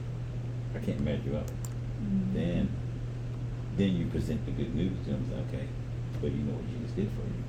I 0.76 0.80
can't 0.80 1.02
measure 1.02 1.36
up, 1.38 1.50
Mhm. 1.50 2.34
then, 2.34 2.70
then 3.78 3.96
you 3.96 4.06
present 4.08 4.46
the 4.46 4.52
good 4.52 4.74
news 4.76 4.94
to 5.06 5.12
them, 5.12 5.26
say, 5.30 5.36
okay, 5.58 5.66
but 6.22 6.32
you 6.32 6.44
know 6.44 6.54
what 6.54 6.68
Jesus 6.72 6.92
did 6.96 7.10
for 7.10 7.22
you. 7.28 7.44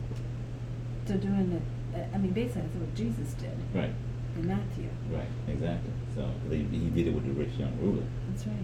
So 1.07 1.17
doing 1.19 1.53
it, 1.53 1.63
I 2.13 2.19
mean, 2.19 2.33
basically 2.33 2.63
that's 2.63 2.75
what 2.75 2.95
Jesus 2.95 3.33
did 3.35 3.51
Right, 3.75 3.93
in 4.37 4.47
Matthew. 4.49 4.89
right, 5.13 5.29
exactly, 5.49 5.91
so, 6.15 6.31
he, 6.51 6.57
he 6.65 6.91
did 6.91 7.09
it 7.09 7.15
with 7.15 7.25
the 7.27 7.33
rich 7.33 7.55
young 7.59 7.73
ruler, 7.81 8.05
That's 8.31 8.47
right. 8.47 8.57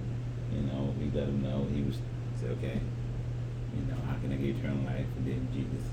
you 0.52 0.60
know, 0.62 0.92
he 1.00 1.10
let 1.16 1.28
him 1.28 1.42
know, 1.42 1.66
he 1.72 1.82
was, 1.82 1.96
said, 2.40 2.50
okay, 2.58 2.80
you 3.74 3.82
know, 3.88 3.96
how 4.06 4.14
can 4.20 4.32
I 4.32 4.36
get 4.36 4.56
eternal 4.56 4.84
life, 4.84 5.06
and 5.16 5.26
then 5.26 5.48
Jesus 5.52 5.86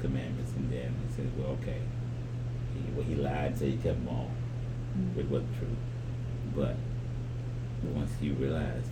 commandments, 0.00 0.52
and 0.56 0.70
then 0.72 0.94
he 1.06 1.14
says, 1.14 1.30
well, 1.36 1.56
okay, 1.62 1.80
he, 2.74 2.90
well, 2.94 3.04
he 3.04 3.14
lied, 3.14 3.58
so 3.58 3.64
he 3.66 3.72
kept 3.72 3.98
them 4.04 4.08
all, 4.08 4.30
Mm. 4.92 5.16
it 5.16 5.26
wasn't 5.30 5.56
true. 5.58 5.74
But 6.54 6.76
once 7.94 8.10
he 8.20 8.28
realized 8.28 8.90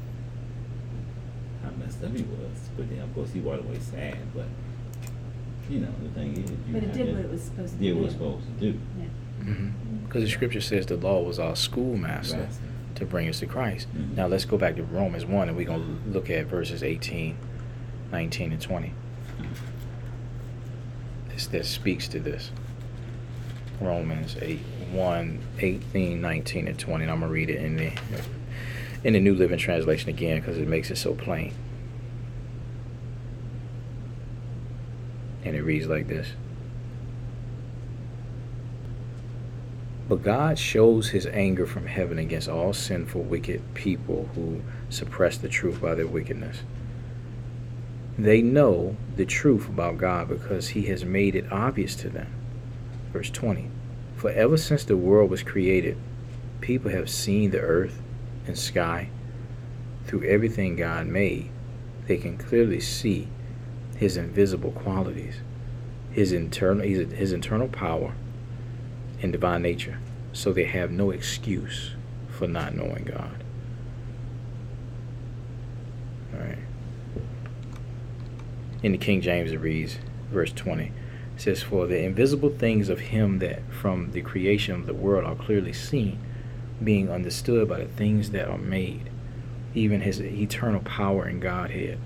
how 1.63 1.69
messed 1.73 2.03
up 2.03 2.17
he 2.17 2.23
was, 2.23 2.71
but 2.75 2.89
then 2.89 3.01
of 3.01 3.15
course 3.15 3.33
he 3.33 3.41
walked 3.41 3.65
away 3.67 3.79
sad. 3.81 4.17
But 4.35 4.47
you 5.69 5.81
know 5.81 5.93
the 6.03 6.09
thing 6.19 6.33
is, 6.39 6.51
you 6.51 6.57
But 6.73 6.85
it 6.85 6.93
did 6.95 7.15
what 7.15 7.25
it 7.27 7.31
was 7.31 7.43
supposed 7.43 7.75
to 7.75 7.79
do. 7.79 7.85
did 7.85 7.95
what 7.97 8.01
do. 8.01 8.05
it's 8.07 8.15
supposed 8.15 8.47
to 8.47 8.73
do. 8.73 8.79
Yeah. 8.99 9.45
Because 10.11 10.25
the 10.25 10.29
scripture 10.31 10.61
says 10.61 10.87
the 10.87 10.97
law 10.97 11.23
was 11.23 11.39
our 11.39 11.55
schoolmaster 11.55 12.39
Master. 12.39 12.63
to 12.97 13.07
bring 13.07 13.29
us 13.29 13.39
to 13.39 13.47
Christ. 13.47 13.87
Mhm. 13.97 14.17
Now 14.17 14.27
let's 14.27 14.45
go 14.45 14.59
back 14.59 14.75
to 14.75 14.83
Romans 14.83 15.25
1 15.25 15.47
and 15.47 15.57
we're 15.57 15.67
going 15.67 16.01
to 16.05 16.11
look 16.11 16.29
at 16.29 16.47
verses 16.47 16.83
18, 16.83 17.37
19, 18.11 18.51
and 18.51 18.61
20. 18.61 18.93
This, 21.29 21.47
that 21.47 21.65
speaks 21.65 22.09
to 22.09 22.19
this. 22.19 22.51
Romans 23.81 24.35
8, 24.43 24.59
1, 24.91 25.39
18, 25.61 26.21
19, 26.21 26.67
and 26.67 26.77
20. 26.77 27.05
And 27.05 27.13
I'm 27.13 27.21
going 27.21 27.29
to 27.31 27.33
read 27.33 27.49
it 27.49 27.63
in 27.63 27.77
the, 27.77 27.93
in 29.05 29.13
the 29.13 29.21
New 29.21 29.37
Living 29.37 29.59
Translation 29.59 30.09
again 30.11 30.41
because 30.41 30.59
it 30.59 30.67
makes 30.67 30.91
it 30.91 30.99
so 30.99 31.15
plain. 31.15 31.55
And 35.45 35.55
it 35.55 35.63
reads 35.63 35.87
like 35.87 36.09
this. 36.09 36.33
But 40.11 40.25
God 40.25 40.59
shows 40.59 41.11
his 41.11 41.27
anger 41.27 41.67
from 41.67 41.87
heaven 41.87 42.19
against 42.19 42.49
all 42.49 42.73
sinful, 42.73 43.23
wicked 43.23 43.63
people 43.75 44.29
who 44.35 44.61
suppress 44.89 45.39
the 45.39 45.49
truth 45.49 45.81
by 45.81 45.95
their 45.95 46.09
wickedness. 46.09 46.63
They 48.19 48.43
know 48.43 48.97
the 49.15 49.25
truth 49.25 49.69
about 49.69 49.99
God 49.99 50.29
because 50.29 50.71
he 50.71 50.87
has 50.87 51.05
made 51.05 51.37
it 51.37 51.53
obvious 51.53 51.95
to 51.95 52.09
them. 52.09 52.27
Verse 53.13 53.31
20 53.31 53.69
For 54.17 54.31
ever 54.31 54.57
since 54.57 54.83
the 54.83 54.97
world 54.97 55.31
was 55.31 55.45
created, 55.45 55.97
people 56.61 56.91
have 56.91 57.09
seen 57.09 57.53
the 57.53 57.61
earth 57.61 58.03
and 58.49 58.59
sky. 58.59 59.11
Through 60.07 60.25
everything 60.25 60.75
God 60.75 61.07
made, 61.07 61.53
they 62.09 62.17
can 62.17 62.37
clearly 62.37 62.81
see 62.81 63.29
his 63.97 64.17
invisible 64.17 64.73
qualities, 64.73 65.37
his 66.11 66.33
internal, 66.33 66.83
his, 66.85 67.13
his 67.13 67.33
internal 67.33 67.69
power 67.69 68.13
and 69.23 69.33
divine 69.33 69.63
nature, 69.63 69.99
so 70.33 70.53
they 70.53 70.65
have 70.65 70.91
no 70.91 71.11
excuse 71.11 71.93
for 72.29 72.47
not 72.47 72.75
knowing 72.75 73.05
God. 73.05 73.45
All 76.33 76.41
right. 76.41 76.59
In 78.83 78.93
the 78.93 78.99
King 78.99 79.21
James, 79.21 79.53
it 79.53 79.59
reads, 79.59 79.99
verse 80.31 80.53
20, 80.53 80.85
it 80.87 80.93
says, 81.37 81.63
For 81.63 81.87
the 81.87 82.03
invisible 82.03 82.51
things 82.51 82.89
of 82.89 83.01
him 83.01 83.39
that 83.41 83.61
from 83.71 84.13
the 84.13 84.23
creation 84.23 84.75
of 84.75 84.87
the 84.87 84.95
world 84.95 85.25
are 85.25 85.35
clearly 85.35 85.73
seen, 85.73 86.19
being 86.83 87.11
understood 87.11 87.69
by 87.69 87.79
the 87.81 87.89
things 87.89 88.31
that 88.31 88.49
are 88.49 88.59
made, 88.59 89.11
even 89.75 90.01
his 90.01 90.21
eternal 90.21 90.81
power 90.81 91.25
and 91.25 91.43
Godhead, 91.43 91.99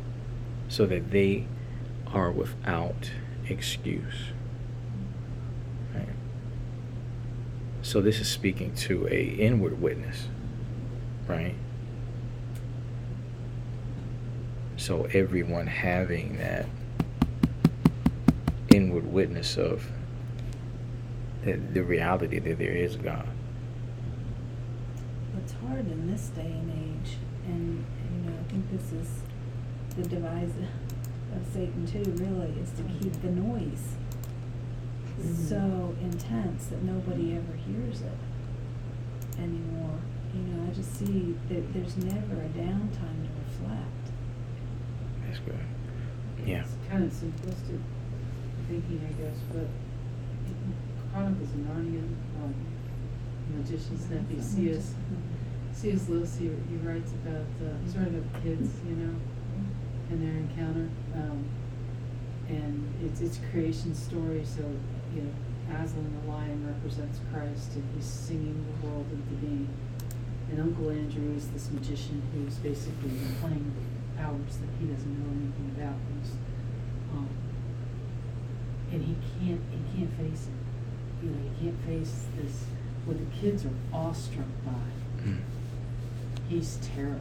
so 0.68 0.86
that 0.86 1.10
they 1.10 1.46
are 2.12 2.30
without 2.30 3.10
excuse. 3.48 4.32
Right. 5.94 6.08
So 7.84 8.00
this 8.00 8.18
is 8.18 8.28
speaking 8.28 8.74
to 8.76 9.06
a 9.08 9.22
inward 9.22 9.78
witness, 9.78 10.26
right? 11.26 11.54
So 14.78 15.06
everyone 15.12 15.66
having 15.66 16.38
that 16.38 16.64
inward 18.74 19.12
witness 19.12 19.58
of 19.58 19.86
the, 21.44 21.52
the 21.52 21.84
reality 21.84 22.38
that 22.38 22.58
there 22.58 22.72
is 22.72 22.96
God. 22.96 23.28
It's 25.36 25.52
hard 25.52 25.86
in 25.86 26.10
this 26.10 26.28
day 26.28 26.40
and 26.40 26.70
age, 26.70 27.18
and, 27.44 27.84
you 28.14 28.30
know, 28.30 28.34
I 28.34 28.50
think 28.50 28.70
this 28.72 28.92
is 28.92 29.08
the 29.94 30.04
device 30.04 30.48
of 31.36 31.52
Satan 31.52 31.86
too, 31.86 32.10
really, 32.12 32.58
is 32.58 32.70
to 32.70 32.82
keep 32.98 33.20
the 33.20 33.28
noise. 33.28 33.96
So 35.22 35.94
intense 36.02 36.66
that 36.66 36.82
nobody 36.82 37.36
ever 37.36 37.56
hears 37.56 38.02
it 38.02 38.18
anymore. 39.38 39.98
You 40.34 40.40
know, 40.40 40.68
I 40.68 40.74
just 40.74 40.98
see 40.98 41.36
that 41.48 41.72
there's 41.72 41.96
never 41.96 42.42
a 42.42 42.48
downtime 42.48 43.22
to 43.22 43.30
reflect. 43.46 44.10
That's 45.26 45.38
good. 45.38 45.58
Yeah. 46.44 46.62
It's 46.62 46.74
kind 46.90 47.04
of 47.04 47.12
simplistic 47.12 47.80
thinking, 48.68 49.00
I 49.08 49.22
guess, 49.22 49.36
but 49.52 49.68
Chronicles 51.12 51.50
of 51.50 51.56
Narnia, 51.58 52.02
um, 52.42 52.54
Magician's 53.56 54.10
Nephew, 54.10 54.42
C.S. 54.42 54.94
C.S. 55.72 56.08
Lewis, 56.08 56.36
he, 56.36 56.46
he 56.46 56.76
writes 56.82 57.12
about, 57.12 57.46
uh, 57.62 57.74
he's 57.84 57.96
writing 57.96 58.16
about 58.16 58.42
kids, 58.42 58.70
you 58.88 58.96
know, 58.96 59.14
and 60.10 60.22
their 60.22 60.36
encounter. 60.36 60.88
Um, 61.14 61.44
and 62.48 62.94
it's, 63.04 63.20
it's 63.20 63.38
a 63.38 63.40
creation 63.52 63.94
story, 63.94 64.44
so, 64.44 64.62
you 65.14 65.22
know, 65.22 65.32
Aslan 65.82 66.12
the 66.22 66.30
lion 66.30 66.66
represents 66.66 67.20
Christ 67.32 67.74
and 67.74 67.84
he's 67.94 68.04
singing 68.04 68.64
the 68.66 68.86
world 68.86 69.06
into 69.10 69.34
being. 69.44 69.68
And 70.50 70.60
Uncle 70.60 70.90
Andrew 70.90 71.34
is 71.36 71.48
this 71.48 71.70
magician 71.70 72.22
who's 72.32 72.56
basically 72.56 73.10
playing 73.40 73.72
powers 74.16 74.58
that 74.58 74.68
he 74.78 74.86
doesn't 74.86 75.18
know 75.18 75.30
anything 75.30 75.72
about. 75.76 75.96
He's, 76.20 76.32
um, 77.12 77.28
and 78.92 79.02
he 79.02 79.14
can't, 79.38 79.60
he 79.72 79.98
can't 79.98 80.12
face 80.18 80.48
it. 80.48 81.24
You 81.24 81.30
know, 81.30 81.38
he 81.58 81.64
can't 81.64 81.80
face 81.86 82.26
this, 82.36 82.64
what 83.06 83.16
the 83.18 83.36
kids 83.40 83.64
are 83.64 83.72
awestruck 83.92 84.46
by 84.64 84.72
Mm. 85.24 85.38
he's 86.50 86.76
terrified. 86.82 87.18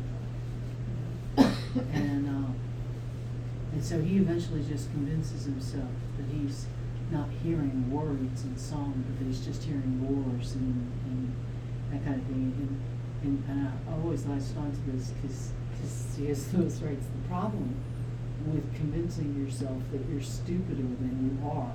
and 1.94 2.28
um, 2.28 2.56
and 3.72 3.84
so 3.84 4.02
he 4.02 4.18
eventually 4.18 4.62
just 4.68 4.92
convinces 4.92 5.46
himself 5.46 5.90
that 6.18 6.26
he's 6.36 6.66
not 7.14 7.30
hearing 7.44 7.92
words 7.92 8.44
in 8.44 8.58
song, 8.58 9.04
but 9.18 9.26
he's 9.26 9.46
just 9.46 9.64
hearing 9.64 10.02
roars 10.02 10.54
and, 10.54 10.92
and 11.06 11.36
that 11.92 12.04
kind 12.04 12.20
of 12.20 12.28
thing. 12.28 12.54
And, 12.58 12.82
and, 13.24 13.44
and 13.50 13.68
I, 13.68 13.92
I 13.92 13.96
always 14.02 14.26
latched 14.26 14.58
onto 14.58 14.80
this 14.92 15.12
because 15.12 15.52
C.S. 15.86 16.54
Lewis 16.54 16.80
writes 16.82 17.06
the 17.06 17.30
problem 17.30 17.76
with 18.48 18.76
convincing 18.76 19.42
yourself 19.42 19.78
that 19.92 20.02
you're 20.10 20.22
stupider 20.22 20.82
than 20.82 21.40
you 21.42 21.50
are 21.50 21.72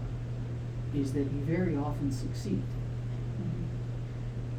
is 0.94 1.12
that 1.12 1.20
you 1.20 1.40
very 1.46 1.76
often 1.76 2.10
succeed 2.10 2.62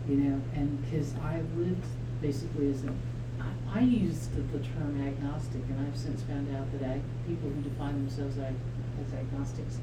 you 0.10 0.16
know, 0.18 0.42
and 0.56 0.84
because 0.84 1.14
I've 1.24 1.46
lived 1.56 1.86
basically 2.20 2.72
as 2.72 2.84
a, 2.84 2.94
I, 3.40 3.80
I 3.80 3.82
used 3.82 4.34
the, 4.36 4.60
term 4.60 5.00
agnostic, 5.08 5.62
and 5.70 5.88
I've 5.88 5.96
since 5.96 6.24
found 6.24 6.54
out 6.56 6.66
that 6.74 6.82
ag, 6.82 7.02
people 7.28 7.50
who 7.50 7.62
define 7.62 7.94
themselves 7.94 8.38
as 8.40 9.14
agnostics 9.14 9.78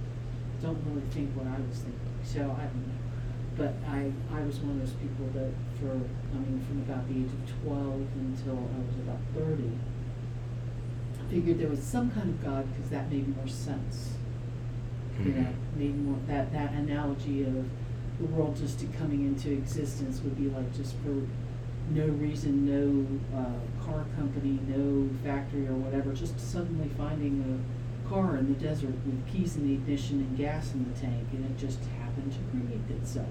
don't 0.62 0.78
really 0.86 1.06
think 1.10 1.30
what 1.36 1.46
I 1.46 1.58
was 1.68 1.78
thinking. 1.78 2.16
So 2.24 2.40
I 2.58 2.64
don't 2.64 2.86
know, 2.88 3.02
but 3.56 3.74
I 3.88 4.12
I 4.32 4.42
was 4.42 4.58
one 4.60 4.76
of 4.76 4.80
those 4.80 4.96
people 4.96 5.26
that 5.34 5.52
for 5.78 5.90
I 5.92 6.38
mean 6.38 6.64
from 6.66 6.82
about 6.82 7.06
the 7.08 7.14
age 7.20 7.30
of 7.32 7.42
twelve 7.62 8.06
until 8.16 8.58
I 8.58 8.78
was 8.86 8.96
about 9.04 9.20
thirty, 9.34 9.70
figured 11.30 11.58
there 11.58 11.68
was 11.68 11.82
some 11.82 12.10
kind 12.10 12.30
of 12.30 12.42
God 12.44 12.66
because 12.74 12.90
that 12.90 13.10
made 13.10 13.34
more 13.36 13.48
sense 13.48 14.12
you 15.18 15.32
know, 15.32 15.40
Mhm. 15.40 15.78
made 15.78 16.04
more, 16.04 16.18
that, 16.26 16.52
that 16.52 16.74
analogy 16.74 17.42
of 17.42 17.64
the 18.18 18.24
world 18.26 18.54
just 18.54 18.84
coming 18.92 19.24
into 19.24 19.50
existence 19.50 20.20
would 20.22 20.36
be 20.36 20.50
like 20.50 20.74
just 20.76 20.94
for 20.96 21.22
no 21.94 22.06
reason, 22.20 22.66
no, 22.66 23.06
uh, 23.38 23.82
car 23.82 24.04
company, 24.14 24.58
no 24.68 25.08
factory 25.24 25.66
or 25.68 25.72
whatever, 25.74 26.12
just 26.12 26.38
suddenly 26.38 26.90
finding 26.98 27.40
a 27.40 27.75
car 28.08 28.36
in 28.36 28.48
the 28.52 28.58
desert 28.58 28.94
with 29.04 29.26
keys 29.30 29.56
in 29.56 29.66
the 29.66 29.74
ignition 29.74 30.20
and 30.20 30.36
gas 30.36 30.72
in 30.72 30.90
the 30.90 30.98
tank, 30.98 31.26
and 31.32 31.44
it 31.44 31.58
just 31.58 31.80
happened 32.00 32.32
to 32.32 32.38
create 32.50 33.00
itself. 33.00 33.28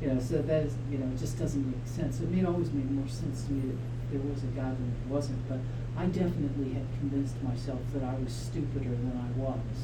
You 0.00 0.08
know, 0.08 0.20
so 0.20 0.42
that 0.42 0.64
is, 0.64 0.74
you 0.90 0.98
know, 0.98 1.06
it 1.06 1.18
just 1.18 1.38
doesn't 1.38 1.64
make 1.64 1.86
sense. 1.86 2.20
It 2.20 2.28
may 2.30 2.44
always 2.44 2.72
made 2.72 2.90
more 2.90 3.08
sense 3.08 3.44
to 3.44 3.52
me 3.52 3.70
that 3.70 3.78
there 4.10 4.20
was 4.20 4.42
a 4.42 4.46
God 4.46 4.76
than 4.76 4.90
there 4.90 5.14
wasn't, 5.14 5.48
but 5.48 5.58
I 5.96 6.06
definitely 6.06 6.74
had 6.74 6.86
convinced 6.98 7.40
myself 7.42 7.80
that 7.94 8.02
I 8.02 8.14
was 8.14 8.32
stupider 8.32 8.90
than 8.90 9.14
I 9.14 9.30
was, 9.38 9.76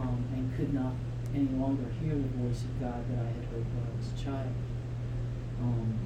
um, 0.00 0.24
and 0.32 0.54
could 0.56 0.72
not 0.72 0.92
any 1.34 1.48
longer 1.58 1.84
hear 2.00 2.14
the 2.14 2.32
voice 2.38 2.62
of 2.62 2.80
God 2.80 3.02
that 3.10 3.18
I 3.18 3.28
had 3.28 3.44
heard 3.50 3.66
when 3.66 3.82
I 3.82 3.96
was 3.98 4.12
a 4.14 4.24
child. 4.24 4.54
Um, 5.60 5.98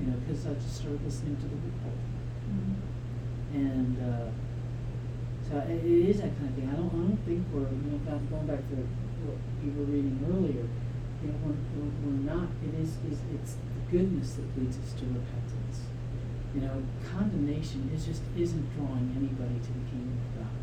you 0.00 0.06
know, 0.10 0.16
because 0.18 0.46
I 0.46 0.54
just 0.54 0.76
started 0.76 1.04
listening 1.04 1.36
to 1.36 1.42
the 1.46 1.56
report. 1.56 2.00
And, 3.54 3.96
uh, 4.02 4.30
so 5.54 5.60
it, 5.70 5.86
it 5.86 6.10
is 6.10 6.18
that 6.18 6.34
kind 6.34 6.50
of 6.50 6.54
thing. 6.58 6.66
I 6.66 6.74
don't, 6.74 6.90
I 6.90 6.98
don't 7.06 7.22
think 7.22 7.46
we're, 7.54 7.70
you 7.70 7.94
know, 7.94 8.02
back, 8.02 8.18
going 8.26 8.46
back 8.50 8.58
to 8.58 8.76
what 9.22 9.38
you 9.62 9.70
were 9.78 9.86
reading 9.86 10.18
earlier, 10.26 10.66
you 10.66 11.30
know, 11.30 11.38
we're, 11.46 11.54
we're, 11.78 11.94
we're 12.02 12.22
not, 12.26 12.50
it 12.66 12.74
is, 12.74 12.98
is, 13.06 13.22
it's 13.30 13.54
the 13.54 13.82
goodness 13.86 14.34
that 14.34 14.50
leads 14.58 14.74
us 14.82 14.98
to 14.98 15.06
repentance. 15.06 15.86
You 16.58 16.66
know, 16.66 16.82
condemnation 17.06 17.86
is 17.94 18.02
just, 18.02 18.22
isn't 18.34 18.66
drawing 18.74 19.14
anybody 19.14 19.62
to 19.62 19.70
the 19.70 19.84
kingdom 19.94 20.18
of 20.18 20.42
God. 20.42 20.54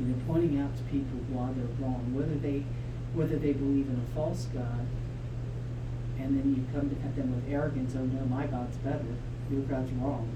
You 0.00 0.06
know, 0.08 0.16
pointing 0.24 0.56
out 0.56 0.72
to 0.72 0.82
people 0.88 1.20
why 1.28 1.52
they're 1.52 1.76
wrong, 1.76 2.16
whether 2.16 2.40
they, 2.40 2.64
whether 3.12 3.36
they 3.36 3.52
believe 3.52 3.92
in 3.92 4.00
a 4.00 4.08
false 4.16 4.48
God, 4.56 4.88
and 6.16 6.32
then 6.32 6.48
you 6.56 6.64
come 6.72 6.88
at 6.88 7.12
them 7.12 7.28
with 7.28 7.44
arrogance, 7.52 7.92
oh 7.92 8.08
no, 8.08 8.24
my 8.24 8.46
God's 8.48 8.76
better, 8.80 9.04
your 9.52 9.68
God's 9.68 9.92
wrong 10.00 10.32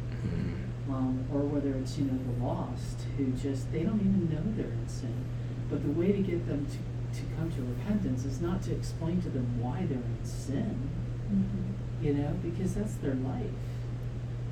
um, 0.89 1.25
or 1.33 1.41
whether 1.41 1.73
it's 1.75 1.99
you 1.99 2.05
know 2.07 2.19
the 2.19 2.45
lost 2.45 3.01
who 3.17 3.27
just 3.33 3.73
they 3.73 3.83
don't 3.83 4.01
even 4.01 4.29
know 4.31 4.43
they're 4.57 4.73
in 4.73 4.89
sin. 4.89 5.15
But 5.69 5.83
the 5.83 5.91
way 5.91 6.13
to 6.13 6.19
get 6.19 6.47
them 6.47 6.67
to, 6.67 7.19
to 7.21 7.27
come 7.37 7.51
to 7.51 7.61
repentance 7.63 8.25
is 8.25 8.41
not 8.41 8.63
to 8.63 8.73
explain 8.73 9.21
to 9.23 9.29
them 9.29 9.61
why 9.61 9.85
they're 9.89 9.99
in 9.99 10.25
sin, 10.25 10.89
you 12.01 12.15
know, 12.15 12.35
because 12.43 12.75
that's 12.77 12.95
their 12.97 13.15
life. 13.15 13.51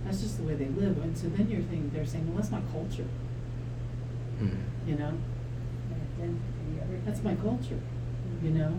That's 0.04 0.20
just 0.20 0.38
the 0.38 0.42
way 0.42 0.54
they 0.54 0.66
live. 0.68 0.98
And 0.98 1.16
so 1.16 1.28
then 1.28 1.48
you're 1.48 1.62
thinking 1.62 1.90
they're 1.94 2.04
saying, 2.04 2.26
well, 2.26 2.36
that's 2.38 2.50
my 2.50 2.60
culture, 2.72 3.06
Mhm. 4.42 4.58
you 4.88 4.96
know, 4.96 5.12
that's 7.04 7.22
my 7.22 7.34
culture, 7.36 7.78
you 8.42 8.50
know, 8.50 8.72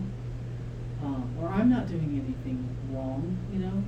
um, 1.03 1.29
or 1.41 1.47
I'm 1.49 1.69
not 1.69 1.87
doing 1.87 2.21
anything 2.25 2.67
wrong, 2.91 3.37
you 3.53 3.59
know. 3.59 3.83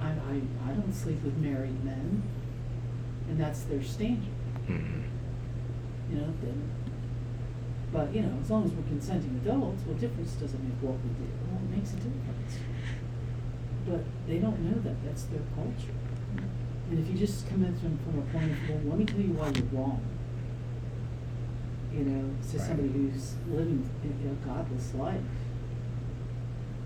I, 0.00 0.08
I, 0.08 0.70
I 0.70 0.72
don't 0.74 0.92
sleep 0.92 1.22
with 1.22 1.36
married 1.36 1.84
men, 1.84 2.22
and 3.28 3.38
that's 3.40 3.62
their 3.64 3.82
standard, 3.82 4.32
Mhm. 4.68 5.02
you 6.10 6.16
know, 6.16 6.28
then, 6.42 6.62
but, 7.92 8.14
you 8.14 8.22
know, 8.22 8.32
as 8.40 8.50
long 8.50 8.64
as 8.64 8.72
we're 8.72 8.82
consenting 8.88 9.40
adults, 9.44 9.82
what 9.86 9.98
difference 10.00 10.32
does 10.34 10.54
it 10.54 10.62
make 10.62 10.78
what 10.82 10.94
we 11.02 11.08
do? 11.10 11.26
Well, 11.50 11.60
it 11.64 11.76
makes 11.76 11.92
a 11.92 11.96
difference. 11.96 12.58
But 13.88 14.00
they 14.26 14.38
don't 14.38 14.58
know 14.60 14.78
that, 14.82 15.04
that's 15.04 15.24
their 15.24 15.40
culture. 15.54 15.94
And 16.90 16.98
if 16.98 17.08
you 17.08 17.14
just 17.18 17.48
come 17.48 17.64
at 17.64 17.80
them 17.82 17.98
from 18.04 18.18
a 18.18 18.22
point 18.32 18.50
of, 18.52 18.68
well, 18.84 18.90
let 18.90 18.98
me 18.98 19.04
tell 19.04 19.20
you 19.20 19.32
why 19.34 19.50
you're 19.54 19.80
wrong. 19.80 20.00
You 21.92 22.04
know, 22.04 22.30
to 22.50 22.58
Right. 22.58 22.66
somebody 22.66 22.88
who's 22.90 23.34
living 23.50 23.88
a 24.04 24.28
a 24.30 24.34
godless 24.46 24.94
life. 24.94 25.20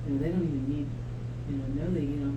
You 0.07 0.15
know, 0.15 0.19
they 0.23 0.29
don't 0.31 0.43
even 0.45 0.69
need, 0.69 0.87
you 1.51 1.57
know, 1.57 1.85
know 1.85 1.91
that, 1.93 2.03
you 2.03 2.17
know, 2.17 2.33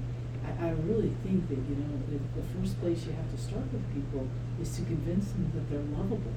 I, 0.46 0.68
I 0.68 0.70
really 0.72 1.14
think 1.24 1.48
that, 1.50 1.58
you 1.58 1.76
know, 1.76 2.00
the, 2.10 2.20
the 2.40 2.48
first 2.60 2.80
place 2.82 3.06
you 3.06 3.14
have 3.14 3.30
to 3.32 3.38
start 3.38 3.66
with 3.72 3.94
people 3.94 4.28
is 4.62 4.76
to 4.78 4.84
convince 4.84 5.32
them 5.32 5.52
that 5.54 5.70
they're 5.70 5.98
lovable. 5.98 6.34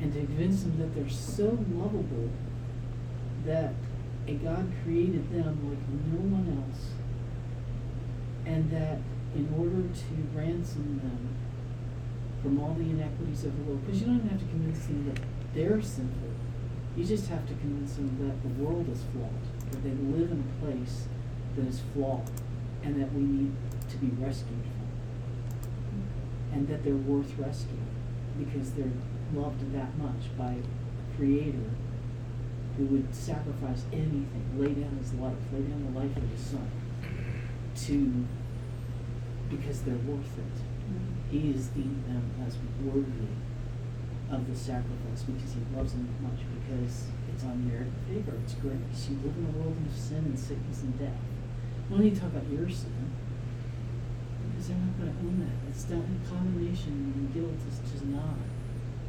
And 0.00 0.12
to 0.12 0.20
convince 0.20 0.62
them 0.62 0.78
that 0.78 0.94
they're 0.94 1.08
so 1.08 1.58
lovable 1.72 2.30
that 3.46 3.72
a 4.26 4.34
God 4.34 4.70
created 4.82 5.30
them 5.32 5.68
like 5.68 5.78
no 6.12 6.36
one 6.36 6.64
else. 6.68 6.90
And 8.46 8.70
that 8.70 8.98
in 9.34 9.52
order 9.56 9.88
to 9.88 10.38
ransom 10.38 11.00
them 11.02 11.34
from 12.42 12.60
all 12.60 12.74
the 12.74 12.84
inequities 12.84 13.44
of 13.44 13.56
the 13.56 13.62
world, 13.64 13.84
because 13.86 14.00
you 14.00 14.06
don't 14.06 14.16
even 14.16 14.28
have 14.28 14.38
to 14.38 14.46
convince 14.46 14.86
them 14.86 15.10
that 15.12 15.22
they're 15.54 15.80
sinful. 15.80 16.30
You 16.96 17.04
just 17.04 17.28
have 17.28 17.46
to 17.48 17.54
convince 17.54 17.94
them 17.94 18.14
that 18.20 18.42
the 18.42 18.62
world 18.62 18.88
is 18.88 19.02
flawed, 19.12 19.70
that 19.70 19.82
they 19.82 19.90
live 19.90 20.30
in 20.30 20.44
a 20.44 20.64
place 20.64 21.08
that 21.56 21.66
is 21.66 21.80
flawed, 21.92 22.28
and 22.82 23.00
that 23.00 23.12
we 23.12 23.22
need 23.22 23.52
to 23.90 23.96
be 23.96 24.08
rescued 24.22 24.62
from. 24.62 26.08
And 26.52 26.68
that 26.68 26.84
they're 26.84 26.94
worth 26.94 27.32
rescuing, 27.38 27.86
because 28.38 28.72
they're 28.72 28.92
loved 29.34 29.72
that 29.72 29.96
much 29.98 30.36
by 30.38 30.52
a 30.52 31.16
creator 31.16 31.70
who 32.76 32.84
would 32.86 33.14
sacrifice 33.14 33.84
anything, 33.92 34.44
lay 34.56 34.74
down 34.74 34.98
his 34.98 35.14
life, 35.14 35.36
lay 35.52 35.60
down 35.60 35.92
the 35.92 35.98
life 35.98 36.16
of 36.16 36.28
his 36.28 36.40
son, 36.40 36.70
to, 37.76 38.26
because 39.54 39.82
they're 39.82 39.94
worth 39.94 40.38
it. 40.38 40.56
Mm-hmm. 40.90 41.30
He 41.30 41.50
is 41.50 41.68
deemed 41.68 42.04
them 42.06 42.30
as 42.46 42.56
worthy 42.82 43.28
of 44.30 44.48
the 44.48 44.56
sacrifice 44.56 45.22
because 45.26 45.52
he 45.54 45.60
loves 45.76 45.92
them 45.92 46.06
that 46.06 46.30
much 46.30 46.40
because 46.66 47.06
it's 47.32 47.42
unmerited 47.44 47.92
favor, 48.08 48.36
it's 48.42 48.54
grace. 48.54 49.08
You 49.10 49.16
live 49.22 49.36
in 49.36 49.54
a 49.54 49.58
world 49.58 49.76
of 49.86 49.96
sin 49.96 50.18
and 50.18 50.38
sickness 50.38 50.82
and 50.82 50.98
death. 50.98 51.20
We 51.90 51.96
don't 51.96 52.04
need 52.04 52.14
to 52.14 52.20
talk 52.20 52.30
about 52.30 52.50
your 52.50 52.68
sin 52.68 52.92
because 54.50 54.68
they're 54.68 54.76
not 54.76 54.98
going 54.98 55.12
to 55.12 55.18
own 55.20 55.38
that. 55.40 55.68
It's 55.70 55.84
done 55.84 56.20
condemnation 56.28 57.12
and 57.14 57.34
guilt 57.34 57.52
is 57.68 57.90
just 57.92 58.04
not. 58.06 58.36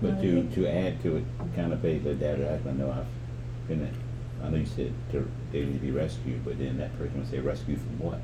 But 0.02 0.22
to, 0.22 0.44
to 0.56 0.68
add 0.68 1.02
to 1.04 1.18
it, 1.18 1.24
kind 1.56 1.72
of 1.72 1.82
the 1.82 2.14
data, 2.16 2.60
I 2.68 2.72
know 2.72 2.92
I've 2.92 3.68
been, 3.68 3.82
a- 3.84 4.46
I 4.46 4.50
know 4.50 4.58
you 4.58 4.66
said 4.66 4.94
to, 5.12 5.30
they 5.52 5.62
need 5.64 5.74
to 5.74 5.80
be 5.80 5.92
rescued, 5.92 6.44
but 6.44 6.60
then 6.60 6.78
that 6.78 6.98
person 6.98 7.18
would 7.20 7.30
say 7.30 7.40
rescued 7.40 7.80
from 7.80 8.00
what? 8.00 8.20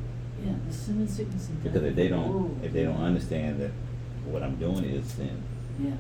Yeah, 0.46 0.54
the 0.68 0.74
sin 0.74 0.98
and 0.98 1.10
sickness 1.10 1.48
and 1.48 1.64
death. 1.64 1.72
Because 1.74 1.88
if 1.88 1.96
they 1.96 2.08
don't, 2.10 2.30
world. 2.34 2.60
if 2.64 2.74
they 2.74 2.84
don't 2.84 3.02
understand 3.02 3.62
that 3.62 3.72
what 4.26 4.44
I'm 4.44 4.58
doing 4.58 4.84
is 4.84 5.06
sin, 5.08 5.42
Yeah. 5.80 5.92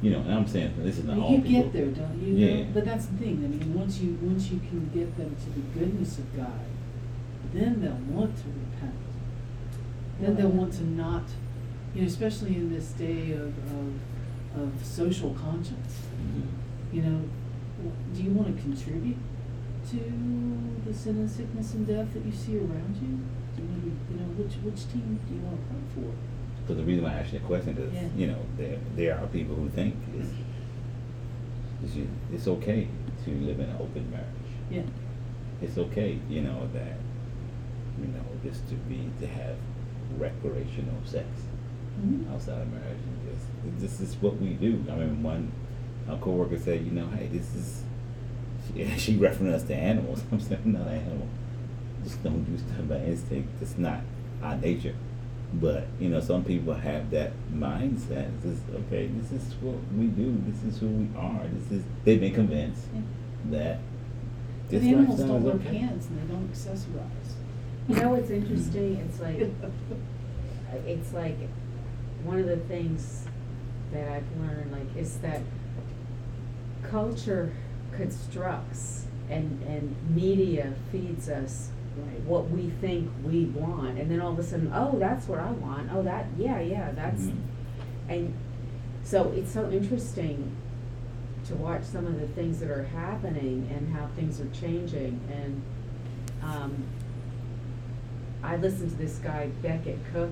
you 0.00 0.10
know, 0.12 0.20
and 0.20 0.32
I'm 0.32 0.46
saying, 0.46 0.72
this 0.78 0.98
is 0.98 1.04
not 1.04 1.18
all 1.18 1.32
you 1.32 1.42
people. 1.42 1.62
get 1.64 1.72
there, 1.74 1.86
don't 1.86 2.22
you? 2.22 2.34
Yeah. 2.34 2.64
But 2.72 2.84
that's 2.86 3.06
the 3.06 3.16
thing. 3.18 3.42
I 3.44 3.48
mean, 3.48 3.74
once 3.74 3.98
you 4.00 4.16
once 4.22 4.50
you 4.50 4.60
can 4.60 4.88
get 4.94 5.14
them 5.16 5.36
to 5.36 5.50
the 5.50 5.60
goodness 5.78 6.18
of 6.18 6.34
God, 6.36 6.60
then 7.52 7.80
they'll 7.80 8.16
want 8.16 8.36
to 8.36 8.44
repent. 8.44 8.94
Then 10.20 10.34
they'll 10.36 10.48
want 10.48 10.72
to 10.74 10.84
not, 10.84 11.24
you 11.94 12.02
know, 12.02 12.06
especially 12.08 12.56
in 12.56 12.72
this 12.72 12.88
day 12.92 13.32
of 13.32 13.52
of, 13.76 14.60
of 14.62 14.84
social 14.84 15.34
conscience. 15.34 16.00
Mhm. 16.20 16.94
You 16.94 17.02
know, 17.02 17.20
do 18.14 18.22
you 18.22 18.30
want 18.30 18.54
to 18.56 18.62
contribute 18.62 19.16
to 19.90 19.96
the 20.86 20.92
sin 20.92 21.16
and 21.18 21.30
sickness 21.30 21.74
and 21.74 21.86
death 21.86 22.12
that 22.14 22.24
you 22.24 22.32
see 22.32 22.56
around 22.58 22.96
you? 23.00 23.18
Do 23.56 23.62
you 23.62 23.68
want 23.68 23.82
to, 23.84 24.14
you 24.14 24.20
know, 24.20 24.26
which 24.36 24.54
which 24.64 24.90
team 24.92 25.18
do 25.28 25.34
you 25.34 25.40
want 25.40 25.56
to 25.60 25.66
play 25.74 25.82
for? 26.04 26.12
Because 26.62 26.76
the 26.76 26.84
reason 26.84 27.04
why 27.04 27.10
I 27.10 27.14
asked 27.20 27.32
you 27.32 27.38
the 27.38 27.46
question 27.46 27.78
is, 27.78 27.94
Yeah. 27.94 28.08
you 28.16 28.26
know, 28.26 28.38
there, 28.58 28.78
there 28.96 29.18
are 29.18 29.26
people 29.28 29.54
who 29.56 29.68
think 29.70 29.94
it's, 30.18 30.28
it's, 31.82 31.96
it's 32.32 32.46
okay 32.46 32.88
to 33.24 33.30
live 33.30 33.58
in 33.60 33.70
an 33.70 33.76
open 33.80 34.10
marriage. 34.10 34.26
Yeah. 34.70 34.82
It's 35.62 35.78
okay, 35.78 36.18
you 36.28 36.42
know, 36.42 36.68
that, 36.74 36.98
you 38.00 38.08
know, 38.08 38.24
just 38.44 38.68
to 38.68 38.74
be, 38.74 39.10
to 39.20 39.26
have 39.26 39.56
recreational 40.18 41.00
sex 41.04 41.26
Mhm. 42.00 42.32
outside 42.32 42.62
of 42.62 42.70
marriage 42.70 42.98
and 43.04 43.34
just, 43.34 43.80
this 43.80 44.00
is 44.00 44.14
what 44.22 44.40
we 44.40 44.50
do. 44.54 44.84
I 44.90 44.94
mean, 44.96 45.22
one, 45.22 45.50
a 46.08 46.16
coworker 46.16 46.58
said, 46.58 46.84
you 46.84 46.92
know, 46.92 47.06
hey, 47.08 47.26
this 47.32 47.54
is, 47.54 47.82
she, 48.74 48.88
she 48.98 49.16
referenced 49.16 49.62
us 49.62 49.68
to 49.68 49.74
animals. 49.74 50.22
I'm 50.32 50.40
saying, 50.40 50.60
not 50.64 50.86
an 50.86 50.94
animal. 51.00 51.28
Just 52.04 52.22
don't 52.22 52.44
do 52.44 52.56
stuff 52.56 52.88
by 52.88 52.98
instinct. 53.00 53.48
It's 53.60 53.76
not 53.76 54.00
our 54.42 54.56
nature. 54.56 54.94
But, 55.54 55.86
you 55.98 56.08
know, 56.10 56.20
some 56.20 56.44
people 56.44 56.74
have 56.74 57.10
that 57.10 57.32
mindset. 57.52 58.30
This 58.42 58.52
is, 58.52 58.60
okay, 58.86 59.06
this 59.08 59.32
is 59.32 59.54
what 59.60 59.76
we 59.96 60.06
do. 60.06 60.40
This 60.46 60.62
is 60.74 60.78
who 60.78 60.86
we 60.88 61.08
are. 61.16 61.40
This 61.52 61.78
is, 61.78 61.84
they've 62.04 62.20
been 62.20 62.34
convinced 62.34 62.84
Yeah. 62.94 63.00
that 63.52 63.78
But 64.64 64.70
this 64.70 64.84
animals 64.84 65.18
don't 65.20 65.42
wear 65.42 65.54
okay. 65.54 65.78
pants 65.78 66.06
and 66.08 66.18
they 66.22 66.32
don't 66.32 66.52
accessorize. 66.52 67.27
You 67.88 67.94
know 67.96 68.10
what's 68.10 68.30
interesting? 68.30 68.96
It's 69.08 69.20
like, 69.20 69.48
it's 70.86 71.12
like, 71.12 71.36
one 72.24 72.38
of 72.38 72.46
the 72.46 72.56
things 72.58 73.24
that 73.92 74.08
I've 74.10 74.40
learned, 74.40 74.72
like, 74.72 74.96
is 74.96 75.18
that 75.18 75.40
culture 76.82 77.52
constructs 77.96 79.06
and, 79.30 79.62
and 79.62 79.96
media 80.14 80.74
feeds 80.92 81.28
us 81.28 81.70
Right. 81.96 82.20
what 82.26 82.48
we 82.50 82.70
think 82.80 83.10
we 83.24 83.46
want, 83.46 83.98
and 83.98 84.08
then 84.08 84.20
all 84.20 84.30
of 84.30 84.38
a 84.38 84.42
sudden, 84.44 84.70
oh, 84.72 84.96
that's 85.00 85.26
what 85.26 85.40
I 85.40 85.50
want, 85.50 85.90
oh, 85.92 86.00
that, 86.04 86.26
yeah, 86.38 86.60
yeah, 86.60 86.92
that's, 86.92 87.22
Mhm. 87.24 87.36
and 88.08 88.34
so 89.02 89.32
it's 89.32 89.50
so 89.50 89.68
interesting 89.72 90.52
to 91.46 91.56
watch 91.56 91.82
some 91.82 92.06
of 92.06 92.20
the 92.20 92.28
things 92.28 92.60
that 92.60 92.70
are 92.70 92.84
happening 92.84 93.68
and 93.76 93.92
how 93.92 94.06
things 94.14 94.40
are 94.40 94.46
changing, 94.50 95.18
and, 95.32 95.60
um, 96.40 96.84
I 98.48 98.56
listened 98.56 98.90
to 98.92 98.96
this 98.96 99.18
guy 99.18 99.48
Becket 99.60 99.98
Cook, 100.12 100.30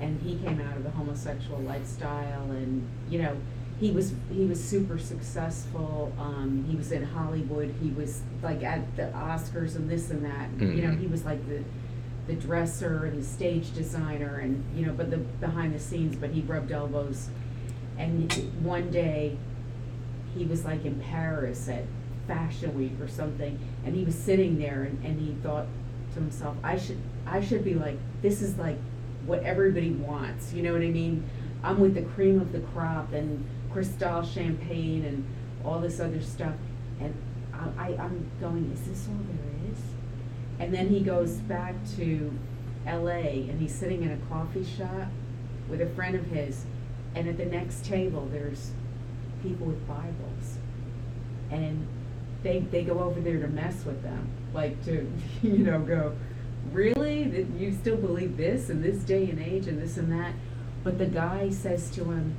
and 0.00 0.18
he 0.22 0.36
came 0.36 0.60
out 0.62 0.78
of 0.78 0.82
the 0.82 0.90
homosexual 0.90 1.60
lifestyle, 1.60 2.50
and 2.50 2.86
you 3.10 3.20
know, 3.20 3.36
he 3.78 3.90
was 3.90 4.14
he 4.32 4.46
was 4.46 4.62
super 4.62 4.98
successful. 4.98 6.10
Um, 6.18 6.64
he 6.68 6.74
was 6.74 6.90
in 6.90 7.02
Hollywood. 7.04 7.74
He 7.82 7.90
was 7.90 8.22
like 8.42 8.62
at 8.62 8.96
the 8.96 9.10
Oscars 9.14 9.76
and 9.76 9.90
this 9.90 10.10
and 10.10 10.24
that. 10.24 10.48
You 10.58 10.82
know, 10.82 10.90
Mhm. 10.94 11.00
he 11.00 11.06
was 11.06 11.24
like 11.26 11.46
the 11.46 11.62
the 12.26 12.34
dresser 12.34 13.04
and 13.04 13.20
the 13.20 13.26
stage 13.26 13.74
designer 13.74 14.36
and 14.38 14.64
you 14.74 14.86
know, 14.86 14.94
but 14.94 15.10
the 15.10 15.18
behind 15.18 15.74
the 15.74 15.78
scenes. 15.78 16.16
But 16.16 16.30
he 16.30 16.40
rubbed 16.40 16.72
elbows. 16.72 17.28
And 17.98 18.32
one 18.62 18.90
day, 18.90 19.36
he 20.34 20.46
was 20.46 20.64
like 20.64 20.84
in 20.86 20.98
Paris 20.98 21.68
at 21.68 21.84
Fashion 22.26 22.74
Week 22.74 22.98
or 23.00 23.06
something, 23.06 23.58
and 23.84 23.94
he 23.94 24.02
was 24.02 24.14
sitting 24.14 24.58
there 24.58 24.84
and, 24.84 25.04
and 25.04 25.20
he 25.20 25.34
thought 25.42 25.66
to 26.14 26.20
himself, 26.20 26.56
I 26.64 26.76
should 26.78 26.98
I 27.26 27.40
should 27.40 27.64
be 27.64 27.74
like 27.74 27.98
this 28.22 28.42
is 28.42 28.56
like 28.56 28.78
what 29.26 29.42
everybody 29.42 29.90
wants. 29.90 30.52
You 30.52 30.62
know 30.62 30.72
what 30.72 30.82
I 30.82 30.90
mean? 30.90 31.28
I'm 31.62 31.80
with 31.80 31.94
the 31.94 32.02
cream 32.02 32.40
of 32.40 32.52
the 32.52 32.60
crop 32.60 33.12
and 33.12 33.44
Cristal 33.72 34.22
champagne 34.22 35.04
and 35.04 35.24
all 35.64 35.80
this 35.80 35.98
other 35.98 36.20
stuff, 36.20 36.54
and 37.00 37.14
I, 37.52 37.86
I 37.86 37.86
I'm 37.96 38.30
going, 38.40 38.70
is 38.72 38.82
this 38.86 39.08
all 39.08 39.18
there 39.26 39.72
is? 39.72 39.80
And 40.60 40.72
then 40.72 40.88
he 40.88 41.00
goes 41.00 41.32
back 41.32 41.74
to 41.96 42.32
L.A. 42.86 43.48
and 43.48 43.60
he's 43.60 43.74
sitting 43.74 44.02
in 44.02 44.12
a 44.12 44.16
coffee 44.28 44.64
shop 44.64 45.08
with 45.68 45.80
a 45.80 45.88
friend 45.90 46.14
of 46.14 46.26
his, 46.26 46.66
and 47.14 47.28
at 47.28 47.36
the 47.36 47.46
next 47.46 47.84
table 47.84 48.28
there's 48.30 48.72
people 49.42 49.66
with 49.66 49.88
Bibles, 49.88 50.58
and 51.50 51.86
they 52.42 52.60
they 52.60 52.84
go 52.84 53.00
over 53.00 53.20
there 53.20 53.40
to 53.40 53.48
mess 53.48 53.84
with 53.84 54.02
them, 54.02 54.28
like 54.52 54.84
to 54.84 55.10
you 55.42 55.58
know 55.58 55.80
go, 55.80 56.14
really 56.74 57.24
that 57.24 57.46
you 57.58 57.72
still 57.72 57.96
believe 57.96 58.36
this 58.36 58.68
in 58.68 58.82
this 58.82 58.98
day 58.98 59.30
and 59.30 59.40
age 59.40 59.66
and 59.66 59.80
this 59.80 59.96
and 59.96 60.12
that, 60.12 60.34
but 60.82 60.98
the 60.98 61.06
guy 61.06 61.48
says 61.50 61.90
to 61.92 62.04
him, 62.04 62.36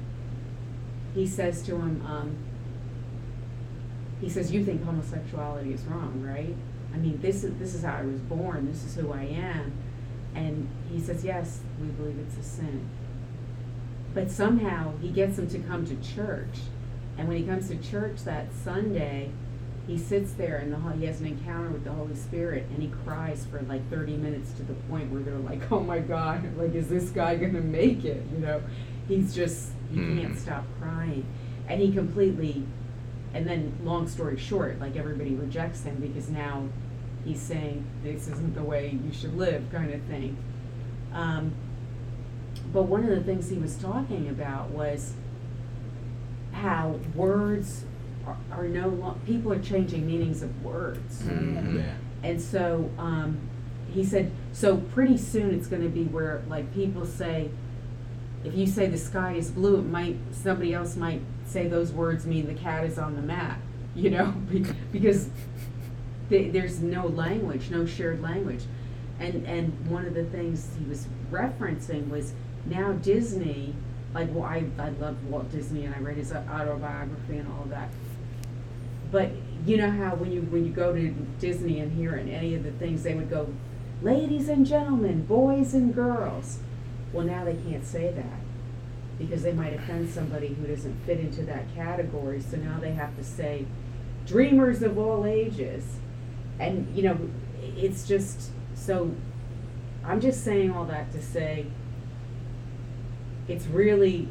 he 1.14 1.26
says 1.26 1.64
to 1.64 1.76
him, 1.76 2.06
um, 2.06 2.36
he 4.22 4.30
says, 4.30 4.52
you 4.52 4.64
think 4.64 4.84
homosexuality 4.84 5.74
is 5.74 5.82
wrong, 5.84 6.22
right? 6.22 6.56
I 6.94 6.98
mean, 6.98 7.20
this 7.22 7.44
is 7.44 7.58
this 7.60 7.74
is 7.74 7.84
how 7.84 7.96
I 7.96 8.04
was 8.04 8.22
born. 8.22 8.68
This 8.68 8.84
is 8.86 8.96
who 8.96 9.12
I 9.12 9.24
am, 9.24 9.74
and 10.34 10.70
he 10.90 11.00
says, 11.00 11.26
yes, 11.26 11.60
we 11.82 11.88
believe 11.88 12.18
it's 12.20 12.38
a 12.38 12.44
sin. 12.44 12.88
But 14.14 14.32
somehow 14.32 14.94
he 15.02 15.10
gets 15.10 15.38
him 15.38 15.50
to 15.50 15.60
come 15.60 15.86
to 15.88 15.96
church, 15.96 16.60
and 17.18 17.28
when 17.28 17.38
he 17.38 17.44
comes 17.44 17.68
to 17.68 17.76
church 17.76 18.24
that 18.24 18.48
Sunday, 18.64 19.32
he 19.88 19.98
sits 19.98 20.34
there 20.34 20.58
and 20.58 20.72
the, 20.74 20.78
ho- 20.78 20.90
he 20.98 21.06
has 21.06 21.20
an 21.22 21.28
encounter 21.28 21.70
with 21.70 21.84
the 21.84 21.92
Holy 21.92 22.16
Spirit, 22.16 22.66
and 22.74 22.82
he 22.82 22.90
cries 23.06 23.46
for 23.46 23.62
like 23.64 23.88
thirty 23.90 24.16
minutes 24.18 24.52
to 24.54 24.64
the 24.64 24.74
point 24.90 25.12
where 25.12 25.22
they're 25.22 25.36
like, 25.38 25.72
oh 25.72 25.80
my 25.80 26.00
God, 26.00 26.58
like 26.58 26.74
is 26.76 26.88
this 26.88 27.10
guy 27.10 27.36
gonna 27.36 27.62
make 27.62 28.04
it? 28.06 28.24
You 28.34 28.40
know, 28.40 28.62
he's 29.08 29.34
just 29.36 29.70
he 29.92 29.98
can't 29.98 30.34
Mhm. 30.34 30.38
stop 30.38 30.64
crying, 30.82 31.26
and 31.68 31.80
he 31.82 31.92
completely 31.92 32.66
and 33.34 33.46
then 33.46 33.74
long 33.84 34.08
story 34.08 34.38
short 34.38 34.80
like 34.80 34.96
everybody 34.96 35.36
rejects 35.36 35.84
him 35.84 35.96
because 35.98 36.30
now 36.30 36.64
he's 37.26 37.40
saying 37.42 37.86
this 38.02 38.28
isn't 38.30 38.56
the 38.56 38.64
way 38.64 38.98
you 39.06 39.12
should 39.12 39.36
live 39.36 39.62
kind 39.74 39.94
of 39.94 40.02
thing 40.04 40.38
um, 41.12 41.52
but 42.72 42.84
one 42.84 43.04
of 43.04 43.10
the 43.10 43.22
things 43.24 43.50
he 43.50 43.58
was 43.58 43.76
talking 43.76 44.30
about 44.30 44.70
was 44.70 45.14
how 46.54 47.00
words 47.14 47.85
are, 48.26 48.38
are 48.52 48.68
no 48.68 48.88
lo- 48.90 49.18
people 49.26 49.52
are 49.54 49.60
changing 49.62 50.06
meanings 50.06 50.42
of 50.42 50.64
words 50.64 51.22
Mhm. 51.24 51.76
Yeah. 51.78 51.94
and 52.24 52.42
so 52.42 52.90
um, 52.98 53.38
he 53.92 54.04
said, 54.04 54.32
so 54.52 54.78
pretty 54.78 55.18
soon 55.18 55.54
it's 55.54 55.68
going 55.68 55.82
to 55.84 55.88
be 55.90 56.04
where 56.06 56.42
like 56.50 56.74
people 56.74 57.06
say, 57.06 57.50
if 58.44 58.54
you 58.54 58.68
say 58.68 58.88
the 58.88 58.98
sky 58.98 59.34
is 59.34 59.50
blue, 59.52 59.78
it 59.80 59.86
might 59.86 60.18
somebody 60.32 60.74
else 60.74 60.96
might 60.96 61.22
say 61.46 61.68
those 61.68 61.92
words 61.92 62.26
mean 62.26 62.46
the 62.48 62.54
cat 62.54 62.84
is 62.84 62.98
on 63.00 63.16
the 63.16 63.22
mat, 63.22 63.58
you 63.96 64.10
know, 64.10 64.32
Be- 64.52 64.66
because 64.92 65.30
th- 66.30 66.52
there's 66.52 66.80
no 66.82 67.08
language, 67.08 67.70
no 67.70 67.86
shared 67.86 68.22
language, 68.22 68.64
and 69.20 69.46
and 69.48 69.88
one 69.90 70.06
of 70.06 70.14
the 70.14 70.26
things 70.26 70.70
he 70.78 70.86
was 70.86 71.08
referencing 71.32 72.10
was 72.10 72.34
now 72.66 72.92
Disney, 72.94 73.74
like 74.14 74.28
well 74.34 74.44
I 74.44 74.66
I 74.78 74.90
love 74.90 75.16
Walt 75.30 75.50
Disney 75.52 75.86
and 75.86 75.96
I 75.96 76.00
read 76.00 76.18
his 76.18 76.34
autobiography 76.34 77.38
and 77.38 77.48
all 77.54 77.64
of 77.64 77.70
that, 77.70 77.90
but 79.12 79.32
you 79.66 79.78
know 79.78 79.90
how 79.90 80.16
when 80.16 80.32
you 80.32 80.42
when 80.42 80.66
you 80.66 80.72
go 80.72 80.94
to 80.94 81.10
Disney 81.40 81.80
and 81.80 81.92
hear 81.92 82.16
in 82.16 82.30
any 82.30 82.56
of 82.56 82.64
the 82.64 82.72
things 82.72 83.04
they 83.04 83.14
would 83.14 83.30
go, 83.30 83.54
ladies 84.02 84.50
and 84.50 84.66
gentlemen, 84.66 85.26
boys 85.26 85.74
and 85.74 85.94
girls. 85.94 86.60
Well, 87.14 87.26
now 87.26 87.46
they 87.46 87.56
can't 87.56 87.86
say 87.86 88.12
that 88.12 88.40
because 89.18 89.44
they 89.44 89.54
might 89.54 89.74
offend 89.74 90.10
somebody 90.10 90.50
who 90.50 90.68
doesn't 90.68 91.06
fit 91.06 91.20
into 91.20 91.44
that 91.44 91.74
category. 91.74 92.42
So 92.42 92.58
now 92.58 92.78
they 92.80 92.92
have 92.92 93.16
to 93.16 93.24
say, 93.24 93.66
dreamers 94.26 94.82
of 94.82 94.98
all 94.98 95.26
ages, 95.26 95.84
and 96.60 96.96
you 96.96 97.04
know, 97.04 97.18
it's 97.62 98.08
just 98.08 98.52
so. 98.76 99.16
I'm 100.04 100.22
just 100.22 100.44
saying 100.44 100.72
all 100.72 100.86
that 100.86 101.12
to 101.14 101.22
say. 101.22 101.68
It's 103.48 103.68
really 103.68 104.28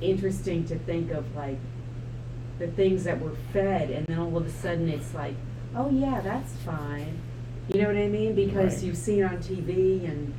interesting 0.00 0.64
to 0.66 0.78
think 0.78 1.10
of 1.10 1.34
like 1.36 1.58
the 2.62 2.68
things 2.72 3.02
that 3.04 3.20
were 3.20 3.34
fed 3.52 3.90
and 3.90 4.06
then 4.06 4.18
all 4.20 4.36
of 4.36 4.46
a 4.46 4.50
sudden 4.50 4.88
it's 4.88 5.12
like 5.14 5.34
oh 5.74 5.90
yeah 5.90 6.20
that's 6.20 6.52
fine 6.64 7.18
you 7.68 7.80
know 7.80 7.88
what 7.88 7.96
i 7.96 8.06
mean 8.06 8.34
because 8.36 8.74
Right. 8.76 8.82
you've 8.84 8.96
seen 8.96 9.24
on 9.24 9.38
tv 9.38 10.04
and 10.08 10.32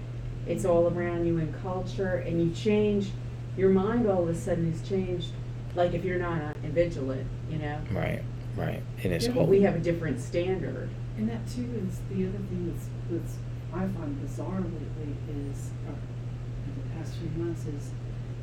it's 0.47 0.63
all 0.63 0.87
around 0.87 1.25
you 1.27 1.37
in 1.37 1.53
culture 1.61 2.15
and 2.25 2.41
you 2.41 2.51
change 2.55 3.09
your 3.57 3.69
mind 3.71 4.07
all 4.09 4.23
of 4.23 4.29
a 4.29 4.35
sudden 4.35 4.71
is 4.71 4.87
changed 4.87 5.31
like 5.75 5.93
if 5.93 6.05
you're 6.05 6.17
not 6.19 6.41
uh, 6.41 6.53
vigilant 6.69 7.27
you 7.51 7.57
know 7.57 7.77
Right, 7.91 8.21
right. 8.55 8.81
And 9.03 9.11
it's 9.13 9.25
Yeah, 9.25 9.31
but 9.33 9.41
hope. 9.41 9.49
we 9.49 9.61
have 9.63 9.75
a 9.75 9.79
different 9.79 10.21
standard 10.21 10.89
And 11.17 11.29
that 11.29 11.45
too 11.47 11.67
is 11.87 11.99
the 12.09 12.25
other 12.27 12.37
thing 12.49 12.71
that's, 12.73 12.87
that's 13.11 13.35
I 13.73 13.79
find 13.99 14.21
bizarre 14.21 14.61
lately 14.61 15.13
is, 15.51 15.71
or 15.87 15.95
in 16.67 16.73
the 16.77 16.95
past 16.95 17.15
few 17.17 17.43
months 17.43 17.65
is, 17.65 17.91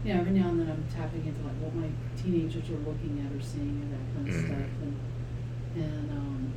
you 0.05 0.15
know, 0.15 0.21
every 0.21 0.33
now 0.33 0.49
and 0.49 0.61
then 0.61 0.71
I'm 0.71 0.85
tapping 0.95 1.27
into 1.27 1.41
like 1.43 1.57
what 1.61 1.75
my 1.75 1.89
teenagers 2.21 2.69
are 2.71 2.81
looking 2.89 3.25
at 3.25 3.37
or 3.37 3.43
seeing 3.43 3.69
and 3.83 3.93
that 3.93 4.15
kind 4.15 4.29
of 4.29 4.35
Mhm. 4.35 4.47
stuff 4.47 4.71
and, 4.83 5.85
and, 5.85 6.11
um, 6.11 6.53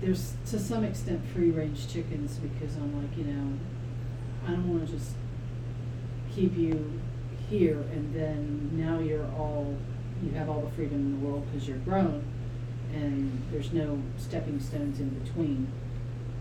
there's 0.00 0.34
to 0.46 0.58
some 0.58 0.84
extent 0.84 1.24
free 1.32 1.50
range 1.50 1.88
chickens 1.88 2.38
because 2.38 2.76
I'm 2.76 2.94
like, 3.00 3.16
you 3.16 3.24
know, 3.24 3.52
I 4.46 4.50
don't 4.50 4.68
wanna 4.70 4.86
just 4.86 5.14
keep 6.34 6.56
you 6.56 7.00
here 7.48 7.80
and 7.92 8.14
then 8.14 8.70
now 8.74 8.98
you're 8.98 9.24
all, 9.38 9.74
you 10.22 10.32
have 10.32 10.48
all 10.50 10.60
the 10.60 10.70
freedom 10.72 10.96
in 10.96 11.18
the 11.20 11.26
world 11.26 11.46
because 11.50 11.66
you're 11.66 11.78
grown 11.78 12.22
and 12.94 13.42
there's 13.50 13.72
no 13.72 13.98
stepping 14.18 14.60
stones 14.60 15.00
in 15.00 15.08
between 15.10 15.66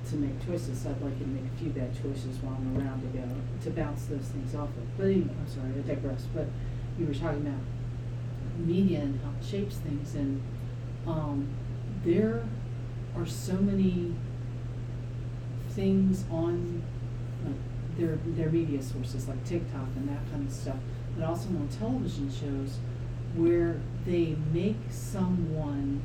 to 0.09 0.15
make 0.15 0.45
choices. 0.45 0.85
I'd 0.85 1.01
like 1.01 1.17
you 1.19 1.25
to 1.25 1.31
make 1.31 1.45
a 1.45 1.57
few 1.57 1.69
bad 1.69 1.91
choices 1.93 2.37
while 2.41 2.55
I'm 2.55 2.77
around 2.77 3.01
to 3.01 3.07
go, 3.17 3.27
to 3.63 3.69
bounce 3.71 4.05
those 4.05 4.25
things 4.25 4.55
off 4.55 4.69
of. 4.69 4.97
But 4.97 5.05
anyway, 5.05 5.33
I'm 5.39 5.47
sorry, 5.47 5.71
I 5.77 5.87
digress, 5.87 6.27
but 6.33 6.47
you 6.99 7.05
were 7.07 7.13
talking 7.13 7.41
about 7.47 7.59
media 8.57 8.99
and 9.01 9.19
how 9.21 9.31
it 9.39 9.45
shapes 9.45 9.77
things 9.77 10.15
and, 10.15 10.41
um, 11.07 11.47
there 12.03 12.43
are 13.17 13.25
so 13.25 13.53
many 13.53 14.13
things 15.69 16.23
on, 16.31 16.83
like, 17.43 17.97
their, 17.97 18.17
their 18.35 18.49
media 18.49 18.81
sources, 18.81 19.27
like 19.27 19.43
TikTok 19.43 19.87
and 19.95 20.07
that 20.09 20.31
kind 20.31 20.47
of 20.47 20.53
stuff, 20.53 20.77
but 21.17 21.25
also 21.27 21.49
on 21.49 21.67
television 21.67 22.31
shows 22.31 22.77
where 23.35 23.79
they 24.05 24.35
make 24.53 24.77
someone 24.89 26.01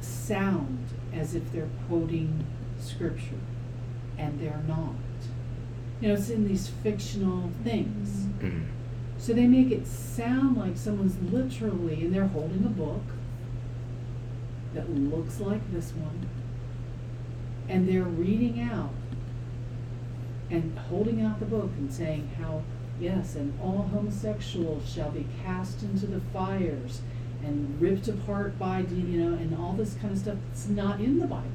sound 0.00 0.87
as 1.14 1.34
if 1.34 1.52
they're 1.52 1.68
quoting 1.88 2.46
scripture, 2.80 3.40
and 4.16 4.40
they're 4.40 4.62
not. 4.66 4.94
You 6.00 6.08
know, 6.08 6.14
it's 6.14 6.30
in 6.30 6.46
these 6.46 6.68
fictional 6.68 7.50
things. 7.64 8.26
Mm. 8.40 8.66
So 9.18 9.32
they 9.32 9.46
make 9.46 9.72
it 9.72 9.86
sound 9.86 10.56
like 10.56 10.76
someone's 10.76 11.16
literally, 11.32 12.04
and 12.04 12.14
they're 12.14 12.26
holding 12.26 12.64
a 12.64 12.68
book 12.68 13.02
that 14.74 14.88
looks 14.90 15.40
like 15.40 15.72
this 15.72 15.92
one, 15.92 16.28
and 17.68 17.88
they're 17.88 18.02
reading 18.04 18.60
out 18.60 18.92
and 20.50 20.78
holding 20.78 21.20
out 21.20 21.40
the 21.40 21.46
book 21.46 21.70
and 21.78 21.92
saying 21.92 22.30
how, 22.40 22.62
yes, 23.00 23.34
and 23.34 23.58
all 23.60 23.88
homosexuals 23.92 24.90
shall 24.90 25.10
be 25.10 25.26
cast 25.44 25.82
into 25.82 26.06
the 26.06 26.20
fires 26.32 27.02
and 27.44 27.80
ripped 27.80 28.08
apart 28.08 28.58
by, 28.58 28.80
you 28.80 29.18
know, 29.24 29.36
and 29.36 29.56
all 29.56 29.72
this 29.72 29.94
kind 29.94 30.12
of 30.12 30.18
stuff 30.18 30.36
that's 30.48 30.68
not 30.68 31.00
in 31.00 31.18
the 31.18 31.26
Bible. 31.26 31.50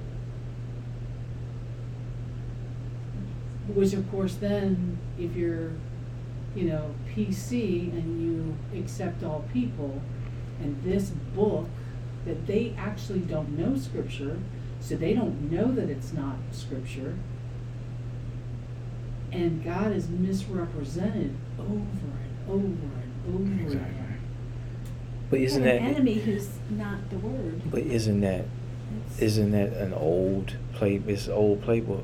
Which 3.68 3.94
of 3.94 4.10
course 4.12 4.36
then, 4.36 4.98
if 5.18 5.36
you're, 5.36 5.72
you 6.56 6.66
know, 6.66 6.94
PC 7.14 7.92
and 7.92 8.22
you 8.22 8.80
accept 8.80 9.24
all 9.24 9.46
people, 9.54 10.02
and 10.62 10.82
this 10.84 11.10
book 11.36 11.68
that 12.26 12.48
they 12.48 12.74
actually 12.78 13.20
don't 13.20 13.58
know 13.58 13.78
scripture, 13.78 14.40
so 14.80 14.96
they 14.96 15.14
don't 15.14 15.52
know 15.52 15.72
that 15.72 15.90
it's 15.90 16.14
not 16.14 16.36
scripture. 16.52 17.18
And 19.32 19.64
God 19.64 19.92
is 19.92 20.10
misrepresented 20.10 21.36
over 21.60 21.74
and 21.74 22.50
over 22.50 22.64
and 22.64 23.14
over 23.34 23.64
Exactly. 23.64 23.90
again. 23.90 24.03
But 25.30 25.40
isn't 25.40 25.64
that 25.64 25.78
an 25.78 25.96
enemy 25.96 26.16
who's 26.16 26.50
not 26.70 27.10
the 27.10 27.18
word. 27.18 27.62
But 27.70 27.82
isn't 27.82 28.22
that 28.22 28.46
It's- 29.08 29.20
isn't 29.22 29.52
that 29.52 29.74
an 29.74 29.94
old 29.94 30.56
play? 30.74 31.02
It's 31.08 31.28
an 31.28 31.34
old 31.34 31.62
playbook. 31.62 32.04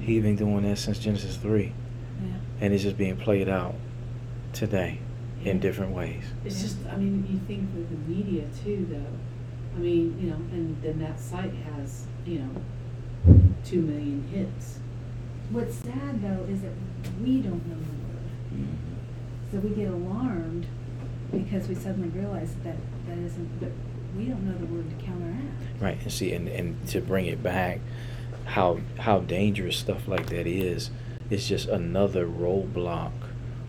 He 0.00 0.20
been 0.20 0.36
doing 0.36 0.62
that 0.62 0.78
since 0.78 0.98
Genesis 0.98 1.36
three, 1.36 1.72
Yeah. 2.20 2.32
and 2.60 2.72
it's 2.74 2.82
just 2.82 2.96
being 2.98 3.16
played 3.16 3.48
out 3.48 3.74
today 4.52 4.98
in 5.44 5.58
different 5.60 5.92
ways. 5.94 6.24
It's 6.44 6.60
just, 6.62 6.76
I 6.90 6.96
mean, 6.96 7.26
you 7.30 7.38
think 7.46 7.68
with 7.76 7.90
the 7.90 8.12
media 8.12 8.44
too, 8.64 8.86
though. 8.90 9.76
I 9.76 9.80
mean, 9.80 10.16
you 10.20 10.30
know, 10.30 10.36
and 10.52 10.76
then 10.82 10.98
that 11.00 11.18
site 11.20 11.52
has, 11.76 12.06
you 12.26 12.40
know, 12.40 13.34
two 13.64 13.80
million 13.80 14.24
hits. 14.32 14.78
What's 15.50 15.74
sad 15.76 16.22
though 16.22 16.44
is 16.50 16.62
that 16.62 16.72
we 17.22 17.40
don't 17.40 17.66
know 17.68 17.76
the 17.76 17.98
word. 18.08 18.30
Mm-hmm. 18.54 19.50
So 19.50 19.58
we 19.58 19.70
get 19.74 19.88
alarmed 19.92 20.66
because 21.32 21.66
we 21.66 21.74
suddenly 21.74 22.08
realize 22.08 22.54
that 22.62 22.76
that 23.08 23.18
isn't, 23.18 23.60
but 23.60 23.70
we 24.16 24.26
don't 24.26 24.42
know 24.44 24.56
the 24.58 24.66
word 24.66 24.88
to 24.90 25.04
counteract. 25.04 25.80
Right, 25.80 25.98
and 26.00 26.12
see, 26.12 26.32
and, 26.32 26.46
and 26.48 26.86
to 26.88 27.00
bring 27.00 27.26
it 27.26 27.42
back, 27.42 27.80
how 28.44 28.80
how 28.98 29.20
dangerous 29.20 29.76
stuff 29.76 30.06
like 30.06 30.28
that 30.28 30.46
it's 30.46 30.90
is 31.30 31.48
just 31.48 31.68
another 31.68 32.26
roadblock 32.26 33.12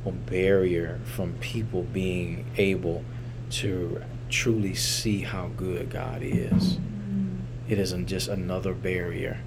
or 0.03 0.11
barrier 0.11 0.99
from 1.06 1.34
people 1.35 1.84
being 1.84 2.45
able 2.57 3.03
to 3.49 4.03
truly 4.30 4.73
see 4.73 5.22
how 5.22 5.48
good 5.56 5.90
God 5.90 6.22
is. 6.22 6.77
Mm-hmm. 6.77 7.38
It 7.69 7.80
isn't 7.80 8.07
just 8.07 8.27
another 8.27 8.73
barrier, 8.73 9.40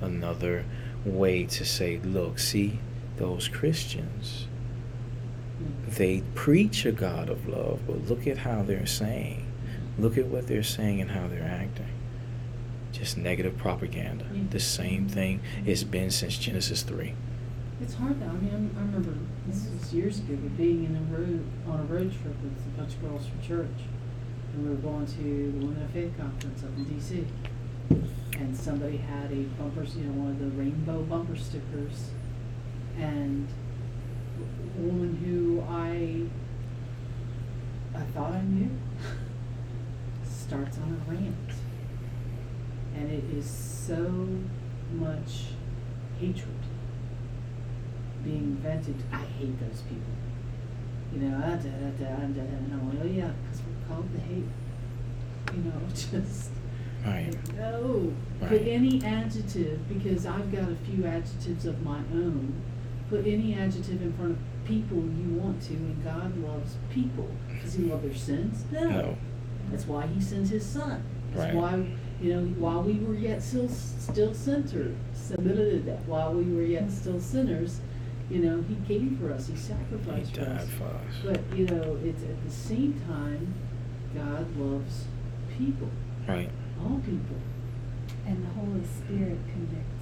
another 0.00 0.64
way 1.04 1.44
to 1.44 1.64
say, 1.64 1.98
look, 1.98 2.38
see, 2.38 2.80
those 3.16 3.48
Christians, 3.48 4.48
they 5.88 6.22
preach 6.34 6.84
a 6.84 6.92
God 6.92 7.28
of 7.28 7.48
love, 7.48 7.80
but 7.86 8.08
look 8.08 8.26
at 8.26 8.38
how 8.38 8.62
they're 8.62 8.86
saying. 8.86 9.46
Look 9.98 10.18
at 10.18 10.26
what 10.26 10.46
they're 10.48 10.62
saying 10.62 11.00
and 11.00 11.10
how 11.10 11.28
they're 11.28 11.42
acting. 11.42 11.88
Just 12.92 13.16
negative 13.16 13.56
propaganda. 13.58 14.26
Yeah. 14.32 14.42
The 14.50 14.60
same 14.60 15.08
thing 15.08 15.40
it's 15.64 15.84
been 15.84 16.10
since 16.10 16.38
Genesis 16.38 16.82
3. 16.82 17.14
It's 17.80 17.94
hard 17.94 18.20
though. 18.20 18.26
I 18.26 18.32
mean, 18.32 18.54
I'm, 18.54 18.86
remember 18.92 19.14
this 19.46 19.68
was 19.68 19.92
years 19.92 20.18
ago, 20.20 20.36
but 20.42 20.56
being 20.56 20.84
in 20.84 20.96
a 20.96 21.16
road 21.16 21.44
on 21.68 21.80
a 21.80 21.84
road 21.84 22.12
trip 22.12 22.34
with 22.42 22.52
a 22.66 22.78
bunch 22.78 22.94
of 22.94 23.02
girls 23.02 23.26
from 23.26 23.42
church, 23.42 23.82
and 24.52 24.64
we 24.64 24.70
were 24.70 24.76
going 24.76 25.06
to 25.06 25.52
the 25.58 25.66
Women 25.66 25.82
of 25.82 25.90
Faith 25.90 26.16
conference 26.16 26.62
up 26.62 26.70
in 26.76 26.84
D.C. 26.84 27.26
And 28.38 28.56
somebody 28.56 28.96
had 28.96 29.30
a 29.30 29.42
bumper, 29.58 29.84
you 29.84 30.04
know, 30.04 30.22
one 30.22 30.30
of 30.30 30.38
the 30.38 30.46
rainbow 30.60 31.02
bumper 31.02 31.36
stickers, 31.36 32.10
and 32.98 33.48
a 34.76 34.80
woman 34.80 35.16
who 35.24 35.62
I 35.68 36.26
I 37.98 38.02
thought 38.12 38.32
I 38.32 38.42
knew 38.42 38.70
starts 40.24 40.78
on 40.78 41.00
a 41.06 41.10
rant, 41.10 41.50
and 42.96 43.10
it 43.10 43.24
is 43.36 43.48
so 43.48 44.28
much 44.92 45.44
hatred 46.20 46.48
being 48.24 48.56
vented. 48.62 48.96
I 49.12 49.18
hate 49.38 49.58
those 49.60 49.82
people. 49.82 50.12
You 51.14 51.20
know, 51.20 51.40
ah, 51.44 51.56
da, 51.56 51.70
da, 51.70 51.90
da, 51.98 52.16
da, 52.16 52.26
da, 52.26 52.40
and 52.40 52.72
I'm 52.72 52.88
like, 52.88 52.98
oh 53.04 53.06
yeah, 53.06 53.30
because 53.44 53.62
we're 53.62 53.88
called 53.88 54.12
the 54.12 54.20
hate. 54.20 54.44
You 55.54 55.62
know, 55.62 55.80
just 55.94 56.50
Right. 57.06 57.26
like, 57.32 57.54
no. 57.56 58.12
Put 58.40 58.62
any 58.62 59.02
adjective 59.04 59.86
because 59.88 60.26
I've 60.26 60.50
got 60.50 60.70
a 60.70 60.76
few 60.76 61.04
adjectives 61.06 61.66
of 61.66 61.82
my 61.82 61.98
own. 62.12 62.54
Put 63.10 63.26
any 63.26 63.54
adjective 63.54 64.00
in 64.02 64.12
front 64.14 64.32
of 64.32 64.38
people 64.64 64.98
you 64.98 65.38
want 65.40 65.60
to, 65.62 65.74
and 65.74 66.02
God 66.04 66.36
loves 66.38 66.76
people. 66.90 67.28
Does 67.62 67.74
He 67.74 67.84
love 67.84 68.02
their 68.02 68.14
sins? 68.14 68.64
No. 68.72 69.16
That's 69.70 69.86
why 69.86 70.06
He 70.06 70.20
sends 70.20 70.50
His 70.50 70.64
Son. 70.64 71.02
That's 71.32 71.46
Right. 71.46 71.54
why 71.54 71.86
you 72.22 72.34
know 72.34 72.44
while 72.58 72.82
we 72.82 72.94
were 73.00 73.14
yet 73.14 73.42
still 73.42 73.68
still 73.68 74.32
sinners, 74.34 74.94
while 76.06 76.32
we 76.34 76.44
were 76.44 76.62
yet 76.62 76.90
still 76.90 77.20
sinners, 77.20 77.80
you 78.30 78.38
know 78.40 78.62
He 78.68 78.76
came 78.86 79.16
for 79.18 79.32
us. 79.32 79.46
He 79.48 79.54
He 79.54 79.58
sacrificed 79.58 80.36
for 80.36 80.42
us. 80.42 80.68
for 80.70 80.84
us. 80.84 81.14
But 81.24 81.56
you 81.58 81.66
know, 81.66 81.98
it's 82.04 82.22
at 82.22 82.44
the 82.44 82.50
same 82.50 83.00
time, 83.08 83.54
God 84.14 84.56
loves 84.56 85.04
people, 85.58 85.88
Right. 86.28 86.50
all 86.82 87.00
people. 87.04 87.36
And 88.26 88.42
the 88.44 88.48
Holy 88.50 88.82
Spirit 88.84 89.38
convicts 89.52 89.74
of 89.74 89.90
sin. 89.90 89.93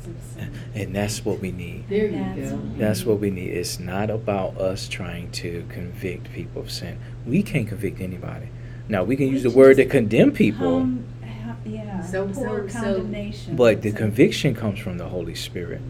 And 0.74 0.94
that's 0.94 1.24
what 1.24 1.40
we 1.40 1.52
need. 1.52 1.88
There 1.88 2.06
you 2.06 2.12
That's 2.12 2.50
go. 2.50 2.56
what 2.56 2.64
we 2.64 2.78
That's 2.78 3.04
what 3.04 3.20
we 3.20 3.30
need. 3.30 3.50
It's 3.50 3.78
not 3.78 4.10
about 4.10 4.58
us 4.58 4.88
trying 4.88 5.30
to 5.32 5.64
convict 5.68 6.32
people 6.32 6.62
of 6.62 6.70
sin. 6.70 6.98
We 7.26 7.42
can't 7.42 7.68
convict 7.68 8.00
anybody. 8.00 8.48
Now 8.88 9.04
we 9.04 9.16
can 9.16 9.28
use 9.28 9.42
the 9.42 9.50
word 9.50 9.76
to 9.76 9.84
condemn 9.86 10.32
people, 10.32 10.76
Um, 10.78 11.04
ha- 11.24 11.56
yeah, 11.64 12.00
So- 12.02 12.26
poor 12.26 12.68
so- 12.68 12.80
so- 12.80 12.82
condemnation. 12.94 13.56
but 13.56 13.82
the 13.82 13.90
So- 13.90 13.96
conviction 13.96 14.54
comes 14.54 14.78
from 14.78 14.98
the 14.98 15.08
Holy 15.08 15.34
Spirit. 15.34 15.80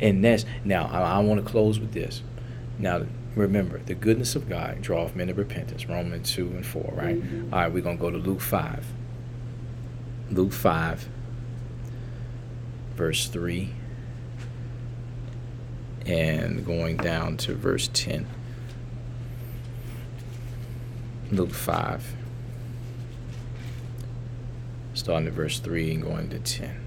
Yeah. 0.00 0.08
And 0.08 0.24
that's 0.24 0.44
now 0.64 0.86
I, 0.92 1.00
I 1.00 1.18
want 1.20 1.44
to 1.44 1.46
close 1.50 1.80
with 1.80 1.92
this. 1.92 2.22
Now 2.78 3.02
remember, 3.34 3.80
the 3.86 3.94
goodness 3.94 4.36
of 4.36 4.48
God 4.48 4.82
draweth 4.82 5.16
men 5.16 5.28
to 5.28 5.34
repentance. 5.34 5.88
Romans 5.88 6.30
two 6.32 6.46
and 6.48 6.64
four, 6.66 6.92
right? 6.94 7.16
Mhm. 7.16 7.52
All 7.52 7.60
right, 7.60 7.72
we're 7.72 7.82
gonna 7.82 7.96
go 7.96 8.10
to 8.10 8.18
Luke 8.18 8.40
five. 8.40 8.84
Luke 10.30 10.52
five, 10.52 11.08
verse 12.96 13.28
three, 13.28 13.72
and 16.06 16.64
going 16.64 16.96
down 16.96 17.36
to 17.38 17.54
verse 17.54 17.88
ten. 17.92 18.26
Luke 21.30 21.54
five, 21.54 22.14
starting 24.92 25.26
at 25.26 25.32
verse 25.32 25.58
three 25.58 25.92
and 25.92 26.02
going 26.02 26.28
to 26.30 26.38
ten. 26.38 26.80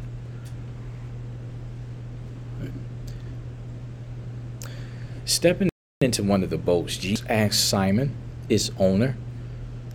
Stepping 5.25 5.67
into 5.99 6.23
one 6.23 6.41
of 6.41 6.49
the 6.49 6.57
boats, 6.57 6.95
Jesus 6.95 7.25
asked 7.27 7.67
Simon, 7.67 8.15
its 8.47 8.71
owner, 8.77 9.17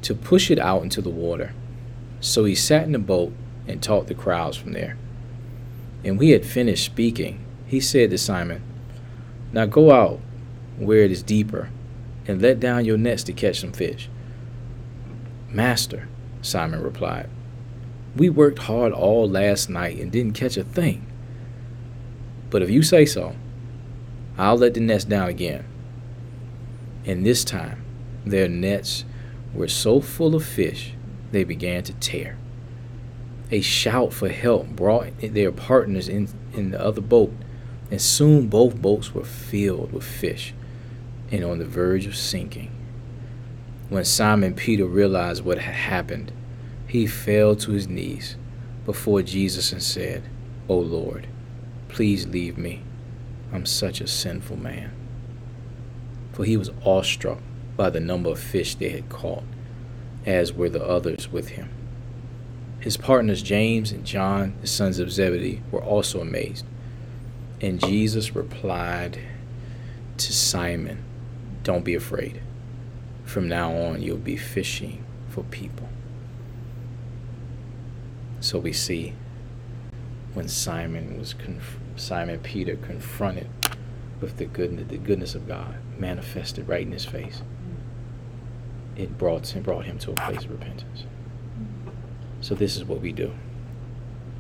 to 0.03 0.15
push 0.15 0.51
it 0.51 0.59
out 0.59 0.83
into 0.83 1.01
the 1.01 1.09
water. 1.09 1.55
So 2.21 2.45
he 2.45 2.55
sat 2.55 2.85
in 2.85 2.93
the 2.93 2.99
boat 2.99 3.33
and 3.67 3.83
taught 3.83 4.09
the 4.09 4.15
crowds 4.15 4.59
from 4.59 4.73
there. 4.73 4.99
And 6.05 6.21
he 6.21 6.31
had 6.31 6.45
finished 6.45 6.85
speaking, 6.85 7.45
he 7.67 7.81
said 7.81 8.11
to 8.11 8.19
Simon, 8.19 8.63
Now 9.53 9.67
go 9.67 9.93
out 9.93 10.21
where 10.79 11.01
it 11.01 11.13
is 11.13 11.23
deeper 11.23 11.71
and 12.27 12.41
let 12.41 12.61
down 12.61 12.85
your 12.85 12.99
nets 12.99 13.23
to 13.25 13.33
catch 13.33 13.61
some 13.61 13.73
fish. 13.73 14.09
Master, 15.51 16.09
Simon 16.41 16.83
replied, 16.83 17.29
we 18.15 18.29
worked 18.29 18.61
hard 18.61 18.93
all 18.93 19.29
last 19.29 19.71
night 19.71 19.99
and 19.99 20.13
didn't 20.13 20.35
catch 20.35 20.57
a 20.57 20.65
thing. 20.65 21.07
But 22.51 22.63
if 22.63 22.71
you 22.71 22.83
say 22.83 23.07
so, 23.07 23.35
I'll 24.37 24.57
let 24.57 24.75
the 24.75 24.81
nets 24.81 25.05
down 25.05 25.29
again. 25.29 25.65
And 27.07 27.25
this 27.25 27.45
time, 27.45 27.83
their 28.25 28.49
nets 28.49 29.05
were 29.55 29.69
so 29.69 30.01
full 30.01 30.35
of 30.35 30.45
fish 30.45 30.93
they 31.33 31.45
began 31.45 31.83
to 31.85 31.95
tear. 31.95 32.37
A 33.53 33.61
shout 33.61 34.15
for 34.15 34.31
help 34.31 34.69
brought 34.69 35.13
their 35.21 35.53
partners 35.53 36.09
in, 36.09 36.27
in 36.55 36.71
the 36.71 36.83
other 36.83 37.03
boat, 37.03 37.35
and 37.91 38.01
soon 38.01 38.49
both 38.49 38.81
boats 38.81 39.15
were 39.15 39.25
filled 39.25 39.93
with 39.93 40.05
fish 40.05 40.55
and 41.31 41.45
on 41.45 41.59
the 41.59 41.67
verge 41.67 42.07
of 42.07 42.17
sinking. 42.17 42.71
When 43.91 44.07
Simon 44.07 44.55
Peter 44.55 44.87
realized 44.87 45.45
what 45.45 45.59
had 45.59 45.75
happened, 45.75 46.33
he 46.87 47.07
fell 47.07 47.55
to 47.57 47.73
his 47.73 47.87
knees 47.87 48.37
before 48.87 49.21
Jesus 49.21 49.71
and 49.71 49.83
said, 49.83 50.23
O 50.67 50.79
Lord, 50.79 51.27
please 51.89 52.27
leave 52.27 52.57
me. 52.57 52.83
I'm 53.53 53.67
such 53.67 54.01
a 54.01 54.07
sinful 54.07 54.57
man. 54.57 54.93
For 56.33 56.47
he 56.47 56.57
was 56.57 56.71
awestruck 56.87 57.41
by 57.77 57.91
the 57.91 58.01
number 58.01 58.31
of 58.31 58.39
fish 58.39 58.77
they 58.77 58.89
had 58.89 59.11
caught, 59.11 59.45
as 60.25 60.55
were 60.55 60.71
the 60.71 60.83
others 60.83 61.31
with 61.31 61.51
him. 61.51 61.69
His 62.83 62.97
partners 62.97 63.43
James 63.43 63.93
and 63.93 64.05
John, 64.05 64.55
the 64.61 64.67
sons 64.67 64.99
of 64.99 65.13
Zebedee, 65.13 65.63
were 65.71 65.81
also 65.81 66.21
amazed. 66.21 66.65
And 67.61 67.79
Jesus 67.79 68.35
replied 68.35 69.21
to 70.17 70.33
Simon, 70.33 71.05
Don't 71.63 71.85
be 71.85 71.95
afraid. 71.95 72.43
From 73.25 73.49
now 73.49 73.73
on, 73.73 74.03
you'll 74.03 74.17
be 74.17 74.37
fishing 74.37 75.05
for 75.29 75.45
people. 75.45 75.89
So 78.41 78.59
we 78.59 78.73
see 78.73 79.15
when 80.35 80.49
Simon 80.49 81.21
was 81.21 81.35
conf- 81.35 81.79
Simon 81.95 82.41
Peter 82.41 82.75
confronted 82.75 83.49
with 84.21 84.39
the 84.39 84.45
goodness, 84.47 84.89
the 84.89 84.99
goodness 84.99 85.37
of 85.37 85.47
God 85.47 85.77
manifested 86.01 86.67
right 86.67 86.85
in 86.85 86.91
his 86.91 87.05
face. 87.05 87.43
It 88.97 89.17
brought 89.19 89.55
it 89.55 89.63
brought 89.63 89.85
him 89.85 90.01
to 90.01 90.11
a 90.11 90.15
place 90.15 90.45
of 90.45 90.51
repentance. 90.51 91.05
So 92.43 92.55
this 92.55 92.77
is 92.77 92.85
what 92.85 93.01
we 93.01 93.13
do. 93.13 93.33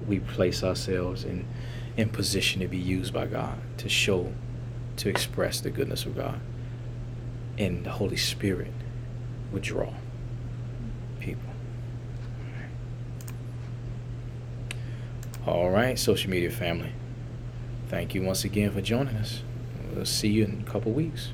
We 0.06 0.20
place 0.20 0.62
ourselves 0.62 1.24
in 1.24 1.46
in 1.96 2.08
position 2.08 2.60
to 2.60 2.68
be 2.68 2.78
used 2.78 3.12
by 3.12 3.26
God 3.26 3.58
to 3.78 3.88
show 3.88 4.32
to 4.96 5.08
express 5.08 5.60
the 5.60 5.70
goodness 5.70 6.04
of 6.04 6.16
God. 6.16 6.40
And 7.58 7.84
the 7.84 7.90
Holy 7.90 8.16
Spirit 8.16 8.72
would 9.52 9.62
draw 9.62 9.92
people. 11.20 11.50
All 15.46 15.70
right, 15.70 15.98
social 15.98 16.30
media 16.30 16.50
family. 16.50 16.92
Thank 17.88 18.14
you 18.14 18.22
once 18.22 18.44
again 18.44 18.70
for 18.72 18.80
joining 18.80 19.16
us. 19.16 19.42
We'll 19.94 20.06
see 20.06 20.28
you 20.28 20.44
in 20.44 20.64
a 20.66 20.70
couple 20.70 20.92
weeks. 20.92 21.32